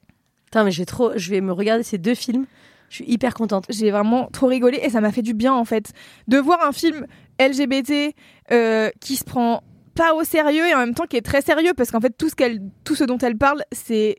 Putain, 0.45 0.63
mais 0.63 0.72
j'ai 0.72 0.86
trop. 0.86 1.11
Je 1.16 1.30
vais 1.32 1.41
me 1.41 1.51
regarder 1.51 1.84
ces 1.84 1.97
deux 1.97 2.16
films. 2.16 2.45
Je 2.89 2.97
suis 2.97 3.05
hyper 3.11 3.34
contente. 3.34 3.66
J'ai 3.70 3.91
vraiment 3.91 4.28
trop 4.32 4.47
rigolé 4.47 4.80
et 4.84 4.89
ça 4.89 5.01
m'a 5.01 5.11
fait 5.11 5.22
du 5.24 5.34
bien, 5.34 5.53
en 5.53 5.66
fait. 5.66 5.91
De 6.28 6.38
voir 6.38 6.63
un 6.66 6.72
film 6.72 7.07
LGBT 7.39 8.13
euh, 8.51 8.89
qui 9.01 9.16
se 9.16 9.24
prend 9.24 9.63
pas 9.95 10.13
au 10.13 10.24
sérieux 10.24 10.68
et 10.68 10.74
en 10.74 10.80
même 10.80 10.93
temps 10.93 11.05
qui 11.05 11.18
est 11.18 11.22
très 11.26 11.41
sérieux 11.41 11.74
parce 11.76 11.89
qu'en 11.91 11.99
fait, 11.99 12.16
tout 12.18 12.30
ce, 12.30 12.36
qu'elle, 12.36 12.61
tout 12.84 12.95
ce 12.95 13.03
dont 13.03 13.18
elle 13.18 13.38
parle, 13.38 13.63
c'est 13.72 14.18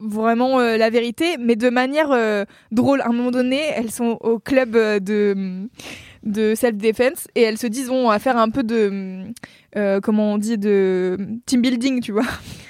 vraiment 0.00 0.60
euh, 0.60 0.76
la 0.76 0.90
vérité, 0.90 1.36
mais 1.38 1.56
de 1.56 1.70
manière 1.70 2.10
euh, 2.12 2.44
drôle. 2.72 3.00
À 3.00 3.08
un 3.08 3.12
moment 3.12 3.30
donné, 3.30 3.60
elles 3.74 3.90
sont 3.90 4.18
au 4.20 4.38
club 4.38 4.76
euh, 4.76 5.00
de, 5.00 5.68
de 6.22 6.54
self-defense 6.54 7.28
et 7.34 7.42
elles 7.42 7.58
se 7.58 7.66
disent, 7.66 7.88
bon, 7.88 8.06
on 8.06 8.08
va 8.08 8.18
faire 8.18 8.36
un 8.36 8.50
peu 8.50 8.62
de, 8.62 9.24
comment 10.02 10.34
on 10.34 10.38
dit, 10.38 10.58
de 10.58 11.16
team 11.46 11.62
building, 11.62 12.00
tu 12.00 12.12
vois. 12.12 12.26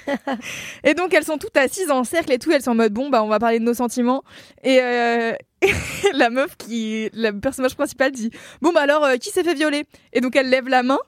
et 0.83 0.93
donc, 0.93 1.13
elles 1.13 1.23
sont 1.23 1.37
toutes 1.37 1.57
assises 1.57 1.91
en 1.91 2.03
cercle 2.03 2.31
et 2.31 2.39
tout, 2.39 2.51
elles 2.51 2.61
sont 2.61 2.71
en 2.71 2.75
mode, 2.75 2.93
bon, 2.93 3.09
bah, 3.09 3.23
on 3.23 3.27
va 3.27 3.39
parler 3.39 3.59
de 3.59 3.65
nos 3.65 3.73
sentiments. 3.73 4.23
Et, 4.63 4.79
la 6.13 6.29
meuf 6.29 6.57
qui, 6.57 7.09
le 7.13 7.31
personnage 7.39 7.75
principal 7.75 8.11
dit, 8.11 8.29
bon, 8.61 8.71
bah 8.71 8.81
alors, 8.81 9.07
qui 9.19 9.29
s'est 9.29 9.43
fait 9.43 9.55
violer? 9.55 9.85
Et 10.13 10.21
donc, 10.21 10.35
elle 10.35 10.49
lève 10.49 10.67
la 10.67 10.83
main. 10.83 10.99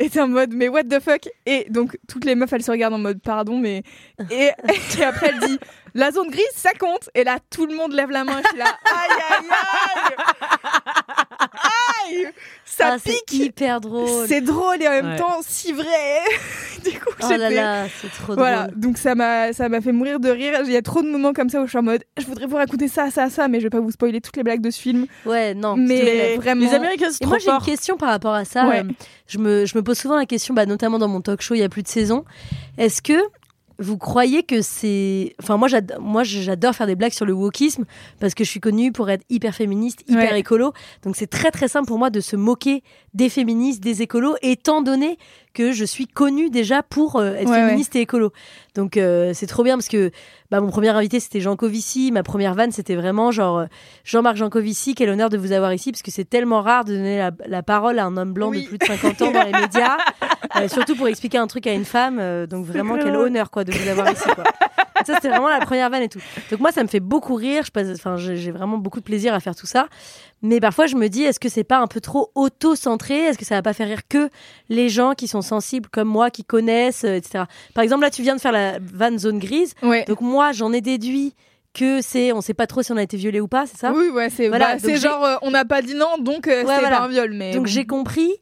Et 0.02 0.08
t'es 0.08 0.20
en 0.20 0.28
mode, 0.28 0.54
mais 0.54 0.68
what 0.68 0.84
the 0.84 0.98
fuck? 0.98 1.28
Et 1.44 1.66
donc, 1.68 1.98
toutes 2.08 2.24
les 2.24 2.34
meufs, 2.34 2.50
elles 2.52 2.62
se 2.62 2.70
regardent 2.70 2.94
en 2.94 2.98
mode, 2.98 3.20
pardon, 3.20 3.58
mais. 3.58 3.82
Et, 4.30 4.50
et 4.98 5.04
après, 5.04 5.28
elle 5.28 5.40
dit, 5.46 5.58
la 5.94 6.10
zone 6.10 6.30
grise, 6.30 6.42
ça 6.54 6.72
compte. 6.72 7.10
Et 7.14 7.22
là, 7.22 7.38
tout 7.50 7.66
le 7.66 7.74
monde 7.76 7.92
lève 7.92 8.10
la 8.10 8.24
main. 8.24 8.40
Je 8.42 8.48
suis 8.48 8.58
là, 8.58 8.64
aïe, 8.64 9.10
aïe 9.30 9.46
Aïe 9.50 10.59
Ça 12.80 12.92
Ah, 12.94 12.96
c'est 13.04 13.12
pique 13.12 13.32
hyper 13.46 13.80
drôle. 13.80 14.26
C'est 14.26 14.40
drôle 14.40 14.82
et 14.82 14.88
en 14.88 14.90
même 14.92 15.06
Ouais. 15.10 15.16
temps 15.16 15.38
si 15.46 15.72
vrai 15.72 15.84
Du 16.84 16.98
coup, 16.98 17.10
Oh 17.22 17.28
là 17.28 17.50
là, 17.50 17.84
c'est 18.00 18.10
trop 18.10 18.34
Voilà, 18.34 18.68
drôle. 18.68 18.80
donc 18.80 18.96
ça 18.98 19.14
m'a 19.14 19.52
ça 19.52 19.68
m'a 19.68 19.80
fait 19.82 19.92
mourir 19.92 20.18
de 20.18 20.30
rire. 20.30 20.60
Il 20.64 20.72
y 20.72 20.76
a 20.76 20.82
trop 20.82 21.02
de 21.02 21.08
moments 21.10 21.32
comme 21.34 21.50
ça 21.50 21.60
où 21.60 21.64
je 21.66 21.68
suis 21.70 21.78
en 21.78 21.82
mode 21.82 22.02
je 22.18 22.24
voudrais 22.24 22.46
vous 22.46 22.56
raconter 22.56 22.88
ça, 22.88 23.10
ça, 23.10 23.28
ça, 23.28 23.48
mais 23.48 23.58
je 23.60 23.64
vais 23.66 23.70
pas 23.70 23.80
vous 23.80 23.90
spoiler 23.90 24.20
toutes 24.22 24.36
les 24.38 24.42
blagues 24.42 24.62
de 24.62 24.70
ce 24.70 24.80
film. 24.80 25.06
Ouais, 25.26 25.52
non. 25.54 25.76
mais 25.76 26.36
vraiment. 26.36 26.66
les 26.66 26.74
Américains, 26.74 27.08
c'est 27.10 27.16
Et 27.22 27.26
trop 27.26 27.30
moi, 27.30 27.38
j'ai 27.38 27.50
une 27.50 27.60
question 27.60 27.96
par 27.98 28.08
rapport 28.08 28.32
à 28.34 28.44
ça. 28.46 28.66
Ouais. 28.66 28.80
Euh, 28.80 28.88
je, 29.26 29.38
me, 29.38 29.66
je 29.66 29.76
me 29.76 29.82
pose 29.82 29.98
souvent 29.98 30.16
la 30.16 30.26
question, 30.26 30.54
bah, 30.54 30.64
notamment 30.66 30.98
dans 30.98 31.08
mon 31.08 31.20
talk 31.20 31.42
show 31.42 31.54
il 31.54 31.60
y 31.60 31.62
a 31.64 31.68
plus 31.68 31.82
de 31.82 31.88
saison. 31.88 32.24
Est-ce 32.78 33.02
que 33.02 33.12
vous 33.80 33.98
croyez 33.98 34.42
que 34.42 34.60
c'est. 34.62 35.34
Enfin, 35.42 35.56
moi, 35.56 35.66
j'adore, 35.66 36.00
moi, 36.00 36.22
j'adore 36.22 36.74
faire 36.74 36.86
des 36.86 36.94
blagues 36.94 37.12
sur 37.12 37.24
le 37.26 37.32
wokisme 37.32 37.84
parce 38.20 38.34
que 38.34 38.44
je 38.44 38.50
suis 38.50 38.60
connue 38.60 38.92
pour 38.92 39.08
être 39.10 39.24
hyper 39.30 39.54
féministe, 39.54 40.02
hyper 40.06 40.32
Ouais. 40.32 40.38
écolo. 40.40 40.72
Donc, 41.02 41.16
c'est 41.16 41.26
très, 41.26 41.50
très 41.50 41.66
simple 41.66 41.88
pour 41.88 41.98
moi 41.98 42.10
de 42.10 42.20
se 42.20 42.36
moquer 42.36 42.82
des 43.14 43.28
féministes, 43.28 43.82
des 43.82 44.02
écolos, 44.02 44.36
étant 44.42 44.82
donné 44.82 45.18
que 45.54 45.72
je 45.72 45.84
suis 45.84 46.06
connue 46.06 46.50
déjà 46.50 46.82
pour 46.82 47.16
euh, 47.16 47.32
être 47.34 47.48
Ouais, 47.50 47.56
féministe 47.56 47.96
et 47.96 48.02
écolo. 48.02 48.32
Donc, 48.76 48.96
euh, 48.96 49.32
c'est 49.34 49.46
trop 49.48 49.64
bien 49.64 49.74
parce 49.76 49.88
que 49.88 50.10
bah, 50.50 50.60
mon 50.60 50.70
premier 50.70 50.88
invité, 50.88 51.20
c'était 51.20 51.40
Jean 51.40 51.56
Covici. 51.56 52.10
Ma 52.12 52.22
première 52.22 52.54
vanne, 52.54 52.72
c'était 52.72 52.96
vraiment 52.96 53.30
genre 53.30 53.58
euh, 53.58 53.66
Jean-Marc 54.04 54.36
Jancovici, 54.36 54.94
quel 54.94 55.08
honneur 55.10 55.28
de 55.30 55.38
vous 55.38 55.52
avoir 55.52 55.72
ici, 55.72 55.92
parce 55.92 56.02
que 56.02 56.10
c'est 56.10 56.24
tellement 56.28 56.60
rare 56.62 56.84
de 56.84 56.94
donner 56.94 57.18
la, 57.18 57.30
la 57.46 57.62
parole 57.62 57.98
à 57.98 58.04
un 58.04 58.16
homme 58.16 58.32
blanc 58.32 58.48
Oui. 58.50 58.62
de 58.62 58.68
plus 58.68 58.78
de 58.78 58.84
50 58.84 59.22
ans 59.22 59.30
dans 59.30 59.42
les 59.44 59.52
médias, 59.52 59.96
euh, 60.56 60.68
surtout 60.68 60.96
pour 60.96 61.08
expliquer 61.08 61.38
un 61.38 61.46
truc 61.46 61.66
à 61.66 61.72
une 61.72 61.84
femme. 61.84 62.18
euh, 62.20 62.46
donc 62.46 62.66
vraiment, 62.66 62.96
quel 62.96 63.14
honneur 63.16 63.50
quoi 63.50 63.64
de 63.64 63.72
vous 63.72 63.88
avoir 63.88 64.10
ici. 64.10 64.24
Quoi. 64.34 64.44
Donc 64.44 65.06
ça, 65.06 65.14
c'était 65.14 65.28
vraiment 65.28 65.48
la 65.48 65.60
première 65.60 65.88
vanne 65.90 66.02
et 66.02 66.08
tout. 66.08 66.20
Donc 66.50 66.60
moi, 66.60 66.72
ça 66.72 66.82
me 66.82 66.88
fait 66.88 67.00
beaucoup 67.00 67.34
rire. 67.34 67.62
Je 67.64 67.70
passe, 67.70 67.86
enfin, 67.94 68.16
j'ai 68.16 68.50
vraiment 68.50 68.76
beaucoup 68.78 68.98
de 69.00 69.04
plaisir 69.04 69.32
à 69.34 69.40
faire 69.40 69.54
tout 69.54 69.66
ça. 69.66 69.88
Mais 70.42 70.58
parfois, 70.58 70.86
je 70.86 70.96
me 70.96 71.08
dis, 71.08 71.22
est-ce 71.22 71.38
que 71.38 71.50
c'est 71.50 71.64
pas 71.64 71.78
un 71.78 71.86
peu 71.86 72.00
trop 72.00 72.30
auto-centré? 72.34 73.14
Est-ce 73.26 73.36
que 73.38 73.44
ça 73.44 73.54
va 73.56 73.62
pas 73.62 73.74
faire 73.74 73.88
rire 73.88 74.00
que 74.08 74.30
les 74.70 74.88
gens 74.88 75.12
qui 75.12 75.28
sont 75.28 75.42
sensibles 75.42 75.88
comme 75.90 76.08
moi, 76.08 76.30
qui 76.30 76.44
connaissent, 76.44 77.04
etc. 77.04 77.44
Par 77.74 77.84
exemple, 77.84 78.02
là, 78.02 78.10
tu 78.10 78.22
viens 78.22 78.36
de 78.36 78.40
faire 78.40 78.52
la 78.52 78.78
vanne 78.80 79.18
zone 79.18 79.38
grise. 79.38 79.74
Ouais. 79.82 80.04
Donc 80.06 80.20
moi, 80.22 80.39
j'en 80.52 80.72
ai 80.72 80.80
déduit 80.80 81.34
que 81.72 82.00
c'est, 82.02 82.32
on 82.32 82.40
sait 82.40 82.54
pas 82.54 82.66
trop 82.66 82.82
si 82.82 82.90
on 82.92 82.96
a 82.96 83.02
été 83.02 83.16
violé 83.16 83.40
ou 83.40 83.46
pas, 83.48 83.64
c'est 83.66 83.76
ça? 83.78 83.92
Oui, 83.92 84.08
ouais, 84.08 84.28
c'est 84.28 84.48
Voilà, 84.48 84.74
bah, 84.74 84.78
c'est 84.82 84.96
genre 84.96 85.24
euh, 85.24 85.36
on 85.42 85.50
n'a 85.52 85.64
pas 85.64 85.82
dit 85.82 85.94
non, 85.94 86.18
donc 86.18 86.48
euh, 86.48 86.64
Ouais, 86.64 86.74
c'est 86.74 86.80
voilà. 86.80 86.98
pas 86.98 87.02
un 87.04 87.08
viol, 87.08 87.32
mais 87.32 87.52
Donc 87.52 87.62
bon. 87.66 87.70
j'ai 87.70 87.86
compris, 87.86 88.32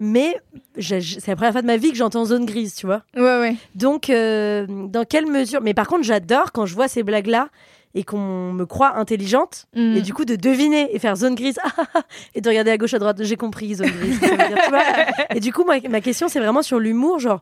mais 0.00 0.36
c'est 0.78 1.26
la 1.26 1.34
première 1.36 1.52
fois 1.52 1.62
de 1.62 1.66
ma 1.66 1.76
vie 1.76 1.90
que 1.90 1.96
j'entends 1.96 2.24
zone 2.24 2.46
grise, 2.46 2.76
tu 2.76 2.86
vois. 2.86 3.02
Ouais, 3.16 3.22
ouais. 3.40 3.56
Donc 3.74 4.10
euh, 4.10 4.64
dans 4.68 5.04
quelle 5.04 5.26
mesure 5.26 5.60
Mais 5.60 5.74
par 5.74 5.88
contre, 5.88 6.04
j'adore 6.04 6.52
quand 6.52 6.66
je 6.66 6.74
vois 6.76 6.86
ces 6.86 7.02
blagues-là 7.02 7.48
et 7.94 8.04
qu'on 8.04 8.52
me 8.52 8.64
croit 8.64 8.96
intelligente 8.96 9.66
Mm. 9.74 9.96
et 9.96 10.00
du 10.02 10.14
coup 10.14 10.24
de 10.24 10.36
deviner 10.36 10.94
et 10.94 10.98
faire 11.00 11.16
zone 11.16 11.34
grise 11.34 11.58
ah, 11.64 11.72
ah, 11.78 11.84
ah, 11.94 12.02
et 12.36 12.40
de 12.40 12.48
regarder 12.48 12.70
à 12.70 12.76
gauche 12.78 12.94
à 12.94 13.00
droite. 13.00 13.16
J'ai 13.24 13.34
compris 13.36 13.74
zone 13.74 13.88
grise. 13.90 14.20
ça 14.20 14.28
veut 14.28 14.36
dire, 14.36 14.58
tu 14.62 14.70
vois. 14.70 14.82
et 15.34 15.40
du 15.40 15.52
coup, 15.52 15.64
moi, 15.64 15.76
ma 15.90 16.00
question 16.00 16.28
c'est 16.28 16.38
vraiment 16.38 16.62
sur 16.62 16.78
l'humour, 16.78 17.18
genre 17.18 17.40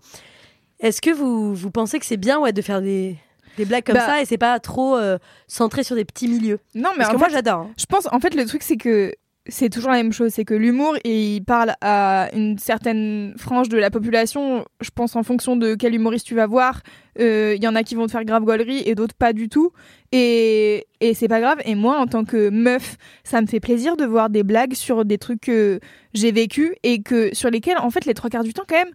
est-ce 0.80 1.02
que 1.02 1.11
vous 1.11 1.54
vous 1.54 1.70
pensez 1.70 1.98
que 1.98 2.07
c'est 2.07 2.16
bien 2.16 2.38
ouais 2.38 2.52
de 2.54 2.62
faire 2.62 2.80
des 2.80 3.16
des 3.57 3.64
blagues 3.64 3.84
comme 3.84 3.94
Bah- 3.96 4.07
ça 4.07 4.20
et 4.22 4.24
c'est 4.24 4.38
pas 4.38 4.59
trop 4.61 4.96
euh, 4.96 5.18
centré 5.48 5.82
sur 5.84 5.96
des 5.96 6.04
petits 6.04 6.28
milieux 6.28 6.59
Non, 6.74 6.90
mais 6.92 6.98
Parce 7.04 7.11
en 7.11 7.12
que 7.14 7.18
moi 7.18 7.28
fait, 7.28 7.34
j'adore. 7.34 7.61
hein. 7.61 7.70
je 7.78 7.86
pense 7.86 8.07
en 8.12 8.20
fait 8.20 8.34
le 8.34 8.44
truc 8.46 8.62
c'est 8.62 8.76
que 8.76 9.12
c'est 9.48 9.68
toujours 9.70 9.92
la 9.92 9.98
même 9.98 10.12
chose, 10.12 10.32
c'est 10.32 10.44
que 10.44 10.54
l'humour 10.54 10.96
il 11.04 11.40
parle 11.44 11.74
à 11.80 12.28
une 12.34 12.59
certaine 12.59 13.32
frange 13.38 13.68
de 13.68 13.78
la 13.78 13.90
population. 13.90 14.64
Je 14.80 14.90
pense 14.90 15.14
en 15.14 15.22
fonction 15.22 15.54
de 15.54 15.76
quel 15.76 15.94
humoriste 15.94 16.26
tu 16.26 16.34
vas 16.34 16.46
voir, 16.48 16.80
Euh, 17.20 17.54
il 17.57 17.62
y 17.62 17.68
en 17.68 17.76
a 17.76 17.84
qui 17.84 17.94
vont 17.94 18.07
te 18.07 18.11
faire 18.11 18.24
grave 18.24 18.42
gaulerie 18.42 18.82
et 18.84 18.94
d'autres 18.96 19.14
pas 19.14 19.32
du 19.32 19.48
tout. 19.48 19.70
Et, 20.11 20.86
et 21.00 21.14
c'est 21.14 21.28
pas 21.28 21.38
grave. 21.40 21.59
Et 21.64 21.76
moi 21.76 21.96
en 22.00 22.07
tant 22.09 22.24
que 22.24 22.50
meuf, 22.50 22.96
ça 23.22 23.40
me 23.40 23.46
fait 23.46 23.61
plaisir 23.61 23.96
de 23.96 24.04
voir 24.04 24.30
des 24.30 24.42
blagues 24.42 24.74
sur 24.74 25.04
des 25.04 25.16
trucs 25.16 25.42
que 25.42 25.78
j'ai 26.12 26.32
vécu 26.32 26.74
et 26.82 27.00
que 27.00 27.32
sur 27.32 27.48
lesquels 27.48 27.78
en 27.78 27.90
fait 27.90 28.04
les 28.04 28.14
trois 28.14 28.28
quarts 28.30 28.42
du 28.44 28.52
temps 28.52 28.64
quand 28.68 28.76
même 28.76 28.92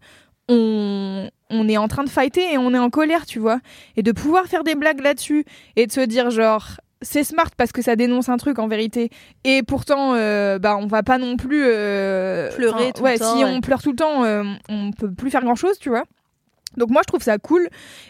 on, 0.49 1.29
on 1.51 1.67
est 1.69 1.77
en 1.77 1.87
train 1.87 2.03
de 2.03 2.09
fighter 2.09 2.53
et 2.53 2.57
on 2.57 2.73
est 2.73 2.79
en 2.79 2.89
colère, 2.89 3.25
tu 3.25 3.39
vois. 3.39 3.59
Et 3.97 4.03
de 4.03 4.11
pouvoir 4.11 4.45
faire 4.45 4.63
des 4.63 4.75
blagues 4.75 5.01
là-dessus 5.01 5.45
et 5.75 5.85
de 5.85 5.91
se 5.91 6.01
dire 6.01 6.29
genre 6.31 6.77
c'est 7.01 7.23
smart 7.23 7.49
parce 7.57 7.71
que 7.71 7.81
ça 7.81 7.95
dénonce 7.95 8.29
un 8.29 8.37
truc 8.37 8.59
en 8.59 8.67
vérité. 8.67 9.09
Et 9.43 9.63
pourtant, 9.63 10.13
euh, 10.13 10.59
bah, 10.59 10.77
on 10.77 10.87
va 10.87 11.03
pas 11.03 11.17
non 11.17 11.35
plus 11.35 11.63
euh, 11.65 12.51
Pleurer 12.55 12.93
tout 12.93 12.99
le 12.99 13.03
ouais, 13.03 13.17
temps, 13.17 13.35
Si 13.35 13.43
ouais. 13.43 13.49
on 13.49 13.61
pleure 13.61 13.81
tout 13.81 13.91
le 13.91 13.95
temps, 13.95 14.23
euh, 14.23 14.43
on 14.69 14.91
peut 14.91 15.11
plus 15.11 15.31
faire 15.31 15.41
grand 15.41 15.55
chose, 15.55 15.79
tu 15.79 15.89
vois. 15.89 16.03
Donc 16.77 16.89
moi, 16.89 17.01
je 17.03 17.07
trouve 17.07 17.23
ça 17.23 17.37
cool. 17.37 17.67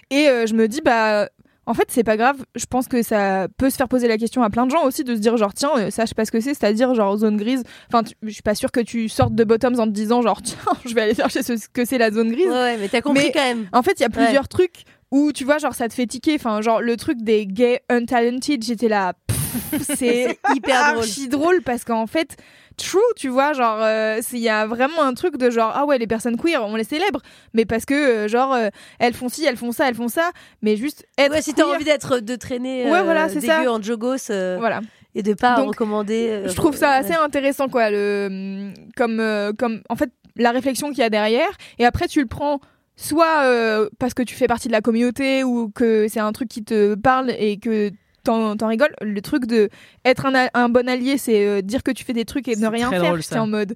Et 0.09 0.25
je 0.25 0.53
me 0.53 0.67
dis, 0.67 0.81
bah, 0.81 1.29
en 1.71 1.73
fait, 1.73 1.85
c'est 1.89 2.03
pas 2.03 2.17
grave. 2.17 2.35
Je 2.55 2.65
pense 2.65 2.87
que 2.87 3.01
ça 3.01 3.47
peut 3.57 3.69
se 3.69 3.77
faire 3.77 3.87
poser 3.87 4.07
la 4.07 4.17
question 4.17 4.43
à 4.43 4.49
plein 4.49 4.65
de 4.65 4.71
gens 4.71 4.83
aussi 4.85 5.03
de 5.05 5.15
se 5.15 5.19
dire, 5.21 5.37
genre, 5.37 5.53
tiens, 5.53 5.89
ça, 5.89 6.03
je 6.03 6.09
sais 6.09 6.15
pas 6.15 6.25
ce 6.25 6.31
que 6.31 6.39
c'est, 6.41 6.53
c'est-à-dire, 6.53 6.93
genre, 6.93 7.15
zone 7.17 7.37
grise. 7.37 7.63
Enfin, 7.87 8.03
tu- 8.03 8.13
je 8.21 8.29
suis 8.29 8.41
pas 8.43 8.55
sûre 8.55 8.71
que 8.71 8.81
tu 8.81 9.07
sortes 9.09 9.33
de 9.33 9.43
bottoms 9.43 9.79
en 9.79 9.85
te 9.85 9.91
disant, 9.91 10.21
genre, 10.21 10.41
tiens, 10.43 10.57
je 10.85 10.93
vais 10.93 11.01
aller 11.01 11.15
chercher 11.15 11.41
ce 11.43 11.53
que 11.73 11.85
c'est 11.85 11.97
la 11.97 12.11
zone 12.11 12.31
grise. 12.31 12.47
Ouais, 12.47 12.51
ouais, 12.53 12.77
mais 12.77 12.89
t'as 12.89 13.01
compris 13.01 13.23
Mais- 13.27 13.31
quand 13.31 13.43
même. 13.43 13.67
En 13.71 13.81
fait, 13.81 13.93
il 13.99 14.01
y 14.01 14.05
a 14.05 14.09
plusieurs 14.09 14.47
trucs 14.49 14.83
où 15.11 15.31
tu 15.31 15.43
vois, 15.45 15.57
genre, 15.57 15.73
ça 15.73 15.87
te 15.89 15.93
fait 15.93 16.07
tiquer. 16.07 16.35
Enfin, 16.35 16.61
genre, 16.61 16.81
le 16.81 16.95
truc 16.97 17.17
des 17.21 17.45
gays 17.47 17.81
untalented, 17.89 18.63
j'étais 18.63 18.87
là. 18.89 19.13
C'est 19.95 20.37
hyper 20.55 20.93
drôle. 20.93 21.05
drôle 21.29 21.61
parce 21.63 21.83
qu'en 21.83 22.07
fait, 22.07 22.37
true, 22.77 22.99
tu 23.15 23.27
vois, 23.29 23.53
genre, 23.53 23.79
euh, 23.81 24.19
il 24.31 24.39
y 24.39 24.49
a 24.49 24.65
vraiment 24.65 25.01
un 25.03 25.13
truc 25.13 25.37
de 25.37 25.49
genre, 25.49 25.71
ah 25.75 25.85
ouais, 25.85 25.97
les 25.97 26.07
personnes 26.07 26.37
queer, 26.37 26.63
on 26.65 26.75
les 26.75 26.83
célèbre, 26.83 27.21
mais 27.53 27.65
parce 27.65 27.85
que, 27.85 27.93
euh, 27.93 28.27
genre, 28.27 28.53
euh, 28.53 28.69
elles 28.99 29.13
font 29.13 29.29
ci, 29.29 29.45
elles 29.45 29.57
font 29.57 29.71
ça, 29.71 29.87
elles 29.89 29.95
font 29.95 30.07
ça, 30.07 30.31
mais 30.61 30.75
juste 30.75 31.05
être. 31.17 31.31
Ouais, 31.33 31.41
si 31.41 31.53
t'as 31.53 31.65
envie 31.65 31.83
d'être 31.85 32.19
de 32.19 32.35
traîner 32.35 32.89
Ouais, 32.89 33.03
voilà, 33.03 33.29
c'est 33.29 33.39
dégueu 33.39 33.47
ça. 33.65 33.71
en 33.71 33.81
jogos 33.81 34.27
Voilà. 34.59 34.81
et 35.15 35.23
de 35.23 35.33
pas 35.33 35.55
Donc, 35.57 35.67
recommander. 35.69 36.43
je 36.45 36.53
trouve 36.53 36.75
ça 36.75 36.91
assez 36.91 37.13
intéressant 37.13 37.67
quoi 37.67 37.89
le 37.91 38.71
comme 38.95 39.19
euh, 39.19 39.51
comme 39.57 39.81
en 39.89 39.95
fait 39.95 40.09
la 40.37 40.51
réflexion 40.51 40.89
qu'il 40.89 40.99
y 40.99 41.03
a 41.03 41.09
derrière 41.09 41.49
et 41.77 41.85
après 41.85 42.07
tu 42.07 42.21
le 42.21 42.27
prends 42.27 42.59
soit 42.95 43.43
euh, 43.43 43.89
parce 43.99 44.13
que 44.13 44.23
tu 44.23 44.35
fais 44.35 44.47
partie 44.47 44.67
de 44.69 44.73
la 44.73 44.79
communauté 44.81 45.43
ou 45.43 45.69
que 45.69 46.07
c'est 46.07 46.19
un 46.21 46.31
truc 46.31 46.47
qui 46.47 46.63
te 46.63 46.95
parle 46.95 47.31
et 47.37 47.57
que 47.59 47.91
t'en 48.23 48.55
t'en 48.57 48.67
rigoles 48.67 48.93
le 49.01 49.21
truc 49.21 49.45
de 49.45 49.69
être 50.05 50.25
un, 50.25 50.35
a- 50.35 50.49
un 50.53 50.69
bon 50.69 50.87
allié 50.89 51.17
c'est 51.17 51.45
euh, 51.45 51.61
dire 51.61 51.83
que 51.83 51.91
tu 51.91 52.03
fais 52.03 52.13
des 52.13 52.25
trucs 52.25 52.47
et 52.47 52.55
ne 52.55 52.67
rien 52.67 52.87
très 52.87 52.97
faire 52.99 53.07
drôle, 53.09 53.23
c'est 53.23 53.35
ça. 53.35 53.41
en 53.43 53.47
mode 53.47 53.73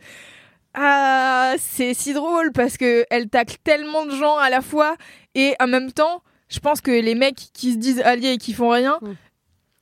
ah 0.74 1.54
c'est 1.58 1.93
si 1.93 2.14
drôle 2.14 2.52
parce 2.52 2.78
que 2.78 3.06
elle 3.10 3.30
tacle 3.30 3.56
tellement 3.64 4.06
de 4.06 4.12
gens 4.12 4.38
à 4.38 4.50
la 4.50 4.62
fois 4.62 4.96
et 5.34 5.56
en 5.60 5.68
même 5.68 5.91
temps 5.91 6.22
je 6.50 6.60
pense 6.60 6.82
que 6.82 6.91
les 6.91 7.16
mecs 7.16 7.38
qui 7.54 7.72
se 7.74 7.78
disent 7.78 8.02
alliés 8.02 8.34
et 8.34 8.38
qui 8.38 8.54
font 8.54 8.70
rien 8.70 9.00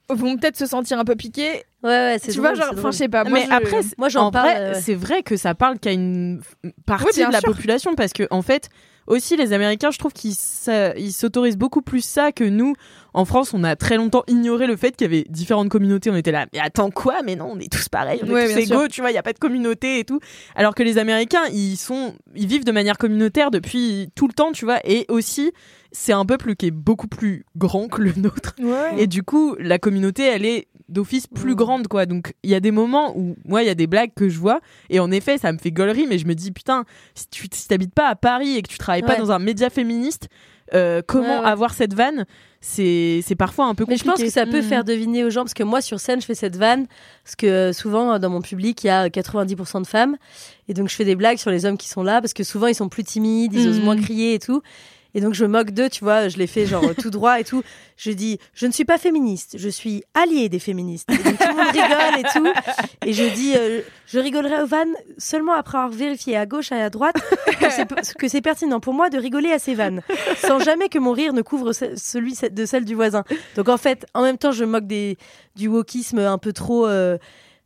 Mm. 0.09 0.13
vont 0.15 0.37
peut-être 0.37 0.57
se 0.57 0.65
sentir 0.65 0.99
un 0.99 1.05
peu 1.05 1.15
piqués 1.15 1.63
Ouais, 1.81 1.89
ouais, 1.89 2.17
c'est 2.21 2.31
tu 2.31 2.37
drôle, 2.39 2.55
vois 2.55 2.65
genre 2.65 2.73
enfin 2.77 2.91
je 2.91 2.97
sais 2.97 3.09
pas 3.09 3.23
moi, 3.25 3.39
mais 3.39 3.45
je- 3.45 3.51
après, 3.51 3.79
Moi, 3.97 4.07
j'en 4.09 4.27
en 4.27 4.31
parle. 4.31 4.47
vrai, 4.49 4.57
euh, 4.59 4.73
c'est 4.81 4.93
vrai 4.95 5.21
que 5.23 5.35
ça 5.35 5.53
parle 5.55 5.79
qu'à 5.79 5.91
une 5.91 6.41
partie 6.85 7.19
Oui, 7.19 7.25
de 7.27 7.31
la 7.31 7.39
sûr. 7.41 7.53
population 7.53 7.93
parce 7.95 8.13
que 8.13 8.25
en 8.29 8.41
fait, 8.41 8.69
aussi 9.07 9.35
les 9.37 9.53
Américains, 9.53 9.91
je 9.91 9.97
trouve 9.99 10.13
qu'ils 10.13 10.35
s'a- 10.35 10.95
ils 10.97 11.11
s'autorisent 11.13 11.57
beaucoup 11.57 11.81
plus 11.81 12.01
ça 12.03 12.31
que 12.31 12.43
nous. 12.43 12.73
En 13.13 13.25
France, 13.25 13.53
on 13.53 13.63
a 13.63 13.75
très 13.75 13.97
longtemps 13.97 14.23
ignoré 14.27 14.65
le 14.65 14.75
fait 14.75 14.95
qu'il 14.95 15.05
y 15.05 15.13
avait 15.15 15.25
différentes 15.29 15.69
communautés. 15.69 16.09
On 16.09 16.15
était 16.15 16.31
là, 16.31 16.47
mais 16.53 16.59
attends 16.59 16.89
quoi? 16.89 17.21
Mais 17.23 17.35
non, 17.35 17.51
on 17.53 17.59
est 17.59 17.71
tous 17.71 17.89
pareils, 17.89 18.19
on 18.23 18.27
est 18.27 18.31
Ouais, 18.31 18.45
tous 18.55 18.65
sûr. 18.65 18.75
égaux, 18.77 18.87
tu 18.87 19.01
vois, 19.01 19.11
il 19.11 19.13
y 19.13 19.17
a 19.17 19.23
pas 19.23 19.33
de 19.33 19.39
communauté 19.39 19.99
et 19.99 20.03
tout. 20.03 20.19
Alors 20.55 20.73
que 20.73 20.81
les 20.83 20.97
Américains, 20.97 21.43
ils 21.53 21.75
sont, 21.77 22.15
ils 22.35 22.47
vivent 22.47 22.65
de 22.65 22.71
manière 22.71 22.97
communautaire 22.97 23.51
depuis 23.51 24.09
tout 24.15 24.27
le 24.27 24.33
temps, 24.33 24.51
tu 24.51 24.65
vois. 24.65 24.79
Et 24.83 25.05
aussi, 25.09 25.51
c'est 25.91 26.13
un 26.13 26.25
peuple 26.25 26.55
qui 26.55 26.67
est 26.67 26.71
beaucoup 26.71 27.07
plus 27.07 27.45
grand 27.55 27.87
que 27.87 28.01
le 28.01 28.13
nôtre. 28.17 28.55
Ouais. 28.59 28.95
Et 29.03 29.05
du 29.07 29.21
coup, 29.21 29.55
la 29.59 29.77
communauté, 29.77 30.23
elle 30.23 30.45
est 30.45 30.67
d'office 30.93 31.27
plus 31.27 31.51
Mm. 31.53 31.55
grande, 31.55 31.87
quoi. 31.89 32.05
Donc, 32.05 32.33
il 32.43 32.49
y 32.49 32.55
a 32.55 32.59
des 32.59 32.71
moments 32.71 33.17
où, 33.17 33.35
moi, 33.45 33.63
il 33.63 33.65
y 33.65 33.69
a 33.69 33.75
des 33.75 33.87
blagues 33.87 34.11
que 34.15 34.29
je 34.29 34.39
vois, 34.39 34.61
et 34.89 34.99
en 34.99 35.11
effet, 35.11 35.37
ça 35.37 35.51
me 35.51 35.57
fait 35.57 35.71
gaulerie, 35.71 36.05
mais 36.07 36.17
je 36.17 36.25
me 36.25 36.35
dis, 36.35 36.51
putain, 36.51 36.85
si 37.15 37.27
tu 37.27 37.47
si 37.51 37.67
t'habites 37.67 37.93
pas 37.93 38.07
à 38.07 38.15
Paris 38.15 38.55
et 38.57 38.61
que 38.61 38.69
tu 38.69 38.77
travailles 38.77 39.01
pas 39.03 39.15
dans 39.17 39.31
un 39.31 39.39
média 39.39 39.69
féministe, 39.69 40.29
euh, 40.73 41.01
comment 41.05 41.27
Ouais, 41.39 41.43
ouais. 41.43 41.45
avoir 41.51 41.73
cette 41.73 41.93
vanne? 41.93 42.25
C'est 42.61 43.19
c'est 43.25 43.35
parfois 43.35 43.65
un 43.65 43.75
peu 43.75 43.83
Mais 43.87 43.95
compliqué. 43.97 44.05
je 44.05 44.11
pense 44.11 44.23
que 44.23 44.29
ça 44.29 44.45
peut 44.45 44.59
Mm. 44.61 44.69
faire 44.69 44.83
deviner 44.85 45.23
aux 45.25 45.29
gens, 45.29 45.41
parce 45.41 45.53
que 45.53 45.63
moi 45.63 45.81
sur 45.81 45.99
scène, 45.99 46.21
je 46.21 46.25
fais 46.25 46.35
cette 46.35 46.55
vanne, 46.55 46.87
parce 47.23 47.35
que 47.35 47.45
euh, 47.45 47.73
souvent 47.73 48.13
euh, 48.13 48.19
dans 48.19 48.29
mon 48.29 48.41
public, 48.41 48.81
il 48.83 48.87
y 48.87 48.89
a 48.89 49.09
90% 49.09 49.81
de 49.81 49.87
femmes, 49.87 50.15
et 50.69 50.73
donc 50.73 50.87
je 50.89 50.95
fais 50.95 51.03
des 51.03 51.15
blagues 51.15 51.37
sur 51.37 51.51
les 51.51 51.65
hommes 51.65 51.77
qui 51.77 51.89
sont 51.89 52.03
là, 52.03 52.21
parce 52.21 52.33
que 52.33 52.43
souvent 52.45 52.67
ils 52.67 52.75
sont 52.75 52.87
plus 52.87 53.03
timides, 53.03 53.53
ils 53.53 53.65
Mm. 53.67 53.69
osent 53.69 53.81
moins 53.81 53.97
crier 53.97 54.35
et 54.35 54.39
tout. 54.39 54.61
Et 55.15 55.21
donc 55.21 55.33
je 55.33 55.45
moque 55.45 55.71
d'eux, 55.71 55.89
tu 55.89 56.03
vois, 56.03 56.27
je 56.27 56.37
les 56.37 56.47
fais 56.47 56.65
genre 56.65 56.95
tout 56.99 57.09
droit 57.11 57.39
et 57.39 57.43
tout. 57.43 57.61
Je 57.97 58.11
dis, 58.11 58.39
je 58.55 58.65
ne 58.65 58.71
suis 58.71 58.85
pas 58.85 58.97
féministe, 58.97 59.55
je 59.59 59.69
suis 59.69 60.03
alliée 60.15 60.49
des 60.49 60.57
féministes. 60.59 61.09
Et 61.11 61.17
tout 61.17 61.23
le 61.49 61.55
monde 61.55 61.67
rigole 61.67 62.19
et 62.19 62.23
tout. 62.33 62.47
Et 63.05 63.13
je 63.13 63.23
dis, 63.35 63.53
euh, 63.55 63.81
je 64.07 64.17
rigolerai 64.19 64.63
aux 64.63 64.65
vannes 64.65 64.93
seulement 65.19 65.53
après 65.53 65.77
avoir 65.77 65.91
vérifié 65.91 66.35
à 66.35 66.45
gauche 66.47 66.71
et 66.71 66.75
à 66.81 66.89
droite 66.89 67.15
que 68.17 68.27
c'est- 68.27 68.41
pertinent 68.41 68.79
pour 68.79 68.93
moi 68.93 69.09
de 69.09 69.17
rigoler 69.17 69.51
à 69.51 69.59
ces 69.59 69.75
vannes, 69.75 70.01
sans 70.37 70.59
jamais 70.59 70.89
que 70.89 70.97
mon 70.99 71.11
rire 71.11 71.33
ne 71.33 71.41
couvre 71.41 71.71
ce- 71.73 71.95
celui 71.95 72.35
de 72.51 72.65
celle 72.65 72.83
du 72.85 72.95
voisin. 72.95 73.23
Donc 73.55 73.69
en 73.69 73.77
fait, 73.77 74.05
en 74.13 74.23
même 74.23 74.37
temps, 74.37 74.51
je 74.51 74.65
moque 74.65 74.87
des, 74.87 75.17
du 75.55 75.67
wokisme 75.67 76.19
un 76.19 76.37
peu 76.39 76.51
trop 76.53 76.87
euh, 76.87 77.17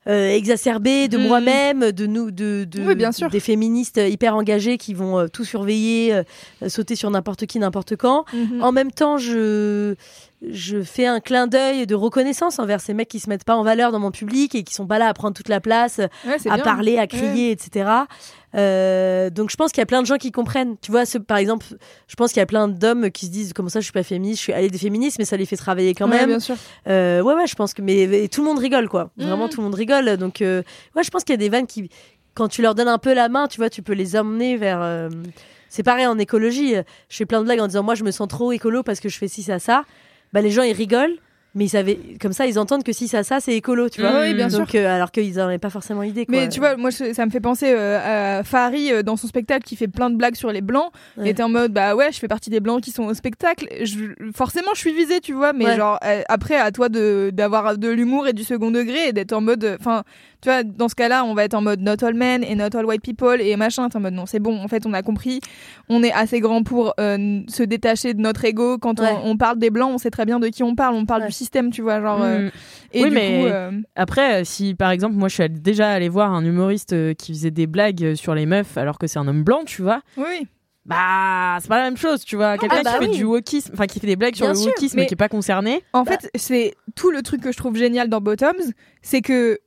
euh, 0.08 0.30
exacerbé 0.30 1.08
de 1.08 1.18
Mhm. 1.18 1.28
moi-même, 1.28 1.92
de 1.92 2.06
nous, 2.06 2.32
de, 2.32 2.66
de- 2.70 2.82
Oui, 2.88 2.96
bien 2.96 3.12
sûr. 3.12 3.30
des 3.30 3.40
féministes 3.40 4.00
hyper 4.04 4.36
engagées 4.36 4.78
qui 4.78 4.94
vont 4.94 5.20
euh, 5.20 5.28
tout 5.28 5.44
surveiller, 5.44 6.14
euh, 6.14 6.24
sauter 6.70 6.96
sur 6.96 7.10
n'importe 7.10 7.46
qui, 7.46 7.60
n'importe 7.60 7.96
quand. 7.96 8.26
Mhm. 8.34 8.64
En 8.64 8.72
même 8.72 8.92
temps, 8.92 9.18
je 9.18 9.96
je 10.48 10.82
fais 10.84 11.06
un 11.08 11.20
clin 11.20 11.48
d'œil 11.48 11.88
de 11.88 11.96
reconnaissance 11.96 12.60
envers 12.60 12.80
ces 12.80 12.94
mecs 12.94 13.08
qui 13.08 13.20
se 13.20 13.28
mettent 13.30 13.44
pas 13.44 13.56
en 13.56 13.64
valeur 13.64 13.92
dans 13.92 14.00
mon 14.00 14.12
public 14.12 14.54
et 14.54 14.64
qui 14.64 14.74
sont 14.74 14.86
pas 14.86 15.00
là 15.00 15.08
à 15.08 15.14
prendre 15.14 15.36
toute 15.36 15.50
la 15.50 15.60
place, 15.60 15.98
Ouais, 16.26 16.36
à 16.50 16.56
bien. 16.56 16.64
parler, 16.64 16.98
à 17.00 17.08
crier, 17.08 17.50
etc. 17.52 17.90
Euh, 18.56 19.30
donc 19.30 19.50
je 19.50 19.56
pense 19.56 19.72
qu'il 19.72 19.82
y 19.82 19.84
a 19.84 19.86
plein 19.86 20.02
de 20.02 20.08
gens 20.08 20.18
qui 20.18 20.32
comprennent. 20.32 20.76
Tu 20.82 20.92
vois, 20.92 21.06
ce, 21.06 21.18
par 21.18 21.38
exemple, 21.38 21.66
je 22.08 22.16
pense 22.16 22.32
qu'il 22.32 22.40
y 22.40 22.44
a 22.44 22.46
plein 22.46 22.68
d'hommes 22.68 23.12
qui 23.12 23.26
se 23.26 23.32
disent 23.32 23.54
comment 23.54 23.70
ça, 23.70 23.80
je 23.80 23.86
suis 23.86 23.94
pas 23.94 24.04
féministe, 24.04 24.38
je 24.40 24.44
suis 24.44 24.54
allée 24.54 24.70
des 24.70 24.78
féministes, 24.78 25.18
mais 25.20 25.26
ça 25.26 25.38
les 25.38 25.46
fait 25.46 25.58
travailler 25.58 25.94
quand 25.94 26.06
Ouais, 26.10 26.18
même. 26.18 26.30
bien 26.30 26.40
sûr. 26.40 26.56
Euh, 26.88 27.22
ouais, 27.22 27.34
ouais, 27.34 27.48
je 27.48 27.56
pense 27.56 27.74
que 27.74 27.82
mais 27.82 28.02
et 28.04 28.30
tout 28.30 28.42
le 28.42 28.48
monde 28.48 28.60
rigole 28.60 28.88
quoi. 28.90 29.10
Vraiment, 29.18 29.46
Mhm. 29.46 29.50
tout 29.50 29.58
le 29.60 29.64
monde 29.66 29.76
rigole. 29.76 30.18
Donc 30.18 30.42
euh, 30.42 30.62
ouais, 30.96 31.04
je 31.04 31.10
pense 31.10 31.24
qu'il 31.24 31.34
y 31.34 31.36
a 31.36 31.38
des 31.38 31.50
vannes 31.50 31.68
qui, 31.68 31.90
quand 32.36 32.48
tu 32.48 32.62
leur 32.62 32.76
donnes 32.76 32.88
un 32.88 33.00
peu 33.00 33.14
la 33.14 33.30
main, 33.30 33.48
tu 33.48 33.58
vois, 33.58 33.70
tu 33.70 33.82
peux 33.82 33.94
les 33.94 34.16
emmener 34.16 34.56
vers. 34.58 34.80
euh, 34.82 35.10
C'est 35.70 35.84
pareil 35.84 36.06
en 36.06 36.18
écologie. 36.18 36.76
Je 37.10 37.18
fais 37.18 37.26
plein 37.26 37.40
de 37.42 37.46
blagues 37.46 37.60
en 37.60 37.68
disant 37.68 37.84
moi 37.84 37.96
je 37.96 38.04
me 38.04 38.12
sens 38.12 38.28
trop 38.28 38.52
écolo 38.52 38.84
parce 38.84 39.00
que 39.00 39.10
je 39.10 39.18
fais 39.18 39.28
ci 39.28 39.44
ça 39.44 39.60
ça. 39.60 39.84
Bah 40.34 40.42
les 40.42 40.52
gens 40.52 40.64
ils 40.64 40.74
rigolent. 40.74 41.16
Mais 41.56 41.66
ils 41.66 41.70
savaient, 41.70 41.98
comme 42.22 42.34
ça, 42.34 42.46
ils 42.46 42.60
entendent 42.60 42.84
que 42.84 42.92
si 42.94 43.08
ça, 43.08 43.24
ça, 43.24 43.40
c'est 43.40 43.56
écolo, 43.56 43.90
tu 43.90 44.02
vois. 44.02 44.22
Oui, 44.22 44.36
bien 44.36 44.48
sûr. 44.48 44.68
Euh, 44.76 44.96
alors 44.96 45.10
qu'ils 45.12 45.38
n'en 45.38 45.46
avaient 45.46 45.58
pas 45.58 45.72
forcément 45.72 46.04
idée. 46.04 46.28
Quoi. 46.28 46.36
Mais 46.36 46.50
tu 46.50 46.60
vois, 46.60 46.76
moi, 46.78 46.92
je- 46.92 47.14
ça 47.14 47.26
me 47.26 47.32
fait 47.32 47.40
penser 47.40 47.74
euh, 47.76 48.38
à 48.40 48.44
Fahri 48.44 48.92
euh, 48.94 49.02
dans 49.02 49.16
son 49.16 49.26
spectacle 49.26 49.64
qui 49.64 49.76
fait 49.76 49.88
plein 49.88 50.12
de 50.12 50.18
blagues 50.18 50.36
sur 50.36 50.52
les 50.52 50.62
blancs. 50.62 50.92
Ouais. 51.18 51.30
Et 51.30 51.34
t'es 51.34 51.42
en 51.42 51.50
mode, 51.50 51.72
bah 51.74 51.96
ouais, 51.96 52.12
je 52.12 52.20
fais 52.20 52.28
partie 52.28 52.52
des 52.52 52.60
blancs 52.60 52.84
qui 52.84 52.92
sont 52.92 53.06
au 53.06 53.14
spectacle. 53.16 53.68
Je- 53.82 54.14
forcément, 54.36 54.70
je 54.76 54.82
suis 54.82 54.94
visée, 54.94 55.20
tu 55.20 55.34
vois. 55.34 55.52
Mais 55.54 55.66
Ouais. 55.66 55.76
genre, 55.78 55.98
euh, 56.06 56.22
après, 56.30 56.58
à 56.58 56.72
toi 56.72 56.90
de 56.90 57.32
d'avoir 57.34 57.76
de 57.80 57.90
l'humour 57.90 58.28
et 58.28 58.34
du 58.34 58.44
second 58.44 58.70
degré 58.70 59.08
et 59.08 59.14
d'être 59.14 59.34
en 59.34 59.42
mode. 59.42 59.78
Enfin, 59.80 60.04
tu 60.42 60.50
vois, 60.50 60.64
dans 60.64 60.88
ce 60.90 60.96
cas-là, 60.96 61.26
on 61.26 61.34
va 61.34 61.44
être 61.44 61.54
en 61.56 61.62
mode 61.62 61.82
not 61.82 62.04
all 62.04 62.14
men 62.14 62.44
et 62.44 62.56
not 62.56 62.76
all 62.76 62.86
white 62.86 63.02
people 63.02 63.42
et 63.42 63.56
machin. 63.56 63.90
T'es 63.90 63.98
en 63.98 64.02
mode, 64.02 64.14
non, 64.14 64.26
c'est 64.26 64.40
bon. 64.40 64.58
En 64.60 64.68
fait, 64.68 64.86
on 64.86 64.94
a 64.94 65.02
compris. 65.02 65.40
On 65.90 66.04
est 66.04 66.12
assez 66.12 66.40
grand 66.40 66.64
pour 66.64 66.94
euh, 67.00 67.42
se 67.48 67.64
détacher 67.64 68.14
de 68.14 68.22
notre 68.22 68.46
ego. 68.46 68.78
Quand 68.78 69.00
Ouais. 69.00 69.10
on, 69.24 69.32
on 69.32 69.38
parle 69.38 69.58
des 69.60 69.70
blancs, 69.70 69.92
on 69.94 69.98
sait 69.98 70.12
très 70.12 70.26
bien 70.26 70.40
de 70.40 70.48
qui 70.48 70.64
on 70.64 70.76
parle. 70.76 70.96
On 70.96 71.06
parle 71.06 71.22
Ouais. 71.22 71.28
du 71.28 71.34
système, 71.34 71.72
tu 71.72 71.82
vois. 71.82 72.02
Genre, 72.02 72.22
euh, 72.22 72.40
Mm. 72.48 72.52
et 72.94 73.04
Oui, 73.04 73.10
du 73.10 73.16
mais- 73.16 73.40
coup. 73.42 73.48
euh, 73.48 73.72
Après, 73.96 74.42
euh, 74.42 74.44
si 74.44 74.76
par 74.76 74.92
exemple, 74.92 75.16
moi 75.16 75.28
je 75.30 75.34
suis 75.36 75.50
déjà 75.50 75.90
allée 75.92 76.10
voir 76.10 76.32
un 76.34 76.46
humoriste 76.46 76.94
euh, 76.94 77.14
qui 77.14 77.34
faisait 77.34 77.52
des 77.52 77.66
blagues 77.68 78.04
euh, 78.04 78.16
sur 78.16 78.36
les 78.36 78.46
meufs 78.46 78.78
alors 78.78 78.98
que 79.00 79.08
c'est 79.08 79.20
un 79.20 79.28
homme 79.28 79.44
blanc, 79.44 79.62
tu 79.66 79.82
vois, 79.82 80.02
oui. 80.18 80.48
bah 80.86 81.58
c'est 81.60 81.68
pas 81.68 81.78
la 81.80 81.84
même 81.84 81.98
chose, 81.98 82.24
tu 82.24 82.36
vois. 82.36 82.58
Quelqu'un 82.58 82.78
ah 82.80 82.84
bah 82.84 82.92
qui 83.00 83.06
fait 83.06 83.12
oui. 83.12 83.18
du 83.18 83.24
wokisme, 83.26 83.72
enfin 83.74 83.88
qui 83.88 84.00
fait 84.00 84.08
des 84.08 84.16
blagues 84.16 84.36
sur 84.36 84.48
le 84.48 84.56
sûr, 84.56 84.68
wokisme 84.68 84.98
mais- 85.00 85.06
qui 85.06 85.14
est 85.14 85.18
pas 85.18 85.30
concerné. 85.30 85.82
En 85.94 86.04
Bah. 86.04 86.12
fait, 86.12 86.30
c'est 86.36 86.76
tout 86.96 87.12
le 87.12 87.22
truc 87.22 87.42
que 87.42 87.52
je 87.52 87.58
trouve 87.58 87.76
génial 87.76 88.08
dans 88.10 88.22
Bottoms, 88.22 88.56
c'est 89.02 89.22
que 89.22 89.60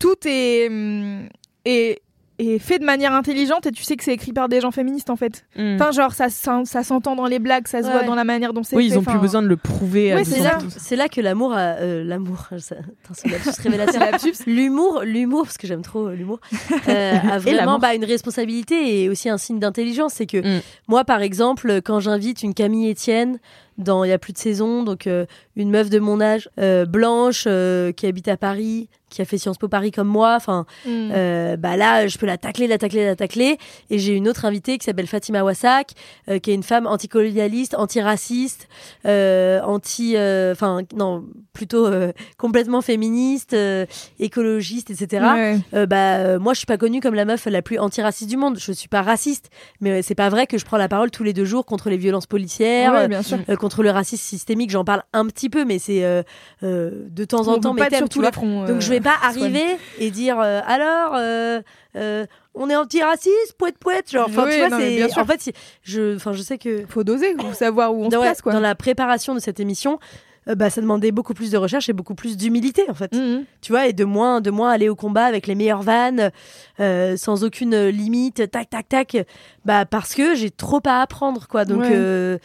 tout 0.00 0.16
est, 0.26 0.66
hum, 0.68 1.28
est, 1.64 2.00
est 2.38 2.58
fait 2.58 2.78
de 2.78 2.86
manière 2.86 3.12
intelligente 3.12 3.66
et 3.66 3.70
tu 3.70 3.84
sais 3.84 3.96
que 3.96 4.02
c'est 4.02 4.14
écrit 4.14 4.32
par 4.32 4.48
des 4.48 4.62
gens 4.62 4.70
féministes 4.70 5.10
en 5.10 5.16
fait. 5.16 5.44
Mm. 5.56 5.74
Enfin, 5.74 5.90
genre, 5.92 6.12
ça, 6.14 6.28
ça 6.30 6.82
s'entend 6.82 7.14
dans 7.14 7.26
les 7.26 7.38
blagues, 7.38 7.68
ça 7.68 7.82
se 7.82 7.86
Ouais, 7.86 7.92
voit 7.92 8.02
dans 8.04 8.14
la 8.14 8.24
manière 8.24 8.54
dont 8.54 8.62
c'est 8.62 8.76
Oui, 8.76 8.84
fait. 8.88 8.94
ils 8.94 8.96
ont 8.96 9.02
enfin, 9.02 9.10
plus 9.12 9.20
besoin 9.20 9.42
de 9.42 9.46
le 9.46 9.58
prouver. 9.58 10.14
Ouais, 10.14 10.24
c'est 10.24 10.40
pouces. 10.58 10.74
C'est 10.78 10.96
là 10.96 11.08
que 11.10 11.20
l'amour 11.20 11.52
a 11.52 11.58
euh, 11.80 12.02
l'amour. 12.02 12.48
ça- 12.58 12.76
c'est 13.12 13.28
révélateur. 13.62 14.02
L'humour, 14.46 15.02
l'humour, 15.04 15.42
parce 15.44 15.58
que 15.58 15.66
j'aime 15.66 15.82
trop 15.82 16.06
euh, 16.08 16.14
l'humour, 16.14 16.40
euh, 16.88 17.14
a 17.30 17.38
vraiment 17.38 17.78
bah, 17.78 17.94
une 17.94 18.06
responsabilité 18.06 19.02
et 19.02 19.10
aussi 19.10 19.28
un 19.28 19.36
signe 19.36 19.58
d'intelligence. 19.58 20.14
C'est 20.14 20.26
que 20.26 20.38
Mm. 20.40 20.62
moi, 20.88 21.04
par 21.04 21.20
exemple, 21.20 21.82
quand 21.84 22.00
j'invite 22.00 22.42
une 22.42 22.54
Camille 22.54 22.90
Etienne 22.90 23.38
dans 23.80 24.04
il 24.04 24.10
y 24.10 24.12
a 24.12 24.18
plus 24.18 24.32
de 24.32 24.38
saison, 24.38 24.82
donc 24.82 25.06
euh, 25.06 25.26
une 25.56 25.70
meuf 25.70 25.90
de 25.90 25.98
mon 25.98 26.20
âge, 26.20 26.48
euh, 26.58 26.84
blanche, 26.86 27.44
euh, 27.46 27.92
qui 27.92 28.06
habite 28.06 28.28
à 28.28 28.36
Paris, 28.36 28.88
qui 29.10 29.20
a 29.20 29.24
fait 29.24 29.38
Sciences 29.38 29.58
Po 29.58 29.66
Paris 29.66 29.90
comme 29.90 30.06
moi, 30.06 30.34
enfin, 30.36 30.66
euh, 30.86 31.56
bah 31.56 31.76
là, 31.76 32.06
je 32.06 32.16
peux 32.16 32.26
la 32.26 32.38
tacler, 32.38 32.68
la 32.68 32.78
tacler, 32.78 33.04
la 33.04 33.16
tacler. 33.16 33.58
Et 33.90 33.98
j'ai 33.98 34.14
une 34.14 34.28
autre 34.28 34.44
invitée 34.44 34.78
qui 34.78 34.84
s'appelle 34.84 35.08
Fatima 35.08 35.42
Wassak, 35.42 35.94
qui 36.42 36.50
est 36.50 36.54
une 36.54 36.62
femme 36.62 36.86
anticolonialiste, 36.86 37.74
antiraciste, 37.74 38.68
anti, 39.04 40.14
enfin 40.16 40.82
non, 40.94 41.24
plutôt 41.52 41.88
complètement 42.38 42.82
féministe, 42.82 43.56
écologiste, 44.18 44.90
etc. 44.90 45.26
Ouais. 45.72 45.86
Bah 45.86 46.38
moi, 46.38 46.52
je 46.54 46.58
suis 46.58 46.66
pas 46.66 46.78
connue 46.78 47.00
comme 47.00 47.14
la 47.14 47.24
meuf 47.24 47.46
la 47.46 47.62
plus 47.62 47.78
antiraciste 47.78 48.30
du 48.30 48.36
monde. 48.36 48.58
Je 48.58 48.72
suis 48.72 48.88
pas 48.88 49.02
raciste, 49.02 49.50
mais 49.80 50.02
c'est 50.02 50.14
pas 50.14 50.28
vrai 50.28 50.46
que 50.46 50.58
je 50.58 50.64
prends 50.64 50.76
la 50.78 50.88
parole 50.88 51.10
tous 51.10 51.24
les 51.24 51.32
deux 51.32 51.44
jours 51.44 51.66
contre 51.66 51.90
les 51.90 51.96
violences 51.96 52.26
policières, 52.26 52.92
Ouais, 52.92 53.08
bien 53.08 53.22
sûr. 53.22 53.38
contre 53.58 53.69
contre 53.70 53.82
le 53.84 53.90
racisme 53.90 54.22
systémique, 54.24 54.70
j'en 54.70 54.84
parle 54.84 55.04
un 55.12 55.26
petit 55.26 55.48
peu, 55.48 55.64
mais 55.64 55.78
c'est 55.78 56.02
euh, 56.04 56.22
euh, 56.64 56.90
de 57.08 57.24
temps 57.24 57.46
en 57.46 57.60
temps 57.60 57.74
thèmes, 57.74 57.94
sur 57.94 58.08
tous 58.08 58.20
les 58.20 58.32
fronts. 58.32 58.62
Donc 58.66 58.76
euh, 58.78 58.80
je 58.80 58.90
vais 58.90 59.00
pas 59.00 59.14
arriver 59.22 59.76
et 59.98 60.10
dire 60.10 60.38
alors 60.40 61.14
on 62.54 62.68
est 62.68 62.76
anti-raciste, 62.76 63.54
poète 63.58 63.78
poète, 63.78 64.10
genre 64.10 64.26
enfin 64.28 64.44
Oui, 64.46 64.52
tu 64.54 64.58
vois 64.66 64.76
mais 64.78 65.08
c'est 65.08 65.18
en 65.20 65.24
fait 65.24 65.52
je 65.82 66.16
enfin 66.16 66.32
je 66.32 66.42
sais 66.42 66.58
que 66.58 66.84
Faut 66.88 67.04
doser, 67.04 67.34
faut 67.40 67.52
savoir 67.52 67.94
où 67.94 68.02
on 68.02 68.06
se 68.06 68.10
dans, 68.16 68.20
place, 68.22 68.42
quoi. 68.42 68.52
dans 68.52 68.60
la 68.60 68.74
préparation 68.74 69.34
de 69.34 69.38
cette 69.40 69.60
émission 69.60 69.98
euh, 70.48 70.54
bah, 70.54 70.70
ça 70.70 70.80
demandait 70.80 71.12
beaucoup 71.12 71.34
plus 71.34 71.50
de 71.50 71.58
recherche 71.58 71.88
et 71.90 71.92
beaucoup 71.92 72.14
plus 72.14 72.36
d'humilité 72.36 72.82
en 72.88 72.94
fait 72.94 73.12
Mhm. 73.14 73.44
tu 73.60 73.72
vois 73.72 73.86
et 73.86 73.92
de 73.92 74.04
moins 74.04 74.40
de 74.40 74.50
moins 74.50 74.70
aller 74.70 74.88
au 74.88 74.96
combat 74.96 75.24
avec 75.26 75.46
les 75.46 75.54
meilleures 75.54 75.82
vannes 75.82 76.30
euh, 76.80 77.16
sans 77.16 77.44
aucune 77.44 77.86
limite 77.88 78.50
tac 78.50 78.70
tac 78.70 78.88
tac 78.88 79.26
bah 79.66 79.84
parce 79.84 80.14
que 80.14 80.34
j'ai 80.34 80.50
trop 80.50 80.80
à 80.86 81.02
apprendre 81.02 81.46
quoi 81.46 81.64
donc 81.66 81.82
Ouais. 81.82 81.90
euh, 81.92 82.38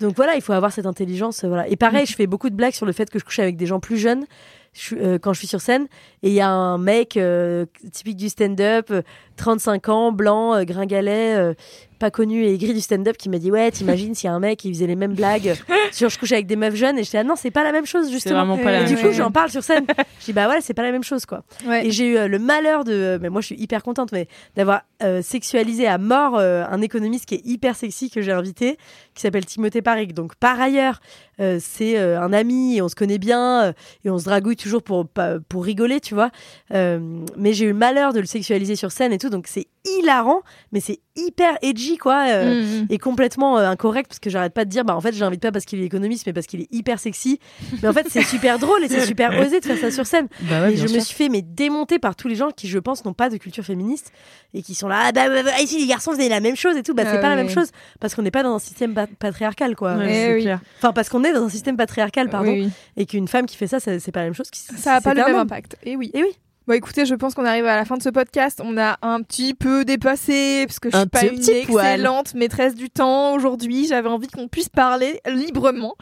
donc 0.00 0.14
voilà 0.16 0.34
il 0.34 0.42
faut 0.42 0.52
avoir 0.52 0.72
cette 0.72 0.86
intelligence 0.86 1.44
euh, 1.44 1.48
voilà. 1.48 1.68
Et 1.68 1.76
pareil 1.76 2.02
Mm. 2.04 2.06
je 2.06 2.14
fais 2.14 2.26
beaucoup 2.26 2.50
de 2.50 2.54
blagues 2.56 2.74
sur 2.74 2.86
le 2.86 2.92
fait 2.92 3.08
que 3.10 3.18
je 3.18 3.24
couche 3.24 3.38
avec 3.38 3.56
des 3.56 3.66
gens 3.66 3.80
plus 3.80 3.96
jeunes. 3.98 4.26
Je 4.74 4.94
euh, 4.96 5.18
quand 5.18 5.32
je 5.32 5.38
suis 5.38 5.48
sur 5.48 5.60
scène. 5.62 5.86
Et 6.22 6.28
il 6.28 6.34
y 6.34 6.40
a 6.40 6.50
un 6.50 6.76
mec 6.76 7.16
euh, 7.16 7.64
typique 7.92 8.16
du 8.16 8.28
stand-up 8.28 8.88
euh, 8.90 9.02
35 9.36 9.88
ans 9.88 10.12
blanc 10.12 10.54
euh, 10.54 10.64
gringalet 10.64 11.34
euh, 11.36 11.54
pas 11.98 12.10
connu 12.10 12.44
et 12.44 12.54
aigri 12.54 12.74
du 12.74 12.80
stand-up 12.80 13.16
qui 13.16 13.28
m'a 13.28 13.38
dit 13.38 13.50
ouais 13.50 13.70
t'imagines 13.70 14.14
s'il 14.14 14.28
y 14.28 14.30
a 14.30 14.34
un 14.34 14.40
mec 14.40 14.58
qui 14.58 14.72
faisait 14.72 14.86
les 14.86 14.96
mêmes 14.96 15.14
blagues 15.14 15.54
sur 15.92 16.08
je 16.10 16.18
couche 16.18 16.32
avec 16.32 16.46
des 16.46 16.56
meufs 16.56 16.74
jeunes? 16.74 16.98
Et 16.98 17.04
j'étais 17.04 17.18
ah 17.18 17.24
non 17.24 17.34
c'est 17.36 17.50
pas 17.50 17.64
la 17.64 17.72
même 17.72 17.86
chose 17.86 18.10
justement. 18.10 18.36
vraiment 18.46 18.58
pas 18.58 18.70
la 18.72 18.82
et 18.82 18.84
du 18.86 18.96
coup 18.96 19.12
j'en 19.12 19.30
parle 19.30 19.50
sur 19.50 19.62
scène. 19.62 19.86
Je 20.20 20.26
dis 20.26 20.32
bah 20.32 20.48
ouais 20.48 20.60
c'est 20.60 20.74
pas 20.74 20.82
la 20.82 20.92
même 20.92 21.04
chose 21.04 21.26
quoi. 21.26 21.42
Ouais. 21.66 21.86
et 21.86 21.90
j'ai 21.90 22.06
eu 22.06 22.16
euh, 22.16 22.28
le 22.28 22.38
malheur 22.38 22.84
de 22.84 23.18
mais 23.20 23.28
moi 23.30 23.40
je 23.40 23.46
suis 23.46 23.56
hyper 23.60 23.82
contente 23.82 24.12
mais 24.12 24.28
d'avoir 24.56 24.82
euh, 25.02 25.22
sexualisé 25.22 25.86
à 25.86 25.98
mort 25.98 26.36
euh, 26.38 26.64
un 26.70 26.80
économiste 26.82 27.26
qui 27.26 27.36
est 27.36 27.42
hyper 27.46 27.76
sexy 27.76 28.10
que 28.10 28.20
j'ai 28.22 28.32
invité 28.32 28.76
qui 29.14 29.22
s'appelle 29.22 29.44
Timothée 29.46 29.82
Parric 29.82 30.14
donc 30.14 30.34
par 30.36 30.60
ailleurs 30.60 31.00
euh, 31.40 31.58
c'est 31.60 31.98
euh, 31.98 32.18
un 32.20 32.32
ami 32.32 32.76
et 32.76 32.82
on 32.82 32.88
se 32.88 32.94
connaît 32.94 33.18
bien 33.18 33.64
euh, 33.64 33.72
et 34.04 34.10
on 34.10 34.18
se 34.18 34.24
dragouille 34.24 34.56
toujours 34.56 34.82
pour 34.82 35.06
pour 35.48 35.64
rigoler 35.64 36.00
tu 36.00 36.14
vois. 36.14 36.30
Euh, 36.72 36.98
mais 37.36 37.52
j'ai 37.52 37.66
eu 37.66 37.68
le 37.68 37.74
malheur 37.74 38.12
de 38.14 38.20
le 38.20 38.26
sexualiser 38.26 38.74
sur 38.76 38.90
scène 38.90 39.12
et 39.12 39.18
tout 39.18 39.28
donc 39.28 39.46
c'est 39.46 39.66
hilarant 39.98 40.42
mais 40.72 40.80
c'est 40.80 41.00
hyper 41.16 41.56
edgy 41.62 41.96
quoi 41.96 42.26
euh, 42.28 42.62
Mhm. 42.62 42.86
et 42.90 42.98
complètement 42.98 43.58
euh, 43.58 43.68
incorrect 43.68 44.08
parce 44.08 44.18
que 44.18 44.28
j'arrête 44.30 44.52
pas 44.52 44.64
de 44.64 44.70
dire 44.70 44.84
bah 44.84 44.94
en 44.96 45.00
fait 45.00 45.14
je 45.14 45.20
l'invite 45.20 45.40
pas 45.40 45.52
parce 45.52 45.64
qu'il 45.64 45.80
est 45.80 45.84
économiste 45.84 46.26
mais 46.26 46.32
parce 46.32 46.46
qu'il 46.46 46.60
est 46.60 46.68
hyper 46.72 46.98
sexy 46.98 47.38
mais 47.82 47.88
en 47.88 47.92
fait 47.92 48.06
c'est 48.10 48.22
super 48.22 48.58
drôle 48.60 48.84
et 48.84 48.88
c'est 48.88 49.04
super 49.06 49.30
osé 49.40 49.60
de 49.60 49.64
faire 49.64 49.78
ça 49.78 49.90
sur 49.90 50.06
scène 50.06 50.28
Bah 50.42 50.70
et 50.70 50.76
je 50.76 50.82
me 50.84 51.00
suis 51.00 51.14
fait 51.14 51.28
mais 51.28 51.42
démonter 51.42 51.98
par 51.98 52.16
tous 52.16 52.28
les 52.28 52.34
gens 52.34 52.50
qui 52.50 52.68
je 52.68 52.78
pense 52.78 53.04
n'ont 53.04 53.14
pas 53.14 53.30
de 53.30 53.36
culture 53.38 53.64
féministe 53.64 54.12
et 54.54 54.62
qui 54.62 54.74
sont 54.74 54.88
là 54.88 55.00
ah 55.06 55.12
bah, 55.12 55.28
bah, 55.28 55.42
bah, 55.42 55.60
ici 55.62 55.78
les 55.78 55.86
garçons 55.86 56.12
faisaient 56.12 56.28
la 56.28 56.40
même 56.40 56.56
chose 56.56 56.76
et 56.76 56.82
tout 56.82 56.94
bah 56.94 57.04
c'est 57.04 57.16
Ah 57.16 57.18
pas 57.18 57.28
la 57.30 57.36
ouais. 57.36 57.42
même 57.44 57.50
chose 57.50 57.70
parce 58.00 58.14
qu'on 58.14 58.22
n'est 58.22 58.30
pas 58.30 58.42
dans 58.42 58.54
un 58.54 58.58
système 58.58 58.94
pa- 58.94 59.06
patriarcal 59.06 59.74
quoi 59.76 59.96
Eh 60.04 60.08
c'est 60.12 60.34
oui. 60.34 60.42
clair. 60.42 60.60
enfin 60.78 60.92
parce 60.92 61.08
qu'on 61.08 61.24
est 61.24 61.32
dans 61.32 61.44
un 61.44 61.48
système 61.48 61.76
patriarcal 61.76 62.28
pardon 62.28 62.52
Oui, 62.52 62.68
et 62.96 63.06
qu'une 63.06 63.28
femme 63.28 63.46
qui 63.46 63.56
fait 63.56 63.66
ça 63.66 63.80
c'est 63.80 64.12
pas 64.12 64.20
la 64.20 64.26
même 64.26 64.34
chose 64.34 64.50
qui 64.50 64.60
Ça 64.60 64.94
a 64.96 65.00
pas 65.00 65.10
c'est 65.14 65.20
le 65.20 65.26
même 65.26 65.36
impact. 65.36 65.76
Et 65.84 65.96
oui. 65.96 66.10
et 66.14 66.22
oui 66.22 66.30
Bon, 66.66 66.74
écoutez, 66.74 67.06
je 67.06 67.14
pense 67.14 67.34
qu'on 67.34 67.44
arrive 67.44 67.64
à 67.66 67.76
la 67.76 67.84
fin 67.84 67.96
de 67.96 68.02
ce 68.02 68.08
podcast. 68.08 68.60
On 68.64 68.76
a 68.76 68.98
un 69.02 69.22
petit 69.22 69.54
peu 69.54 69.84
dépassé 69.84 70.64
parce 70.66 70.80
que 70.80 70.90
je 70.90 70.96
Un 70.96 71.00
suis 71.02 71.08
pas 71.08 71.20
petit- 71.20 71.28
une 71.34 71.38
petit 71.38 71.66
poil. 71.66 71.86
excellente 71.86 72.34
maîtresse 72.34 72.74
du 72.74 72.90
temps 72.90 73.34
aujourd'hui. 73.34 73.86
J'avais 73.86 74.08
envie 74.08 74.26
qu'on 74.26 74.48
puisse 74.48 74.68
parler 74.68 75.20
librement. 75.28 75.94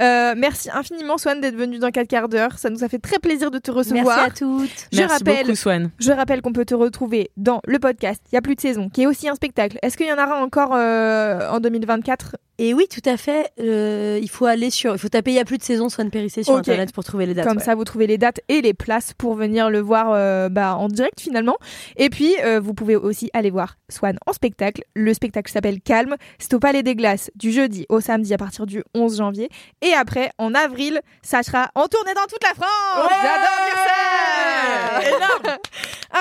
Euh, 0.00 0.34
merci 0.36 0.70
infiniment, 0.72 1.18
Swan, 1.18 1.40
d'être 1.40 1.56
venue 1.56 1.80
dans 1.80 1.90
4 1.90 2.06
quarts 2.06 2.28
d'heure. 2.28 2.56
Ça 2.58 2.70
nous 2.70 2.84
a 2.84 2.88
fait 2.88 3.00
très 3.00 3.18
plaisir 3.18 3.50
de 3.50 3.58
te 3.58 3.72
merci 3.72 3.94
recevoir. 3.94 4.18
à 4.20 4.30
toutes 4.30 4.86
Je 4.92 4.98
Merci 4.98 5.12
rappelle, 5.12 5.46
beaucoup, 5.46 5.56
Swan. 5.56 5.90
je 5.98 6.12
rappelle 6.12 6.40
qu'on 6.40 6.52
peut 6.52 6.64
te 6.66 6.74
retrouver 6.74 7.32
dans 7.36 7.60
le 7.66 7.80
podcast. 7.80 8.22
Il 8.30 8.36
y 8.36 8.38
a 8.38 8.42
plus 8.42 8.54
de 8.54 8.60
saison, 8.60 8.90
qui 8.90 9.02
est 9.02 9.06
aussi 9.08 9.28
un 9.28 9.34
spectacle. 9.34 9.76
Est-ce 9.82 9.96
qu'il 9.96 10.06
y 10.06 10.12
en 10.12 10.22
aura 10.22 10.40
encore 10.40 10.72
euh, 10.76 11.48
en 11.50 11.58
2024 11.58 12.36
et 12.64 12.74
oui 12.74 12.86
tout 12.88 13.00
à 13.08 13.16
fait 13.16 13.50
euh, 13.60 14.18
il 14.22 14.30
faut 14.30 14.46
aller 14.46 14.70
sur 14.70 14.92
il 14.94 14.98
faut 14.98 15.08
taper 15.08 15.32
il 15.32 15.34
y 15.34 15.40
a 15.40 15.44
plus 15.44 15.58
de 15.58 15.62
saison 15.64 15.88
Swan 15.88 16.10
Périssé 16.10 16.42
sur 16.44 16.54
internet 16.56 16.92
pour 16.92 17.02
trouver 17.04 17.26
les 17.26 17.34
dates 17.34 17.46
Comme 17.46 17.56
ouais. 17.58 17.62
ça, 17.64 17.74
vous 17.74 17.84
trouvez 17.84 18.06
les 18.06 18.18
dates 18.18 18.40
et 18.48 18.60
les 18.62 18.72
places 18.74 19.12
pour 19.18 19.34
venir 19.34 19.68
le 19.70 19.80
voir 19.80 20.12
euh, 20.12 20.48
bah, 20.48 20.76
en 20.76 20.88
direct 20.88 21.20
finalement. 21.20 21.56
Et 21.96 22.08
puis, 22.10 22.34
euh, 22.44 22.60
vous 22.60 22.72
pouvez 22.74 22.94
aussi 22.96 23.30
aller 23.32 23.50
voir 23.50 23.76
Swan 23.88 24.16
en 24.26 24.32
spectacle. 24.32 24.82
Le 24.94 25.12
spectacle 25.14 25.50
s'appelle 25.50 25.80
Calme. 25.80 26.16
C'est 26.38 26.54
au 26.54 26.58
Palais 26.60 26.82
des 26.82 26.94
Glaces 26.94 27.30
du 27.34 27.50
jeudi 27.52 27.84
au 27.88 28.00
samedi 28.00 28.32
à 28.34 28.38
partir 28.38 28.66
du 28.66 28.82
11 28.94 29.16
janvier. 29.18 29.48
Et 29.80 29.92
après, 29.94 30.30
en 30.38 30.54
avril, 30.54 31.00
ça 31.22 31.42
sera 31.42 31.70
en 31.74 31.88
tournée 31.88 32.14
dans 32.14 32.26
toute 32.28 32.42
la 32.44 32.54
France. 32.54 33.10
J'adore 33.10 33.58
dire 33.66 33.84
ça 33.86 35.16
Énorme 35.16 35.58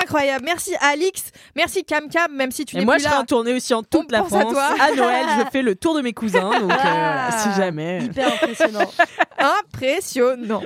Incroyable. 0.01 0.45
Merci 0.45 0.73
Alix. 0.79 1.31
Merci 1.55 1.83
Cam 1.83 2.07
Cam, 2.09 2.33
même 2.33 2.51
si 2.51 2.65
tu 2.65 2.75
Et 2.77 2.79
n'es 2.79 2.85
moi, 2.85 2.95
plus 2.95 3.01
je 3.03 3.07
serai 3.07 3.15
là. 3.17 3.21
en 3.21 3.25
tournée 3.25 3.53
aussi 3.53 3.73
en 3.73 3.83
toute 3.83 4.05
On 4.09 4.11
la 4.11 4.19
pense 4.19 4.33
à 4.33 4.39
France. 4.41 4.53
toi. 4.53 4.69
Noël, 4.95 5.25
je 5.39 5.43
fais 5.51 5.61
le 5.61 5.75
tour 5.75 5.95
de 5.95 6.01
mes 6.01 6.13
cousins. 6.13 6.30
Donc, 6.39 6.71
euh, 6.71 6.75
Ah. 6.77 7.29
si 7.37 7.59
jamais. 7.61 8.03
hyper 8.03 8.27
impressionnant 8.33 8.91
Impressionnant. 9.73 10.61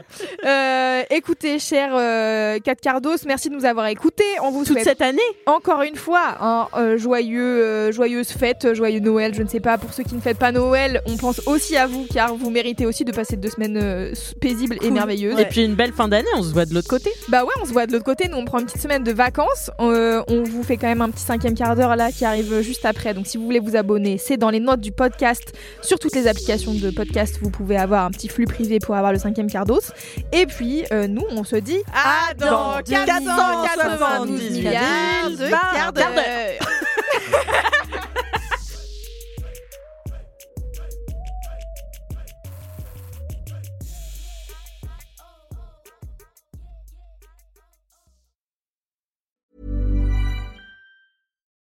Euh, 0.45 1.01
écoutez, 1.09 1.59
cher 1.59 1.91
euh, 1.93 2.59
Kat 2.59 2.75
Cardos, 2.75 3.15
merci 3.25 3.49
de 3.49 3.55
nous 3.55 3.65
avoir 3.65 3.87
écoutés. 3.87 4.23
On 4.43 4.51
vous 4.51 4.65
Toute 4.65 4.73
souhaite 4.73 4.83
cette 4.83 5.01
année. 5.01 5.21
encore 5.45 5.81
une 5.83 5.95
fois 5.95 6.35
un 6.41 6.67
euh, 6.77 6.97
joyeux, 6.97 7.91
joyeuse 7.91 8.29
fête, 8.29 8.73
joyeux 8.73 8.99
Noël. 8.99 9.33
Je 9.33 9.41
ne 9.43 9.47
sais 9.47 9.61
pas, 9.61 9.77
pour 9.77 9.93
ceux 9.93 10.03
qui 10.03 10.15
ne 10.15 10.19
fêtent 10.21 10.39
pas 10.39 10.51
Noël, 10.51 11.01
on 11.05 11.15
pense 11.15 11.41
aussi 11.47 11.77
à 11.77 11.87
vous 11.87 12.05
car 12.13 12.35
vous 12.35 12.49
méritez 12.49 12.85
aussi 12.85 13.05
de 13.05 13.11
passer 13.13 13.37
deux 13.37 13.49
semaines 13.49 14.13
paisibles 14.41 14.77
et 14.81 14.91
merveilleuses. 14.91 15.39
Et 15.39 15.45
puis 15.45 15.63
une 15.63 15.75
belle 15.75 15.93
fin 15.93 16.07
d'année, 16.07 16.27
on 16.35 16.43
se 16.43 16.51
voit 16.51 16.65
de 16.65 16.73
l'autre 16.73 16.89
côté. 16.89 17.11
Bah 17.29 17.43
ouais, 17.43 17.53
on 17.61 17.65
se 17.65 17.71
voit 17.71 17.85
de 17.87 17.93
l'autre 17.93 18.05
côté. 18.05 18.27
Nous, 18.27 18.37
on 18.37 18.45
prend 18.45 18.59
une 18.59 18.65
petite 18.65 18.81
semaine 18.81 19.03
de 19.03 19.13
vacances. 19.13 19.71
On 19.79 20.43
vous 20.43 20.63
fait 20.63 20.77
quand 20.77 20.87
même 20.87 21.01
un 21.01 21.09
petit 21.09 21.23
cinquième 21.23 21.53
quart 21.55 21.75
d'heure 21.75 21.95
là 21.95 22.11
qui 22.11 22.25
arrive 22.25 22.59
juste 22.61 22.85
après. 22.85 23.13
Donc, 23.13 23.25
si 23.27 23.37
vous 23.37 23.45
voulez 23.45 23.59
vous 23.59 23.75
abonner, 23.77 24.17
c'est 24.17 24.37
dans 24.37 24.49
les 24.49 24.59
notes 24.59 24.81
du 24.81 24.91
podcast. 24.91 25.44
Sur 25.81 25.99
toutes 25.99 26.15
les 26.15 26.27
applications 26.27 26.73
de 26.73 26.89
podcast, 26.89 27.37
vous 27.41 27.49
pouvez 27.49 27.77
avoir 27.77 28.05
un 28.05 28.11
petit 28.11 28.27
flux 28.27 28.45
privé 28.45 28.79
pour 28.79 28.95
avoir 28.95 29.11
le 29.11 29.19
cinquième 29.19 29.49
quart 29.49 29.65
d'os. 29.65 29.91
Et 30.31 30.45
puis, 30.45 30.85
euh, 30.91 31.07
nous, 31.07 31.25
on 31.31 31.43
se 31.43 31.55
dit 31.55 31.79
à 31.93 32.33
dans 32.33 32.81
492 32.83 34.51
milliards 34.51 35.29
de 35.29 35.49
quart 35.49 35.93
d'heure. 35.93 36.05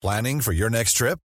Planning 0.02 0.42
for 0.42 0.52
your 0.52 0.72
next 0.72 0.98
trip? 0.98 1.20